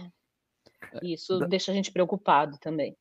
Isso 1.04 1.40
da... 1.40 1.48
deixa 1.48 1.72
a 1.72 1.76
gente 1.76 1.92
preocupado 1.92 2.58
também. 2.60 2.98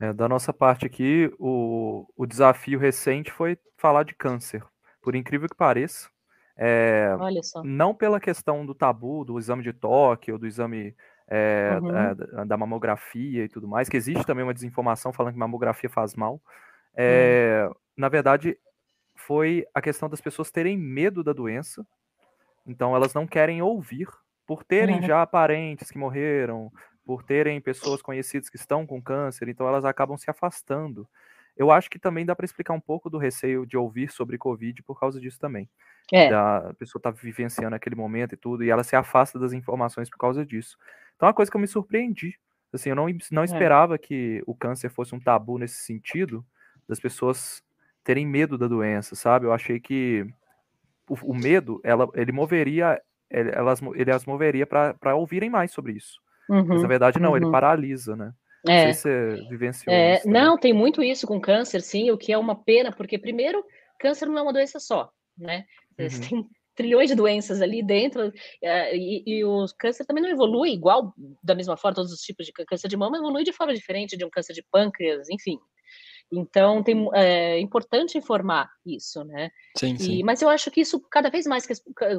É, 0.00 0.12
da 0.12 0.28
nossa 0.28 0.52
parte 0.52 0.86
aqui, 0.86 1.30
o, 1.38 2.06
o 2.16 2.26
desafio 2.26 2.78
recente 2.78 3.30
foi 3.30 3.58
falar 3.76 4.04
de 4.04 4.14
câncer. 4.14 4.64
Por 5.00 5.14
incrível 5.14 5.48
que 5.48 5.56
pareça, 5.56 6.08
é, 6.56 7.10
não 7.64 7.94
pela 7.94 8.20
questão 8.20 8.64
do 8.64 8.74
tabu, 8.74 9.24
do 9.24 9.38
exame 9.38 9.62
de 9.62 9.72
toque 9.72 10.30
ou 10.30 10.38
do 10.38 10.46
exame 10.46 10.94
é, 11.28 11.78
uhum. 11.80 11.96
é, 11.96 12.44
da 12.44 12.56
mamografia 12.56 13.44
e 13.44 13.48
tudo 13.48 13.66
mais, 13.66 13.88
que 13.88 13.96
existe 13.96 14.24
também 14.24 14.44
uma 14.44 14.54
desinformação 14.54 15.12
falando 15.12 15.32
que 15.32 15.38
mamografia 15.38 15.88
faz 15.88 16.14
mal. 16.14 16.34
Uhum. 16.34 17.74
Na 17.96 18.08
verdade, 18.08 18.58
foi 19.14 19.66
a 19.74 19.80
questão 19.80 20.08
das 20.08 20.20
pessoas 20.20 20.50
terem 20.50 20.76
medo 20.76 21.22
da 21.22 21.32
doença, 21.32 21.86
então 22.66 22.94
elas 22.94 23.14
não 23.14 23.26
querem 23.26 23.62
ouvir, 23.62 24.08
por 24.46 24.64
terem 24.64 24.96
uhum. 24.96 25.02
já 25.02 25.26
parentes 25.26 25.90
que 25.90 25.98
morreram, 25.98 26.70
por 27.04 27.22
terem 27.22 27.60
pessoas 27.60 28.02
conhecidas 28.02 28.48
que 28.48 28.56
estão 28.56 28.86
com 28.86 29.00
câncer, 29.00 29.48
então 29.48 29.66
elas 29.66 29.84
acabam 29.84 30.16
se 30.16 30.30
afastando. 30.30 31.08
Eu 31.56 31.70
acho 31.70 31.90
que 31.90 31.98
também 31.98 32.24
dá 32.24 32.34
para 32.34 32.44
explicar 32.44 32.72
um 32.72 32.80
pouco 32.80 33.10
do 33.10 33.18
receio 33.18 33.66
de 33.66 33.76
ouvir 33.76 34.10
sobre 34.10 34.38
Covid 34.38 34.82
por 34.82 34.98
causa 34.98 35.20
disso 35.20 35.38
também. 35.38 35.68
É. 36.10 36.28
Da 36.30 36.70
a 36.70 36.74
pessoa 36.74 37.00
tá 37.00 37.10
vivenciando 37.10 37.76
aquele 37.76 37.94
momento 37.94 38.34
e 38.34 38.36
tudo, 38.36 38.64
e 38.64 38.70
ela 38.70 38.82
se 38.82 38.96
afasta 38.96 39.38
das 39.38 39.52
informações 39.52 40.08
por 40.08 40.18
causa 40.18 40.44
disso. 40.44 40.76
Então 41.16 41.26
é 41.26 41.30
uma 41.30 41.34
coisa 41.34 41.50
que 41.50 41.56
eu 41.56 41.60
me 41.60 41.66
surpreendi. 41.66 42.38
Assim, 42.72 42.88
eu 42.88 42.96
não, 42.96 43.06
não 43.30 43.42
é. 43.42 43.44
esperava 43.44 43.96
é. 43.96 43.98
que 43.98 44.42
o 44.46 44.54
câncer 44.54 44.88
fosse 44.88 45.14
um 45.14 45.20
tabu 45.20 45.58
nesse 45.58 45.84
sentido, 45.84 46.44
das 46.88 46.98
pessoas 46.98 47.62
terem 48.02 48.26
medo 48.26 48.56
da 48.56 48.66
doença, 48.66 49.14
sabe? 49.14 49.46
Eu 49.46 49.52
achei 49.52 49.78
que 49.78 50.26
o, 51.08 51.14
o 51.22 51.34
medo, 51.34 51.80
ela, 51.84 52.08
ele 52.14 52.32
moveria, 52.32 53.00
ele, 53.30 53.50
elas, 53.50 53.80
ele 53.94 54.10
as 54.10 54.24
moveria 54.24 54.66
para 54.66 55.14
ouvirem 55.14 55.50
mais 55.50 55.70
sobre 55.70 55.92
isso. 55.92 56.20
Uhum, 56.48 56.66
Mas 56.66 56.82
na 56.82 56.88
verdade 56.88 57.20
não, 57.20 57.30
uhum. 57.30 57.36
ele 57.36 57.50
paralisa, 57.50 58.16
né? 58.16 58.32
É. 58.68 58.86
Não 58.86 58.92
sei 58.92 58.94
se 58.94 59.00
você 59.02 59.48
vivenciou 59.48 59.94
é, 59.94 60.16
isso. 60.16 60.28
Não, 60.28 60.56
tem 60.56 60.72
muito 60.72 61.02
isso 61.02 61.26
com 61.26 61.40
câncer, 61.40 61.82
sim, 61.82 62.10
o 62.10 62.18
que 62.18 62.32
é 62.32 62.38
uma 62.38 62.54
pena, 62.54 62.92
porque 62.92 63.18
primeiro, 63.18 63.64
câncer 63.98 64.26
não 64.26 64.38
é 64.38 64.42
uma 64.42 64.52
doença 64.52 64.78
só, 64.78 65.10
né? 65.36 65.64
Uhum. 65.98 66.08
Tem 66.28 66.46
trilhões 66.74 67.10
de 67.10 67.16
doenças 67.16 67.60
ali 67.60 67.82
dentro, 67.82 68.32
eh, 68.62 68.96
e, 68.96 69.22
e, 69.26 69.44
o 69.44 69.66
câncer 69.78 70.06
também 70.06 70.22
não 70.22 70.30
evolui 70.30 70.72
igual, 70.72 71.12
da 71.42 71.54
mesma 71.54 71.76
forma, 71.76 71.96
todos 71.96 72.12
os 72.12 72.20
tipos 72.20 72.46
de 72.46 72.52
câncer 72.52 72.88
de 72.88 72.96
mama 72.96 73.18
evolui 73.18 73.44
de 73.44 73.52
forma 73.52 73.74
diferente 73.74 74.16
de 74.16 74.24
um 74.24 74.30
câncer 74.30 74.54
de 74.54 74.64
pâncreas, 74.70 75.28
enfim. 75.28 75.58
Então, 76.32 76.82
tem, 76.82 77.10
é 77.12 77.60
importante 77.60 78.16
informar 78.16 78.70
isso, 78.86 79.22
né? 79.22 79.50
Sim, 79.76 79.98
sim. 79.98 80.12
E, 80.12 80.22
mas 80.24 80.40
eu 80.40 80.48
acho 80.48 80.70
que 80.70 80.80
isso, 80.80 80.98
cada 81.10 81.28
vez 81.28 81.46
mais 81.46 81.66
que, 81.66 81.74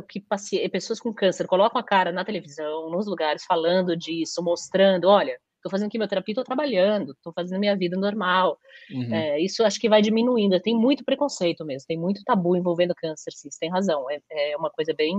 que 0.08 0.20
pacientes, 0.22 0.70
pessoas 0.70 1.00
com 1.00 1.12
câncer 1.12 1.48
colocam 1.48 1.82
a 1.82 1.84
cara 1.84 2.12
na 2.12 2.24
televisão, 2.24 2.92
nos 2.92 3.08
lugares, 3.08 3.44
falando 3.44 3.98
disso, 3.98 4.44
mostrando, 4.44 5.10
olha, 5.10 5.40
estou 5.64 5.72
fazendo 5.72 5.90
quimioterapia, 5.90 6.34
estou 6.34 6.44
trabalhando, 6.44 7.14
estou 7.14 7.32
fazendo 7.34 7.60
minha 7.60 7.76
vida 7.76 7.98
normal. 7.98 8.60
Uhum. 8.92 9.14
É, 9.14 9.40
isso 9.40 9.64
acho 9.64 9.80
que 9.80 9.88
vai 9.88 10.02
diminuindo. 10.02 10.60
Tem 10.60 10.76
muito 10.76 11.06
preconceito 11.06 11.66
mesmo, 11.66 11.88
tem 11.88 11.98
muito 11.98 12.24
tabu 12.24 12.56
envolvendo 12.56 12.94
câncer, 12.94 13.32
sim, 13.32 13.50
você 13.50 13.60
tem 13.60 13.72
razão. 13.72 14.06
É, 14.10 14.52
é 14.52 14.58
uma 14.58 14.70
coisa 14.70 14.94
bem. 14.94 15.18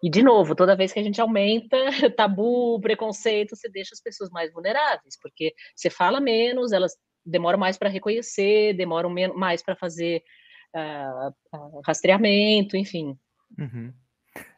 E, 0.00 0.08
de 0.08 0.22
novo, 0.22 0.54
toda 0.54 0.76
vez 0.76 0.92
que 0.92 1.00
a 1.00 1.02
gente 1.02 1.20
aumenta 1.20 1.76
tabu, 2.16 2.80
preconceito, 2.80 3.56
você 3.56 3.68
deixa 3.68 3.90
as 3.92 4.00
pessoas 4.00 4.30
mais 4.30 4.52
vulneráveis, 4.52 5.18
porque 5.20 5.52
você 5.74 5.90
fala 5.90 6.20
menos, 6.20 6.70
elas 6.70 6.92
demoram 7.26 7.58
mais 7.58 7.76
para 7.76 7.88
reconhecer, 7.88 8.74
demoram 8.74 9.12
mais 9.34 9.62
para 9.62 9.74
fazer 9.74 10.22
uh, 10.74 11.80
rastreamento, 11.84 12.76
enfim. 12.76 13.18
Uhum. 13.58 13.92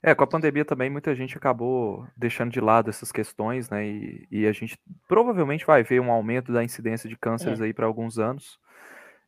É, 0.03 0.15
com 0.15 0.25
a 0.25 0.27
pandemia 0.27 0.65
também 0.65 0.89
muita 0.89 1.15
gente 1.15 1.37
acabou 1.37 2.07
deixando 2.17 2.51
de 2.51 2.61
lado 2.61 2.89
essas 2.89 3.13
questões, 3.13 3.69
né? 3.69 3.87
E, 3.87 4.29
e 4.31 4.47
a 4.47 4.53
gente 4.53 4.79
provavelmente 5.07 5.67
vai 5.67 5.83
ver 5.83 6.01
um 6.01 6.11
aumento 6.11 6.53
da 6.53 6.65
incidência 6.65 7.09
de 7.09 7.17
cânceres 7.17 7.61
é. 7.61 7.65
aí 7.65 7.75
para 7.75 7.87
alguns 7.87 8.19
anos. 8.19 8.59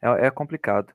É, 0.00 0.26
é 0.26 0.30
complicado. 0.30 0.92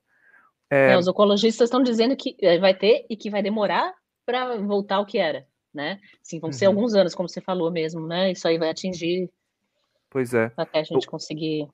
É... 0.70 0.92
É, 0.92 0.98
os 0.98 1.08
oncologistas 1.08 1.66
estão 1.66 1.82
dizendo 1.82 2.16
que 2.16 2.36
eh, 2.40 2.58
vai 2.58 2.74
ter 2.74 3.06
e 3.08 3.16
que 3.16 3.30
vai 3.30 3.42
demorar 3.42 3.94
para 4.26 4.56
voltar 4.58 4.96
ao 4.96 5.06
que 5.06 5.16
era, 5.16 5.46
né? 5.72 5.98
Sim, 6.22 6.40
vão 6.40 6.48
uhum. 6.48 6.52
ser 6.52 6.66
alguns 6.66 6.94
anos, 6.94 7.14
como 7.14 7.28
você 7.28 7.40
falou 7.40 7.70
mesmo, 7.70 8.06
né? 8.06 8.32
Isso 8.32 8.46
aí 8.46 8.58
vai 8.58 8.68
atingir. 8.68 9.30
Pois 10.10 10.34
é. 10.34 10.52
Até 10.56 10.80
a 10.80 10.82
gente 10.82 11.06
o, 11.06 11.10
conseguir. 11.10 11.68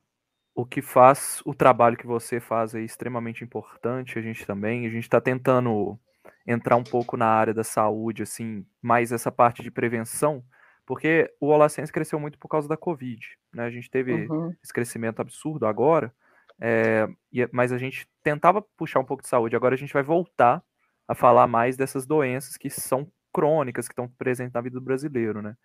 O 0.54 0.64
que 0.64 0.80
faz 0.80 1.42
o 1.44 1.52
trabalho 1.52 1.96
que 1.96 2.06
você 2.06 2.38
faz 2.38 2.74
é 2.74 2.80
extremamente 2.80 3.42
importante, 3.42 4.18
a 4.18 4.22
gente 4.22 4.46
também. 4.46 4.86
A 4.86 4.90
gente 4.90 5.02
está 5.02 5.20
tentando 5.20 5.98
entrar 6.46 6.76
um 6.76 6.84
pouco 6.84 7.16
na 7.16 7.26
área 7.26 7.54
da 7.54 7.64
saúde, 7.64 8.22
assim, 8.22 8.64
mais 8.82 9.12
essa 9.12 9.32
parte 9.32 9.62
de 9.62 9.70
prevenção, 9.70 10.44
porque 10.86 11.32
o 11.40 11.48
Holacense 11.48 11.92
cresceu 11.92 12.20
muito 12.20 12.38
por 12.38 12.48
causa 12.48 12.68
da 12.68 12.76
Covid, 12.76 13.26
né? 13.52 13.64
A 13.64 13.70
gente 13.70 13.90
teve 13.90 14.12
uhum. 14.12 14.54
esse 14.62 14.72
crescimento 14.72 15.20
absurdo 15.20 15.66
agora, 15.66 16.12
é, 16.60 17.08
mas 17.50 17.72
a 17.72 17.78
gente 17.78 18.06
tentava 18.22 18.60
puxar 18.60 19.00
um 19.00 19.04
pouco 19.04 19.22
de 19.22 19.28
saúde. 19.28 19.56
Agora 19.56 19.74
a 19.74 19.78
gente 19.78 19.92
vai 19.92 20.02
voltar 20.02 20.62
a 21.08 21.14
falar 21.14 21.46
mais 21.46 21.76
dessas 21.76 22.06
doenças 22.06 22.56
que 22.56 22.68
são 22.68 23.10
crônicas, 23.32 23.88
que 23.88 23.92
estão 23.92 24.08
presentes 24.08 24.52
na 24.52 24.60
vida 24.60 24.78
do 24.78 24.84
brasileiro, 24.84 25.42
né? 25.42 25.56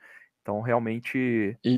Então, 0.41 0.61
realmente. 0.61 1.57
E, 1.63 1.77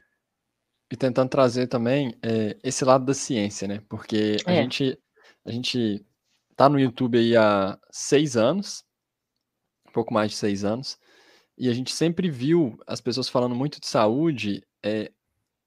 e 0.91 0.97
tentando 0.97 1.29
trazer 1.29 1.67
também 1.67 2.15
é, 2.21 2.57
esse 2.63 2.85
lado 2.85 3.05
da 3.05 3.13
ciência, 3.13 3.67
né? 3.67 3.81
Porque 3.89 4.37
a 4.45 4.51
é. 4.51 4.61
gente 4.61 4.97
a 5.43 5.51
gente 5.51 6.05
tá 6.55 6.69
no 6.69 6.79
YouTube 6.79 7.17
aí 7.17 7.35
há 7.35 7.77
seis 7.89 8.37
anos, 8.37 8.85
um 9.91 9.93
pouco 9.93 10.13
mais 10.13 10.31
de 10.31 10.37
seis 10.37 10.63
anos, 10.63 10.97
e 11.57 11.69
a 11.69 11.73
gente 11.73 11.93
sempre 11.93 12.29
viu 12.29 12.79
as 12.87 12.99
pessoas 12.99 13.29
falando 13.29 13.53
muito 13.53 13.79
de 13.79 13.87
saúde, 13.87 14.63
é, 14.83 15.11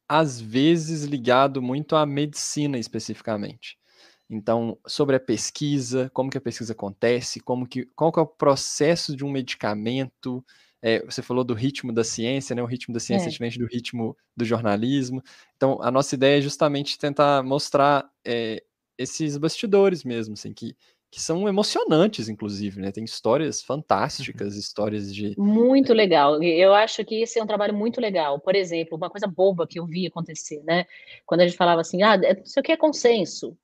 às 0.08 0.40
vezes 0.40 1.04
ligado 1.04 1.62
muito 1.62 1.94
à 1.94 2.04
medicina 2.04 2.78
especificamente. 2.78 3.78
Então, 4.28 4.78
sobre 4.86 5.16
a 5.16 5.20
pesquisa, 5.20 6.10
como 6.12 6.30
que 6.30 6.38
a 6.38 6.40
pesquisa 6.40 6.72
acontece, 6.72 7.40
como 7.40 7.66
que, 7.66 7.84
qual 7.94 8.10
que 8.10 8.18
é 8.18 8.22
o 8.22 8.26
processo 8.26 9.14
de 9.14 9.24
um 9.24 9.30
medicamento, 9.30 10.44
é, 10.82 11.04
você 11.04 11.22
falou 11.22 11.44
do 11.44 11.54
ritmo 11.54 11.92
da 11.92 12.02
ciência, 12.02 12.54
né? 12.56 12.62
O 12.62 12.66
ritmo 12.66 12.92
da 12.92 13.00
ciência 13.00 13.26
é. 13.26 13.28
é 13.28 13.30
diferente 13.30 13.58
do 13.58 13.66
ritmo 13.66 14.16
do 14.36 14.44
jornalismo. 14.44 15.22
Então, 15.56 15.78
a 15.82 15.90
nossa 15.90 16.14
ideia 16.14 16.38
é 16.38 16.42
justamente 16.42 16.98
tentar 16.98 17.42
mostrar 17.42 18.10
é, 18.24 18.62
esses 18.98 19.36
bastidores 19.36 20.04
mesmo, 20.04 20.34
assim, 20.34 20.52
que, 20.52 20.76
que 21.14 21.20
são 21.20 21.48
emocionantes, 21.48 22.28
inclusive, 22.28 22.80
né? 22.80 22.90
Tem 22.90 23.04
histórias 23.04 23.60
uhum. 23.60 23.66
fantásticas, 23.66 24.56
histórias 24.56 25.14
de. 25.14 25.32
Muito 25.38 25.94
legal. 25.94 26.42
Eu 26.42 26.74
acho 26.74 27.04
que 27.04 27.22
esse 27.22 27.38
é 27.38 27.42
um 27.42 27.46
trabalho 27.46 27.72
muito 27.72 28.00
legal. 28.00 28.40
Por 28.40 28.56
exemplo, 28.56 28.96
uma 28.96 29.08
coisa 29.08 29.28
boba 29.28 29.64
que 29.64 29.78
eu 29.78 29.86
vi 29.86 30.08
acontecer, 30.08 30.60
né? 30.64 30.86
Quando 31.24 31.42
a 31.42 31.46
gente 31.46 31.56
falava 31.56 31.80
assim, 31.80 32.02
ah, 32.02 32.18
isso 32.44 32.58
aqui 32.58 32.72
é 32.72 32.76
consenso. 32.76 33.56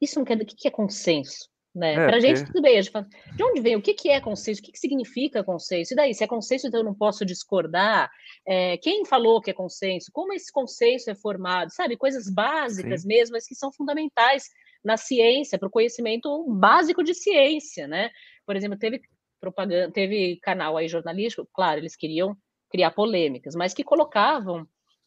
Isso 0.00 0.20
não 0.20 0.24
quer 0.24 0.36
dizer. 0.36 0.44
O 0.44 0.46
que 0.46 0.68
é 0.68 0.70
consenso? 0.70 1.50
Né? 1.74 1.94
É, 1.94 2.06
Para 2.06 2.18
a 2.18 2.20
gente, 2.20 2.44
tudo 2.46 2.62
bem. 2.62 2.78
A 2.78 2.82
gente 2.82 2.92
fala, 2.92 3.08
de 3.34 3.42
onde 3.42 3.60
vem? 3.60 3.74
O 3.74 3.82
que, 3.82 3.92
que 3.92 4.08
é 4.08 4.20
consenso? 4.20 4.60
O 4.60 4.64
que, 4.64 4.70
que 4.70 4.78
significa 4.78 5.42
consenso? 5.42 5.92
E 5.92 5.96
daí, 5.96 6.14
se 6.14 6.22
é 6.22 6.28
consenso, 6.28 6.68
então 6.68 6.78
eu 6.78 6.84
não 6.84 6.94
posso 6.94 7.26
discordar? 7.26 8.08
É, 8.46 8.76
quem 8.76 9.04
falou 9.04 9.40
que 9.40 9.50
é 9.50 9.54
consenso? 9.54 10.12
Como 10.12 10.32
esse 10.32 10.52
consenso 10.52 11.10
é 11.10 11.16
formado? 11.16 11.72
Sabe? 11.72 11.96
Coisas 11.96 12.30
básicas 12.30 13.02
Sim. 13.02 13.08
mesmo, 13.08 13.32
mas 13.32 13.44
que 13.44 13.56
são 13.56 13.72
fundamentais 13.72 14.44
na 14.84 14.96
ciência, 14.96 15.58
para 15.58 15.68
o 15.68 15.70
conhecimento 15.70 16.44
básico 16.48 17.02
de 17.02 17.14
ciência, 17.14 17.86
né? 17.86 18.10
Por 18.46 18.56
exemplo, 18.56 18.78
teve 18.78 19.00
propaganda, 19.40 19.90
teve 19.92 20.36
canal 20.36 20.76
aí 20.76 20.88
jornalístico, 20.88 21.48
claro, 21.52 21.80
eles 21.80 21.96
queriam 21.96 22.36
criar 22.70 22.90
polêmicas, 22.90 23.54
mas 23.54 23.74
que 23.74 23.82
colocavam 23.82 24.66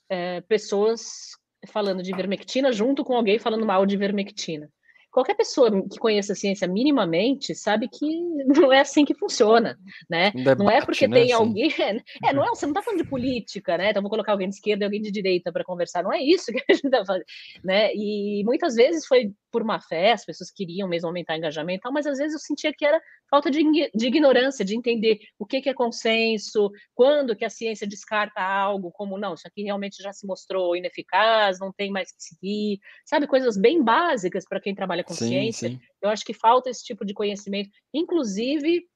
é, 0.09 0.41
pessoas 0.41 1.31
falando 1.67 2.03
de 2.03 2.11
ivermectina 2.11 2.71
junto 2.71 3.05
com 3.05 3.15
alguém 3.15 3.39
falando 3.39 3.65
mal 3.65 3.85
de 3.85 3.95
ivermectina 3.95 4.69
qualquer 5.13 5.35
pessoa 5.35 5.69
que 5.87 5.99
conheça 5.99 6.33
a 6.33 6.35
ciência 6.35 6.67
minimamente 6.67 7.53
sabe 7.53 7.87
que 7.87 8.19
não 8.49 8.73
é 8.73 8.81
assim 8.81 9.05
que 9.05 9.13
funciona, 9.13 9.77
né? 10.09 10.31
Debate, 10.31 10.59
não 10.59 10.69
é 10.69 10.81
porque 10.83 11.07
né, 11.07 11.17
tem 11.17 11.23
assim. 11.25 11.33
alguém, 11.33 11.69
é, 12.25 12.33
não 12.33 12.43
é, 12.43 12.49
você 12.49 12.65
não 12.65 12.71
está 12.71 12.81
falando 12.81 13.03
de 13.03 13.07
política, 13.09 13.77
né? 13.77 13.91
Então 13.91 14.01
vou 14.01 14.09
colocar 14.09 14.31
alguém 14.31 14.49
de 14.49 14.55
esquerda 14.55 14.83
e 14.83 14.85
alguém 14.85 15.01
de 15.01 15.11
direita 15.11 15.51
para 15.51 15.63
conversar, 15.63 16.03
não 16.03 16.11
é 16.11 16.21
isso 16.21 16.51
que 16.51 16.63
a 16.67 16.73
gente 16.73 16.85
está 16.85 17.05
fazendo, 17.05 17.25
né? 17.63 17.93
E 17.93 18.43
muitas 18.43 18.73
vezes 18.73 19.05
foi 19.05 19.31
por 19.53 19.63
má 19.63 19.79
fé, 19.79 20.13
as 20.13 20.25
pessoas 20.25 20.49
queriam 20.49 20.89
mesmo 20.89 21.07
aumentar 21.07 21.35
o 21.35 21.37
engajamento, 21.37 21.93
mas 21.93 22.07
às 22.07 22.17
vezes 22.17 22.33
eu 22.33 22.39
sentia 22.39 22.73
que 22.75 22.83
era 22.83 22.99
falta 23.29 23.51
de, 23.51 23.61
de 23.93 24.07
ignorância, 24.07 24.65
de 24.65 24.75
entender 24.75 25.19
o 25.37 25.45
que, 25.45 25.61
que, 25.61 25.69
é 25.69 25.73
consenso, 25.75 26.71
quando 26.95 27.35
que 27.35 27.45
a 27.45 27.49
ciência 27.51 27.87
descarta 27.87 28.41
algo, 28.41 28.91
como 28.91 29.15
não, 29.15 29.35
isso 29.35 29.47
aqui 29.47 29.61
realmente 29.61 30.01
já 30.01 30.11
se 30.11 30.25
mostrou 30.25 30.75
ineficaz, 30.75 31.59
não 31.59 31.71
tem 31.71 31.91
mais 31.91 32.11
que 32.11 32.23
seguir, 32.23 32.79
sabe, 33.05 33.27
coisas 33.27 33.55
bem 33.55 33.83
básicas 33.83 34.43
para 34.49 34.59
quem 34.59 34.73
trabalha 34.73 35.03
com 35.03 35.13
sim, 35.13 35.27
ciência. 35.27 35.69
Sim. 35.69 35.79
Eu 36.01 36.09
acho 36.09 36.25
que 36.25 36.33
falta 36.33 36.71
esse 36.71 36.83
tipo 36.83 37.05
de 37.05 37.13
conhecimento. 37.13 37.69
Inclusive, 37.93 38.87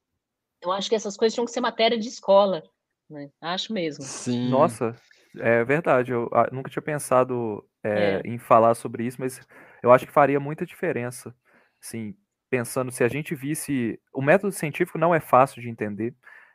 eu 0.63 0.71
acho 0.71 0.89
que 0.89 0.95
essas 0.95 1.15
coisas 1.15 1.35
tinham 1.35 1.45
que 1.45 1.51
ser 1.51 1.61
matéria 1.61 1.99
de 1.99 2.07
escola, 2.07 2.63
né? 3.07 3.29
Acho 3.39 3.71
mesmo. 3.71 4.03
Sim. 4.03 4.49
Nossa, 4.49 4.95
é 5.37 5.63
verdade. 5.63 6.11
Eu 6.11 6.27
ah, 6.33 6.49
nunca 6.51 6.71
tinha 6.71 6.81
pensado 6.81 7.63
é, 7.83 7.89
é. 7.89 8.21
em 8.25 8.39
falar 8.39 8.73
sobre 8.73 9.05
isso, 9.05 9.17
mas 9.19 9.39
eu 9.81 9.91
acho 9.91 10.05
que 10.05 10.11
faria 10.11 10.39
muita 10.39 10.65
diferença. 10.65 11.35
Assim, 11.81 12.15
pensando 12.49 12.91
se 12.91 13.03
a 13.03 13.07
gente 13.07 13.35
visse. 13.35 13.99
O 14.13 14.21
método 14.21 14.51
científico 14.51 14.97
não 14.97 15.13
é 15.13 15.19
fácil 15.19 15.61
de 15.61 15.69
entender. 15.69 16.13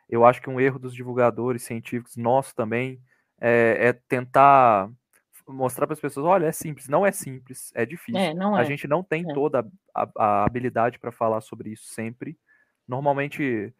Eu 0.09 0.25
acho 0.25 0.41
que 0.41 0.49
um 0.49 0.59
erro 0.59 0.79
dos 0.79 0.93
divulgadores 0.93 1.63
científicos, 1.63 2.17
nosso 2.17 2.53
também, 2.55 3.01
é, 3.39 3.87
é 3.87 3.93
tentar 3.93 4.89
mostrar 5.47 5.87
para 5.87 5.93
as 5.93 5.99
pessoas: 5.99 6.25
olha, 6.25 6.47
é 6.47 6.51
simples. 6.51 6.87
Não 6.87 7.05
é 7.05 7.11
simples, 7.11 7.71
é 7.75 7.85
difícil. 7.85 8.19
É, 8.19 8.33
a 8.55 8.61
é. 8.61 8.65
gente 8.65 8.87
não 8.87 9.03
tem 9.03 9.29
é. 9.29 9.33
toda 9.33 9.65
a, 9.93 10.09
a 10.17 10.45
habilidade 10.45 10.99
para 10.99 11.11
falar 11.11 11.41
sobre 11.41 11.71
isso 11.71 11.85
sempre. 11.85 12.37
Normalmente. 12.87 13.73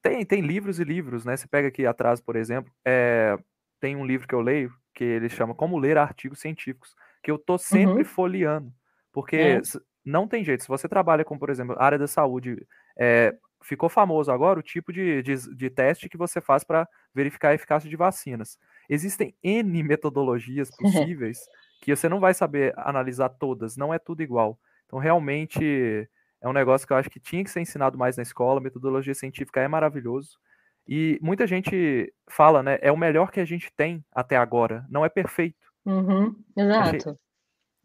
Tem, 0.00 0.24
tem 0.24 0.40
livros 0.40 0.78
e 0.78 0.84
livros, 0.84 1.24
né? 1.24 1.36
Você 1.36 1.48
pega 1.48 1.66
aqui 1.66 1.84
atrás, 1.84 2.20
por 2.20 2.36
exemplo, 2.36 2.72
é, 2.84 3.36
tem 3.80 3.96
um 3.96 4.06
livro 4.06 4.28
que 4.28 4.34
eu 4.34 4.40
leio 4.40 4.72
que 4.94 5.02
ele 5.02 5.28
chama 5.28 5.52
Como 5.52 5.78
Ler 5.78 5.98
Artigos 5.98 6.38
Científicos, 6.38 6.94
que 7.22 7.30
eu 7.30 7.38
tô 7.38 7.58
sempre 7.58 8.02
uhum. 8.02 8.04
folheando. 8.04 8.72
Porque 9.12 9.36
é. 9.36 9.60
não 10.04 10.26
tem 10.26 10.44
jeito. 10.44 10.62
Se 10.62 10.68
você 10.68 10.88
trabalha 10.88 11.24
com, 11.24 11.38
por 11.38 11.50
exemplo, 11.50 11.76
área 11.78 11.98
da 11.98 12.06
saúde, 12.06 12.66
é, 12.98 13.34
ficou 13.62 13.88
famoso 13.88 14.30
agora 14.30 14.58
o 14.58 14.62
tipo 14.62 14.92
de, 14.92 15.22
de, 15.22 15.56
de 15.56 15.70
teste 15.70 16.08
que 16.08 16.16
você 16.16 16.40
faz 16.40 16.64
para 16.64 16.88
verificar 17.14 17.50
a 17.50 17.54
eficácia 17.54 17.88
de 17.88 17.96
vacinas. 17.96 18.58
Existem 18.88 19.34
N 19.42 19.82
metodologias 19.84 20.70
possíveis 20.76 21.40
que 21.80 21.94
você 21.94 22.08
não 22.08 22.20
vai 22.20 22.34
saber 22.34 22.74
analisar 22.76 23.30
todas, 23.30 23.76
não 23.76 23.92
é 23.92 23.98
tudo 23.98 24.22
igual. 24.22 24.58
Então, 24.86 24.98
realmente, 24.98 26.08
é 26.42 26.48
um 26.48 26.52
negócio 26.52 26.86
que 26.86 26.92
eu 26.92 26.96
acho 26.96 27.08
que 27.08 27.20
tinha 27.20 27.44
que 27.44 27.50
ser 27.50 27.60
ensinado 27.60 27.96
mais 27.96 28.16
na 28.16 28.22
escola. 28.22 28.60
Metodologia 28.60 29.14
científica 29.14 29.60
é 29.60 29.68
maravilhoso. 29.68 30.38
E 30.86 31.18
muita 31.22 31.46
gente 31.46 32.12
fala, 32.28 32.62
né? 32.62 32.78
É 32.82 32.90
o 32.90 32.96
melhor 32.96 33.30
que 33.30 33.40
a 33.40 33.44
gente 33.44 33.72
tem 33.76 34.04
até 34.12 34.36
agora. 34.36 34.84
Não 34.90 35.04
é 35.04 35.08
perfeito. 35.08 35.56
Uhum, 35.86 36.34
exato. 36.56 37.18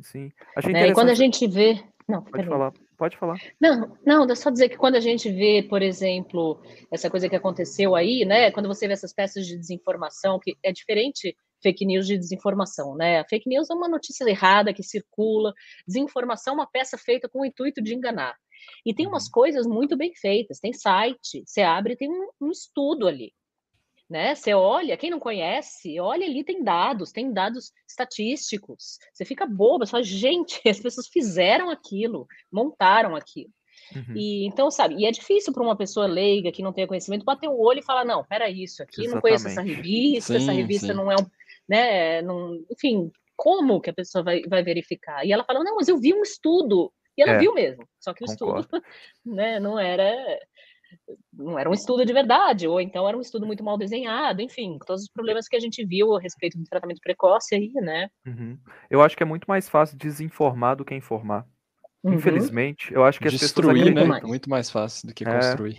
Sim. 0.01 0.31
Achei 0.55 0.73
é, 0.73 0.87
e 0.87 0.93
quando 0.93 1.09
a 1.09 1.13
gente 1.13 1.47
vê. 1.47 1.81
Não, 2.07 2.23
pode 2.23 2.47
falar. 2.47 2.73
Pode 2.97 3.17
falar. 3.17 3.37
Não, 3.59 3.97
não, 4.05 4.25
é 4.25 4.35
só 4.35 4.49
dizer 4.49 4.69
que 4.69 4.77
quando 4.77 4.95
a 4.95 4.99
gente 4.99 5.29
vê, 5.31 5.63
por 5.63 5.81
exemplo, 5.81 6.61
essa 6.91 7.09
coisa 7.09 7.27
que 7.27 7.35
aconteceu 7.35 7.95
aí, 7.95 8.23
né? 8.25 8.51
Quando 8.51 8.67
você 8.67 8.87
vê 8.87 8.93
essas 8.93 9.13
peças 9.13 9.45
de 9.45 9.57
desinformação, 9.57 10.39
que 10.39 10.55
é 10.63 10.71
diferente 10.71 11.35
fake 11.61 11.85
news 11.85 12.05
de 12.05 12.17
desinformação, 12.17 12.95
né? 12.95 13.19
A 13.19 13.25
fake 13.25 13.49
news 13.49 13.69
é 13.69 13.73
uma 13.73 13.89
notícia 13.89 14.23
errada 14.29 14.73
que 14.73 14.83
circula, 14.83 15.53
desinformação 15.87 16.53
é 16.53 16.57
uma 16.57 16.69
peça 16.69 16.97
feita 16.97 17.27
com 17.27 17.41
o 17.41 17.45
intuito 17.45 17.81
de 17.81 17.95
enganar. 17.95 18.35
E 18.85 18.93
tem 18.93 19.07
umas 19.07 19.25
uhum. 19.25 19.31
coisas 19.31 19.65
muito 19.65 19.97
bem 19.97 20.13
feitas, 20.15 20.59
tem 20.59 20.73
site, 20.73 21.43
você 21.45 21.61
abre, 21.61 21.95
tem 21.95 22.09
um, 22.09 22.29
um 22.39 22.51
estudo 22.51 23.07
ali 23.07 23.31
né? 24.09 24.35
Você 24.35 24.53
olha, 24.53 24.97
quem 24.97 25.09
não 25.09 25.19
conhece, 25.19 25.99
olha 25.99 26.25
ali, 26.25 26.43
tem 26.43 26.63
dados, 26.63 27.11
tem 27.11 27.33
dados 27.33 27.71
estatísticos. 27.87 28.99
Você 29.13 29.25
fica 29.25 29.45
boba, 29.45 29.85
você 29.85 29.91
fala, 29.91 30.03
gente, 30.03 30.61
as 30.69 30.79
pessoas 30.79 31.07
fizeram 31.07 31.69
aquilo, 31.69 32.27
montaram 32.51 33.15
aquilo. 33.15 33.51
Uhum. 33.93 34.15
E 34.15 34.45
então, 34.47 34.71
sabe, 34.71 34.95
e 34.95 35.05
é 35.05 35.11
difícil 35.11 35.53
para 35.53 35.61
uma 35.63 35.75
pessoa 35.75 36.07
leiga 36.07 36.51
que 36.51 36.63
não 36.63 36.73
tenha 36.73 36.87
conhecimento 36.87 37.25
bater 37.25 37.47
o 37.47 37.59
olho 37.59 37.79
e 37.79 37.85
falar, 37.85 38.05
não, 38.05 38.23
pera 38.23 38.49
isso 38.49 38.81
aqui, 38.81 39.01
Exatamente. 39.01 39.13
não 39.13 39.21
conheço 39.21 39.47
essa 39.47 39.61
revista, 39.61 40.33
sim, 40.33 40.43
essa 40.43 40.51
revista 40.51 40.87
sim. 40.87 40.93
não 40.93 41.11
é 41.11 41.15
um, 41.15 41.25
né, 41.67 42.21
não, 42.21 42.63
enfim, 42.71 43.11
como 43.35 43.81
que 43.81 43.89
a 43.89 43.93
pessoa 43.93 44.23
vai, 44.23 44.41
vai 44.47 44.63
verificar? 44.63 45.25
E 45.25 45.31
ela 45.31 45.43
fala, 45.43 45.63
não, 45.63 45.75
mas 45.75 45.87
eu 45.87 45.97
vi 45.99 46.13
um 46.13 46.23
estudo, 46.23 46.91
e 47.17 47.21
ela 47.21 47.33
é, 47.33 47.37
viu 47.37 47.53
mesmo, 47.53 47.87
só 47.99 48.13
que 48.13 48.23
o 48.23 48.27
concordo. 48.27 48.61
estudo, 48.61 48.83
né, 49.25 49.59
não 49.59 49.77
era 49.77 50.39
não 51.33 51.57
era 51.59 51.69
um 51.69 51.73
estudo 51.73 52.05
de 52.05 52.13
verdade, 52.13 52.67
ou 52.67 52.79
então 52.79 53.07
era 53.07 53.17
um 53.17 53.21
estudo 53.21 53.45
muito 53.45 53.63
mal 53.63 53.77
desenhado, 53.77 54.41
enfim, 54.41 54.77
todos 54.85 55.03
os 55.03 55.09
problemas 55.09 55.47
que 55.47 55.55
a 55.55 55.59
gente 55.59 55.85
viu 55.85 56.15
a 56.15 56.19
respeito 56.19 56.57
do 56.57 56.63
tratamento 56.65 57.01
precoce 57.01 57.55
aí, 57.55 57.71
né? 57.75 58.09
Uhum. 58.25 58.57
Eu 58.89 59.01
acho 59.01 59.15
que 59.15 59.23
é 59.23 59.25
muito 59.25 59.45
mais 59.45 59.67
fácil 59.69 59.97
desinformar 59.97 60.75
do 60.75 60.85
que 60.85 60.95
informar. 60.95 61.45
Uhum. 62.03 62.13
Infelizmente, 62.13 62.93
eu 62.93 63.03
acho 63.03 63.19
que 63.19 63.27
Destruir, 63.29 63.81
as 63.81 63.93
pessoas 63.93 64.09
né? 64.09 64.27
Muito 64.27 64.49
mais 64.49 64.69
fácil 64.69 65.07
do 65.07 65.13
que 65.13 65.27
é. 65.27 65.31
construir. 65.31 65.77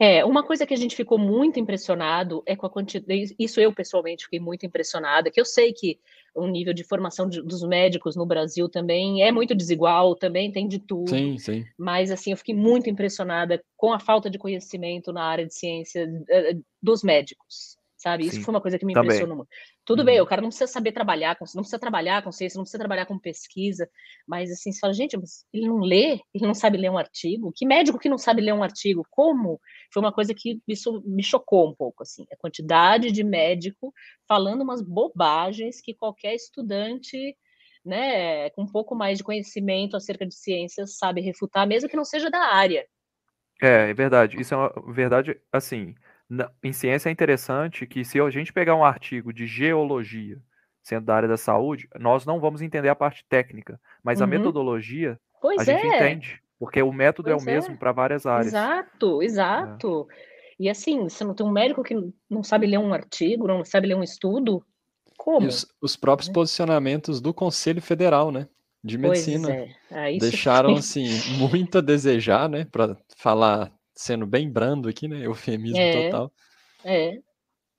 É, 0.00 0.24
uma 0.24 0.44
coisa 0.44 0.64
que 0.64 0.74
a 0.74 0.76
gente 0.76 0.94
ficou 0.94 1.18
muito 1.18 1.58
impressionado 1.58 2.42
é 2.46 2.54
com 2.54 2.66
a 2.66 2.70
quantidade. 2.70 3.34
Isso 3.36 3.60
eu 3.60 3.72
pessoalmente 3.72 4.24
fiquei 4.24 4.38
muito 4.38 4.64
impressionada, 4.64 5.30
que 5.30 5.40
eu 5.40 5.44
sei 5.44 5.72
que 5.72 5.98
o 6.38 6.46
nível 6.46 6.72
de 6.72 6.84
formação 6.84 7.28
de, 7.28 7.42
dos 7.42 7.62
médicos 7.62 8.16
no 8.16 8.26
Brasil 8.26 8.68
também 8.68 9.22
é 9.22 9.32
muito 9.32 9.54
desigual, 9.54 10.14
também 10.14 10.50
tem 10.52 10.66
de 10.68 10.78
tudo. 10.78 11.10
Sim, 11.10 11.38
sim. 11.38 11.64
Mas 11.78 12.10
assim, 12.10 12.30
eu 12.30 12.36
fiquei 12.36 12.54
muito 12.54 12.88
impressionada 12.88 13.62
com 13.76 13.92
a 13.92 13.98
falta 13.98 14.30
de 14.30 14.38
conhecimento 14.38 15.12
na 15.12 15.24
área 15.24 15.46
de 15.46 15.54
ciência 15.54 16.08
eh, 16.28 16.56
dos 16.82 17.02
médicos 17.02 17.78
sabe? 17.98 18.24
Isso 18.24 18.36
Sim, 18.36 18.42
foi 18.42 18.54
uma 18.54 18.60
coisa 18.60 18.78
que 18.78 18.86
me 18.86 18.94
também. 18.94 19.08
impressionou 19.08 19.36
muito. 19.36 19.50
Tudo 19.88 20.00
uhum. 20.00 20.04
bem, 20.04 20.20
o 20.20 20.26
cara 20.26 20.42
não 20.42 20.50
precisa 20.50 20.70
saber 20.70 20.92
trabalhar, 20.92 21.34
com, 21.34 21.46
não 21.54 21.62
precisa 21.62 21.78
trabalhar 21.78 22.22
com 22.22 22.30
ciência, 22.30 22.58
não 22.58 22.64
precisa 22.64 22.78
trabalhar 22.78 23.06
com 23.06 23.18
pesquisa, 23.18 23.88
mas 24.26 24.52
assim, 24.52 24.70
você 24.70 24.78
fala, 24.78 24.92
gente, 24.92 25.16
ele 25.50 25.66
não 25.66 25.78
lê, 25.78 26.20
ele 26.34 26.46
não 26.46 26.52
sabe 26.52 26.76
ler 26.76 26.90
um 26.90 26.98
artigo? 26.98 27.50
Que 27.56 27.64
médico 27.64 27.98
que 27.98 28.06
não 28.06 28.18
sabe 28.18 28.42
ler 28.42 28.52
um 28.52 28.62
artigo? 28.62 29.02
Como? 29.08 29.58
Foi 29.90 30.02
uma 30.02 30.12
coisa 30.12 30.34
que 30.34 30.60
isso 30.68 31.02
me 31.06 31.22
chocou 31.22 31.70
um 31.70 31.74
pouco, 31.74 32.02
assim, 32.02 32.26
a 32.30 32.36
quantidade 32.36 33.10
de 33.10 33.24
médico 33.24 33.90
falando 34.28 34.60
umas 34.60 34.82
bobagens 34.82 35.80
que 35.80 35.94
qualquer 35.94 36.34
estudante 36.34 37.34
né, 37.82 38.50
com 38.50 38.64
um 38.64 38.70
pouco 38.70 38.94
mais 38.94 39.16
de 39.16 39.24
conhecimento 39.24 39.96
acerca 39.96 40.26
de 40.26 40.34
ciências 40.34 40.98
sabe 40.98 41.22
refutar, 41.22 41.66
mesmo 41.66 41.88
que 41.88 41.96
não 41.96 42.04
seja 42.04 42.28
da 42.28 42.54
área. 42.54 42.86
É, 43.62 43.88
é 43.88 43.94
verdade. 43.94 44.38
Isso 44.38 44.52
é 44.52 44.56
uma 44.58 44.70
verdade, 44.92 45.40
assim, 45.50 45.94
em 46.62 46.72
ciência 46.72 47.08
é 47.08 47.12
interessante 47.12 47.86
que 47.86 48.04
se 48.04 48.20
a 48.20 48.30
gente 48.30 48.52
pegar 48.52 48.74
um 48.74 48.84
artigo 48.84 49.32
de 49.32 49.46
geologia, 49.46 50.38
sendo 50.82 51.06
da 51.06 51.14
área 51.14 51.28
da 51.28 51.36
saúde, 51.36 51.88
nós 51.98 52.26
não 52.26 52.40
vamos 52.40 52.62
entender 52.62 52.88
a 52.88 52.94
parte 52.94 53.24
técnica, 53.28 53.80
mas 54.02 54.18
uhum. 54.18 54.24
a 54.24 54.26
metodologia 54.26 55.18
pois 55.40 55.68
a 55.68 55.72
é. 55.72 55.78
gente 55.78 55.86
entende, 55.86 56.42
porque 56.58 56.82
o 56.82 56.92
método 56.92 57.30
pois 57.30 57.40
é 57.40 57.42
o 57.42 57.54
mesmo 57.54 57.74
é. 57.74 57.76
para 57.76 57.92
várias 57.92 58.26
áreas. 58.26 58.48
Exato, 58.48 59.22
exato. 59.22 60.08
É. 60.10 60.38
E 60.60 60.68
assim, 60.68 61.04
você 61.04 61.24
não 61.24 61.34
tem 61.34 61.46
um 61.46 61.52
médico 61.52 61.82
que 61.82 61.94
não 62.28 62.42
sabe 62.42 62.66
ler 62.66 62.78
um 62.78 62.92
artigo, 62.92 63.46
não 63.46 63.64
sabe 63.64 63.86
ler 63.86 63.94
um 63.94 64.02
estudo, 64.02 64.62
como? 65.16 65.46
E 65.46 65.48
os, 65.48 65.66
os 65.80 65.96
próprios 65.96 66.28
posicionamentos 66.28 67.20
do 67.20 67.34
Conselho 67.34 67.82
Federal, 67.82 68.32
né? 68.32 68.48
De 68.82 68.96
medicina. 68.96 69.66
É. 69.90 70.16
Deixaram, 70.18 70.74
assim, 70.76 71.08
muito 71.36 71.78
a 71.78 71.80
desejar, 71.80 72.48
né? 72.48 72.64
Para 72.64 72.96
falar 73.16 73.72
sendo 73.98 74.26
bem 74.26 74.48
brando 74.48 74.88
aqui, 74.88 75.08
né? 75.08 75.18
Eufemismo 75.26 75.76
é, 75.76 76.04
total. 76.04 76.32
É. 76.84 77.18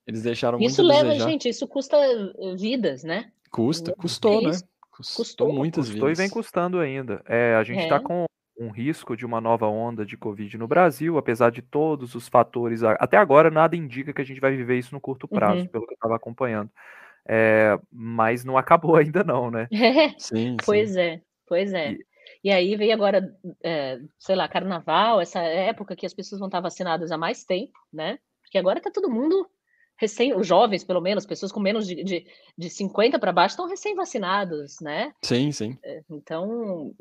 Eles 0.06 0.22
deixaram 0.22 0.58
isso 0.58 0.82
muito 0.82 0.92
Isso 0.92 1.04
leva, 1.04 1.30
gente, 1.30 1.48
isso 1.48 1.66
custa 1.66 1.96
eh, 1.96 2.54
vidas, 2.56 3.02
né? 3.02 3.32
Custa, 3.50 3.94
custou, 3.94 4.42
né? 4.42 4.50
Custou, 4.90 5.24
custou 5.24 5.52
muitas 5.52 5.86
custou 5.88 6.08
vidas. 6.08 6.18
e 6.18 6.22
vem 6.22 6.30
custando 6.30 6.78
ainda. 6.78 7.22
É, 7.26 7.54
a 7.54 7.64
gente 7.64 7.82
está 7.82 7.96
é. 7.96 8.00
com 8.00 8.26
um 8.58 8.68
risco 8.68 9.16
de 9.16 9.24
uma 9.24 9.40
nova 9.40 9.66
onda 9.66 10.04
de 10.04 10.16
Covid 10.16 10.58
no 10.58 10.68
Brasil, 10.68 11.16
apesar 11.16 11.50
de 11.50 11.62
todos 11.62 12.14
os 12.14 12.28
fatores. 12.28 12.82
Até 12.82 13.16
agora, 13.16 13.50
nada 13.50 13.74
indica 13.74 14.12
que 14.12 14.20
a 14.20 14.24
gente 14.24 14.40
vai 14.40 14.54
viver 14.54 14.78
isso 14.78 14.94
no 14.94 15.00
curto 15.00 15.26
prazo, 15.26 15.62
uhum. 15.62 15.66
pelo 15.66 15.86
que 15.86 15.92
eu 15.92 15.96
estava 15.96 16.16
acompanhando. 16.16 16.70
É, 17.26 17.78
mas 17.90 18.44
não 18.44 18.56
acabou 18.58 18.96
ainda, 18.96 19.24
não, 19.24 19.50
né? 19.50 19.68
sim, 20.18 20.56
pois 20.64 20.92
sim. 20.92 21.00
é, 21.00 21.20
pois 21.46 21.72
é. 21.72 21.92
E, 21.92 22.06
E 22.42 22.50
aí 22.50 22.74
veio 22.76 22.92
agora, 22.92 23.36
é, 23.62 24.00
sei 24.18 24.34
lá, 24.34 24.48
carnaval, 24.48 25.20
essa 25.20 25.40
época 25.40 25.94
que 25.94 26.06
as 26.06 26.14
pessoas 26.14 26.38
vão 26.38 26.48
estar 26.48 26.60
vacinadas 26.60 27.12
há 27.12 27.18
mais 27.18 27.44
tempo, 27.44 27.78
né? 27.92 28.18
Porque 28.42 28.58
agora 28.58 28.78
está 28.78 28.90
todo 28.90 29.10
mundo 29.10 29.48
recém, 30.00 30.34
os 30.34 30.46
jovens, 30.46 30.82
pelo 30.82 31.00
menos, 31.00 31.26
pessoas 31.26 31.52
com 31.52 31.60
menos 31.60 31.86
de, 31.86 32.02
de, 32.02 32.26
de 32.56 32.70
50 32.70 33.18
para 33.18 33.32
baixo 33.32 33.52
estão 33.52 33.68
recém-vacinados, 33.68 34.80
né? 34.80 35.12
Sim, 35.22 35.52
sim. 35.52 35.78
É, 35.84 36.02
então, 36.08 36.94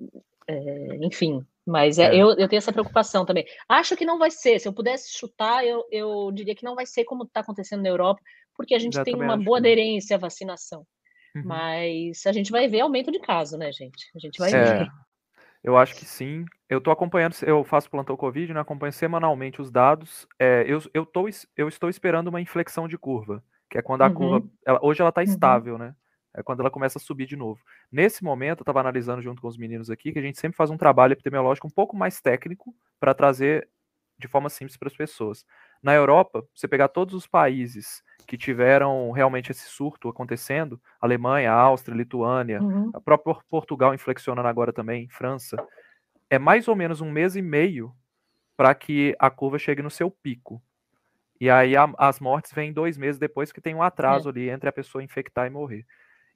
é, 0.45 0.97
enfim, 1.01 1.45
mas 1.65 1.97
é, 1.97 2.13
é. 2.13 2.15
Eu, 2.15 2.31
eu 2.31 2.47
tenho 2.49 2.57
essa 2.57 2.73
preocupação 2.73 3.25
também. 3.25 3.45
Acho 3.69 3.95
que 3.95 4.03
não 4.03 4.19
vai 4.19 4.29
ser, 4.29 4.59
se 4.59 4.67
eu 4.67 4.73
pudesse 4.73 5.17
chutar, 5.17 5.65
eu, 5.65 5.85
eu 5.89 6.29
diria 6.33 6.53
que 6.53 6.65
não 6.65 6.75
vai 6.75 6.85
ser 6.85 7.05
como 7.05 7.23
está 7.23 7.39
acontecendo 7.39 7.81
na 7.81 7.89
Europa, 7.89 8.21
porque 8.53 8.75
a 8.75 8.79
gente 8.79 9.01
tem 9.03 9.15
uma 9.15 9.37
boa 9.37 9.59
aderência 9.59 10.17
à 10.17 10.19
vacinação. 10.19 10.85
Uhum. 11.33 11.43
Mas 11.45 12.25
a 12.25 12.33
gente 12.33 12.51
vai 12.51 12.67
ver 12.67 12.81
aumento 12.81 13.11
de 13.11 13.19
caso, 13.19 13.57
né, 13.57 13.71
gente? 13.71 14.09
A 14.15 14.19
gente 14.19 14.37
vai 14.37 14.51
é. 14.51 14.79
ver. 14.79 14.87
Eu 15.63 15.77
acho 15.77 15.95
que 15.95 16.05
sim. 16.05 16.45
Eu 16.69 16.77
estou 16.77 16.93
acompanhando, 16.93 17.35
eu 17.43 17.63
faço 17.63 17.89
plantão 17.89 18.15
Covid, 18.15 18.53
né, 18.53 18.59
acompanho 18.59 18.93
semanalmente 18.93 19.61
os 19.61 19.69
dados. 19.69 20.27
É, 20.37 20.63
eu, 20.67 20.81
eu, 20.93 21.05
tô, 21.05 21.27
eu 21.57 21.67
estou 21.67 21.89
esperando 21.89 22.27
uma 22.27 22.41
inflexão 22.41 22.87
de 22.87 22.97
curva, 22.97 23.43
que 23.69 23.77
é 23.77 23.81
quando 23.81 24.03
a 24.03 24.07
uhum. 24.07 24.13
curva. 24.13 24.47
Ela, 24.65 24.79
hoje 24.81 25.01
ela 25.01 25.09
está 25.09 25.21
uhum. 25.21 25.27
estável, 25.27 25.77
né? 25.77 25.95
É 26.35 26.43
quando 26.43 26.59
ela 26.59 26.69
começa 26.69 26.99
a 26.99 27.01
subir 27.01 27.25
de 27.25 27.35
novo. 27.35 27.59
Nesse 27.91 28.23
momento, 28.23 28.59
eu 28.59 28.63
estava 28.63 28.79
analisando 28.79 29.21
junto 29.21 29.41
com 29.41 29.47
os 29.47 29.57
meninos 29.57 29.89
aqui 29.89 30.11
que 30.11 30.19
a 30.19 30.21
gente 30.21 30.39
sempre 30.39 30.55
faz 30.55 30.69
um 30.69 30.77
trabalho 30.77 31.13
epidemiológico 31.13 31.67
um 31.67 31.71
pouco 31.71 31.97
mais 31.97 32.21
técnico 32.21 32.73
para 32.99 33.13
trazer 33.13 33.67
de 34.17 34.27
forma 34.27 34.49
simples 34.49 34.77
para 34.77 34.89
as 34.89 34.95
pessoas. 34.95 35.45
Na 35.81 35.93
Europa, 35.93 36.45
você 36.53 36.67
pegar 36.67 36.89
todos 36.89 37.13
os 37.13 37.25
países 37.25 38.03
que 38.27 38.37
tiveram 38.37 39.11
realmente 39.11 39.51
esse 39.51 39.67
surto 39.67 40.07
acontecendo, 40.09 40.79
Alemanha, 41.01 41.51
Áustria, 41.51 41.95
Lituânia, 41.95 42.61
uhum. 42.61 42.91
a 42.93 43.01
própria 43.01 43.35
Portugal 43.49 43.93
inflexionando 43.93 44.47
agora 44.47 44.71
também, 44.71 45.09
França, 45.09 45.57
é 46.29 46.37
mais 46.37 46.67
ou 46.67 46.75
menos 46.75 47.01
um 47.01 47.09
mês 47.09 47.35
e 47.35 47.41
meio 47.41 47.91
para 48.55 48.75
que 48.75 49.15
a 49.17 49.29
curva 49.29 49.57
chegue 49.57 49.81
no 49.81 49.89
seu 49.89 50.11
pico. 50.11 50.61
E 51.39 51.49
aí 51.49 51.75
a, 51.75 51.91
as 51.97 52.19
mortes 52.19 52.51
vêm 52.51 52.73
dois 52.73 52.97
meses 52.97 53.17
depois 53.17 53.51
que 53.51 53.61
tem 53.61 53.73
um 53.73 53.81
atraso 53.81 54.29
é. 54.29 54.31
ali 54.31 54.49
entre 54.49 54.67
a 54.67 54.73
pessoa 54.73 55.03
infectar 55.03 55.47
e 55.47 55.49
morrer. 55.49 55.85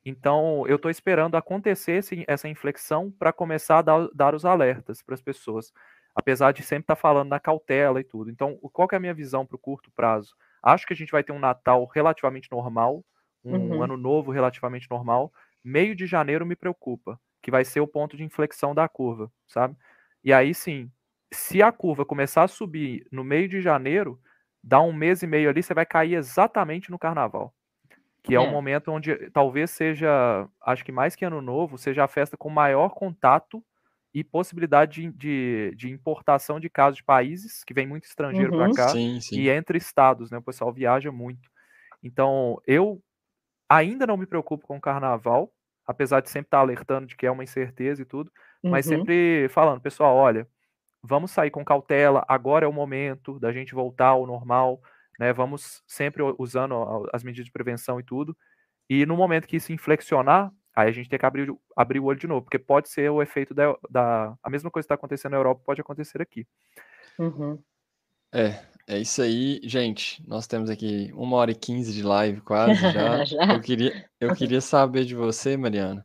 Então, 0.06 0.66
eu 0.68 0.76
estou 0.76 0.92
esperando 0.92 1.36
acontecer 1.36 1.94
esse, 1.94 2.26
essa 2.28 2.50
inflexão 2.50 3.12
para 3.12 3.32
começar 3.32 3.80
a 3.80 3.82
dar, 3.82 4.08
dar 4.14 4.36
os 4.36 4.46
alertas 4.46 5.02
para 5.02 5.16
as 5.16 5.22
pessoas. 5.22 5.72
Apesar 6.16 6.52
de 6.52 6.62
sempre 6.62 6.84
estar 6.84 6.96
tá 6.96 7.02
falando 7.02 7.30
na 7.30 7.40
cautela 7.40 8.00
e 8.00 8.04
tudo. 8.04 8.30
Então, 8.30 8.58
qual 8.72 8.88
é 8.92 8.96
a 8.96 9.00
minha 9.00 9.14
visão 9.14 9.46
para 9.46 9.56
o 9.56 9.60
curto 9.60 9.92
prazo? 9.92 10.36
Acho 10.62 10.86
que 10.86 10.94
a 10.94 10.96
gente 10.96 11.12
vai 11.12 11.24
ter 11.24 11.32
um 11.32 11.40
Natal 11.40 11.86
relativamente 11.86 12.52
normal, 12.52 13.04
um 13.44 13.56
uhum. 13.56 13.84
ano 13.84 13.98
novo 13.98 14.32
relativamente 14.32 14.90
normal. 14.90 15.32
Meio 15.64 15.96
de 15.96 16.06
janeiro 16.06 16.46
me 16.46 16.56
preocupa, 16.56 17.20
que 17.42 17.52
vai 17.52 17.66
ser 17.66 17.82
o 17.82 17.88
ponto 17.88 18.16
de 18.16 18.24
inflexão 18.24 18.74
da 18.74 18.88
curva, 18.88 19.32
sabe? 19.48 19.76
E 20.24 20.32
aí 20.32 20.54
sim, 20.54 20.90
se 21.34 21.62
a 21.62 21.72
curva 21.72 22.06
começar 22.06 22.44
a 22.44 22.48
subir 22.48 23.06
no 23.12 23.24
meio 23.24 23.50
de 23.50 23.60
janeiro, 23.60 24.20
dá 24.64 24.82
um 24.82 24.94
mês 24.94 25.22
e 25.24 25.28
meio 25.28 25.50
ali, 25.50 25.62
você 25.62 25.74
vai 25.74 25.86
cair 25.86 26.16
exatamente 26.16 26.90
no 26.90 27.00
carnaval. 27.00 27.54
Que 28.24 28.36
é, 28.36 28.38
é 28.38 28.40
um 28.40 28.52
momento 28.52 28.90
onde 28.90 29.30
talvez 29.32 29.72
seja, 29.72 30.48
acho 30.62 30.86
que 30.86 30.92
mais 30.94 31.16
que 31.16 31.26
ano 31.26 31.42
novo, 31.42 31.78
seja 31.78 32.06
a 32.06 32.08
festa 32.08 32.38
com 32.38 32.50
maior 32.50 32.90
contato 32.90 33.62
e 34.14 34.24
possibilidade 34.24 35.02
de, 35.02 35.12
de, 35.12 35.76
de, 35.76 35.90
importação 35.90 36.60
de 36.60 36.70
casos 36.70 36.98
de 36.98 37.04
países, 37.04 37.64
que 37.64 37.74
vem 37.74 37.88
muito 37.88 38.06
estrangeiro 38.06 38.54
uhum, 38.54 38.60
para 38.60 38.74
cá, 38.74 38.90
sim, 38.90 39.20
sim. 39.20 39.40
e 39.40 39.50
entre 39.50 39.78
estados, 39.78 40.30
né? 40.30 40.38
O 40.38 40.44
pessoal 40.44 40.72
viaja 40.72 41.12
muito. 41.12 41.50
Então, 42.04 42.62
eu 42.68 43.02
ainda 43.68 44.06
não 44.06 44.16
me 44.16 44.28
preocupo 44.28 44.68
com 44.68 44.78
o 44.78 44.82
carnaval, 44.82 45.52
apesar 45.86 46.22
de 46.22 46.30
sempre 46.30 46.48
estar 46.48 46.60
alertando 46.60 47.08
de 47.08 47.16
que 47.16 47.26
é 47.26 47.32
uma 47.32 47.44
incerteza 47.44 48.04
e 48.04 48.06
tudo, 48.06 48.32
uhum. 48.64 48.70
mas 48.70 48.86
sempre 48.86 49.48
falando, 49.50 49.82
pessoal, 49.82 50.16
olha, 50.16 50.48
vamos 51.02 51.32
sair 51.32 51.50
com 51.50 51.66
cautela, 51.66 52.24
agora 52.28 52.66
é 52.66 52.68
o 52.68 52.74
momento 52.74 53.40
da 53.40 53.52
gente 53.52 53.74
voltar 53.74 54.10
ao 54.10 54.28
normal, 54.28 54.80
né? 55.20 55.34
Vamos 55.34 55.82
sempre 55.88 56.22
usando 56.38 57.10
as 57.12 57.24
medidas 57.24 57.46
de 57.46 57.52
prevenção 57.52 58.00
e 58.00 58.04
tudo. 58.04 58.38
E 58.88 59.06
no 59.06 59.18
momento 59.18 59.48
que 59.48 59.58
isso 59.58 59.74
inflexionar, 59.74 60.52
Aí 60.76 60.90
a 60.90 60.92
gente 60.92 61.10
tem 61.10 61.20
que 61.20 61.26
abrir, 61.26 61.54
abrir 61.76 62.00
o 62.00 62.06
olho 62.06 62.20
de 62.20 62.28
novo, 62.28 62.42
porque 62.42 62.60
pode 62.60 62.90
ser 62.90 63.10
o 63.10 63.22
efeito 63.22 63.54
da. 63.54 63.76
da 63.90 64.36
a 64.42 64.50
mesma 64.50 64.72
coisa 64.72 64.84
que 64.84 64.88
está 64.88 64.96
acontecendo 64.96 65.32
na 65.32 65.38
Europa 65.38 65.62
pode 65.66 65.82
acontecer 65.82 66.22
aqui. 66.22 66.48
Uhum. 67.20 67.62
É, 68.34 68.60
é 68.88 68.98
isso 68.98 69.22
aí, 69.22 69.62
gente. 69.64 70.24
Nós 70.28 70.48
temos 70.48 70.70
aqui 70.70 71.12
uma 71.14 71.38
hora 71.38 71.52
e 71.52 71.56
quinze 71.56 71.94
de 71.94 72.02
live 72.02 72.42
quase 72.42 72.76
já. 72.92 73.24
já. 73.26 73.54
Eu, 73.54 73.62
queria, 73.62 74.10
eu 74.20 74.36
queria 74.36 74.62
saber 74.62 75.06
de 75.06 75.16
você, 75.16 75.56
Mariana, 75.56 76.04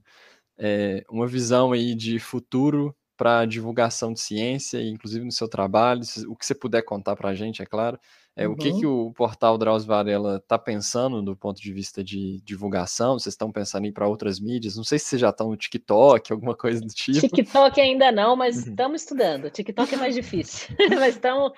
é, 0.59 1.03
uma 1.09 1.27
visão 1.27 1.73
aí 1.73 1.95
de 1.95 2.19
futuro 2.19 2.95
para 3.17 3.47
divulgação 3.47 4.13
de 4.13 4.21
ciência, 4.21 4.81
inclusive 4.81 5.25
no 5.25 5.33
seu 5.33 5.49
trabalho, 5.49 6.03
o 6.29 6.37
que 6.37 6.47
você 6.47 6.55
puder 6.55 6.83
contar 6.83 7.17
para 7.17 7.31
a 7.31 7.35
gente, 7.35 7.61
é 7.61 7.67
claro. 7.67 7.99
É, 8.39 8.47
uhum. 8.47 8.55
O 8.55 8.57
que, 8.57 8.73
que 8.73 8.87
o 8.87 9.13
portal 9.15 9.59
Drauzio 9.59 9.89
Varela 9.89 10.37
está 10.37 10.57
pensando 10.57 11.21
do 11.21 11.35
ponto 11.35 11.61
de 11.61 11.73
vista 11.73 12.05
de 12.05 12.41
divulgação? 12.45 13.19
Vocês 13.19 13.33
estão 13.33 13.51
pensando 13.51 13.85
em 13.85 13.89
ir 13.89 13.93
para 13.93 14.07
outras 14.07 14.39
mídias? 14.39 14.77
Não 14.77 14.85
sei 14.85 14.97
se 14.97 15.07
vocês 15.07 15.21
já 15.21 15.31
estão 15.31 15.49
no 15.49 15.57
TikTok, 15.57 16.31
alguma 16.33 16.55
coisa 16.55 16.81
do 16.81 16.87
tipo. 16.87 17.29
TikTok 17.29 17.81
ainda 17.81 18.13
não, 18.13 18.37
mas 18.37 18.63
uhum. 18.63 18.71
estamos 18.71 19.03
estudando. 19.03 19.51
TikTok 19.51 19.93
é 19.93 19.99
mais 19.99 20.15
difícil, 20.15 20.69
mas 21.01 21.17
estamos 21.17 21.53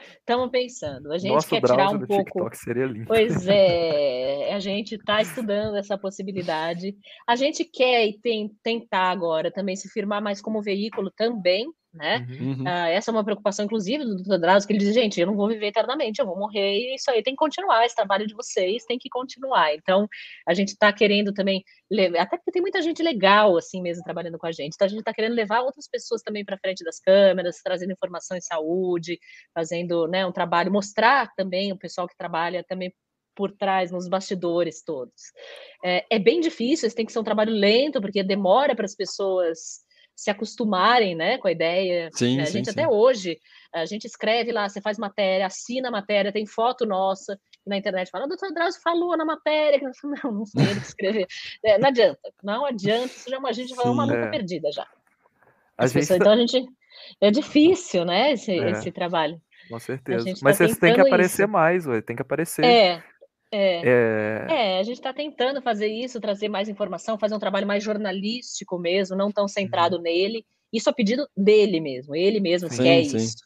pensando. 0.50 1.12
A 1.12 1.18
gente 1.18 1.34
Nossa, 1.34 1.48
quer 1.50 1.60
tirar 1.60 1.90
um 1.90 1.98
pouco. 2.06 2.24
TikTok 2.24 2.56
seria 2.56 2.86
lindo. 2.86 3.06
Pois 3.06 3.46
é, 3.46 4.50
a 4.56 4.58
gente 4.58 4.94
está 4.94 5.20
estudando 5.20 5.76
essa 5.76 5.98
possibilidade. 5.98 6.96
A 7.28 7.36
gente 7.36 7.62
quer 7.62 8.06
e 8.06 8.18
tem, 8.18 8.50
tentar 8.62 9.10
agora 9.10 9.52
também 9.52 9.76
se 9.76 9.86
firmar 9.90 10.22
mais 10.22 10.40
como 10.40 10.62
veículo 10.62 11.10
também 11.14 11.70
né? 11.92 12.26
Uhum. 12.40 12.62
Uh, 12.62 12.88
essa 12.90 13.10
é 13.10 13.12
uma 13.12 13.24
preocupação, 13.24 13.64
inclusive, 13.64 14.04
do 14.04 14.22
Dr. 14.22 14.38
Drauzio, 14.38 14.66
que 14.66 14.72
ele 14.72 14.84
diz, 14.84 14.94
gente, 14.94 15.20
eu 15.20 15.26
não 15.26 15.36
vou 15.36 15.48
viver 15.48 15.66
eternamente, 15.66 16.20
eu 16.20 16.26
vou 16.26 16.38
morrer, 16.38 16.78
e 16.78 16.94
isso 16.94 17.10
aí 17.10 17.22
tem 17.22 17.34
que 17.34 17.38
continuar, 17.38 17.84
esse 17.84 17.96
trabalho 17.96 18.26
de 18.26 18.34
vocês 18.34 18.84
tem 18.84 18.98
que 18.98 19.08
continuar. 19.08 19.74
Então, 19.74 20.08
a 20.46 20.54
gente 20.54 20.68
está 20.68 20.92
querendo 20.92 21.32
também, 21.32 21.64
até 22.18 22.36
porque 22.36 22.52
tem 22.52 22.62
muita 22.62 22.80
gente 22.80 23.02
legal, 23.02 23.56
assim 23.56 23.82
mesmo, 23.82 24.04
trabalhando 24.04 24.38
com 24.38 24.46
a 24.46 24.52
gente, 24.52 24.74
então 24.74 24.86
a 24.86 24.88
gente 24.88 25.00
está 25.00 25.12
querendo 25.12 25.34
levar 25.34 25.60
outras 25.62 25.88
pessoas 25.88 26.22
também 26.22 26.44
para 26.44 26.58
frente 26.58 26.84
das 26.84 27.00
câmeras, 27.00 27.60
trazendo 27.62 27.92
informação 27.92 28.36
em 28.36 28.40
saúde, 28.40 29.18
fazendo 29.52 30.06
né, 30.06 30.24
um 30.24 30.32
trabalho, 30.32 30.72
mostrar 30.72 31.32
também 31.34 31.72
o 31.72 31.78
pessoal 31.78 32.06
que 32.06 32.16
trabalha 32.16 32.62
também 32.62 32.92
por 33.34 33.50
trás, 33.52 33.90
nos 33.90 34.08
bastidores 34.08 34.82
todos. 34.82 35.32
É, 35.84 36.04
é 36.10 36.18
bem 36.18 36.40
difícil, 36.40 36.86
esse 36.86 36.94
tem 36.94 37.06
que 37.06 37.12
ser 37.12 37.18
um 37.18 37.24
trabalho 37.24 37.52
lento, 37.52 38.00
porque 38.00 38.22
demora 38.22 38.76
para 38.76 38.84
as 38.84 38.94
pessoas 38.94 39.80
se 40.20 40.30
acostumarem 40.30 41.14
né, 41.14 41.38
com 41.38 41.48
a 41.48 41.50
ideia. 41.52 42.10
Sim, 42.12 42.36
né? 42.36 42.42
A 42.42 42.46
sim, 42.46 42.52
gente 42.52 42.66
sim. 42.66 42.70
até 42.72 42.86
hoje, 42.86 43.38
a 43.72 43.86
gente 43.86 44.04
escreve 44.04 44.52
lá, 44.52 44.68
você 44.68 44.78
faz 44.78 44.98
matéria, 44.98 45.46
assina 45.46 45.88
a 45.88 45.90
matéria, 45.90 46.30
tem 46.30 46.44
foto 46.44 46.84
nossa, 46.84 47.40
na 47.66 47.78
internet 47.78 48.10
fala, 48.10 48.26
o 48.26 48.28
doutor 48.28 48.52
Drauzio 48.52 48.82
falou 48.82 49.16
na 49.16 49.24
matéria, 49.24 49.80
não, 50.22 50.30
não 50.30 50.44
sei 50.44 50.62
ele 50.62 50.80
que 50.80 50.86
escrever. 50.86 51.26
É, 51.64 51.78
não 51.78 51.88
adianta, 51.88 52.20
não 52.42 52.66
adianta, 52.66 53.06
isso 53.06 53.30
já 53.30 53.36
é 53.36 53.38
uma, 53.38 53.48
a 53.48 53.52
gente 53.52 53.74
vai 53.74 53.86
uma 53.86 54.04
luta 54.04 54.18
é. 54.18 54.30
perdida 54.30 54.70
já. 54.70 54.86
A 55.78 55.86
gente 55.86 56.00
pessoas, 56.00 56.18
tá... 56.18 56.24
Então 56.24 56.32
a 56.32 56.36
gente, 56.36 56.66
é 57.18 57.30
difícil, 57.30 58.04
né, 58.04 58.32
esse, 58.32 58.52
é. 58.52 58.72
esse 58.72 58.92
trabalho. 58.92 59.40
Com 59.70 59.78
certeza. 59.78 60.26
Mas 60.42 60.58
tá 60.58 60.66
vocês 60.66 60.76
têm 60.76 60.92
que 60.92 61.00
aparecer 61.00 61.44
isso. 61.44 61.52
mais, 61.52 61.86
ué, 61.86 62.02
tem 62.02 62.14
que 62.14 62.22
aparecer. 62.22 62.62
É, 62.62 63.02
é, 63.52 63.82
é... 63.82 64.46
é, 64.48 64.78
a 64.78 64.82
gente 64.82 64.96
está 64.96 65.12
tentando 65.12 65.60
fazer 65.60 65.88
isso, 65.88 66.20
trazer 66.20 66.48
mais 66.48 66.68
informação, 66.68 67.18
fazer 67.18 67.34
um 67.34 67.40
trabalho 67.40 67.66
mais 67.66 67.82
jornalístico 67.82 68.78
mesmo, 68.78 69.16
não 69.16 69.32
tão 69.32 69.48
centrado 69.48 69.96
uhum. 69.96 70.02
nele. 70.02 70.44
Isso 70.72 70.88
a 70.88 70.92
pedido 70.92 71.28
dele 71.36 71.80
mesmo, 71.80 72.14
ele 72.14 72.38
mesmo 72.38 72.70
sim, 72.70 72.82
quer 72.82 73.04
sim. 73.04 73.16
isso. 73.16 73.44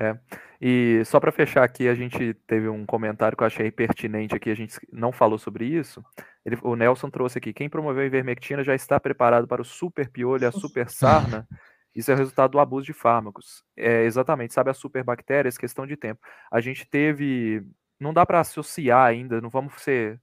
É. 0.00 0.16
E 0.60 1.02
só 1.04 1.20
para 1.20 1.32
fechar 1.32 1.62
aqui, 1.62 1.88
a 1.88 1.94
gente 1.94 2.34
teve 2.46 2.68
um 2.68 2.84
comentário 2.84 3.36
que 3.36 3.42
eu 3.42 3.46
achei 3.46 3.70
pertinente 3.70 4.34
aqui, 4.34 4.50
a 4.50 4.54
gente 4.54 4.76
não 4.92 5.12
falou 5.12 5.38
sobre 5.38 5.64
isso. 5.64 6.04
Ele, 6.44 6.58
o 6.62 6.74
Nelson 6.74 7.10
trouxe 7.10 7.38
aqui: 7.38 7.52
quem 7.52 7.68
promoveu 7.68 8.02
a 8.02 8.06
ivermectina 8.06 8.64
já 8.64 8.74
está 8.74 8.98
preparado 8.98 9.46
para 9.46 9.62
o 9.62 9.64
super 9.64 10.10
piolho 10.10 10.42
e 10.42 10.46
a 10.46 10.52
super 10.52 10.88
sarna. 10.90 11.46
Isso 11.94 12.12
é 12.12 12.14
resultado 12.14 12.52
do 12.52 12.60
abuso 12.60 12.86
de 12.86 12.92
fármacos. 12.92 13.64
É, 13.76 14.04
exatamente, 14.04 14.54
sabe, 14.54 14.70
as 14.70 14.76
superbactérias, 14.76 15.58
questão 15.58 15.86
de 15.86 15.96
tempo. 15.96 16.20
A 16.50 16.60
gente 16.60 16.88
teve 16.88 17.64
não 17.98 18.12
dá 18.12 18.24
para 18.24 18.40
associar 18.40 19.06
ainda, 19.06 19.40
não 19.40 19.50
vamos 19.50 19.74
ser 19.82 20.20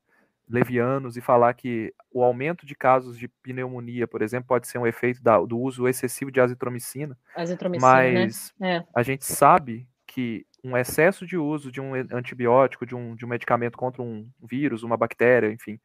levianos 0.47 1.17
e 1.17 1.21
falar 1.21 1.53
que 1.53 1.93
o 2.11 2.23
aumento 2.23 2.65
de 2.65 2.75
casos 2.75 3.17
de 3.17 3.27
pneumonia, 3.27 4.07
por 4.07 4.21
exemplo, 4.21 4.47
pode 4.47 4.67
ser 4.67 4.77
um 4.77 4.85
efeito 4.85 5.21
da, 5.21 5.39
do 5.39 5.57
uso 5.57 5.87
excessivo 5.87 6.31
de 6.31 6.39
azitromicina. 6.39 7.17
Azitromicina, 7.35 7.93
né? 7.93 8.13
mas 8.13 8.53
né? 8.59 8.77
é. 8.77 8.85
a 8.93 9.01
gente 9.01 9.25
sabe 9.25 9.87
que 10.05 10.45
um 10.63 10.77
excesso 10.77 11.25
de 11.25 11.37
uso 11.37 11.71
de 11.71 11.81
um 11.81 11.93
antibiótico, 11.93 12.85
de 12.85 12.95
um, 12.95 13.15
de 13.15 13.25
um 13.25 13.27
medicamento 13.27 13.77
contra 13.77 14.01
um 14.01 14.29
vírus, 14.41 14.83
uma 14.83 14.97
bactéria, 14.97 15.51
enfim, 15.51 15.79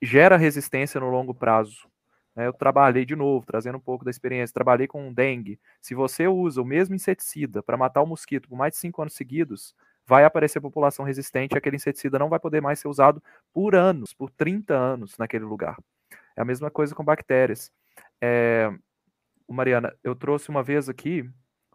gera 0.00 0.36
resistência 0.36 1.00
no 1.00 1.10
longo 1.10 1.34
prazo. 1.34 1.88
Né? 2.34 2.46
Eu 2.46 2.52
trabalhei 2.52 3.04
de 3.04 3.16
novo, 3.16 3.44
trazendo 3.44 3.78
um 3.78 3.80
pouco 3.80 4.04
da 4.04 4.10
experiência, 4.10 4.54
trabalhei 4.54 4.86
com 4.86 5.12
dengue. 5.12 5.60
Se 5.80 5.94
você 5.94 6.26
usa 6.28 6.62
o 6.62 6.64
mesmo 6.64 6.94
inseticida 6.94 7.62
para 7.62 7.76
matar 7.76 8.02
o 8.02 8.06
mosquito 8.06 8.48
por 8.48 8.56
mais 8.56 8.72
de 8.72 8.78
cinco 8.78 9.02
anos 9.02 9.14
seguidos, 9.14 9.74
vai 10.08 10.24
aparecer 10.24 10.58
população 10.58 11.04
resistente 11.04 11.54
e 11.54 11.58
aquele 11.58 11.76
inseticida 11.76 12.18
não 12.18 12.30
vai 12.30 12.40
poder 12.40 12.62
mais 12.62 12.78
ser 12.78 12.88
usado 12.88 13.22
por 13.52 13.76
anos, 13.76 14.14
por 14.14 14.30
30 14.30 14.74
anos 14.74 15.18
naquele 15.18 15.44
lugar. 15.44 15.76
É 16.34 16.40
a 16.40 16.46
mesma 16.46 16.70
coisa 16.70 16.94
com 16.94 17.04
bactérias. 17.04 17.70
É, 18.18 18.72
Mariana, 19.46 19.94
eu 20.02 20.14
trouxe 20.14 20.48
uma 20.48 20.62
vez 20.62 20.88
aqui 20.88 21.28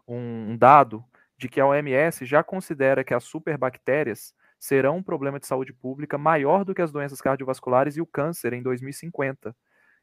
um 0.06 0.56
dado 0.56 1.04
de 1.38 1.48
que 1.48 1.60
a 1.60 1.66
OMS 1.66 2.26
já 2.26 2.42
considera 2.42 3.04
que 3.04 3.14
as 3.14 3.22
superbactérias 3.22 4.34
serão 4.58 4.96
um 4.96 5.02
problema 5.02 5.38
de 5.38 5.46
saúde 5.46 5.72
pública 5.72 6.18
maior 6.18 6.64
do 6.64 6.74
que 6.74 6.82
as 6.82 6.90
doenças 6.90 7.20
cardiovasculares 7.20 7.96
e 7.96 8.00
o 8.00 8.06
câncer 8.06 8.52
em 8.52 8.62
2050. 8.62 9.54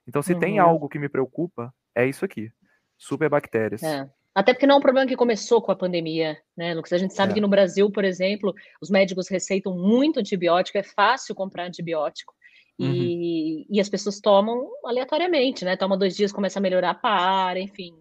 Então, 0.07 0.21
se 0.21 0.33
uhum. 0.33 0.39
tem 0.39 0.57
algo 0.57 0.87
que 0.87 0.99
me 0.99 1.09
preocupa, 1.09 1.73
é 1.93 2.05
isso 2.05 2.23
aqui: 2.23 2.49
superbactérias. 2.97 3.83
É. 3.83 4.09
Até 4.33 4.53
porque 4.53 4.65
não 4.65 4.75
é 4.75 4.77
um 4.77 4.81
problema 4.81 5.07
que 5.07 5.15
começou 5.15 5.61
com 5.61 5.71
a 5.71 5.75
pandemia, 5.75 6.37
né, 6.55 6.73
Lucas? 6.73 6.93
A 6.93 6.97
gente 6.97 7.13
sabe 7.13 7.31
é. 7.31 7.35
que 7.35 7.41
no 7.41 7.49
Brasil, 7.49 7.91
por 7.91 8.05
exemplo, 8.05 8.53
os 8.81 8.89
médicos 8.89 9.27
receitam 9.27 9.77
muito 9.77 10.19
antibiótico, 10.19 10.77
é 10.77 10.83
fácil 10.83 11.35
comprar 11.35 11.65
antibiótico. 11.65 12.33
E, 12.79 12.85
uhum. 12.85 13.65
e 13.69 13.79
as 13.79 13.89
pessoas 13.89 14.19
tomam 14.19 14.67
aleatoriamente, 14.85 15.65
né? 15.65 15.75
Toma 15.75 15.97
dois 15.97 16.15
dias, 16.15 16.31
começa 16.31 16.59
a 16.59 16.61
melhorar, 16.61 16.95
para, 16.95 17.59
enfim. 17.59 17.93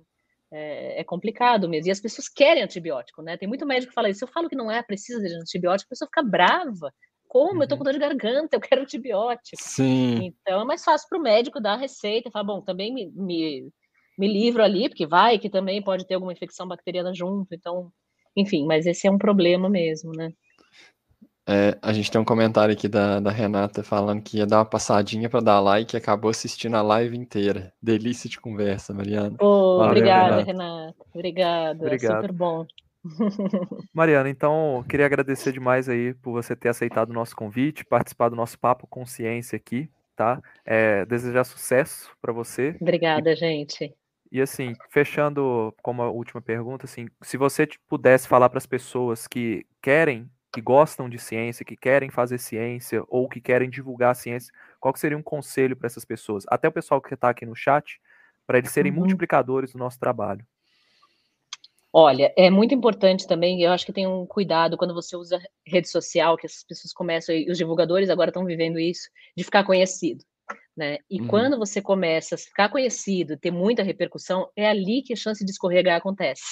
É, 0.52 1.00
é, 1.00 1.04
complicado 1.04 1.68
mesmo. 1.68 1.88
E 1.88 1.92
as 1.92 2.00
pessoas 2.00 2.28
querem 2.28 2.62
antibiótico, 2.62 3.22
né? 3.22 3.36
Tem 3.36 3.48
muito 3.48 3.66
médico 3.66 3.90
que 3.90 3.94
fala 3.94 4.08
isso. 4.08 4.24
Eu 4.24 4.28
falo 4.28 4.48
que 4.48 4.56
não 4.56 4.70
é, 4.70 4.82
precisa 4.82 5.20
de 5.20 5.34
antibiótico, 5.34 5.88
a 5.88 5.90
pessoa 5.90 6.08
fica 6.08 6.22
brava. 6.22 6.92
Como? 7.28 7.56
Uhum. 7.56 7.62
Eu 7.62 7.68
tô 7.68 7.76
com 7.76 7.82
uhum. 7.82 7.84
dor 7.84 7.92
de 7.92 7.98
garganta, 7.98 8.56
eu 8.56 8.60
quero 8.60 8.82
antibiótico. 8.82 9.62
Sim. 9.62 10.32
Então 10.42 10.62
é 10.62 10.64
mais 10.64 10.82
fácil 10.82 11.08
para 11.08 11.18
o 11.18 11.22
médico 11.22 11.60
dar 11.60 11.74
a 11.74 11.76
receita 11.76 12.28
e 12.28 12.32
falar, 12.32 12.44
bom, 12.44 12.62
também 12.62 12.92
me, 12.92 13.06
me 13.10 13.72
me 14.20 14.28
livro 14.28 14.62
ali, 14.62 14.88
porque 14.88 15.06
vai 15.06 15.38
que 15.38 15.48
também 15.48 15.82
pode 15.82 16.06
ter 16.06 16.14
alguma 16.14 16.32
infecção 16.32 16.68
bacteriana 16.68 17.14
junto, 17.14 17.54
então, 17.54 17.90
enfim, 18.36 18.66
mas 18.66 18.84
esse 18.84 19.06
é 19.06 19.10
um 19.10 19.16
problema 19.16 19.68
mesmo, 19.68 20.12
né? 20.12 20.30
É, 21.48 21.76
a 21.82 21.90
gente 21.92 22.10
tem 22.10 22.20
um 22.20 22.24
comentário 22.24 22.72
aqui 22.72 22.86
da, 22.86 23.18
da 23.18 23.30
Renata 23.30 23.82
falando 23.82 24.22
que 24.22 24.36
ia 24.36 24.46
dar 24.46 24.58
uma 24.58 24.64
passadinha 24.64 25.28
para 25.28 25.40
dar 25.40 25.58
like 25.58 25.96
e 25.96 25.98
acabou 25.98 26.30
assistindo 26.30 26.76
a 26.76 26.82
live 26.82 27.16
inteira. 27.16 27.72
Delícia 27.82 28.28
de 28.28 28.38
conversa, 28.38 28.92
Mariana. 28.92 29.36
Oh, 29.40 29.78
Valeu, 29.78 29.90
obrigada, 29.90 30.42
Renata. 30.42 30.44
Renata. 30.44 31.04
Obrigada, 31.14 31.84
Obrigado. 31.84 32.20
super 32.20 32.32
bom. 32.32 32.66
Mariana, 33.94 34.28
então 34.28 34.84
queria 34.86 35.06
agradecer 35.06 35.50
demais 35.50 35.88
aí 35.88 36.12
por 36.14 36.32
você 36.32 36.54
ter 36.54 36.68
aceitado 36.68 37.08
o 37.08 37.14
nosso 37.14 37.34
convite, 37.34 37.86
participar 37.86 38.28
do 38.28 38.36
nosso 38.36 38.58
papo 38.58 38.86
consciência 38.86 39.56
aqui, 39.56 39.88
tá? 40.14 40.40
É, 40.64 41.06
desejar 41.06 41.44
sucesso 41.44 42.10
para 42.20 42.32
você. 42.32 42.76
Obrigada, 42.78 43.32
e... 43.32 43.36
gente. 43.36 43.94
E 44.32 44.40
assim, 44.40 44.74
fechando 44.88 45.74
como 45.82 46.02
a 46.02 46.10
última 46.10 46.40
pergunta, 46.40 46.86
assim, 46.86 47.08
se 47.22 47.36
você 47.36 47.68
pudesse 47.88 48.28
falar 48.28 48.48
para 48.48 48.58
as 48.58 48.66
pessoas 48.66 49.26
que 49.26 49.66
querem, 49.82 50.30
que 50.52 50.60
gostam 50.60 51.08
de 51.08 51.18
ciência, 51.18 51.64
que 51.64 51.76
querem 51.76 52.10
fazer 52.10 52.38
ciência 52.38 53.02
ou 53.08 53.28
que 53.28 53.40
querem 53.40 53.68
divulgar 53.68 54.12
a 54.12 54.14
ciência, 54.14 54.52
qual 54.78 54.94
seria 54.96 55.18
um 55.18 55.22
conselho 55.22 55.76
para 55.76 55.86
essas 55.86 56.04
pessoas? 56.04 56.44
Até 56.48 56.68
o 56.68 56.72
pessoal 56.72 57.00
que 57.00 57.12
está 57.12 57.30
aqui 57.30 57.44
no 57.44 57.56
chat, 57.56 58.00
para 58.46 58.58
eles 58.58 58.70
serem 58.70 58.92
uhum. 58.92 58.98
multiplicadores 58.98 59.72
do 59.72 59.78
nosso 59.78 59.98
trabalho. 59.98 60.44
Olha, 61.92 62.32
é 62.36 62.50
muito 62.50 62.72
importante 62.72 63.26
também, 63.26 63.62
eu 63.62 63.72
acho 63.72 63.84
que 63.84 63.92
tem 63.92 64.06
um 64.06 64.24
cuidado 64.24 64.76
quando 64.76 64.94
você 64.94 65.16
usa 65.16 65.40
rede 65.66 65.88
social, 65.88 66.36
que 66.36 66.46
as 66.46 66.62
pessoas 66.62 66.92
começam, 66.92 67.34
e 67.34 67.50
os 67.50 67.58
divulgadores 67.58 68.08
agora 68.08 68.30
estão 68.30 68.44
vivendo 68.44 68.78
isso, 68.78 69.10
de 69.36 69.42
ficar 69.42 69.64
conhecido. 69.64 70.24
Né? 70.76 70.98
E 71.10 71.20
uhum. 71.20 71.28
quando 71.28 71.58
você 71.58 71.82
começa 71.82 72.34
a 72.34 72.38
ficar 72.38 72.68
conhecido, 72.68 73.36
ter 73.36 73.50
muita 73.50 73.82
repercussão, 73.82 74.48
é 74.56 74.66
ali 74.68 75.02
que 75.02 75.12
a 75.12 75.16
chance 75.16 75.44
de 75.44 75.50
escorregar 75.50 75.96
acontece, 75.96 76.42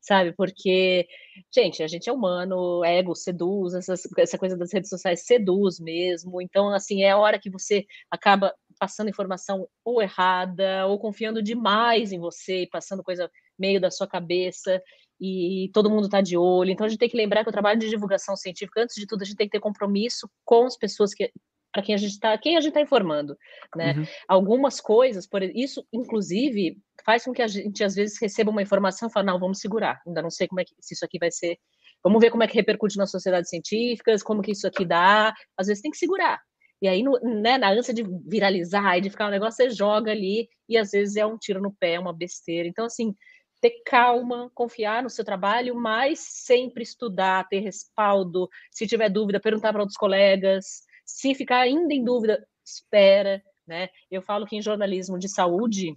sabe? 0.00 0.32
Porque, 0.32 1.06
gente, 1.54 1.82
a 1.82 1.88
gente 1.88 2.08
é 2.08 2.12
humano, 2.12 2.84
ego 2.84 3.14
seduz, 3.14 3.74
essas, 3.74 4.02
essa 4.18 4.38
coisa 4.38 4.56
das 4.56 4.72
redes 4.72 4.88
sociais 4.88 5.26
seduz 5.26 5.78
mesmo. 5.78 6.40
Então, 6.40 6.72
assim, 6.72 7.02
é 7.02 7.10
a 7.10 7.18
hora 7.18 7.38
que 7.38 7.50
você 7.50 7.84
acaba 8.10 8.54
passando 8.78 9.10
informação 9.10 9.68
ou 9.84 10.00
errada, 10.00 10.86
ou 10.86 10.98
confiando 10.98 11.42
demais 11.42 12.12
em 12.12 12.18
você 12.18 12.62
e 12.62 12.68
passando 12.68 13.02
coisa 13.02 13.30
meio 13.58 13.80
da 13.80 13.90
sua 13.90 14.06
cabeça 14.06 14.82
e 15.20 15.70
todo 15.72 15.90
mundo 15.90 16.04
está 16.04 16.20
de 16.20 16.36
olho. 16.36 16.70
Então 16.70 16.86
a 16.86 16.88
gente 16.88 16.98
tem 16.98 17.08
que 17.08 17.16
lembrar 17.16 17.42
que 17.42 17.48
o 17.48 17.52
trabalho 17.52 17.80
de 17.80 17.88
divulgação 17.88 18.36
científica, 18.36 18.82
antes 18.82 18.96
de 18.96 19.06
tudo, 19.06 19.22
a 19.22 19.24
gente 19.24 19.36
tem 19.36 19.46
que 19.46 19.52
ter 19.52 19.60
compromisso 19.60 20.28
com 20.44 20.64
as 20.64 20.76
pessoas 20.76 21.14
que 21.14 21.30
para 21.76 21.82
quem 21.82 21.94
a 21.94 21.98
gente 21.98 22.12
está, 22.12 22.38
quem 22.38 22.56
a 22.56 22.60
gente 22.60 22.70
está 22.70 22.80
informando, 22.80 23.36
né? 23.76 23.92
Uhum. 23.92 24.06
Algumas 24.26 24.80
coisas, 24.80 25.26
por 25.26 25.42
isso, 25.42 25.86
inclusive, 25.92 26.78
faz 27.04 27.24
com 27.24 27.34
que 27.34 27.42
a 27.42 27.46
gente 27.46 27.84
às 27.84 27.94
vezes 27.94 28.18
receba 28.18 28.50
uma 28.50 28.62
informação 28.62 29.08
e 29.08 29.12
fala, 29.12 29.26
não, 29.26 29.38
vamos 29.38 29.60
segurar, 29.60 30.00
ainda 30.06 30.22
não 30.22 30.30
sei 30.30 30.48
como 30.48 30.60
é 30.60 30.64
que 30.64 30.72
se 30.80 30.94
isso 30.94 31.04
aqui 31.04 31.18
vai 31.18 31.30
ser, 31.30 31.58
vamos 32.02 32.18
ver 32.18 32.30
como 32.30 32.42
é 32.42 32.46
que 32.48 32.54
repercute 32.54 32.96
nas 32.96 33.10
sociedades 33.10 33.50
científicas, 33.50 34.22
como 34.22 34.40
que 34.40 34.52
isso 34.52 34.66
aqui 34.66 34.86
dá, 34.86 35.34
às 35.54 35.66
vezes 35.66 35.82
tem 35.82 35.90
que 35.90 35.98
segurar. 35.98 36.40
E 36.80 36.88
aí, 36.88 37.02
no, 37.02 37.18
né, 37.20 37.58
na 37.58 37.70
ânsia 37.70 37.92
de 37.92 38.02
viralizar 38.26 38.96
e 38.96 39.02
de 39.02 39.10
ficar 39.10 39.26
um 39.26 39.30
negócio, 39.30 39.56
você 39.56 39.68
joga 39.68 40.12
ali 40.12 40.48
e 40.66 40.78
às 40.78 40.92
vezes 40.92 41.16
é 41.16 41.26
um 41.26 41.36
tiro 41.36 41.60
no 41.60 41.74
pé, 41.74 41.98
uma 41.98 42.12
besteira. 42.12 42.66
Então, 42.66 42.86
assim, 42.86 43.14
ter 43.60 43.82
calma, 43.84 44.50
confiar 44.54 45.02
no 45.02 45.10
seu 45.10 45.24
trabalho, 45.24 45.74
mas 45.74 46.20
sempre 46.20 46.82
estudar, 46.82 47.48
ter 47.48 47.60
respaldo. 47.60 48.48
Se 48.70 48.86
tiver 48.86 49.08
dúvida, 49.08 49.40
perguntar 49.40 49.72
para 49.72 49.82
outros 49.82 49.96
colegas, 49.98 50.86
se 51.06 51.34
ficar 51.34 51.60
ainda 51.60 51.94
em 51.94 52.04
dúvida, 52.04 52.46
espera, 52.64 53.42
né? 53.66 53.88
Eu 54.10 54.20
falo 54.20 54.44
que 54.44 54.56
em 54.56 54.62
jornalismo 54.62 55.18
de 55.18 55.28
saúde 55.28 55.94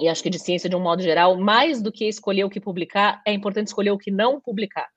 e 0.00 0.08
acho 0.08 0.22
que 0.22 0.30
de 0.30 0.38
ciência 0.38 0.68
de 0.68 0.74
um 0.74 0.80
modo 0.80 1.02
geral, 1.02 1.36
mais 1.36 1.80
do 1.80 1.92
que 1.92 2.06
escolher 2.06 2.44
o 2.44 2.50
que 2.50 2.60
publicar, 2.60 3.22
é 3.24 3.32
importante 3.32 3.68
escolher 3.68 3.92
o 3.92 3.98
que 3.98 4.10
não 4.10 4.40
publicar. 4.40 4.88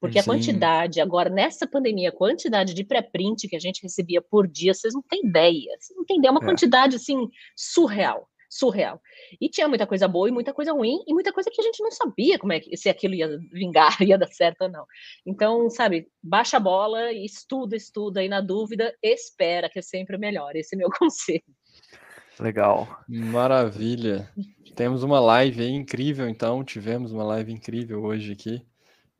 Porque 0.00 0.14
Sim. 0.14 0.30
a 0.30 0.32
quantidade, 0.32 1.00
agora 1.00 1.30
nessa 1.30 1.66
pandemia, 1.66 2.08
a 2.08 2.16
quantidade 2.16 2.74
de 2.74 2.84
pré-print 2.84 3.48
que 3.48 3.56
a 3.56 3.60
gente 3.60 3.82
recebia 3.82 4.20
por 4.20 4.48
dia, 4.48 4.74
vocês 4.74 4.94
não 4.94 5.02
têm 5.02 5.20
ideia. 5.24 5.76
Vocês 5.78 5.96
não 5.96 6.04
têm 6.04 6.18
ideia, 6.18 6.30
é 6.30 6.32
uma 6.32 6.42
é. 6.42 6.44
quantidade 6.44 6.96
assim 6.96 7.28
surreal 7.54 8.29
surreal. 8.50 9.00
E 9.40 9.48
tinha 9.48 9.68
muita 9.68 9.86
coisa 9.86 10.08
boa 10.08 10.28
e 10.28 10.32
muita 10.32 10.52
coisa 10.52 10.72
ruim, 10.72 10.98
e 11.06 11.14
muita 11.14 11.32
coisa 11.32 11.48
que 11.50 11.60
a 11.60 11.64
gente 11.64 11.80
não 11.80 11.90
sabia 11.92 12.38
como 12.38 12.52
é 12.52 12.58
que 12.58 12.76
se 12.76 12.88
aquilo 12.88 13.14
ia 13.14 13.38
vingar, 13.52 13.96
ia 14.02 14.18
dar 14.18 14.26
certo 14.32 14.62
ou 14.62 14.68
não. 14.68 14.84
Então, 15.24 15.70
sabe, 15.70 16.08
baixa 16.20 16.56
a 16.56 16.60
bola, 16.60 17.12
estuda, 17.12 17.76
estuda, 17.76 18.24
e 18.24 18.28
na 18.28 18.40
dúvida, 18.40 18.92
espera, 19.00 19.70
que 19.70 19.78
é 19.78 19.82
sempre 19.82 20.18
melhor. 20.18 20.56
Esse 20.56 20.74
é 20.74 20.78
meu 20.78 20.90
conselho. 20.98 21.44
Legal. 22.40 22.88
Maravilha. 23.08 24.28
Temos 24.74 25.02
uma 25.02 25.20
live 25.20 25.62
aí 25.62 25.70
incrível, 25.70 26.28
então. 26.28 26.64
Tivemos 26.64 27.12
uma 27.12 27.22
live 27.22 27.52
incrível 27.52 28.02
hoje 28.02 28.32
aqui. 28.32 28.66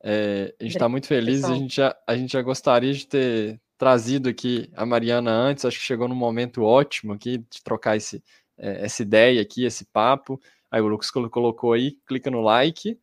É, 0.03 0.53
a 0.59 0.63
gente 0.63 0.75
está 0.75 0.89
muito 0.89 1.07
feliz. 1.07 1.43
A 1.43 1.53
gente, 1.53 1.75
já, 1.75 1.95
a 2.07 2.15
gente 2.17 2.33
já 2.33 2.41
gostaria 2.41 2.91
de 2.91 3.05
ter 3.05 3.61
trazido 3.77 4.27
aqui 4.27 4.71
a 4.75 4.85
Mariana 4.85 5.31
antes. 5.31 5.63
Acho 5.63 5.77
que 5.77 5.85
chegou 5.85 6.07
num 6.07 6.15
momento 6.15 6.63
ótimo 6.63 7.13
aqui 7.13 7.37
de 7.37 7.63
trocar 7.63 7.95
esse, 7.95 8.23
é, 8.61 8.85
essa 8.85 9.01
ideia 9.01 9.41
aqui, 9.41 9.65
esse 9.65 9.83
papo. 9.85 10.39
Aí 10.69 10.79
o 10.79 10.87
Lucas 10.87 11.09
colocou 11.09 11.73
aí, 11.73 11.93
clica 12.05 12.29
no 12.29 12.41
like. 12.41 12.97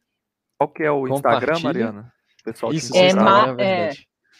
Qual 0.56 0.68
que 0.68 0.84
é 0.84 0.90
o 0.90 1.06
Instagram, 1.08 1.58
Mariana? 1.60 2.12
Pessoal 2.44 2.72
Isso, 2.72 2.96
é, 2.96 3.12
Ma 3.12 3.54
é, 3.60 3.90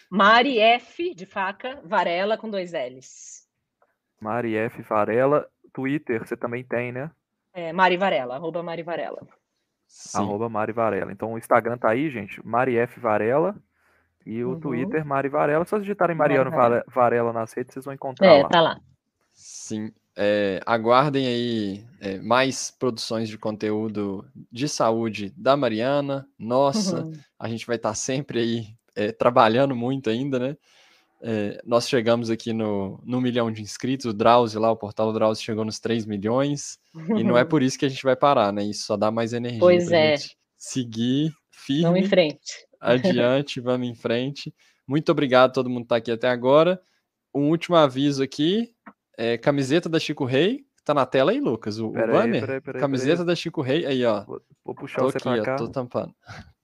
Mari 0.09 0.59
F 0.61 1.15
de 1.15 1.27
faca, 1.27 1.81
Varela 1.85 2.39
com 2.39 2.49
dois 2.49 2.73
L's. 2.73 3.47
Mari 4.21 4.57
F 4.57 4.81
Varela, 4.83 5.47
Twitter 5.73 6.27
você 6.27 6.37
também 6.37 6.65
tem, 6.65 6.91
né? 6.91 7.11
É, 7.53 7.73
Mari 7.73 7.97
Varela, 7.97 8.37
arroba 8.37 8.63
Mari 8.63 8.83
Varela. 8.83 9.27
Sim. 9.87 10.19
Arroba 10.19 10.49
Mari 10.49 10.73
Varela. 10.73 11.13
Então 11.13 11.33
o 11.33 11.39
Instagram 11.39 11.77
tá 11.77 11.91
aí, 11.91 12.11
gente, 12.11 12.45
Mari 12.47 12.77
F 12.77 12.99
Varela. 13.01 13.57
E 14.25 14.45
o 14.45 14.51
uhum. 14.51 14.61
Twitter, 14.61 15.05
Mari 15.05 15.29
Varela. 15.29 15.65
Se 15.65 15.71
vocês 15.71 15.83
digitarem 15.83 16.17
Mariano 16.17 16.51
Varela. 16.51 16.85
Varela 16.87 17.33
nas 17.33 17.53
redes, 17.53 17.73
vocês 17.73 17.85
vão 17.85 17.95
encontrar 17.95 18.27
é, 18.27 18.43
lá. 18.43 18.49
tá 18.49 18.61
lá. 18.61 18.81
Sim. 19.33 19.93
É, 20.21 20.61
aguardem 20.67 21.29
aí 21.29 21.85
é, 22.01 22.19
mais 22.19 22.73
produções 22.77 23.29
de 23.29 23.39
conteúdo 23.39 24.27
de 24.51 24.69
saúde 24.69 25.33
da 25.37 25.57
Mariana. 25.57 26.29
Nossa, 26.37 27.05
uhum. 27.05 27.13
a 27.39 27.49
gente 27.49 27.65
vai 27.65 27.77
estar 27.77 27.91
tá 27.91 27.95
sempre 27.95 28.41
aí 28.41 28.67
é, 28.97 29.13
trabalhando 29.13 29.77
muito 29.77 30.11
ainda, 30.11 30.41
né? 30.41 30.57
É, 31.21 31.61
nós 31.65 31.89
chegamos 31.89 32.31
aqui 32.31 32.53
no, 32.53 33.01
no 33.05 33.21
milhão 33.21 33.51
de 33.51 33.63
inscritos, 33.63 34.07
o 34.07 34.13
Drauzio 34.13 34.61
lá, 34.61 34.71
o 34.71 34.77
portal 34.77 35.13
Drauzio 35.13 35.45
chegou 35.45 35.65
nos 35.65 35.81
3 35.81 36.05
milhões, 36.05 36.79
e 37.17 37.23
não 37.23 37.39
é 37.39 37.45
por 37.47 37.63
isso 37.63 37.79
que 37.79 37.87
a 37.87 37.89
gente 37.89 38.03
vai 38.03 38.17
parar, 38.17 38.53
né? 38.53 38.65
Isso 38.65 38.87
só 38.87 38.97
dá 38.97 39.11
mais 39.11 39.33
energia 39.33 39.61
pois 39.61 39.91
é. 39.93 40.17
seguir 40.57 41.33
firme. 41.51 41.83
Vamos 41.83 42.01
em 42.01 42.09
frente. 42.09 42.67
Adiante, 42.81 43.61
vamos 43.61 43.89
em 43.89 43.95
frente. 43.95 44.55
Muito 44.87 45.11
obrigado 45.11 45.51
a 45.51 45.53
todo 45.53 45.69
mundo 45.69 45.83
que 45.83 45.87
está 45.87 45.97
aqui 45.97 46.11
até 46.11 46.29
agora. 46.29 46.81
Um 47.35 47.51
último 47.51 47.77
aviso 47.77 48.23
aqui, 48.23 48.73
é, 49.19 49.37
camiseta 49.37 49.89
da 49.89 49.99
Chico 49.99 50.25
Rei. 50.25 50.65
Tá 50.85 50.95
na 50.95 51.05
tela 51.05 51.33
aí, 51.33 51.41
Lucas. 51.41 51.79
O, 51.81 51.91
pera 51.91 52.11
o 52.11 52.15
banner. 52.15 52.35
Aí, 52.35 52.41
pera 52.41 52.53
aí, 52.55 52.61
pera 52.61 52.79
aí, 52.79 52.81
camiseta 52.81 53.25
da 53.25 53.35
Chico 53.35 53.61
Rei. 53.61 53.85
Aí, 53.85 54.05
ó. 54.07 54.25
Vou, 54.25 54.41
vou 54.65 54.75
puxar 54.75 55.03
tô 55.03 55.11
você 55.11 55.19
aqui. 55.19 55.51
Ó, 55.51 55.57
tô 55.57 55.69
tampando. 55.69 56.15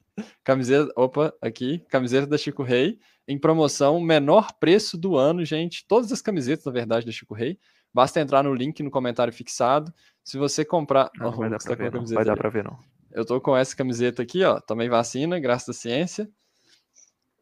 Camiseta, 0.45 0.93
opa, 0.95 1.35
aqui, 1.43 1.81
camiseta 1.89 2.25
da 2.25 2.39
Chico 2.39 2.63
Rei, 2.63 3.01
em 3.27 3.37
promoção, 3.37 4.01
menor 4.01 4.53
preço 4.61 4.97
do 4.97 5.17
ano, 5.17 5.45
gente. 5.45 5.85
Todas 5.89 6.13
as 6.13 6.23
camisetas, 6.23 6.65
na 6.65 6.71
verdade, 6.71 7.05
da 7.05 7.11
Chico 7.11 7.35
Rei. 7.35 7.59
Basta 7.93 8.21
entrar 8.21 8.45
no 8.45 8.55
link 8.55 8.81
no 8.81 8.93
comentário 8.93 9.33
fixado. 9.33 9.93
Se 10.23 10.39
você 10.39 10.65
comprar. 10.65 11.11
Não, 11.19 11.31
oh, 11.31 11.33
vai, 11.33 11.51
dar 11.51 11.59
tá 11.59 11.75
ver, 11.75 11.93
não. 11.93 12.05
vai 12.05 12.25
dar 12.25 12.37
pra 12.37 12.49
ver, 12.49 12.63
não. 12.63 12.79
Eu 13.11 13.25
tô 13.25 13.41
com 13.41 13.57
essa 13.57 13.75
camiseta 13.75 14.23
aqui, 14.23 14.45
ó. 14.45 14.61
Tomei 14.61 14.89
vacina, 14.89 15.41
graças 15.41 15.69
à 15.71 15.73
ciência. 15.73 16.29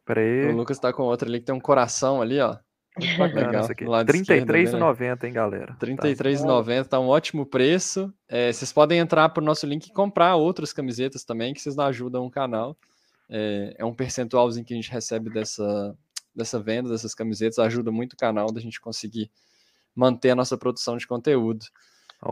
Peraí. 0.03 0.47
O 0.47 0.55
Lucas 0.55 0.79
tá 0.79 0.91
com 0.91 1.03
outra 1.03 1.29
ali 1.29 1.39
que 1.39 1.45
tem 1.45 1.55
um 1.55 1.59
coração 1.59 2.21
ali, 2.21 2.39
ó. 2.39 2.57
Muito 2.97 3.17
bacana 3.17 3.47
Legal. 3.47 3.65
aqui. 3.65 3.85
R$33,90, 3.85 5.23
hein, 5.23 5.33
galera? 5.33 5.77
R$33,90 5.79 6.85
tá 6.85 6.99
um 6.99 7.07
ótimo 7.07 7.45
preço. 7.45 8.13
É, 8.27 8.51
vocês 8.51 8.71
podem 8.71 8.99
entrar 8.99 9.29
para 9.29 9.41
o 9.41 9.45
nosso 9.45 9.65
link 9.65 9.87
e 9.87 9.93
comprar 9.93 10.35
outras 10.35 10.71
camisetas 10.71 11.23
também, 11.23 11.53
que 11.53 11.61
vocês 11.61 11.77
ajudam 11.77 12.25
o 12.25 12.31
canal. 12.31 12.77
É, 13.29 13.75
é 13.79 13.85
um 13.85 13.93
percentualzinho 13.93 14.65
que 14.65 14.73
a 14.73 14.77
gente 14.77 14.91
recebe 14.91 15.29
dessa, 15.29 15.97
dessa 16.35 16.59
venda, 16.59 16.89
dessas 16.89 17.15
camisetas, 17.15 17.59
ajuda 17.59 17.91
muito 17.91 18.13
o 18.13 18.17
canal 18.17 18.51
da 18.51 18.61
gente 18.61 18.79
conseguir 18.79 19.31
manter 19.95 20.31
a 20.31 20.35
nossa 20.35 20.57
produção 20.57 20.97
de 20.97 21.07
conteúdo. 21.07 21.65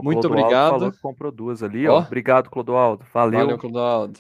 Muito 0.02 0.28
obrigado. 0.28 0.72
Falou 0.72 0.92
que 0.92 1.00
comprou 1.00 1.32
duas 1.32 1.62
ali, 1.62 1.88
ó. 1.88 1.96
ó. 1.96 2.00
Obrigado, 2.00 2.50
Clodoaldo. 2.50 3.06
Valeu. 3.14 3.40
Valeu, 3.40 3.58
Clodoaldo. 3.58 4.20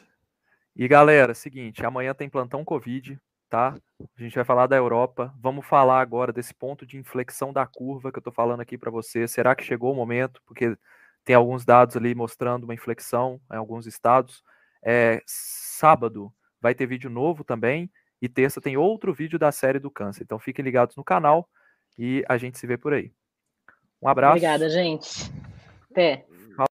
E 0.76 0.88
galera, 0.88 1.34
seguinte, 1.34 1.86
amanhã 1.86 2.14
tem 2.14 2.30
plantão 2.30 2.64
Covid, 2.64 3.20
tá? 3.52 3.76
A 4.18 4.22
gente 4.24 4.34
vai 4.34 4.46
falar 4.46 4.66
da 4.66 4.78
Europa. 4.78 5.36
Vamos 5.38 5.66
falar 5.66 6.00
agora 6.00 6.32
desse 6.32 6.54
ponto 6.54 6.86
de 6.86 6.98
inflexão 6.98 7.52
da 7.52 7.68
curva 7.68 8.10
que 8.10 8.18
eu 8.18 8.24
tô 8.24 8.32
falando 8.32 8.62
aqui 8.62 8.78
para 8.78 8.90
você. 8.90 9.28
Será 9.28 9.54
que 9.54 9.64
chegou 9.64 9.92
o 9.92 9.96
momento? 9.96 10.42
Porque 10.46 10.76
tem 11.26 11.36
alguns 11.36 11.66
dados 11.66 11.98
ali 11.98 12.16
mostrando 12.16 12.64
uma 12.64 12.74
inflexão 12.74 13.42
em 13.52 13.58
alguns 13.58 13.86
estados. 13.86 14.42
É, 14.82 15.22
sábado 15.28 16.34
vai 16.62 16.74
ter 16.74 16.86
vídeo 16.86 17.10
novo 17.10 17.44
também. 17.44 17.92
E 18.22 18.30
terça 18.30 18.62
tem 18.62 18.78
outro 18.78 19.14
vídeo 19.14 19.38
da 19.38 19.52
série 19.52 19.80
do 19.80 19.92
câncer. 19.92 20.24
Então 20.24 20.40
fiquem 20.40 20.64
ligados 20.64 20.96
no 20.96 21.04
canal 21.04 21.50
e 22.00 22.24
a 22.30 22.38
gente 22.38 22.58
se 22.58 22.66
vê 22.66 22.78
por 22.78 22.94
aí. 22.94 23.12
Um 24.02 24.08
abraço. 24.08 24.38
Obrigada, 24.38 24.70
gente. 24.70 25.30
Até. 25.92 26.26